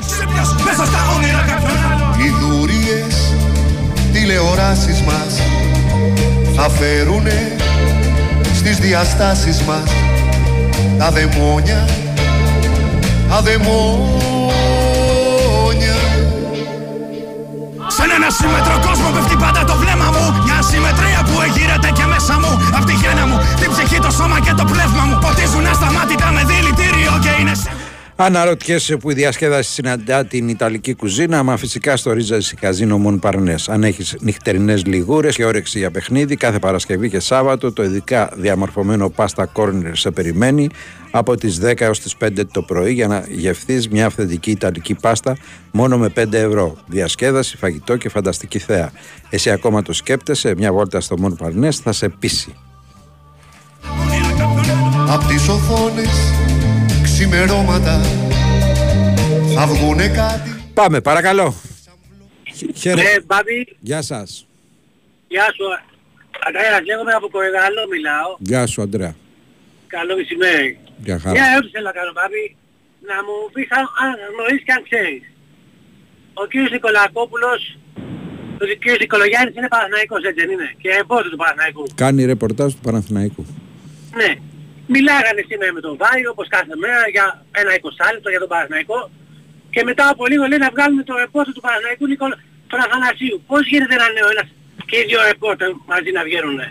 Ξύπνιος 0.00 0.62
μέσα 0.64 0.86
στα 0.86 0.98
όνειρα 1.16 1.40
κάποιον 1.40 1.70
άλλον. 1.70 1.85
Οι 1.85 1.85
δούριες 1.85 1.85
τηλεοράσεις 4.26 5.02
μας. 5.02 5.40
Θα 6.56 6.68
φέρουνε 6.68 7.56
στις 8.54 8.78
διαστάσεις 8.78 9.62
μας. 9.62 9.90
Τα 10.98 11.10
δαιμόνια, 11.10 11.88
τα 13.28 13.40
δαιμόνια. 13.40 13.86
Ασύμετρο 18.28 18.74
κόσμο 18.86 19.08
πέφτει 19.14 19.36
πάντα 19.44 19.64
το 19.70 19.74
βλέμμα 19.82 20.08
μου. 20.14 20.24
Μια 20.44 20.56
ασυμμετρία 20.62 21.20
που 21.26 21.34
εγείρεται 21.46 21.90
και 21.96 22.04
μέσα 22.12 22.34
μου. 22.42 22.52
Απ' 22.76 22.86
τη 22.88 22.94
γέννα 23.02 23.24
μου, 23.28 23.36
την 23.60 23.68
ψυχή, 23.72 23.98
το 24.06 24.10
σώμα 24.18 24.38
και 24.44 24.52
το 24.60 24.64
πνεύμα 24.72 25.02
μου. 25.08 25.16
Ποτίζουν 25.24 25.66
ασταμάτητα 25.72 26.28
με 26.36 26.42
δηλητήριο 26.50 27.12
και 27.24 27.32
είναι 27.40 27.54
σε... 27.62 27.70
Αναρωτιέσαι 28.18 28.96
που 28.96 29.10
η 29.10 29.14
διασκέδαση 29.14 29.72
συναντά 29.72 30.24
την 30.24 30.48
Ιταλική 30.48 30.94
κουζίνα, 30.94 31.42
μα 31.42 31.56
φυσικά 31.56 31.96
στο 31.96 32.12
Ρίζα 32.12 32.38
Καζίνο 32.60 32.98
Μον 32.98 33.18
Παρνές. 33.18 33.68
Αν 33.68 33.84
έχεις 33.84 34.16
νυχτερινές 34.20 34.84
λιγούρες 34.84 35.36
και 35.36 35.44
όρεξη 35.44 35.78
για 35.78 35.90
παιχνίδι, 35.90 36.36
κάθε 36.36 36.58
Παρασκευή 36.58 37.10
και 37.10 37.20
Σάββατο 37.20 37.72
το 37.72 37.82
ειδικά 37.82 38.30
διαμορφωμένο 38.36 39.10
πάστα 39.10 39.46
κόρνερ 39.46 39.96
σε 39.96 40.10
περιμένει 40.10 40.68
από 41.10 41.36
τις 41.36 41.60
10 41.62 41.80
έως 41.80 42.00
τις 42.00 42.16
5 42.16 42.46
το 42.52 42.62
πρωί 42.62 42.92
για 42.92 43.06
να 43.06 43.24
γευθείς 43.28 43.88
μια 43.88 44.06
αυθεντική 44.06 44.50
Ιταλική 44.50 44.94
πάστα 44.94 45.36
μόνο 45.70 45.98
με 45.98 46.12
5 46.16 46.32
ευρώ. 46.32 46.76
Διασκέδαση, 46.86 47.56
φαγητό 47.56 47.96
και 47.96 48.08
φανταστική 48.08 48.58
θέα. 48.58 48.90
Εσύ 49.30 49.50
ακόμα 49.50 49.82
το 49.82 49.92
σκέπτεσαι, 49.92 50.54
μια 50.56 50.72
βόλτα 50.72 51.00
στο 51.00 51.18
Μον 51.18 51.36
Παρνές 51.36 51.78
θα 51.78 51.92
σε 51.92 52.08
πείσει. 52.08 52.54
Απ' 55.08 55.26
τις 55.26 55.48
οθόνες 55.48 56.45
ξημερώματα 57.18 57.94
θα 59.54 59.66
βγουνε 59.66 60.06
κάτι 60.20 60.50
Πάμε, 60.74 61.00
παρακαλώ. 61.00 61.48
Χαίρετε. 62.80 63.02
Ναι, 63.08 63.14
Μπάμπη, 63.26 63.58
Γεια 63.90 64.02
σας. 64.02 64.46
γεια 65.28 65.46
σου. 65.56 65.66
Αντρέας, 66.46 66.80
λέγομαι 66.88 67.12
από 67.18 67.26
Κορεγαλό 67.34 67.82
μιλάω. 67.92 68.30
Γεια 68.50 68.62
σου, 68.70 68.82
Αντρέα. 68.84 69.14
Καλό 69.94 70.12
μεσημέρι. 70.16 70.70
Γεια 71.06 71.16
χαρά. 71.22 71.34
Μια 71.36 71.46
ερώτηση 71.52 71.72
θέλω 71.74 71.86
να 71.90 71.96
κάνω, 71.98 72.12
Μπάμπη. 72.16 72.44
Να 73.10 73.16
μου 73.26 73.34
πεις 73.54 73.68
αν, 73.78 73.84
αν 74.04 74.10
γνωρίζεις 74.32 74.64
και 74.66 74.72
αν 74.76 74.82
ξέρεις. 74.88 75.22
Ο 76.42 76.44
κύριος 76.50 76.70
Νικολακόπουλος, 76.76 77.60
ο 78.62 78.64
κύριος 78.80 79.00
Νικολογιάννης 79.04 79.54
είναι 79.58 79.68
Παναθηναϊκός, 79.74 80.20
έτσι 80.28 80.40
δεν 80.42 80.50
είναι; 80.54 80.68
Και 80.82 80.90
εμπόδιο 81.02 81.30
του 81.32 81.40
Παναθηναϊκού. 81.42 81.82
Κάνει 82.02 82.20
ρεπορτάζ 82.32 82.70
του 82.76 82.82
Παναθηναϊκού. 82.88 83.42
Ναι. 84.20 84.30
Μιλάγανε 84.94 85.42
σήμερα 85.48 85.72
με 85.72 85.80
τον 85.86 85.94
Βάιο, 86.02 86.28
όπως 86.34 86.46
κάθε 86.56 86.74
μέρα, 86.84 87.02
για 87.14 87.26
ένα 87.60 87.70
20 87.74 88.12
λεπτό 88.14 88.28
για 88.30 88.38
τον 88.38 88.48
Παναθηναϊκό. 88.48 89.10
Και 89.74 89.82
μετά 89.84 90.04
από 90.12 90.26
λίγο 90.26 90.44
λέει 90.50 90.58
να 90.66 90.70
βγάλουμε 90.74 91.02
το 91.02 91.14
ρεπόρτερ 91.22 91.52
του 91.54 91.60
Παναθηναϊκού 91.66 92.06
Νικολα... 92.06 92.36
τον 92.70 92.80
Αθανασίου. 92.84 93.42
Πώς 93.46 93.62
γίνεται 93.70 93.94
να 94.00 94.06
είναι 94.10 94.22
ο 94.26 94.30
ένας 94.34 94.48
και 94.88 94.96
οι 94.98 95.04
δύο 95.08 95.20
ρεπόρτερ 95.30 95.70
μαζί 95.92 96.10
να 96.16 96.22
βγαίνουνε; 96.22 96.66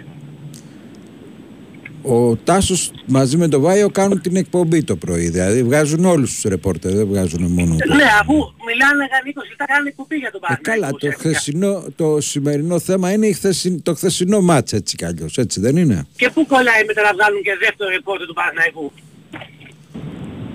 Ο 2.08 2.36
Τάσος 2.36 2.92
μαζί 3.06 3.38
με 3.38 3.48
τον 3.48 3.62
Βάιο 3.62 3.90
κάνουν 3.90 4.22
την 4.22 4.36
εκπομπή 4.36 4.84
το 4.84 4.96
πρωί. 4.96 5.30
Δηλαδή 5.30 5.64
βγάζουν 5.64 6.06
όλους 6.06 6.34
τους 6.34 6.44
ρεπόρτερ, 6.44 6.94
δεν 6.94 7.08
βγάζουν 7.08 7.42
μόνο 7.52 7.76
το. 7.88 7.94
Ναι, 7.96 8.04
αφού 8.22 8.34
μιλάνε 8.68 9.04
για 9.08 9.20
20 9.24 9.42
λεπτά 9.50 9.66
κάνουν 9.66 9.96
κουπί 9.96 10.16
για 10.16 10.32
τον 10.32 10.40
Ε, 10.44 10.48
Παναθηναϊκό. 10.48 10.98
καλά, 10.98 11.12
το, 11.14 11.18
χθεσινό, 11.20 11.84
το 11.96 12.22
σημερινό 12.22 12.80
θέμα 12.80 13.12
είναι 13.12 13.28
η 13.28 13.34
χθεσι- 13.34 13.82
το 13.84 13.94
χθεσινό 13.96 14.42
μάτς 14.42 14.74
έτσι 14.74 14.96
κι 14.96 15.06
αλλιώς, 15.06 15.38
έτσι 15.38 15.60
δεν 15.60 15.76
είναι; 15.78 16.06
Και 16.18 16.30
πού 16.34 16.46
κολλάει 16.46 16.84
μετά 16.88 17.02
να 17.02 17.14
βγάλουν 17.14 17.42
και 17.42 17.52
δεύτερο 17.60 17.90
ρεπόρτερ 17.90 18.28
του 18.28 18.34
Παναθηναϊκού. 18.34 18.92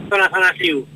Τον 0.08 0.20
Αθανασίου; 0.20 0.86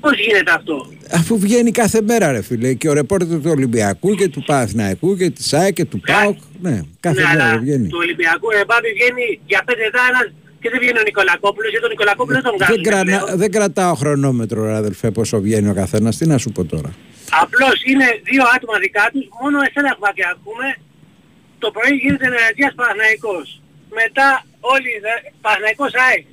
Πώς 0.00 0.12
γίνεται 0.26 0.50
αυτό; 0.50 0.86
Αφού 1.12 1.38
βγαίνει 1.38 1.70
κάθε 1.70 2.00
μέρα 2.02 2.32
ρε 2.32 2.42
φίλε 2.42 2.74
και 2.74 2.88
ο 2.88 2.92
ρεπόρτερ 2.92 3.28
του 3.28 3.50
Ολυμπιακού 3.50 4.14
και 4.14 4.28
του 4.28 4.42
Παναθηναϊκού 4.46 5.16
και 5.16 5.30
της 5.30 5.52
ΑΕΚ 5.54 5.72
και 5.74 5.84
του 5.84 6.00
ΠΑΟΚ, 6.00 6.38
ναι, 6.64 6.76
κάθε 7.06 7.20
ναι, 7.22 7.26
μέρα 7.28 7.44
αλλά 7.44 7.58
βγαίνει. 7.64 7.88
του 7.88 7.98
Ολυμπιακού 8.04 8.48
Εμπάπη 8.60 8.88
βγαίνει 8.98 9.24
για 9.50 9.60
πέντε 9.66 9.82
λεπτά 9.86 10.00
ένας 10.10 10.26
και 10.60 10.68
δεν 10.70 10.78
βγαίνει 10.82 10.98
ο 10.98 11.06
Νικολακόπουλος 11.10 11.68
γιατί 11.70 11.84
τον 11.86 11.92
Νικολακόπουλος 11.94 12.36
δεν 12.42 12.46
τον 12.50 12.54
Δεν, 12.58 12.66
βγάζουν. 12.66 12.82
κρανα- 12.88 13.36
δεν 13.42 13.50
κρατάω 13.56 13.94
χρονόμετρο 14.02 14.58
ρε 14.66 14.74
αδελφέ 14.82 15.08
πόσο 15.18 15.36
βγαίνει 15.46 15.68
ο 15.74 15.74
καθένας, 15.82 16.16
τι 16.18 16.24
να 16.32 16.38
σου 16.42 16.50
πω 16.56 16.62
τώρα. 16.74 16.90
Απλώς 17.42 17.76
είναι 17.90 18.06
δύο 18.30 18.44
άτομα 18.56 18.76
δικά 18.84 19.04
τους, 19.12 19.24
μόνο 19.40 19.56
εσένα 19.68 19.88
έχουμε 19.92 20.08
και 20.18 20.24
ακούμε. 20.34 20.66
Το 21.62 21.68
πρωί 21.74 21.92
γίνεται 22.02 22.26
ενεργείας 22.32 22.72
Παναθηναϊκός. 22.78 23.46
Μετά 24.00 24.28
όλοι 24.74 24.90
ε, 25.10 25.12
Παναθηναϊκός 25.44 25.92
ΑΕΚ. 26.06 26.24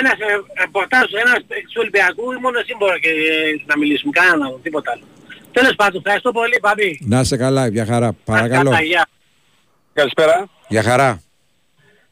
Ένας 0.00 0.16
ε, 0.26 0.30
ρεπορτάζ, 0.62 1.06
ένας 1.24 1.38
του 1.72 1.80
Ολυμπιακούς, 1.84 2.34
μόνο 2.44 2.56
εσύ 2.62 2.72
μπορώ 2.78 2.96
και 3.04 3.12
ε, 3.32 3.34
να 3.70 3.74
μιλήσουμε, 3.80 4.10
κανένα 4.18 4.34
άλλο, 4.46 4.60
τίποτα 4.66 4.90
άλλο. 4.94 5.04
Τέλος 5.58 5.74
πάντων, 5.76 6.00
ευχαριστώ 6.04 6.32
πολύ, 6.32 6.58
Παμπή. 6.60 6.98
Να 7.02 7.24
σε 7.24 7.36
καλά, 7.36 7.66
για 7.66 7.86
χαρά, 7.86 8.12
παρακαλώ. 8.24 8.70
Καλά, 8.70 8.82
γεια. 8.82 9.08
Καλησπέρα. 9.92 10.48
Για 10.68 10.82
χαρά, 10.82 11.22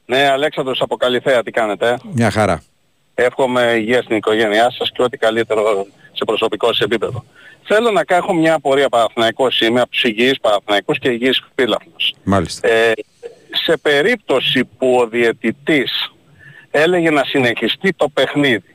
Ναι, 0.07 0.29
Αλέξανδρος 0.29 0.81
από 0.81 0.97
Καλυθέα, 0.97 1.43
τι 1.43 1.51
κάνετε; 1.51 1.99
μια 2.13 2.31
χαρά. 2.31 2.63
Εύχομαι 3.15 3.63
υγεία 3.77 4.03
στην 4.03 4.17
οικογένειά 4.17 4.71
σας 4.71 4.91
και 4.93 5.03
ό,τι 5.03 5.17
καλύτερο 5.17 5.87
σε 6.13 6.25
προσωπικό 6.25 6.67
σας 6.67 6.81
επίπεδο. 6.81 7.25
Θέλω 7.63 7.91
να 7.91 8.05
κάνω 8.05 8.33
μια 8.33 8.55
απορία 8.55 8.89
Παναθηναϊκός 8.89 9.61
είμαι 9.61 9.81
από 9.81 9.91
τους 9.91 10.03
υγιείς 10.03 10.41
Παναθηναϊκούς 10.41 10.99
και 10.99 11.09
υγιείς 11.09 11.45
φύλαθλους. 11.55 12.13
Μάλιστα. 12.23 12.69
Ε, 12.69 12.93
σε 13.51 13.77
περίπτωση 13.77 14.65
που 14.65 14.97
ο 14.97 15.07
διαιτητής 15.07 16.13
έλεγε 16.71 17.11
να 17.11 17.25
συνεχιστεί 17.25 17.93
το 17.93 18.09
παιχνίδι, 18.09 18.75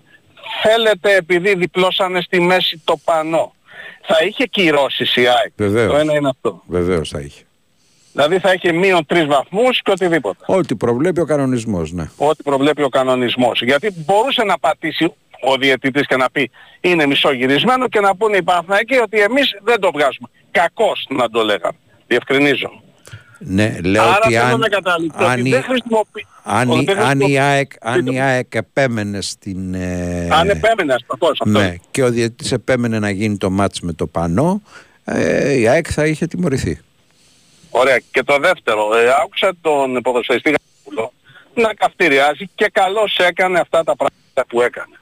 θέλετε 0.62 1.16
επειδή 1.16 1.56
διπλώσανε 1.56 2.22
στη 2.22 2.42
μέση 2.42 2.82
το 2.84 2.98
πανό, 3.04 3.56
θα 4.04 4.18
είχε 4.26 4.46
κυρώσεις 4.46 5.16
η 5.16 5.28
ΑΕΚ. 5.28 5.52
Βεβαίως. 5.56 5.92
Το 5.92 5.98
ένα 5.98 6.14
είναι 6.16 6.30
αυτό. 6.30 6.62
Βεβαίως 6.68 7.10
θα 7.10 7.20
είχε. 7.20 7.44
Δηλαδή 8.12 8.40
θα 8.40 8.54
είχε 8.54 8.72
μείον 8.72 9.06
τρεις 9.06 9.26
βαθμούς 9.26 9.82
και 9.82 9.92
οτιδήποτε. 9.92 10.44
Ό,τι 10.46 10.76
προβλέπει 10.76 11.20
ο 11.20 11.26
κανονισμός, 11.26 11.92
ναι. 11.92 12.10
ό,τι 12.18 12.44
προβλέπει 12.44 12.84
ο 12.84 12.90
κανονισμός. 12.90 13.62
Γιατί 13.62 13.94
μπορούσε 14.06 14.44
να 14.44 14.60
πατήσει 14.60 15.14
ο 15.42 15.56
διαιτητής 15.56 16.08
και 16.08 16.16
να 16.16 16.30
πει 16.32 16.52
είναι 16.82 17.06
μισογυρισμένο 17.06 17.88
και 17.88 18.00
να 18.00 18.16
πούνε 18.16 18.38
οι 18.38 18.44
Παναθηναϊκοί 18.44 18.98
ότι 18.98 19.20
εμείς 19.20 19.60
δεν 19.64 19.80
το 19.80 19.92
βγάζουμε. 19.92 20.28
Κακός 20.52 21.08
να 21.10 21.30
το 21.30 21.44
λέγαμε. 21.44 21.78
Διευκρινίζω. 22.08 22.82
Ναι, 23.44 23.78
λέω 23.84 24.04
Άρα 24.04 24.20
ότι 24.26 24.34
θέλω 24.34 24.46
αν, 24.54 24.60
να 24.60 24.68
καταλήξω 24.70 25.24
αν, 25.24 25.40
ότι 25.40 25.48
η- 25.50 25.52
δεν 25.52 25.64
χρησιμοποιεί... 25.64 26.26
αν, 26.44 26.70
η- 26.70 26.74
ότι 26.76 26.86
δεν 26.86 26.98
αν, 27.00 27.04
η 27.20 27.24
χρησιμοποιεί- 27.24 27.40
ΑΕΚ, 27.40 27.72
αν 27.82 28.06
η 28.06 28.22
ΑΕΚ 28.22 28.56
επέμενε 28.56 29.22
στην... 29.22 29.74
ε, 29.74 30.28
Αν 30.32 30.50
επέμενε 30.50 30.94
αυτός, 30.94 31.30
αυτό. 31.42 31.60
ναι, 31.60 31.76
και 31.92 32.04
ο 32.04 32.10
διαιτητής 32.10 32.52
επέμενε 32.52 33.00
να 33.00 33.10
γίνει 33.10 33.38
το 33.38 33.50
μάτς 33.50 33.80
με 33.82 33.94
το 33.94 34.08
πανό, 34.08 34.62
ε, 35.06 35.54
η 35.54 35.68
ΑΕΚ 35.68 35.86
θα 35.90 36.06
είχε 36.06 36.28
τιμωρηθεί. 36.28 36.80
Ωραία. 37.70 38.00
Και 38.12 38.24
το 38.24 38.38
δεύτερο, 38.38 38.96
ε, 38.96 39.10
άκουσα 39.24 39.54
τον 39.62 40.02
ποδοσφαιριστή 40.02 40.50
Γαβρόπουλο 40.50 41.14
να 41.54 41.74
καυτηριάζει 41.74 42.50
και 42.56 42.70
καλώς 42.74 43.18
έκανε 43.18 43.60
αυτά 43.60 43.84
τα 43.84 43.96
πράγματα 43.96 44.46
που 44.48 44.62
έκανε, 44.62 44.96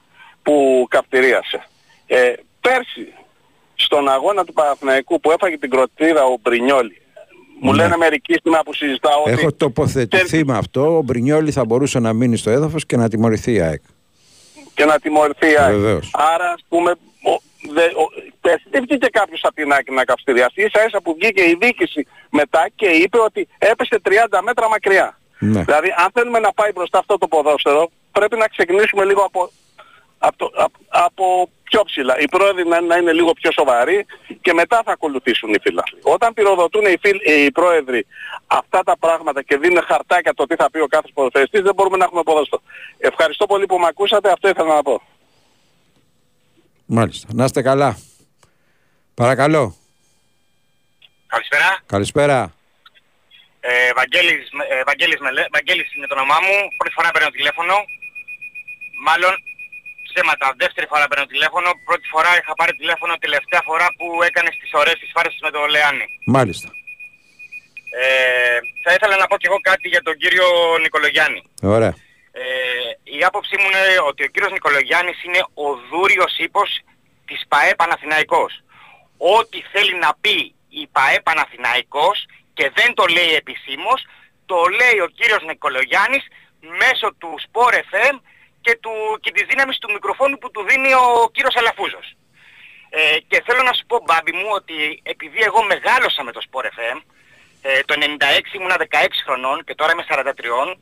που 0.43 0.85
καυτηρίασε. 0.89 1.67
Ε, 2.07 2.33
πέρσι, 2.61 3.13
στον 3.75 4.09
αγώνα 4.09 4.43
του 4.43 4.53
Παναθηναϊκού 4.53 5.19
που 5.19 5.31
έφαγε 5.31 5.57
την 5.57 5.69
κροτίδα 5.69 6.23
ο 6.23 6.37
Μπρινιόλη, 6.41 7.01
μου 7.59 7.71
Ναι. 7.71 7.81
λένε 7.81 7.97
μερικοί 7.97 8.33
σήμερα 8.43 8.63
που 8.63 8.73
συζητάω 8.73 9.21
ότι 9.21 9.31
Έχω 9.31 9.53
τοποθετηθεί 9.53 10.45
με 10.45 10.57
αυτό, 10.57 10.97
ο 10.97 11.01
Μπρινιόλη 11.01 11.51
θα 11.51 11.65
μπορούσε 11.65 11.99
να 11.99 12.13
μείνει 12.13 12.37
στο 12.37 12.49
έδαφος 12.49 12.85
και 12.85 12.97
να 12.97 13.09
τιμωρηθεί 13.09 13.51
η 13.53 13.61
ΑΕΚ. 13.61 13.81
και 14.73 14.85
να 14.85 14.99
τιμωρηθεί 14.99 15.51
η 15.51 15.57
ΑΕΚ. 15.57 15.71
Βεβαίως. 15.75 16.09
Άρα, 16.33 16.49
ας 16.51 16.61
πούμε, 16.69 16.91
ο, 17.31 17.33
δε, 17.73 17.83
ο, 17.83 18.03
πες, 18.41 18.63
δεν 18.69 18.81
βγήκε 18.81 19.07
κάποιος 19.07 19.41
από 19.43 19.55
την 19.55 19.71
ΑΕΚ 19.73 19.91
να 19.91 20.03
καυστηριαστεί, 20.05 20.61
ίσα 20.61 20.85
ίσα 20.85 21.01
που 21.01 21.15
βγήκε 21.19 21.41
η 21.41 21.57
διοίκηση 21.61 22.07
μετά 22.29 22.69
και 22.75 22.85
είπε 22.85 23.17
ότι 23.19 23.47
έπεσε 23.57 24.01
30 24.03 24.39
μέτρα 24.43 24.69
μακριά. 24.69 25.19
Ναι. 25.39 25.63
Δηλαδή, 25.63 25.87
αν 26.03 26.07
θέλουμε 26.13 26.39
να 26.39 26.53
πάει 26.53 26.71
μπροστά 26.75 26.97
αυτό 26.99 27.17
το 27.17 27.27
ποδόσφαιρο, 27.27 27.89
πρέπει 28.11 28.37
να 28.37 28.47
ξεκινήσουμε 28.47 29.03
λίγο 29.05 29.21
από, 29.21 29.51
από, 30.19 30.37
το- 30.37 30.51
από, 30.55 30.77
από 30.87 31.49
πιο 31.63 31.83
ψηλά. 31.83 32.19
Οι 32.19 32.27
πρόεδροι 32.29 32.67
να, 32.67 32.81
να 32.81 32.95
είναι 32.97 33.13
λίγο 33.13 33.33
πιο 33.33 33.51
σοβαροί 33.51 34.05
και 34.41 34.53
μετά 34.53 34.81
θα 34.85 34.91
ακολουθήσουν 34.91 35.53
οι 35.53 35.59
φίλαθλοι. 35.61 35.99
Όταν 36.03 36.33
πυροδοτούν 36.33 36.85
οι, 36.85 36.95
φίλ, 37.01 37.17
οι 37.29 37.51
πρόεδροι 37.51 38.05
αυτά 38.47 38.83
τα 38.83 38.97
πράγματα 38.97 39.41
και 39.41 39.57
δίνουν 39.57 39.83
χαρτάκια 39.87 40.33
το 40.33 40.45
τι 40.45 40.55
θα 40.55 40.69
πει 40.71 40.79
ο 40.79 40.87
κάθε 40.87 41.07
ποδοσφαιριστής, 41.13 41.61
δεν 41.61 41.73
μπορούμε 41.75 41.97
να 41.97 42.03
έχουμε 42.03 42.23
ποδόσφαιρο. 42.23 42.61
Ευχαριστώ 42.97 43.45
πολύ 43.45 43.65
που 43.65 43.77
με 43.79 43.87
ακούσατε. 43.87 44.31
Αυτό 44.31 44.49
ήθελα 44.49 44.75
να 44.75 44.81
πω. 44.81 45.01
Μάλιστα. 46.85 47.27
Να 47.33 47.43
είστε 47.43 47.61
καλά. 47.61 47.97
Παρακαλώ. 49.13 49.75
Καλησπέρα. 51.27 51.79
Καλησπέρα. 51.85 52.53
Ε, 53.59 53.91
Βαγγέλης, 53.95 54.49
ε, 54.69 54.83
Βαγγέλης, 54.85 55.19
με, 55.19 55.31
λέ- 55.31 55.49
Βαγγέλης 55.51 55.95
είναι 55.95 56.07
το 56.07 56.15
όνομά 56.15 56.37
μου. 56.45 56.55
Πρώτη 56.77 56.93
φορά 56.95 57.09
παίρνω 57.11 57.29
τηλέφωνο. 57.29 57.75
Μάλλον 59.07 59.33
ψέματα. 60.19 60.45
Δεύτερη 60.63 60.87
φορά 60.91 61.05
παίρνω 61.07 61.25
τηλέφωνο. 61.33 61.69
Πρώτη 61.89 62.05
φορά 62.13 62.31
είχα 62.39 62.53
πάρει 62.59 62.73
τηλέφωνο 62.81 63.13
τελευταία 63.25 63.61
φορά 63.69 63.87
που 63.97 64.05
έκανες 64.29 64.53
τις 64.61 64.71
ωραίες 64.81 64.97
τις 65.01 65.11
φάρες 65.15 65.33
με 65.45 65.49
τον 65.55 65.69
Λεάνη. 65.73 66.05
Μάλιστα. 66.35 66.69
Ε, 68.01 68.57
θα 68.83 68.91
ήθελα 68.95 69.15
να 69.21 69.27
πω 69.29 69.35
και 69.37 69.47
εγώ 69.49 69.59
κάτι 69.69 69.87
για 69.93 70.01
τον 70.07 70.15
κύριο 70.21 70.47
Νικολογιάννη. 70.83 71.41
Ωραία. 71.75 71.93
Ε, 72.31 72.43
η 73.17 73.19
άποψή 73.29 73.55
μου 73.59 73.67
είναι 73.69 73.83
ότι 74.09 74.21
ο 74.23 74.29
κύριος 74.33 74.51
Νικολογιάννης 74.51 75.23
είναι 75.23 75.41
ο 75.65 75.67
δούριος 75.89 76.33
ύπος 76.47 76.69
της 77.29 77.39
ΠαΕ 77.51 77.71
Παναθηναϊκός. 77.81 78.51
Ό,τι 79.37 79.57
θέλει 79.71 79.95
να 80.05 80.11
πει 80.21 80.37
η 80.81 80.83
ΠαΕ 80.95 81.17
Παναθηναϊκός 81.27 82.17
και 82.57 82.71
δεν 82.77 82.89
το 82.93 83.05
λέει 83.15 83.31
επισήμως, 83.41 83.99
το 84.45 84.59
λέει 84.79 84.97
ο 85.05 85.07
κύριος 85.17 85.43
Νικολογιάννης 85.49 86.25
μέσω 86.81 87.07
του 87.19 87.31
Sport 87.45 87.75
FM 87.91 88.15
και, 88.61 88.77
του, 88.81 88.91
και 89.19 89.31
της 89.31 89.45
δύναμης 89.49 89.77
του 89.77 89.91
μικροφόνου 89.91 90.37
που 90.37 90.51
του 90.51 90.65
δίνει 90.69 90.93
ο 90.93 91.29
κύριος 91.31 91.55
Αλαφούζος. 91.55 92.07
Ε, 92.11 92.19
Ε, 92.91 93.19
και 93.27 93.43
θέλω 93.45 93.63
να 93.63 93.73
σου 93.73 93.85
πω 93.85 93.97
Μπάμπη 94.05 94.31
μου 94.31 94.47
ότι 94.49 94.99
επειδή 95.03 95.39
εγώ 95.41 95.63
μεγάλωσα 95.63 96.23
με 96.23 96.31
το 96.31 96.41
Sport 96.47 96.65
FM, 96.75 96.97
ε, 97.61 97.81
το 97.83 97.93
96 97.97 98.53
ήμουνα 98.53 98.77
16 98.77 99.21
χρονών 99.25 99.63
και 99.63 99.75
τώρα 99.75 99.91
είμαι 99.91 100.05
43, 100.09 100.77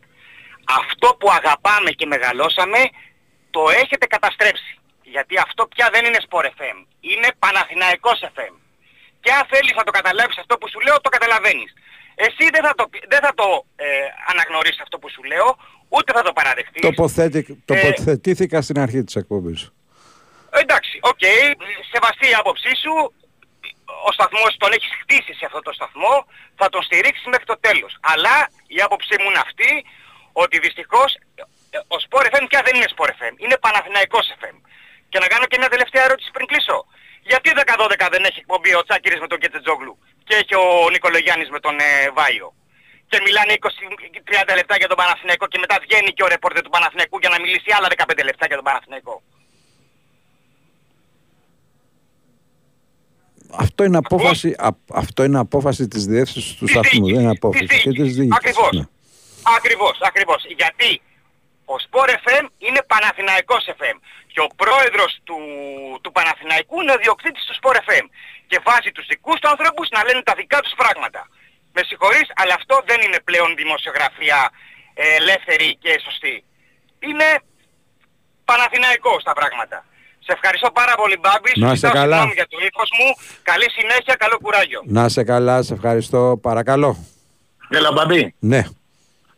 αυτό 0.81 1.15
που 1.19 1.31
αγαπάμε 1.31 1.91
και 1.91 2.05
μεγαλώσαμε 2.05 2.89
το 3.49 3.69
έχετε 3.69 4.05
καταστρέψει. 4.05 4.79
Γιατί 5.03 5.37
αυτό 5.37 5.67
πια 5.67 5.89
δεν 5.91 6.05
είναι 6.05 6.19
Sport 6.29 6.45
FM, 6.45 6.77
είναι 6.99 7.29
Παναθηναϊκός 7.39 8.19
FM. 8.35 8.53
Και 9.21 9.31
αν 9.31 9.45
θέλεις 9.51 9.73
να 9.75 9.83
το 9.83 9.91
καταλάβεις 9.91 10.37
αυτό 10.37 10.57
που 10.57 10.69
σου 10.69 10.79
λέω, 10.79 11.01
το 11.01 11.09
καταλαβαίνεις. 11.09 11.73
Εσύ 12.25 12.45
δεν 12.55 12.63
θα 12.67 12.73
το, 12.79 12.83
δεν 13.13 13.21
θα 13.25 13.31
το 13.35 13.47
ε, 13.75 13.85
αναγνωρίσεις 14.31 14.81
αυτό 14.85 14.95
που 14.99 15.09
σου 15.09 15.23
λέω, 15.23 15.49
ούτε 15.95 16.09
θα 16.17 16.21
το 16.27 16.33
παραδεχτείς. 16.33 16.81
Τοποθέτη, 16.81 17.63
τοποθετήθηκα 17.65 18.61
στην 18.61 18.79
αρχή 18.79 19.03
της 19.03 19.15
εκπομπής. 19.15 19.71
Εντάξει, 20.61 20.99
οκ, 21.11 21.23
σεβαστή 21.91 22.27
η 22.33 22.35
άποψή 22.41 22.71
σου, 22.83 22.93
ο 24.07 24.11
σταθμός 24.17 24.51
τον 24.57 24.71
έχεις 24.77 24.91
χτίσει 25.01 25.33
σε 25.39 25.45
αυτό 25.49 25.59
το 25.67 25.71
σταθμό, 25.77 26.13
θα 26.59 26.69
τον 26.69 26.81
στηρίξεις 26.87 27.25
μέχρι 27.33 27.45
το 27.45 27.57
τέλος. 27.59 27.91
Αλλά 28.11 28.35
η 28.67 28.79
άποψή 28.85 29.15
μου 29.19 29.27
είναι 29.29 29.41
αυτή, 29.47 29.71
ότι 30.43 30.55
δυστυχώς 30.65 31.09
ο 31.95 31.97
Sport 32.05 32.25
FM 32.31 32.45
πια 32.49 32.61
δεν 32.65 32.73
είναι 32.75 32.89
Sport 32.95 33.11
FM, 33.19 33.33
είναι 33.43 33.57
Παναθηναϊκός 33.65 34.25
FM. 34.39 34.55
Και 35.09 35.19
να 35.23 35.27
κάνω 35.27 35.45
και 35.45 35.57
μια 35.61 35.69
τελευταία 35.75 36.03
ερώτηση 36.07 36.29
πριν 36.35 36.47
κλείσω. 36.51 36.77
Γιατί 37.31 37.49
10-12 37.55 38.07
δεν 38.11 38.23
έχει 38.23 38.39
εκπομπή 38.39 38.71
ο 38.75 38.81
Τσάκηρης 38.83 39.19
με 39.19 39.27
τον 39.27 39.39
Κετζετζόγλου 39.39 39.97
και 40.27 40.35
έχει 40.41 40.55
ο 40.63 40.65
Νικολογιάννης 40.93 41.49
με 41.55 41.59
τον 41.65 41.75
ε, 41.79 41.91
Βάιο. 42.17 42.47
Και 43.09 43.19
μιλάνε 43.25 43.53
20-30 44.49 44.55
λεπτά 44.59 44.75
για 44.81 44.87
τον 44.91 44.97
Παναθηναϊκό 45.01 45.45
και 45.47 45.59
μετά 45.63 45.75
βγαίνει 45.85 46.11
και 46.15 46.23
ο 46.23 46.27
ρεπόρτερ 46.33 46.61
του 46.63 46.73
Παναθηναϊκού 46.75 47.17
για 47.23 47.29
να 47.33 47.39
μιλήσει 47.43 47.69
άλλα 47.77 47.87
15 47.97 48.23
λεπτά 48.29 48.45
για 48.49 48.55
τον 48.59 48.65
Παναθηναϊκό. 48.69 49.15
Αυτό 53.51 53.83
είναι 53.83 53.97
απόφαση, 53.97 54.55
α, 54.57 54.69
αυτό 55.03 55.23
είναι 55.23 55.39
απόφαση 55.39 55.87
της 55.87 56.05
διεύθυνσης 56.05 56.55
του 56.55 56.67
σταθμού, 56.67 57.05
δεν 57.13 57.19
είναι 57.21 57.35
απόφαση 57.39 57.65
και 57.65 57.91
της 57.91 58.15
διοίκησης. 58.15 58.35
Ακριβώς. 58.35 58.71
Ναι. 58.71 58.85
Ακριβώς, 59.57 59.95
ακριβώς. 60.01 60.45
Γιατί 60.61 61.01
ο 61.73 61.75
Sport 61.85 62.09
FM 62.25 62.45
είναι 62.57 62.81
Παναθηναϊκός 62.87 63.63
FM 63.79 63.97
και 64.33 64.39
ο 64.39 64.47
πρόεδρος 64.61 65.11
του, 65.23 65.37
του 66.01 66.11
Παναθηναϊκού 66.11 66.81
είναι 66.81 66.91
ο 66.91 66.97
διοκτήτης 67.03 67.43
του 67.47 67.55
Sport 67.59 67.77
FM 67.87 68.05
και 68.49 68.57
βάζει 68.67 68.91
τους 68.95 69.05
δικούς 69.13 69.37
του 69.41 69.49
ανθρώπους 69.53 69.87
να 69.95 70.01
λένε 70.07 70.21
τα 70.29 70.33
δικά 70.41 70.59
τους 70.63 70.73
πράγματα. 70.81 71.21
Με 71.75 71.81
συγχωρείς, 71.89 72.27
αλλά 72.41 72.53
αυτό 72.59 72.75
δεν 72.89 72.99
είναι 73.05 73.19
πλέον 73.29 73.49
δημοσιογραφία 73.61 74.39
ε, 74.93 75.03
ελεύθερη 75.19 75.67
και 75.83 75.91
σωστή. 76.05 76.35
Είναι 77.07 77.27
Παναθηναϊκός 78.49 79.23
τα 79.23 79.33
πράγματα. 79.39 79.77
Σε 80.25 80.31
ευχαριστώ 80.37 80.71
πάρα 80.71 80.95
πολύ 80.95 81.17
Μπάμπη. 81.23 81.51
Να 81.55 81.75
σε 81.75 81.89
καλά. 81.89 82.01
Συγγνώμη 82.01 82.33
για 82.33 82.47
το 82.51 82.57
ύφος 82.69 82.89
μου. 82.97 83.07
Καλή 83.41 83.67
συνέχεια, 83.77 84.15
καλό 84.15 84.37
κουράγιο. 84.43 84.81
Να 84.85 85.09
σε 85.09 85.23
καλά, 85.23 85.61
σε 85.61 85.73
ευχαριστώ. 85.73 86.39
Παρακαλώ. 86.41 86.91
Έλα 87.69 87.91
Μπαμπή, 87.91 88.35
Ναι. 88.39 88.61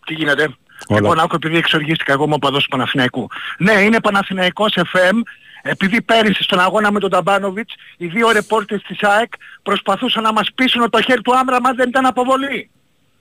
τι 0.06 0.14
γίνεται; 0.14 0.44
Όλα. 0.88 1.00
Λοιπόν, 1.00 1.20
άκου 1.20 1.36
επειδή 1.36 1.58
εξοργίστηκα 1.58 2.12
εγώ 2.14 2.24
είμαι 2.24 2.34
οπαδός 2.34 2.64
του 2.64 2.70
Παναθηναϊκού. 2.70 3.28
Ναι, 3.58 3.72
είναι 3.74 4.00
Παναθηναϊκός 4.02 4.74
FM, 4.78 5.16
επειδή 5.62 6.02
πέρυσι 6.02 6.44
στον 6.44 6.60
αγώνα 6.60 6.92
με 6.92 7.00
τον 7.00 7.10
Ταμπάνοβιτς, 7.10 7.74
οι 7.98 8.08
δύο 8.08 8.32
ρεπόρτες 8.32 8.82
της 8.82 9.04
ΑΕΚ 9.04 9.32
προσπαθούσαν 9.64 10.24
να 10.24 10.32
μας 10.32 10.50
πείσουν 10.56 10.82
ότι 10.82 10.90
το 10.90 11.02
χέρι 11.02 11.22
του 11.22 11.38
Άμραμα 11.38 11.74
δεν 11.74 11.90
ήταν 11.90 12.06
αποβολή. 12.06 12.70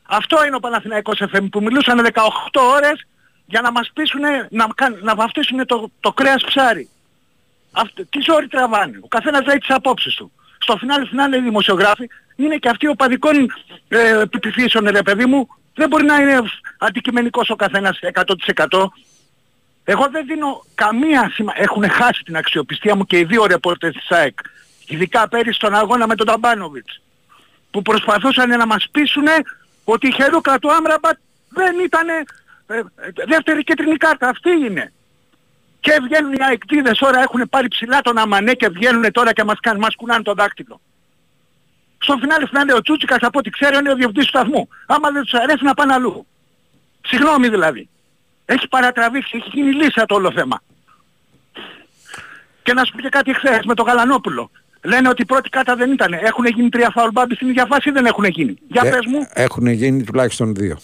Αυτό 0.08 0.44
είναι 0.46 0.56
ο 0.56 0.60
Παναθηναϊκός 0.60 1.22
FM 1.32 1.48
που 1.50 1.62
μιλούσαν 1.62 2.06
18 2.12 2.20
ώρες 2.74 3.06
για 3.46 3.60
να 3.60 3.70
μας 3.72 3.90
πείσουν 3.94 4.20
να, 4.50 4.66
κάν- 4.74 4.98
να 5.02 5.14
βαφτίσουν 5.14 5.66
το, 5.66 5.90
το 6.00 6.12
κρέας 6.12 6.44
ψάρι. 6.44 6.88
Αυτό, 7.72 8.06
τι 8.06 8.18
ζόρι 8.20 8.48
τραβάνε. 8.48 8.98
Ο 9.00 9.08
καθένας 9.08 9.46
λέει 9.46 9.58
τις 9.58 9.70
απόψεις 9.70 10.14
του. 10.14 10.32
Στο 10.58 10.76
φινάλε 10.76 11.06
φινάλε 11.06 11.36
οι 11.36 11.40
δημοσιογράφοι 11.40 12.08
είναι 12.36 12.56
και 12.56 12.68
αυτοί 12.68 12.86
οπαδικών 12.86 13.52
ε, 13.88 14.20
επιπιθήσεων 14.20 14.88
ρε 14.88 15.02
παιδί 15.02 15.26
μου. 15.26 15.48
Δεν 15.74 15.88
μπορεί 15.88 16.04
να 16.04 16.16
είναι 16.16 16.42
αντικειμενικός 16.78 17.50
ο 17.50 17.56
καθένας 17.56 17.98
100%. 18.12 18.84
Εγώ 19.90 20.08
δεν 20.10 20.26
δίνω 20.26 20.64
καμία 20.74 21.30
σημασία. 21.34 21.62
Έχουν 21.62 21.90
χάσει 21.90 22.22
την 22.22 22.36
αξιοπιστία 22.36 22.96
μου 22.96 23.04
και 23.06 23.18
οι 23.18 23.24
δύο 23.24 23.46
ρεπόρτες 23.46 23.92
της 23.92 24.10
ΑΕΚ. 24.10 24.38
Ειδικά 24.86 25.28
πέρυσι 25.28 25.52
στον 25.52 25.74
αγώνα 25.74 26.06
με 26.06 26.14
τον 26.14 26.26
Ταμπάνοβιτς. 26.26 27.00
Που 27.70 27.82
προσπαθούσαν 27.82 28.48
να 28.48 28.66
μας 28.66 28.88
πείσουν 28.90 29.24
ότι 29.84 30.06
η 30.06 30.12
χερούκα 30.12 30.58
του 30.58 30.72
Άμραμπατ 30.72 31.18
δεν 31.48 31.78
ήταν 31.84 32.08
ε, 32.08 32.24
ε, 32.66 32.82
δεύτερη 33.26 33.64
κίτρινη 33.64 33.96
κάρτα. 33.96 34.28
Αυτή 34.28 34.50
είναι. 34.50 34.92
Και 35.80 35.98
βγαίνουν 36.02 36.32
οι 36.32 36.42
αεκτήδες 36.48 36.98
τώρα 36.98 37.20
έχουν 37.20 37.48
πάρει 37.50 37.68
ψηλά 37.68 38.00
τον 38.00 38.18
αμανέ 38.18 38.52
και 38.52 38.68
βγαίνουν 38.68 39.12
τώρα 39.12 39.32
και 39.32 39.44
μας, 39.44 39.60
κάνουν, 39.60 39.80
μας 39.80 39.94
κουνάνε 39.94 40.22
το 40.22 40.32
δάκτυλο. 40.32 40.80
Στο 41.98 42.16
φινάλε 42.16 42.46
φινάλε 42.46 42.74
ο 42.74 42.80
Τσούτσικας 42.80 43.18
από 43.20 43.38
ό,τι 43.38 43.50
ξέρω 43.50 43.78
είναι 43.78 43.90
ο 43.90 43.94
διευθυντής 43.94 44.24
του 44.24 44.38
σταθμού. 44.38 44.68
Άμα 44.86 45.10
δεν 45.10 45.22
τους 45.22 45.34
αρέσει 45.34 45.64
να 45.64 45.74
πάνε 45.74 45.92
αλλού. 45.92 46.26
Συγγνώμη 47.06 47.48
δηλαδή. 47.48 47.88
Έχει 48.50 48.68
παρατραβήξει, 48.68 49.36
έχει 49.36 49.48
γίνει 49.52 49.72
λύσα 49.72 50.06
το 50.06 50.14
όλο 50.14 50.32
θέμα. 50.32 50.62
Και 52.62 52.72
να 52.72 52.84
σου 52.84 52.92
πω 52.92 53.00
και 53.00 53.08
κάτι 53.08 53.34
χθες 53.34 53.64
με 53.64 53.74
τον 53.74 53.86
Γαλανόπουλο. 53.86 54.50
Λένε 54.82 55.08
ότι 55.08 55.22
η 55.22 55.24
πρώτη 55.24 55.48
κάτα 55.48 55.76
δεν 55.76 55.92
ήταν. 55.92 56.12
Έχουν 56.12 56.44
γίνει 56.46 56.68
τρία 56.68 56.90
φάουλ 56.90 57.10
μπάμπη 57.12 57.34
στην 57.34 57.48
ίδια 57.48 57.66
φάση 57.66 57.88
ή 57.88 57.92
δεν 57.92 58.06
έχουν 58.06 58.24
γίνει. 58.24 58.58
Για 58.68 58.82
Ε, 58.84 58.90
πες 58.90 59.06
μου. 59.06 59.26
Έχουν 59.32 59.66
γίνει 59.66 60.04
τουλάχιστον 60.04 60.54
δύο. 60.54 60.78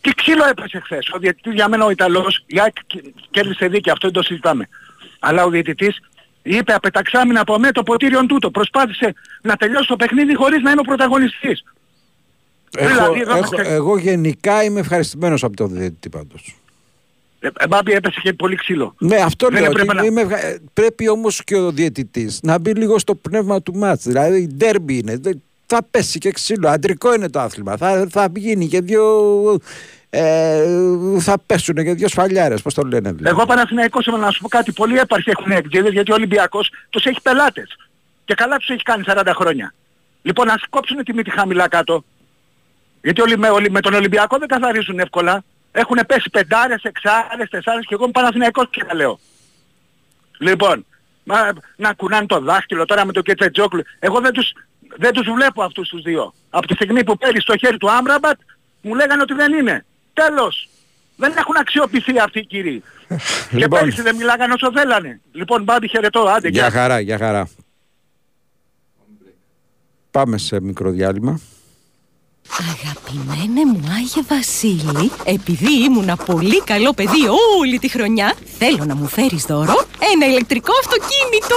Τι 0.00 0.10
ξύλο 0.14 0.44
έπεσε 0.46 0.80
χθες. 0.84 1.08
Ο 1.14 1.18
διαιτητής 1.18 1.52
για 1.54 1.68
μένα 1.68 1.84
ο 1.84 1.90
Ιταλός, 1.90 2.44
η 2.46 2.60
ΑΕΚ 2.60 2.72
κ- 2.86 3.14
κέρδισε 3.30 3.66
δίκαια, 3.68 3.92
αυτό 3.92 4.06
δεν 4.10 4.16
το 4.16 4.22
συζητάμε. 4.22 4.68
Αλλά 5.18 5.44
ο 5.44 5.50
διαιτητής 5.50 5.98
είπε 6.42 6.72
απεταξάμινα 6.74 7.40
από 7.40 7.58
μέ 7.58 7.70
το 7.72 7.82
ποτήριον 7.82 8.26
τούτο. 8.26 8.50
Προσπάθησε 8.50 9.14
να 9.42 9.56
τελειώσει 9.56 9.88
το 9.88 9.96
παιχνίδι 9.96 10.34
χωρίς 10.34 10.62
να 10.62 10.70
είναι 10.70 10.80
ο 10.80 10.84
πρωταγωνιστής. 10.84 11.64
Έχω, 12.76 12.88
Δηλαδή, 12.88 13.20
εδώ 13.20 13.30
έχω- 13.36 13.38
είμαστε- 13.38 13.74
εγώ 13.74 13.98
γενικά 13.98 14.64
είμαι 14.64 14.80
ευχαριστημένος 14.80 15.42
από 15.44 15.56
τον 15.56 15.68
διαιτητή 15.72 16.08
πάντως. 16.08 16.56
Ε, 17.40 17.48
ε, 17.58 17.66
Μπάμπη 17.66 17.92
έπεσε 17.92 18.20
και 18.22 18.32
πολύ 18.32 18.56
ξύλο. 18.56 18.94
Ναι, 18.98 19.16
αυτό 19.16 19.48
Δεν 19.48 19.60
λέω. 19.60 19.70
έπρεπε 19.70 19.88
ότι 19.90 19.96
να- 20.00 20.04
είμαι 20.04 20.20
ευχα- 20.20 20.44
ε, 20.44 20.58
Πρέπει 20.72 21.08
όμως 21.08 21.44
και 21.44 21.56
ο 21.56 21.70
διαιτητής 21.70 22.40
να 22.42 22.58
μπει 22.58 22.72
λίγο 22.74 22.98
στο 22.98 23.14
πνεύμα 23.14 23.62
του 23.62 23.74
μάτς. 23.76 24.04
Δηλαδή, 24.04 24.46
ντέρμπι 24.54 24.98
είναι. 24.98 25.16
Δεν- 25.16 25.42
Θα 25.70 25.82
πέσει 25.90 26.18
και 26.18 26.30
ξύλο. 26.30 26.68
Αντρικό 26.68 27.14
είναι 27.14 27.28
το 27.30 27.40
άθλημα. 27.40 27.76
Θα, 27.76 28.06
θα 28.10 28.28
γίνει 28.36 28.66
και 28.68 28.80
δύο... 28.80 29.04
Ε, 30.10 30.64
θα 31.18 31.36
πέσουν 31.46 31.74
και 31.74 31.92
δύο 31.94 32.08
σφαλιάρες, 32.08 32.62
πώς 32.62 32.74
το 32.74 32.82
λένε. 32.82 33.12
δηλαδή. 33.12 33.36
Εγώ 33.36 33.46
Παναθηναϊκός 33.46 34.06
είμαι 34.06 34.16
να 34.18 34.30
σου 34.30 34.40
πω 34.42 34.48
κάτι. 34.48 34.72
Πολλοί 34.72 34.98
έπαρχοι 34.98 35.30
έχουν 35.30 35.50
εκτζίδες 35.50 35.92
γιατί 35.92 36.10
ο 36.10 36.14
Ολυμπιακός 36.14 36.70
τους 36.90 37.04
έχει 37.04 37.20
πελάτες. 37.22 37.76
Και 38.24 38.34
καλά 38.34 38.56
τους 38.56 38.68
έχει 38.68 38.82
κάνει 38.82 39.02
40 39.06 39.32
χρόνια. 39.34 39.74
Λοιπόν 40.22 40.48
ας 40.48 40.62
κόψουν 40.70 41.04
τη 41.04 41.12
μύτη 41.14 41.30
χαμηλά 41.30 41.68
κάτω. 41.68 42.04
Γιατί 43.02 43.20
όλοι 43.20 43.38
με, 43.38 43.48
όλοι 43.48 43.70
με 43.70 43.80
τον 43.80 43.94
Ολυμπιακό 43.94 44.38
δεν 44.38 44.48
καθαρίζουν 44.48 44.98
εύκολα. 44.98 45.44
Έχουν 45.72 45.98
πέσει 46.06 46.30
πεντάρες, 46.30 46.82
εξάρες, 46.82 47.48
τεσσάρες 47.50 47.86
και 47.86 47.94
εγώ 47.94 48.02
είμαι 48.02 48.12
Παναθηναϊκός 48.12 48.66
και 48.70 48.84
τα 48.84 48.94
λέω. 48.94 49.18
Λοιπόν, 50.38 50.86
μα, 51.24 51.52
να 51.76 51.92
κουνάνε 51.92 52.26
το 52.26 52.40
δάχτυλο 52.40 52.84
τώρα 52.84 53.04
με 53.06 53.12
το 53.12 53.22
Κετσετζόκλου. 53.22 53.82
Εγώ 53.98 54.20
δεν 54.20 54.32
τους, 54.32 54.52
δεν 54.96 55.12
τους 55.12 55.26
βλέπω 55.34 55.62
αυτούς 55.62 55.88
τους 55.88 56.02
δύο. 56.02 56.34
Από 56.50 56.66
τη 56.66 56.74
στιγμή 56.74 57.04
που 57.04 57.16
πέρυσι 57.18 57.40
στο 57.40 57.56
χέρι 57.56 57.76
του 57.76 57.90
Άμραμπατ 57.90 58.38
μου 58.80 58.94
λέγανε 58.94 59.22
ότι 59.22 59.34
δεν 59.34 59.52
είναι. 59.52 59.84
Τέλος. 60.12 60.68
Δεν 61.16 61.32
έχουν 61.36 61.56
αξιοποιηθεί 61.56 62.18
αυτοί 62.18 62.38
οι 62.38 62.46
κύριοι. 62.46 62.82
Και 63.50 63.56
Λοιπόν. 63.56 63.78
πέρυσι 63.78 64.02
δεν 64.02 64.16
μιλάγανε 64.16 64.52
όσο 64.52 64.72
θέλανε. 64.72 65.20
Λοιπόν, 65.32 65.62
Μπάμπη 65.62 65.88
χαιρετώ. 65.88 66.20
Άντε, 66.20 66.48
Για 66.48 66.60
γεια. 66.62 66.70
χαρά, 66.70 67.00
για 67.00 67.18
χαρά. 67.18 67.48
Πάμε 70.10 70.38
σε 70.38 70.60
μικρό 70.60 70.90
διάλειμμα. 70.90 71.40
Αγαπημένε 72.56 73.62
μου 73.70 73.80
Άγιε 73.96 74.22
Βασίλη, 74.28 75.10
επειδή 75.24 75.72
ήμουνα 75.84 76.16
πολύ 76.16 76.60
καλό 76.62 76.92
παιδί 76.92 77.22
όλη 77.58 77.78
τη 77.78 77.88
χρονιά, 77.88 78.34
θέλω 78.58 78.84
να 78.86 78.94
μου 78.94 79.06
φέρεις 79.06 79.44
δώρο 79.44 79.86
ένα 80.12 80.26
ηλεκτρικό 80.26 80.72
αυτοκίνητο. 80.82 81.56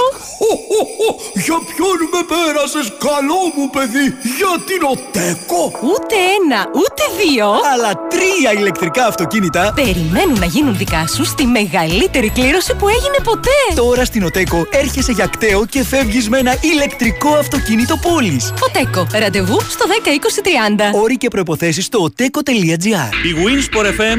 Για 1.34 1.58
ποιον 1.70 1.98
με 2.12 2.20
πέρασες 2.32 2.86
καλό 3.08 3.40
μου 3.56 3.70
παιδί, 3.70 4.06
για 4.38 4.52
την 4.68 4.80
ΟΤΕΚΟ. 4.92 5.62
Ούτε 5.92 6.16
ένα, 6.36 6.60
ούτε 6.82 7.02
δύο. 7.20 7.46
Αλλά 7.72 7.90
τρία 8.14 8.50
ηλεκτρικά 8.60 9.06
αυτοκίνητα. 9.06 9.72
Περιμένουν 9.74 10.38
να 10.38 10.46
γίνουν 10.46 10.76
δικά 10.76 11.06
σου 11.06 11.24
στη 11.24 11.44
μεγαλύτερη 11.46 12.28
κλήρωση 12.30 12.74
που 12.74 12.88
έγινε 12.88 13.18
ποτέ. 13.24 13.60
Τώρα 13.74 14.04
στην 14.04 14.24
ΟΤΕΚΟ 14.24 14.66
έρχεσαι 14.70 15.12
για 15.12 15.26
κταίο 15.26 15.66
και 15.66 15.84
φεύγεις 15.84 16.28
με 16.28 16.38
ένα 16.38 16.54
ηλεκτρικό 16.60 17.34
αυτοκίνητο 17.34 17.96
πόλης. 17.96 18.52
Οτέκο, 18.68 19.06
ραντεβού 19.12 19.60
στο 19.60 19.84
10 20.04 20.08
20 20.08 20.42
30. 20.78 20.81
Όροι 20.92 21.16
και 21.16 21.28
προϋποθέσεις 21.28 21.84
στο 21.84 22.08
oteco.gr 22.08 23.10
Η 23.24 23.34
Winsport 23.44 23.86
FM 23.86 24.18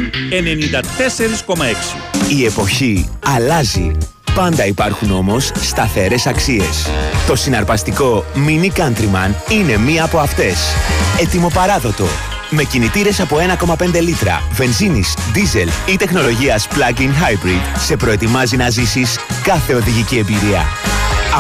94,6. 1.55 1.65
Η 2.29 2.45
εποχή 2.45 3.09
αλλάζει. 3.25 3.91
Πάντα 4.35 4.65
υπάρχουν 4.65 5.11
όμως 5.11 5.51
σταθερές 5.55 6.27
αξίες. 6.27 6.89
Το 7.27 7.35
συναρπαστικό 7.35 8.25
Mini 8.35 8.79
Countryman 8.79 9.31
είναι 9.49 9.77
μία 9.77 10.03
από 10.03 10.17
αυτές. 10.17 10.57
Έτοιμο 11.21 11.47
παράδοτο. 11.53 12.05
Με 12.49 12.63
κινητήρες 12.63 13.19
από 13.19 13.37
1,5 13.39 14.01
λίτρα, 14.01 14.41
βενζίνης, 14.51 15.13
δίζελ 15.33 15.69
ή 15.85 15.95
τεχνολογίας 15.95 16.67
plug-in 16.67 17.01
hybrid 17.01 17.79
σε 17.85 17.95
προετοιμάζει 17.95 18.57
να 18.57 18.69
ζήσεις 18.69 19.17
κάθε 19.43 19.73
οδηγική 19.75 20.17
εμπειρία. 20.17 20.65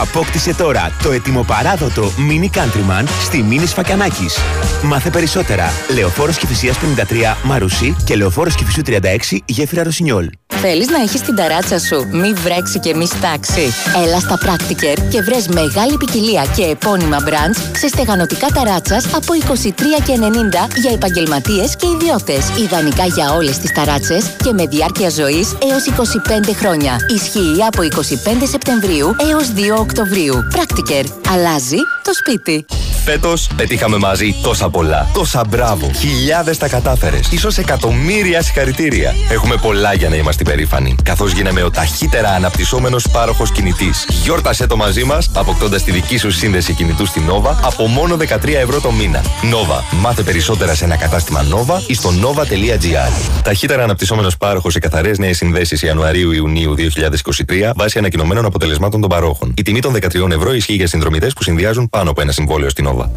Απόκτησε 0.01 0.53
τώρα 0.53 0.91
το 1.03 1.11
ετοιμοπαράδοτο 1.11 2.11
Mini 2.29 2.57
Countryman 2.57 3.03
στη 3.23 3.45
Mini 3.49 3.67
Σφακιανάκης. 3.67 4.37
Μάθε 4.83 5.09
περισσότερα. 5.09 5.71
Λεωφόρος 5.93 6.37
Κηφισίας 6.37 6.77
53 6.77 7.37
Μαρουσί 7.43 7.95
και 8.05 8.15
Λεωφόρος 8.15 8.55
Κηφισού 8.55 8.81
36 8.85 9.39
Γέφυρα 9.45 9.83
Ρωσινιόλ. 9.83 10.29
Θέλεις 10.65 10.87
να 10.87 11.01
έχεις 11.01 11.21
την 11.21 11.35
ταράτσα 11.35 11.79
σου, 11.79 12.07
μη 12.11 12.33
βρέξει 12.33 12.79
και 12.79 12.95
μη 12.95 13.05
στάξει. 13.05 13.73
Έλα 14.05 14.19
στα 14.19 14.37
Practiker 14.43 14.97
και 15.09 15.21
βρες 15.21 15.47
μεγάλη 15.47 15.97
ποικιλία 15.97 16.45
και 16.55 16.63
επώνυμα 16.63 17.17
brands 17.27 17.57
σε 17.77 17.87
στεγανοτικά 17.87 18.47
ταράτσας 18.47 19.05
από 19.05 19.33
23,90 19.33 20.67
για 20.81 20.91
επαγγελματίες 20.93 21.75
και 21.75 21.87
ιδιώτες. 21.87 22.49
Ιδανικά 22.63 23.05
για 23.05 23.33
όλες 23.33 23.57
τις 23.57 23.71
ταράτσες 23.71 24.25
και 24.43 24.53
με 24.53 24.65
διάρκεια 24.65 25.09
ζωής 25.09 25.55
έως 25.71 25.85
25 25.85 26.53
χρόνια. 26.53 26.97
Ισχύει 27.15 27.63
από 27.67 27.81
25 27.81 28.47
Σεπτεμβρίου 28.47 29.15
έως 29.29 29.47
2 29.51 29.82
Οκτωβρίου. 29.83 30.33
Practiker. 30.55 31.05
Αλλάζει 31.33 31.77
το 32.03 32.13
σπίτι. 32.13 32.65
Φέτος 33.03 33.49
πετύχαμε 33.55 33.97
μαζί 33.97 34.35
τόσα 34.43 34.69
πολλά. 34.69 35.09
Τόσα 35.13 35.43
μπράβο. 35.49 35.91
Χιλιάδες 35.93 36.57
τα 36.57 36.67
κατάφερες. 36.67 37.29
σω 37.39 37.49
εκατομμύρια 37.57 38.41
συγχαρητήρια. 38.41 39.13
Έχουμε 39.29 39.55
πολλά 39.61 39.93
για 39.93 40.09
να 40.09 40.15
είμαστε 40.15 40.43
περήφανοι. 40.43 40.95
Καθώς 41.03 41.31
γίναμε 41.31 41.63
ο 41.63 41.71
ταχύτερα 41.71 42.29
αναπτυσσόμενος 42.29 43.09
πάροχος 43.09 43.51
κινητής. 43.51 44.05
Γιόρτασε 44.23 44.67
το 44.67 44.75
μαζί 44.75 45.03
μας, 45.03 45.29
αποκτώντας 45.33 45.83
τη 45.83 45.91
δική 45.91 46.17
σου 46.17 46.31
σύνδεση 46.31 46.73
κινητού 46.73 47.05
στην 47.05 47.23
Nova 47.29 47.55
από 47.61 47.87
μόνο 47.87 48.15
13 48.15 48.59
ευρώ 48.59 48.79
το 48.79 48.91
μήνα. 48.91 49.21
Nova. 49.23 49.97
Μάθε 50.01 50.23
περισσότερα 50.23 50.75
σε 50.75 50.85
ένα 50.85 50.95
κατάστημα 50.95 51.45
Nova 51.51 51.81
ή 51.87 51.93
στο 51.93 52.09
nova.gr. 52.09 53.41
Ταχύτερα 53.43 53.83
αναπτυσσόμενος 53.83 54.37
πάροχος 54.37 54.73
σε 54.73 54.79
καθαρές 54.79 55.17
νέες 55.17 55.37
συνδέσεις 55.37 55.81
Ιανουαρίου-Ιουνίου 55.81 56.75
2023 56.75 57.71
βάσει 57.75 57.97
ανακοινωμένων 57.97 58.45
αποτελεσμάτων 58.45 59.01
των 59.01 59.09
παρόχων. 59.09 59.53
Η 59.57 59.61
τιμή 59.81 60.01
των 60.09 60.11
13 60.27 60.31
ευρώ 60.31 60.53
ισχύει 60.53 60.73
για 60.73 60.87
συνδρομητές 60.87 61.33
που 61.33 61.43
συνδυάζουν 61.43 61.89
πάνω 61.89 62.09
από 62.09 62.21
ένα 62.21 62.31
συμβόλαιο 62.31 62.69
στην 62.69 62.87
Nova. 62.87 63.09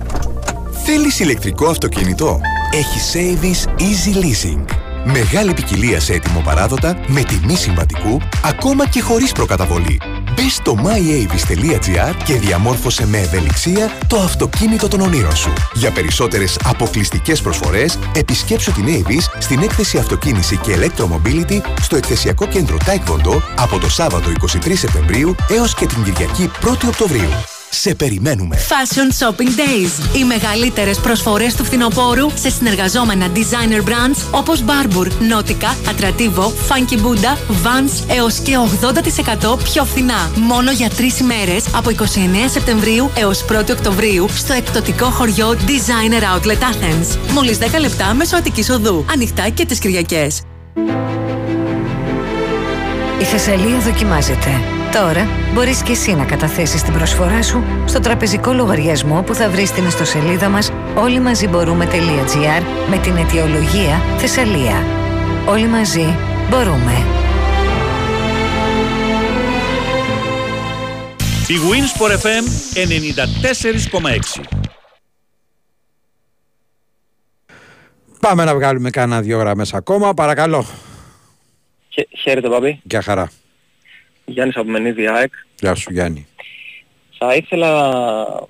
Θέλεις 0.85 1.21
ηλεκτρικό 1.21 1.67
αυτοκίνητο; 1.67 2.41
Έχει 2.73 2.99
Savings 3.13 3.81
Easy 3.81 4.17
Leasing. 4.17 4.86
Μεγάλη 5.13 5.55
ποικιλία 5.55 6.01
σε 6.01 6.13
έτοιμο 6.13 6.41
παράδοτα, 6.41 6.99
με 7.07 7.23
τιμή 7.23 7.57
συμβατικού, 7.57 8.21
ακόμα 8.45 8.89
και 8.89 9.01
χωρίς 9.01 9.33
προκαταβολή. 9.33 10.01
Μπες 10.35 10.55
στο 10.55 10.77
myavis.gr 10.85 12.15
και 12.25 12.35
διαμόρφωσε 12.35 13.07
με 13.07 13.19
ευελιξία 13.19 13.99
το 14.07 14.17
αυτοκίνητο 14.17 14.89
των 14.89 15.01
ονείρων 15.01 15.37
σου. 15.37 15.53
Για 15.75 15.91
περισσότερες 15.91 16.59
αποκλειστικές 16.65 17.41
προσφορές, 17.41 17.99
επισκέψου 18.17 18.73
την 18.73 18.85
Avis 18.87 19.39
στην 19.39 19.63
έκθεση 19.63 19.99
Αυτοκίνηση 19.99 20.57
και 20.57 20.77
Electromobility 20.77 21.61
στο 21.81 21.97
εκθεσιακό 21.97 22.47
κέντρο 22.47 22.77
Taekwondo 22.87 23.43
από 23.57 23.79
το 23.79 23.91
Σάββατο 23.91 24.31
23 24.41 24.73
Σεπτεμβρίου 24.75 25.35
έως 25.49 25.75
και 25.75 25.87
την 25.87 26.03
Κυριακή 26.03 26.51
1η 26.63 26.89
Οκτωβρίου. 26.89 27.56
Σε 27.71 27.95
περιμένουμε. 27.95 28.57
Fashion 28.69 29.27
Shopping 29.27 29.49
Days. 29.49 30.17
Οι 30.17 30.25
μεγαλύτερες 30.25 30.99
προσφορές 30.99 31.55
του 31.55 31.65
φθινοπόρου 31.65 32.31
σε 32.35 32.51
συνεργαζόμενα 32.51 33.27
designer 33.35 33.89
brands 33.89 34.19
όπως 34.31 34.65
Barbour, 34.67 35.07
Nautica, 35.07 35.91
Atrativo, 35.91 36.45
Funky 36.45 36.97
Buddha, 36.97 37.37
Vans 37.65 38.15
έως 38.17 38.39
και 38.39 38.53
80% 39.53 39.59
πιο 39.63 39.85
φθηνά. 39.85 40.31
Μόνο 40.37 40.71
για 40.71 40.91
τρεις 40.91 41.19
ημέρες 41.19 41.65
από 41.75 41.91
29 41.91 42.49
Σεπτεμβρίου 42.51 43.11
έως 43.15 43.45
1η 43.49 43.71
Οκτωβρίου 43.71 44.29
στο 44.37 44.53
εκπτωτικό 44.53 45.07
χωριό 45.07 45.57
Designer 45.67 46.23
Outlet 46.37 46.59
Athens. 46.59 47.17
Μόλις 47.33 47.59
10 47.59 47.81
λεπτά 47.81 48.15
μέσω 48.15 48.37
Αττική 48.37 48.73
Οδού. 48.73 49.05
Ανοιχτά 49.13 49.49
και 49.49 49.67
τις 49.67 49.79
Κυριακές. 49.79 50.43
Η 53.21 53.25
Θεσσαλία 53.25 53.79
δοκιμάζεται. 53.79 54.76
Τώρα 54.93 55.27
μπορείς 55.55 55.83
και 55.83 55.93
εσύ 55.93 56.15
να 56.15 56.25
καταθέσεις 56.25 56.83
την 56.83 56.93
προσφορά 56.93 57.43
σου 57.43 57.65
στο 57.87 58.01
τραπεζικό 58.01 58.53
λογαριασμό 58.53 59.23
που 59.23 59.35
θα 59.35 59.51
βρεις 59.51 59.69
στην 59.69 59.87
ιστοσελίδα 59.87 60.49
μας 60.49 60.73
όλοι 60.95 61.21
μαζί 61.21 61.47
μπορούμε.gr 61.49 62.63
με 62.91 62.99
την 62.99 63.17
αιτιολογία 63.17 63.99
Θεσσαλία. 64.19 64.85
Όλοι 65.49 65.67
μαζί 65.67 66.15
μπορούμε. 66.51 67.07
Η 71.49 71.55
Winsport 71.71 72.13
FM 72.13 72.45
94,6 74.39 74.43
Πάμε 78.21 78.45
να 78.45 78.55
βγάλουμε 78.55 78.91
κάνα 78.91 79.21
δύο 79.23 79.39
γραμμές 79.39 79.75
ακόμα. 79.75 80.15
Παρακαλώ. 80.15 80.67
Χε- 81.89 82.09
Χαίρετε, 82.19 82.49
Παπή. 82.49 82.81
Γεια 82.85 83.03
χαρά. 83.03 83.31
Γιάννης 84.27 84.57
από 84.57 84.71
Μενίδη 84.71 85.07
ΑΕΚ. 85.09 85.33
Γεια 85.61 85.75
σου 85.75 85.93
Γιάννη. 85.93 86.27
Θα 87.19 87.35
ήθελα, 87.35 87.95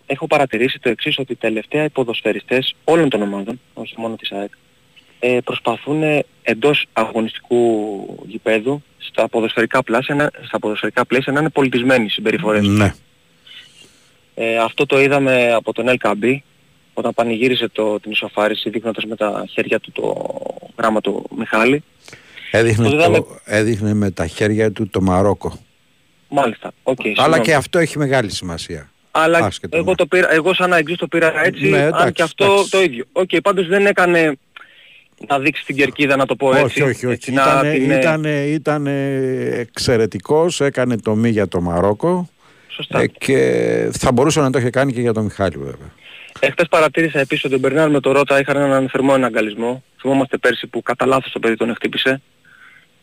έχω 0.07 0.27
παρατηρήσει 0.27 0.79
το 0.79 0.89
εξής, 0.89 1.19
ότι 1.19 1.35
τελευταία 1.35 1.85
οι 1.85 1.89
ποδοσφαιριστές 1.89 2.75
όλων 2.85 3.09
των 3.09 3.23
ομάδων, 3.23 3.61
όχι 3.75 3.95
μόνο 3.99 4.17
της 4.17 4.33
ΑΕΚ, 4.33 4.51
ε, 5.19 5.39
προσπαθούν 5.45 6.03
εντός 6.43 6.87
αγωνιστικού 6.93 7.59
γηπέδου, 8.27 8.83
στα 8.99 9.29
ποδοσφαιρικά 9.29 9.83
πλαίσια, 9.83 10.15
να- 10.15 10.31
στα 10.47 10.59
ποδοσφαιρικά 10.59 11.07
πλαίσια 11.07 11.33
να 11.33 11.41
είναι 11.41 11.49
πολιτισμένοι 11.51 12.05
οι 12.05 12.09
συμπεριφορές 12.09 12.65
τους. 12.65 12.79
Ναι. 12.79 12.95
Ε, 14.35 14.59
αυτό 14.59 14.87
το 14.87 15.01
είδαμε 15.01 15.53
από 15.53 15.73
τον 15.73 15.87
LKB, 15.89 16.37
όταν 16.95 17.15
πανηγύρισε 17.15 17.69
το, 17.69 18.01
την 18.01 18.11
ισοφάριση 18.11 18.71
δείχνοντας 18.71 19.05
με 19.05 19.17
τα 19.17 19.45
χέρια 19.51 19.81
του 19.81 19.93
το 19.93 20.35
γράμμα 20.79 21.01
του 21.01 21.29
Μιχάλη. 21.39 21.83
Έδειχνε, 22.51 22.89
Το 22.89 22.97
είδαμε- 22.97 23.17
το, 23.19 23.39
έδειχνε 23.45 23.95
με 23.95 24.11
τα 24.11 24.27
χέρια 24.27 24.73
του 24.73 24.89
το 24.89 25.01
Μαρόκο. 25.01 25.59
Μάλιστα. 26.29 26.73
οκ, 26.83 27.01
Αλλά 27.01 27.15
συγγνώμη. 27.15 27.43
και 27.43 27.55
αυτό 27.55 27.79
έχει 27.79 27.99
μεγάλη 27.99 28.31
σημασία. 28.31 28.91
Αλλά 29.11 29.39
Άσχετο 29.39 29.77
εγώ, 29.77 29.95
το 29.95 30.07
πήρα, 30.07 30.33
εγώ 30.33 30.55
σαν 30.55 30.71
να 30.71 30.83
το 30.83 31.07
πήρα 31.07 31.45
έτσι, 31.45 31.69
Ναι, 31.69 31.79
αν 31.79 31.87
εντάξει, 31.87 32.13
και 32.13 32.23
αυτό 32.23 32.45
εντάξει. 32.45 32.71
το 32.71 32.81
ίδιο. 32.83 33.05
Οκ, 33.13 33.31
πάντως 33.43 33.67
δεν 33.67 33.87
έκανε 33.87 34.37
να 35.29 35.39
δείξει 35.39 35.65
την 35.65 35.77
κερκίδα 35.77 36.17
να 36.17 36.27
το 36.27 36.37
πω 36.37 36.51
έτσι. 36.51 36.65
όχι, 36.65 36.83
όχι, 36.83 36.91
όχι. 36.91 37.07
έτσι, 37.15 37.33
να 37.33 37.43
Ήτανε, 37.43 37.73
την, 37.73 37.91
ε, 37.91 37.99
ήτανε, 37.99 38.31
ήτανε 38.45 39.15
εξαιρετικός, 39.53 40.61
έκανε 40.61 40.97
το 40.99 41.15
μη 41.15 41.29
για 41.29 41.49
το 41.49 41.61
Μαρόκο. 41.61 42.29
Σωστά. 42.69 43.01
Ε, 43.01 43.07
και 43.07 43.39
θα 43.93 44.13
μπορούσε 44.13 44.41
να 44.41 44.51
το 44.51 44.59
είχε 44.59 44.71
κάνει 44.71 44.93
και 44.93 45.01
για 45.01 45.13
τον 45.13 45.25
Μιχάλη 45.25 45.57
βέβαια. 45.59 45.93
Εχθές 46.41 46.67
παρατήρησα 46.71 47.19
επίσης 47.21 47.45
ότι 47.45 47.55
ο 47.55 47.59
Μπερνάρ 47.59 47.91
με 47.91 48.01
το 48.01 48.13
Ρότα 48.13 48.41
είχαν 48.41 48.57
έναν 48.57 48.89
θερμό 48.89 49.13
εναγκαλισμό. 49.15 49.83
Θυμόμαστε 50.01 50.37
πέρσι 50.37 50.67
που 50.67 50.83
κατά 50.83 51.07
λάθος 51.07 51.33
το 51.33 51.39
παιδί 51.39 51.57
τον 51.57 51.75
χτύπησε. 51.75 52.21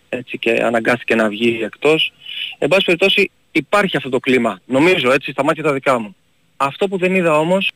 Έτσι 0.09 0.37
και 0.37 0.51
αναγκάστηκε 0.63 1.15
να 1.15 1.29
βγει 1.29 1.59
εκτός. 1.63 2.13
Εν 2.63 2.69
πάση 2.69 2.85
περιπτώσει 2.85 3.31
υπάρχει 3.51 3.97
αυτό 3.97 4.09
το 4.09 4.19
κλίμα. 4.19 4.59
Νομίζω 4.65 5.11
έτσι 5.11 5.31
στα 5.31 5.43
μάτια 5.43 5.63
τα 5.63 5.73
δικά 5.73 5.99
μου. 5.99 6.15
Αυτό 6.57 6.87
που 6.87 6.97
δεν 6.97 7.15
είδα 7.15 7.39
όμως 7.39 7.71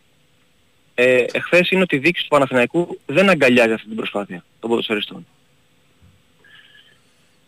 ε, 0.96 1.26
εχθές 1.32 1.70
είναι 1.72 1.82
ότι 1.82 1.96
η 1.96 2.00
δίκηση 2.00 2.24
του 2.24 2.30
Παναθηναϊκού 2.30 3.00
δεν 3.06 3.30
αγκαλιάζει 3.30 3.72
αυτή 3.74 3.88
την 3.88 3.96
προσπάθεια 3.96 4.44
των 4.60 4.70
ποδοσφαιριστών. 4.70 5.28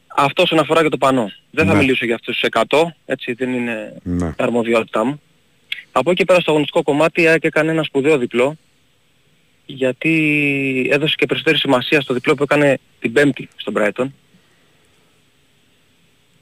Αυτό 0.08 0.42
όσον 0.44 0.60
αφορά 0.60 0.82
και 0.84 0.90
το 0.90 0.98
πανό. 0.98 1.32
Δεν 1.52 1.66
θα 1.68 1.74
Ναι. 1.74 1.80
μιλήσω 1.80 2.06
για 2.06 2.16
αυτούς 2.16 2.34
τους 2.40 2.44
100, 2.44 2.96
έτσι 3.06 3.34
δεν 3.34 3.54
είναι 3.54 3.94
Ναι. 4.04 4.34
αρμοδιότητά 4.38 5.04
μου. 5.06 5.22
Από 5.92 6.12
εκεί 6.12 6.26
πέρα 6.26 6.40
στο 6.40 6.50
αγωνιστικό 6.52 6.84
κομμάτι 6.84 7.22
η 7.22 7.28
ΑΕΚ 7.28 7.44
έκανε 7.44 7.72
ένα 7.72 7.84
σπουδαίο 7.84 8.18
διπλό 8.18 8.56
γιατί 9.66 10.88
έδωσε 10.92 11.16
και 11.18 11.26
περισσότερη 11.26 11.58
σημασία 11.58 12.02
στο 12.02 12.14
διπλό 12.14 12.36
που 12.36 12.44
έκανε 12.44 12.80
την 13.00 13.14
Πέμπτη 13.14 13.50
στον 13.56 13.74
Brighton. 13.78 14.06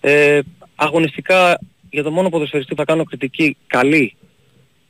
Ε, 0.01 0.39
αγωνιστικά 0.79 1.59
για 1.89 2.03
το 2.03 2.11
μόνο 2.11 2.29
ποδοσφαιριστή 2.29 2.71
που 2.75 2.79
θα 2.79 2.85
κάνω 2.85 3.03
κριτική 3.03 3.57
καλή 3.67 4.15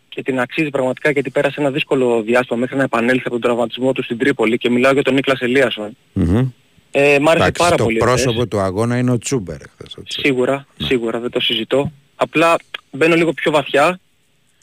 και 0.09 0.21
την 0.23 0.39
αξίζει 0.39 0.69
πραγματικά 0.69 1.09
γιατί 1.11 1.29
πέρασε 1.29 1.61
ένα 1.61 1.71
δύσκολο 1.71 2.21
διάστημα 2.21 2.59
μέχρι 2.59 2.77
να 2.77 2.83
επανέλθει 2.83 3.21
από 3.21 3.29
τον 3.29 3.41
τραυματισμό 3.41 3.91
του 3.91 4.03
στην 4.03 4.17
Τρίπολη 4.17 4.57
και 4.57 4.69
μιλάω 4.69 4.91
για 4.93 5.01
τον 5.03 5.13
Νίκλας 5.13 5.39
Ελίασον. 5.39 5.97
Μμμ. 6.13 6.49
Ε, 6.91 7.19
μ' 7.19 7.27
άρεσε 7.29 7.43
Εντάξει, 7.43 7.61
πάρα 7.63 7.75
το 7.75 7.83
πολύ. 7.83 7.97
πρόσωπο 7.97 8.31
χθες. 8.31 8.47
του 8.47 8.59
αγώνα 8.59 8.97
είναι 8.97 9.11
ο 9.11 9.17
Τσούμπερ 9.17 9.57
χθες, 9.57 9.95
ο 9.97 10.03
Τσούμπερ. 10.03 10.25
Σίγουρα, 10.25 10.67
σίγουρα 10.77 11.19
δεν 11.19 11.29
το 11.31 11.39
συζητώ. 11.39 11.91
Απλά 12.15 12.55
μπαίνω 12.91 13.15
λίγο 13.15 13.33
πιο 13.33 13.51
βαθιά 13.51 13.99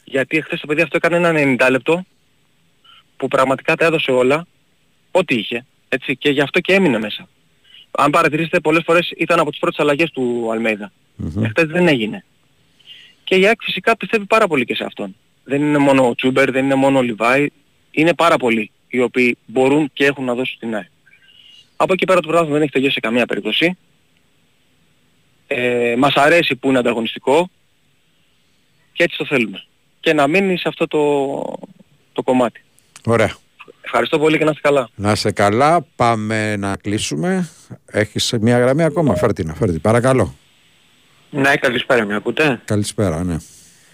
γιατί 0.05 0.37
εχθές 0.37 0.61
το 0.61 0.67
παιδί 0.67 0.81
αυτό 0.81 0.97
έκανε 0.97 1.17
ένα 1.29 1.57
90 1.67 1.71
λεπτό 1.71 2.05
που 3.17 3.29
πραγματικά 3.29 3.77
τα 3.77 3.85
έδωσε 3.85 4.11
όλα, 4.11 4.47
ό,τι 5.11 5.35
είχε, 5.35 5.67
έτσι, 5.89 6.17
και 6.17 6.31
γι' 6.31 6.41
αυτό 6.41 6.61
και 6.61 6.73
έμεινε 6.75 6.99
μέσα. 6.99 7.29
Αν 7.91 8.11
παρατηρήσετε 8.11 8.61
πολλές 8.61 8.83
φορές 8.87 9.13
ήταν 9.17 9.39
από 9.39 9.51
τις 9.51 9.59
πρώτες 9.59 9.79
αλλαγές 9.79 10.11
του 10.11 10.49
Αλμέιδα. 10.53 10.93
Μμμ. 11.17 11.45
Εχθές 11.45 11.67
δεν 11.67 11.89
έγινε. 11.89 12.25
Και 13.25 13.35
η 13.35 13.47
ΑΕΚ 13.47 13.63
φυσικά 13.63 13.97
πιστεύει 13.97 14.25
πάρα 14.25 14.47
πολύ 14.47 14.65
και 14.65 14.75
σε 14.75 14.85
αυτόν. 14.85 15.17
Δεν 15.45 15.63
είναι 15.63 15.79
μόνο 15.79 16.09
ο 16.09 16.15
Τσούμπερ, 16.15 16.51
δεν 16.51 16.65
είναι 16.65 16.75
μόνο 16.75 16.99
ο 16.99 17.03
Λιβάη, 17.03 17.49
είναι 17.91 18.15
πάρα 18.15 18.37
πολλοί 18.37 18.71
οι 18.89 19.01
οποίοι 19.01 19.39
μπορούν 19.47 19.91
και 19.93 20.05
έχουν 20.05 20.25
να 20.25 20.35
δώσουν 20.35 20.57
στην 20.57 20.75
ΑΕΚ. 20.75 20.87
Από 21.77 21.93
εκεί 21.93 22.05
πέρα 22.05 22.21
το 22.21 22.29
πράγμα 22.29 22.53
δεν 22.53 22.63
έχει 22.63 22.71
τελειώσει 22.71 22.95
σε 22.95 23.01
καμία 23.01 23.27
περίπτωση. 23.27 23.77
Ε, 25.47 25.95
μας 25.99 26.15
αρέσει 26.15 26.57
που 26.57 26.69
είναι 26.69 26.79
ανταγωνιστικό 26.79 27.51
και 28.93 29.03
έτσι 29.03 29.17
το 29.17 29.27
θέλουμε. 29.27 29.65
Και 30.01 30.13
να 30.13 30.27
μείνει 30.27 30.59
σε 30.59 30.69
αυτό 30.69 30.87
το, 30.87 31.01
το 32.13 32.23
κομμάτι. 32.23 32.63
Ωραία. 33.05 33.37
Ευχαριστώ 33.81 34.19
πολύ 34.19 34.39
και 34.39 34.45
να 34.45 34.51
είστε 34.51 34.69
καλά. 34.69 34.89
Να 34.95 35.13
είσαι 35.13 35.31
καλά, 35.31 35.87
πάμε 35.97 36.57
να 36.57 36.77
κλείσουμε. 36.77 37.51
Έχεις 37.87 38.35
μια 38.41 38.59
γραμμή 38.59 38.83
ακόμα, 38.83 39.15
φέρ 39.15 39.33
την, 39.33 39.55
φέρ 39.55 39.71
την. 39.71 39.81
Παρακαλώ. 39.81 40.35
Ναι, 41.35 41.57
καλησπέρα, 41.57 42.05
με 42.05 42.15
ακούτε; 42.15 42.61
Καλησπέρα, 42.65 43.25
ναι. 43.25 43.37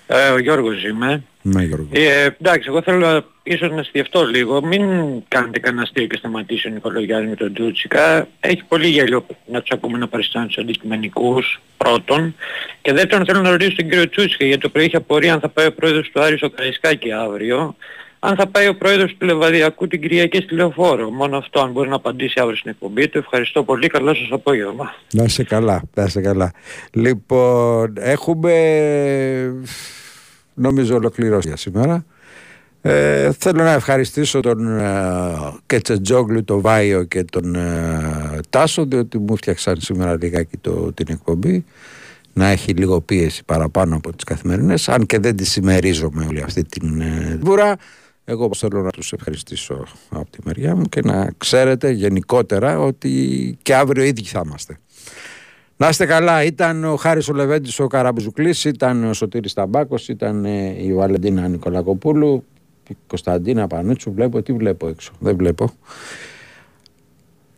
Ε, 0.06 0.28
ο 0.28 0.38
Γιώργος 0.38 0.84
είμαι. 0.84 1.22
Ναι, 1.42 1.62
Γιώργο. 1.62 1.88
Ε, 1.92 2.36
εντάξει, 2.40 2.68
εγώ 2.68 2.82
θέλω 2.82 3.24
ίσως 3.42 3.70
να 3.70 3.82
σκεφτώ 3.82 4.24
λίγο. 4.24 4.62
Μην 4.62 4.82
κάνετε 5.28 5.58
κανένα 5.58 5.82
αστείο 5.82 6.06
και 6.06 6.16
σταματήσει 6.16 6.68
ο 6.68 6.70
Νικολογιάννη 6.70 7.28
με 7.28 7.36
τον 7.36 7.52
Τούτσικα. 7.52 8.28
Έχει 8.40 8.64
πολύ 8.68 8.86
γέλιο 8.86 9.26
να 9.46 9.60
τους 9.60 9.70
ακούμε 9.70 9.98
να 9.98 10.08
παριστάνουν 10.08 10.48
τους 10.48 10.58
αντικειμενικούς 10.58 11.60
πρώτον. 11.76 12.34
Και 12.82 12.92
δεύτερον 12.92 13.26
θέλω 13.26 13.40
να 13.40 13.50
ρωτήσω 13.50 13.76
τον 13.76 13.88
κύριο 13.88 14.08
Τσούτσικα 14.08 14.44
γιατί 14.44 14.60
το 14.60 14.68
πρωί 14.68 14.84
είχε 14.84 14.96
απορία 14.96 15.32
αν 15.32 15.40
θα 15.40 15.48
πάει 15.48 15.66
ο 15.66 15.72
πρόεδρος 15.72 16.10
του 16.10 16.20
Άρη 16.20 16.36
στο 16.36 16.50
Καραϊσκάκη 16.50 17.12
αύριο. 17.12 17.76
Αν 18.22 18.36
θα 18.36 18.46
πάει 18.46 18.68
ο 18.68 18.76
πρόεδρος 18.76 19.16
του 19.18 19.26
Λεβαδιακού 19.26 19.86
την 19.86 20.00
Κυριακή 20.00 20.40
στη 20.40 20.54
Λεωφόρο. 20.54 21.10
Μόνο 21.10 21.36
αυτό 21.36 21.60
αν 21.60 21.70
μπορεί 21.72 21.88
να 21.88 21.94
απαντήσει 21.94 22.40
αύριο 22.40 22.56
στην 22.56 22.70
εκπομπή 22.70 23.08
του. 23.08 23.18
Ευχαριστώ 23.18 23.62
πολύ. 23.62 23.86
Καλό 23.86 24.14
σας 24.14 24.28
απόγευμα. 24.30 24.94
Να 25.12 25.24
είσαι 25.24 25.44
καλά, 25.44 25.82
να 25.94 26.02
είσαι 26.04 26.20
καλά. 26.20 26.52
Λοιπόν, 26.92 27.92
έχουμε 27.96 28.54
νομίζω 30.54 30.94
ολοκληρώσει 30.94 31.48
για 31.48 31.56
σήμερα. 31.56 32.04
Ε, 32.82 33.32
θέλω 33.38 33.62
να 33.62 33.72
ευχαριστήσω 33.72 34.40
τον 34.40 34.78
ε, 34.78 34.92
Κετσετζόγλου, 35.66 36.44
τον 36.44 36.60
Βάιο 36.60 37.04
και 37.04 37.24
τον 37.24 37.54
ε, 37.54 38.40
Τάσο 38.50 38.84
διότι 38.84 39.18
μου 39.18 39.36
φτιάξαν 39.36 39.80
σήμερα 39.80 40.16
λιγάκι 40.20 40.56
το, 40.56 40.92
την 40.92 41.06
εκπομπή 41.08 41.64
να 42.32 42.46
έχει 42.46 42.72
λίγο 42.72 43.00
πίεση 43.00 43.44
παραπάνω 43.44 43.96
από 43.96 44.12
τις 44.12 44.24
καθημερινές 44.24 44.88
αν 44.88 45.06
και 45.06 45.18
δεν 45.18 45.36
τη 45.36 45.44
συμμερίζομαι 45.44 46.26
όλη 46.28 46.42
αυτή 46.42 46.64
την 46.64 47.00
ε, 47.00 47.38
βουρά 47.42 47.76
εγώ 48.30 48.50
θέλω 48.54 48.82
να 48.82 48.90
τους 48.90 49.12
ευχαριστήσω 49.12 49.86
από 50.10 50.30
τη 50.30 50.38
μεριά 50.44 50.76
μου 50.76 50.82
και 50.82 51.00
να 51.00 51.30
ξέρετε 51.38 51.90
γενικότερα 51.90 52.78
ότι 52.78 53.58
και 53.62 53.74
αύριο 53.74 54.04
ίδιοι 54.04 54.22
θα 54.22 54.42
είμαστε. 54.44 54.78
Να 55.76 55.88
είστε 55.88 56.06
καλά, 56.06 56.44
ήταν 56.44 56.84
ο 56.84 56.96
Χάρης 56.96 57.28
ο 57.28 57.32
Λεβέντης 57.32 57.80
ο 57.80 57.86
Καραμπουζουκλής, 57.86 58.64
ήταν 58.64 59.04
ο 59.04 59.12
Σωτήρης 59.12 59.52
Ταμπάκος, 59.52 60.08
ήταν 60.08 60.44
ε, 60.44 60.82
η 60.82 60.94
Βαλεντίνα 60.94 61.48
Νικολακοπούλου, 61.48 62.44
η 62.88 62.96
Κωνσταντίνα 63.06 63.66
Πανούτσου, 63.66 64.12
βλέπω, 64.12 64.42
τι 64.42 64.52
βλέπω 64.52 64.88
έξω, 64.88 65.12
δεν 65.18 65.36
βλέπω. 65.36 65.72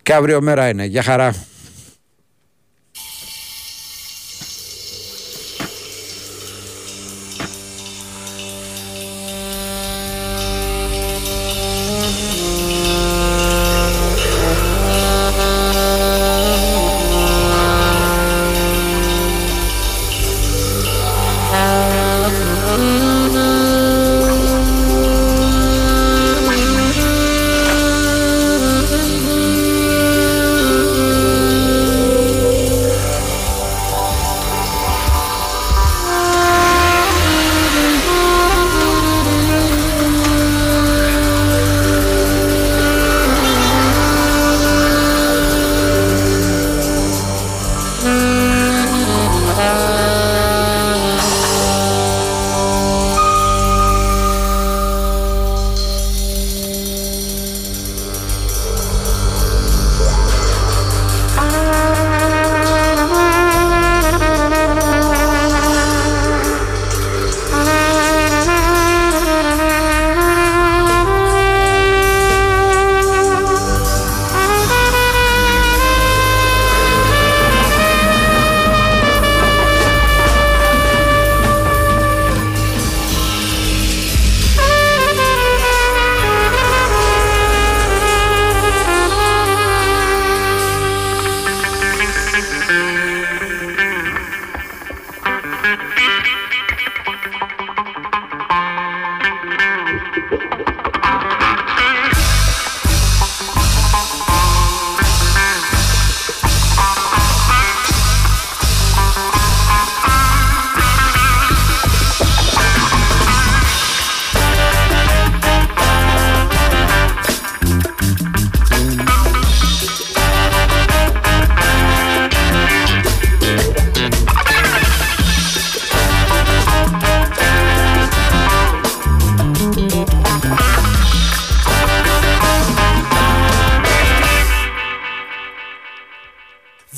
Και 0.02 0.14
αύριο 0.14 0.42
μέρα 0.42 0.68
είναι, 0.68 0.84
για 0.84 1.02
χαρά. 1.02 1.34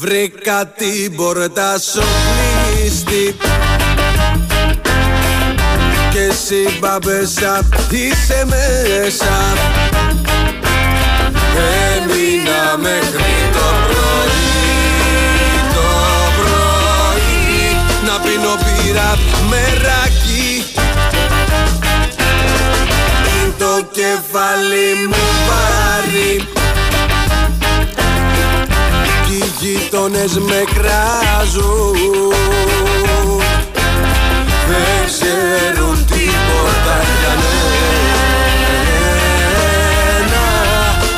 Βρήκα 0.05 0.67
την 0.67 1.17
πόρτα 1.17 1.79
σου 1.79 2.03
κλείστη. 2.75 3.37
Και 6.11 6.19
εσύ 6.19 6.79
μπαμπέσα 6.79 7.69
είσαι 7.91 8.47
μέσα. 8.47 9.37
Έμεινα 11.97 12.77
μέχρι 12.77 13.35
το 13.53 13.67
πρωί 13.87 14.53
Το 15.75 15.91
πρωί. 16.37 17.77
Να 18.07 18.19
πίνω 18.21 18.55
πήρα 18.65 19.19
μεράκι 19.49 20.65
Το 23.59 23.87
κεφάλι 23.93 25.07
μου 25.09 25.25
πάρει 29.35 29.53
γείτονες 29.61 30.39
με 30.39 30.65
κράζουν. 30.75 31.97
Δεν 34.69 35.07
ξέρουν 35.07 36.05
τίποτα 36.07 36.97
για 37.21 37.35
μένα. 37.43 37.65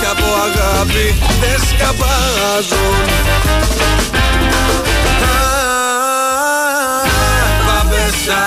Κι 0.01 0.07
από 0.11 0.29
αγάπη 0.47 1.07
δεν 1.41 1.59
σκαπάζουν 1.69 3.05
Παπέσα 7.67 8.43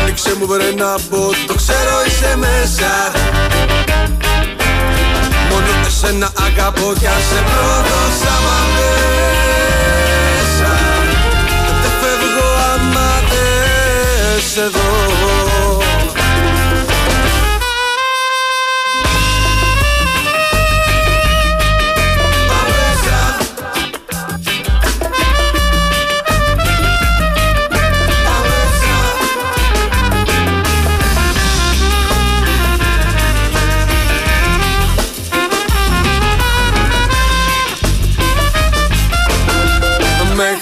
Άνοιξε 0.00 0.32
μου 0.38 0.46
βρε 0.46 0.72
να 0.76 0.94
μπω, 1.10 1.30
το 1.46 1.54
ξέρω 1.54 2.02
είσαι 2.06 2.36
μέσα 2.36 2.90
Μόνο 5.56 5.86
εσένα 5.86 6.28
αγαπώ 6.46 6.92
κι 6.98 7.06
αν 7.06 7.20
σε 7.28 7.40
πρόδωσα 7.50 8.34
μα 8.44 8.58
μέσα. 8.74 10.72
Δεν 11.82 11.92
φεύγω 12.00 12.48
άμα 12.72 13.10
δεν 13.30 14.40
σε 14.52 14.64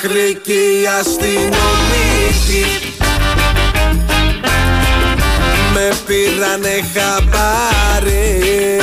δω 0.04 0.10
μέχρι 0.12 0.40
και 0.42 0.52
η 0.52 0.86
αστυνομία 1.00 2.14
σπίτι 2.44 2.92
Με 5.72 5.92
πήρανε 6.06 6.84
χαμπάρι. 6.94 8.78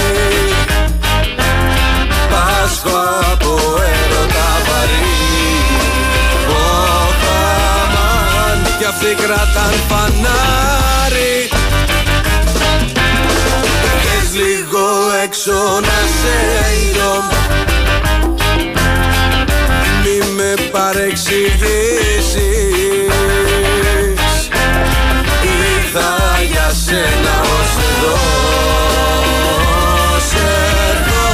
Πάσχω 2.29 2.99
από 3.31 3.53
έρωτα 3.93 4.49
βαρύ. 4.67 5.19
Ωχαμάν 6.99 8.59
κι 8.77 8.85
αυτοί 8.85 9.15
κρατάν 9.23 9.73
φανάρι. 9.89 11.49
Βγες 14.01 14.29
λίγο 14.33 14.85
έξω 15.23 15.79
να 15.81 15.99
σε 16.19 16.35
δω 16.97 17.13
Μη 17.29 17.80
με 20.41 20.53
παρεξηγήσεις. 20.71 22.27
Ήρθα 25.43 26.11
για 26.51 26.69
σένα 26.85 27.35
ως 27.41 27.73
εδώ 27.89 28.17
Σε 30.29 30.45
εδώ. 30.91 31.25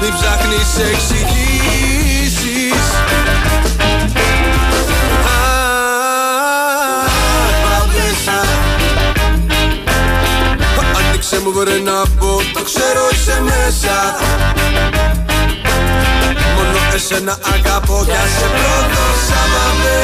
Μην 0.00 0.12
ψάχνεις 0.14 0.70
εξηγήσεις. 0.92 2.84
Αχ, 6.18 7.12
παπέσα 7.64 8.40
Άνοιξε 10.98 11.36
μου 11.44 11.52
βρε 11.52 11.78
να 11.78 12.02
πω, 12.18 12.32
το 12.54 12.62
ξέρω 12.62 13.08
είσαι 13.12 13.42
μέσα. 13.44 14.16
Μόνο 14.82 14.97
εσένα 16.98 17.38
αγαπώ 17.54 18.04
κι 18.04 18.10
ας 18.22 18.30
σε 18.38 18.46
πρόδωσα 18.56 19.42
μαμέ 19.54 19.98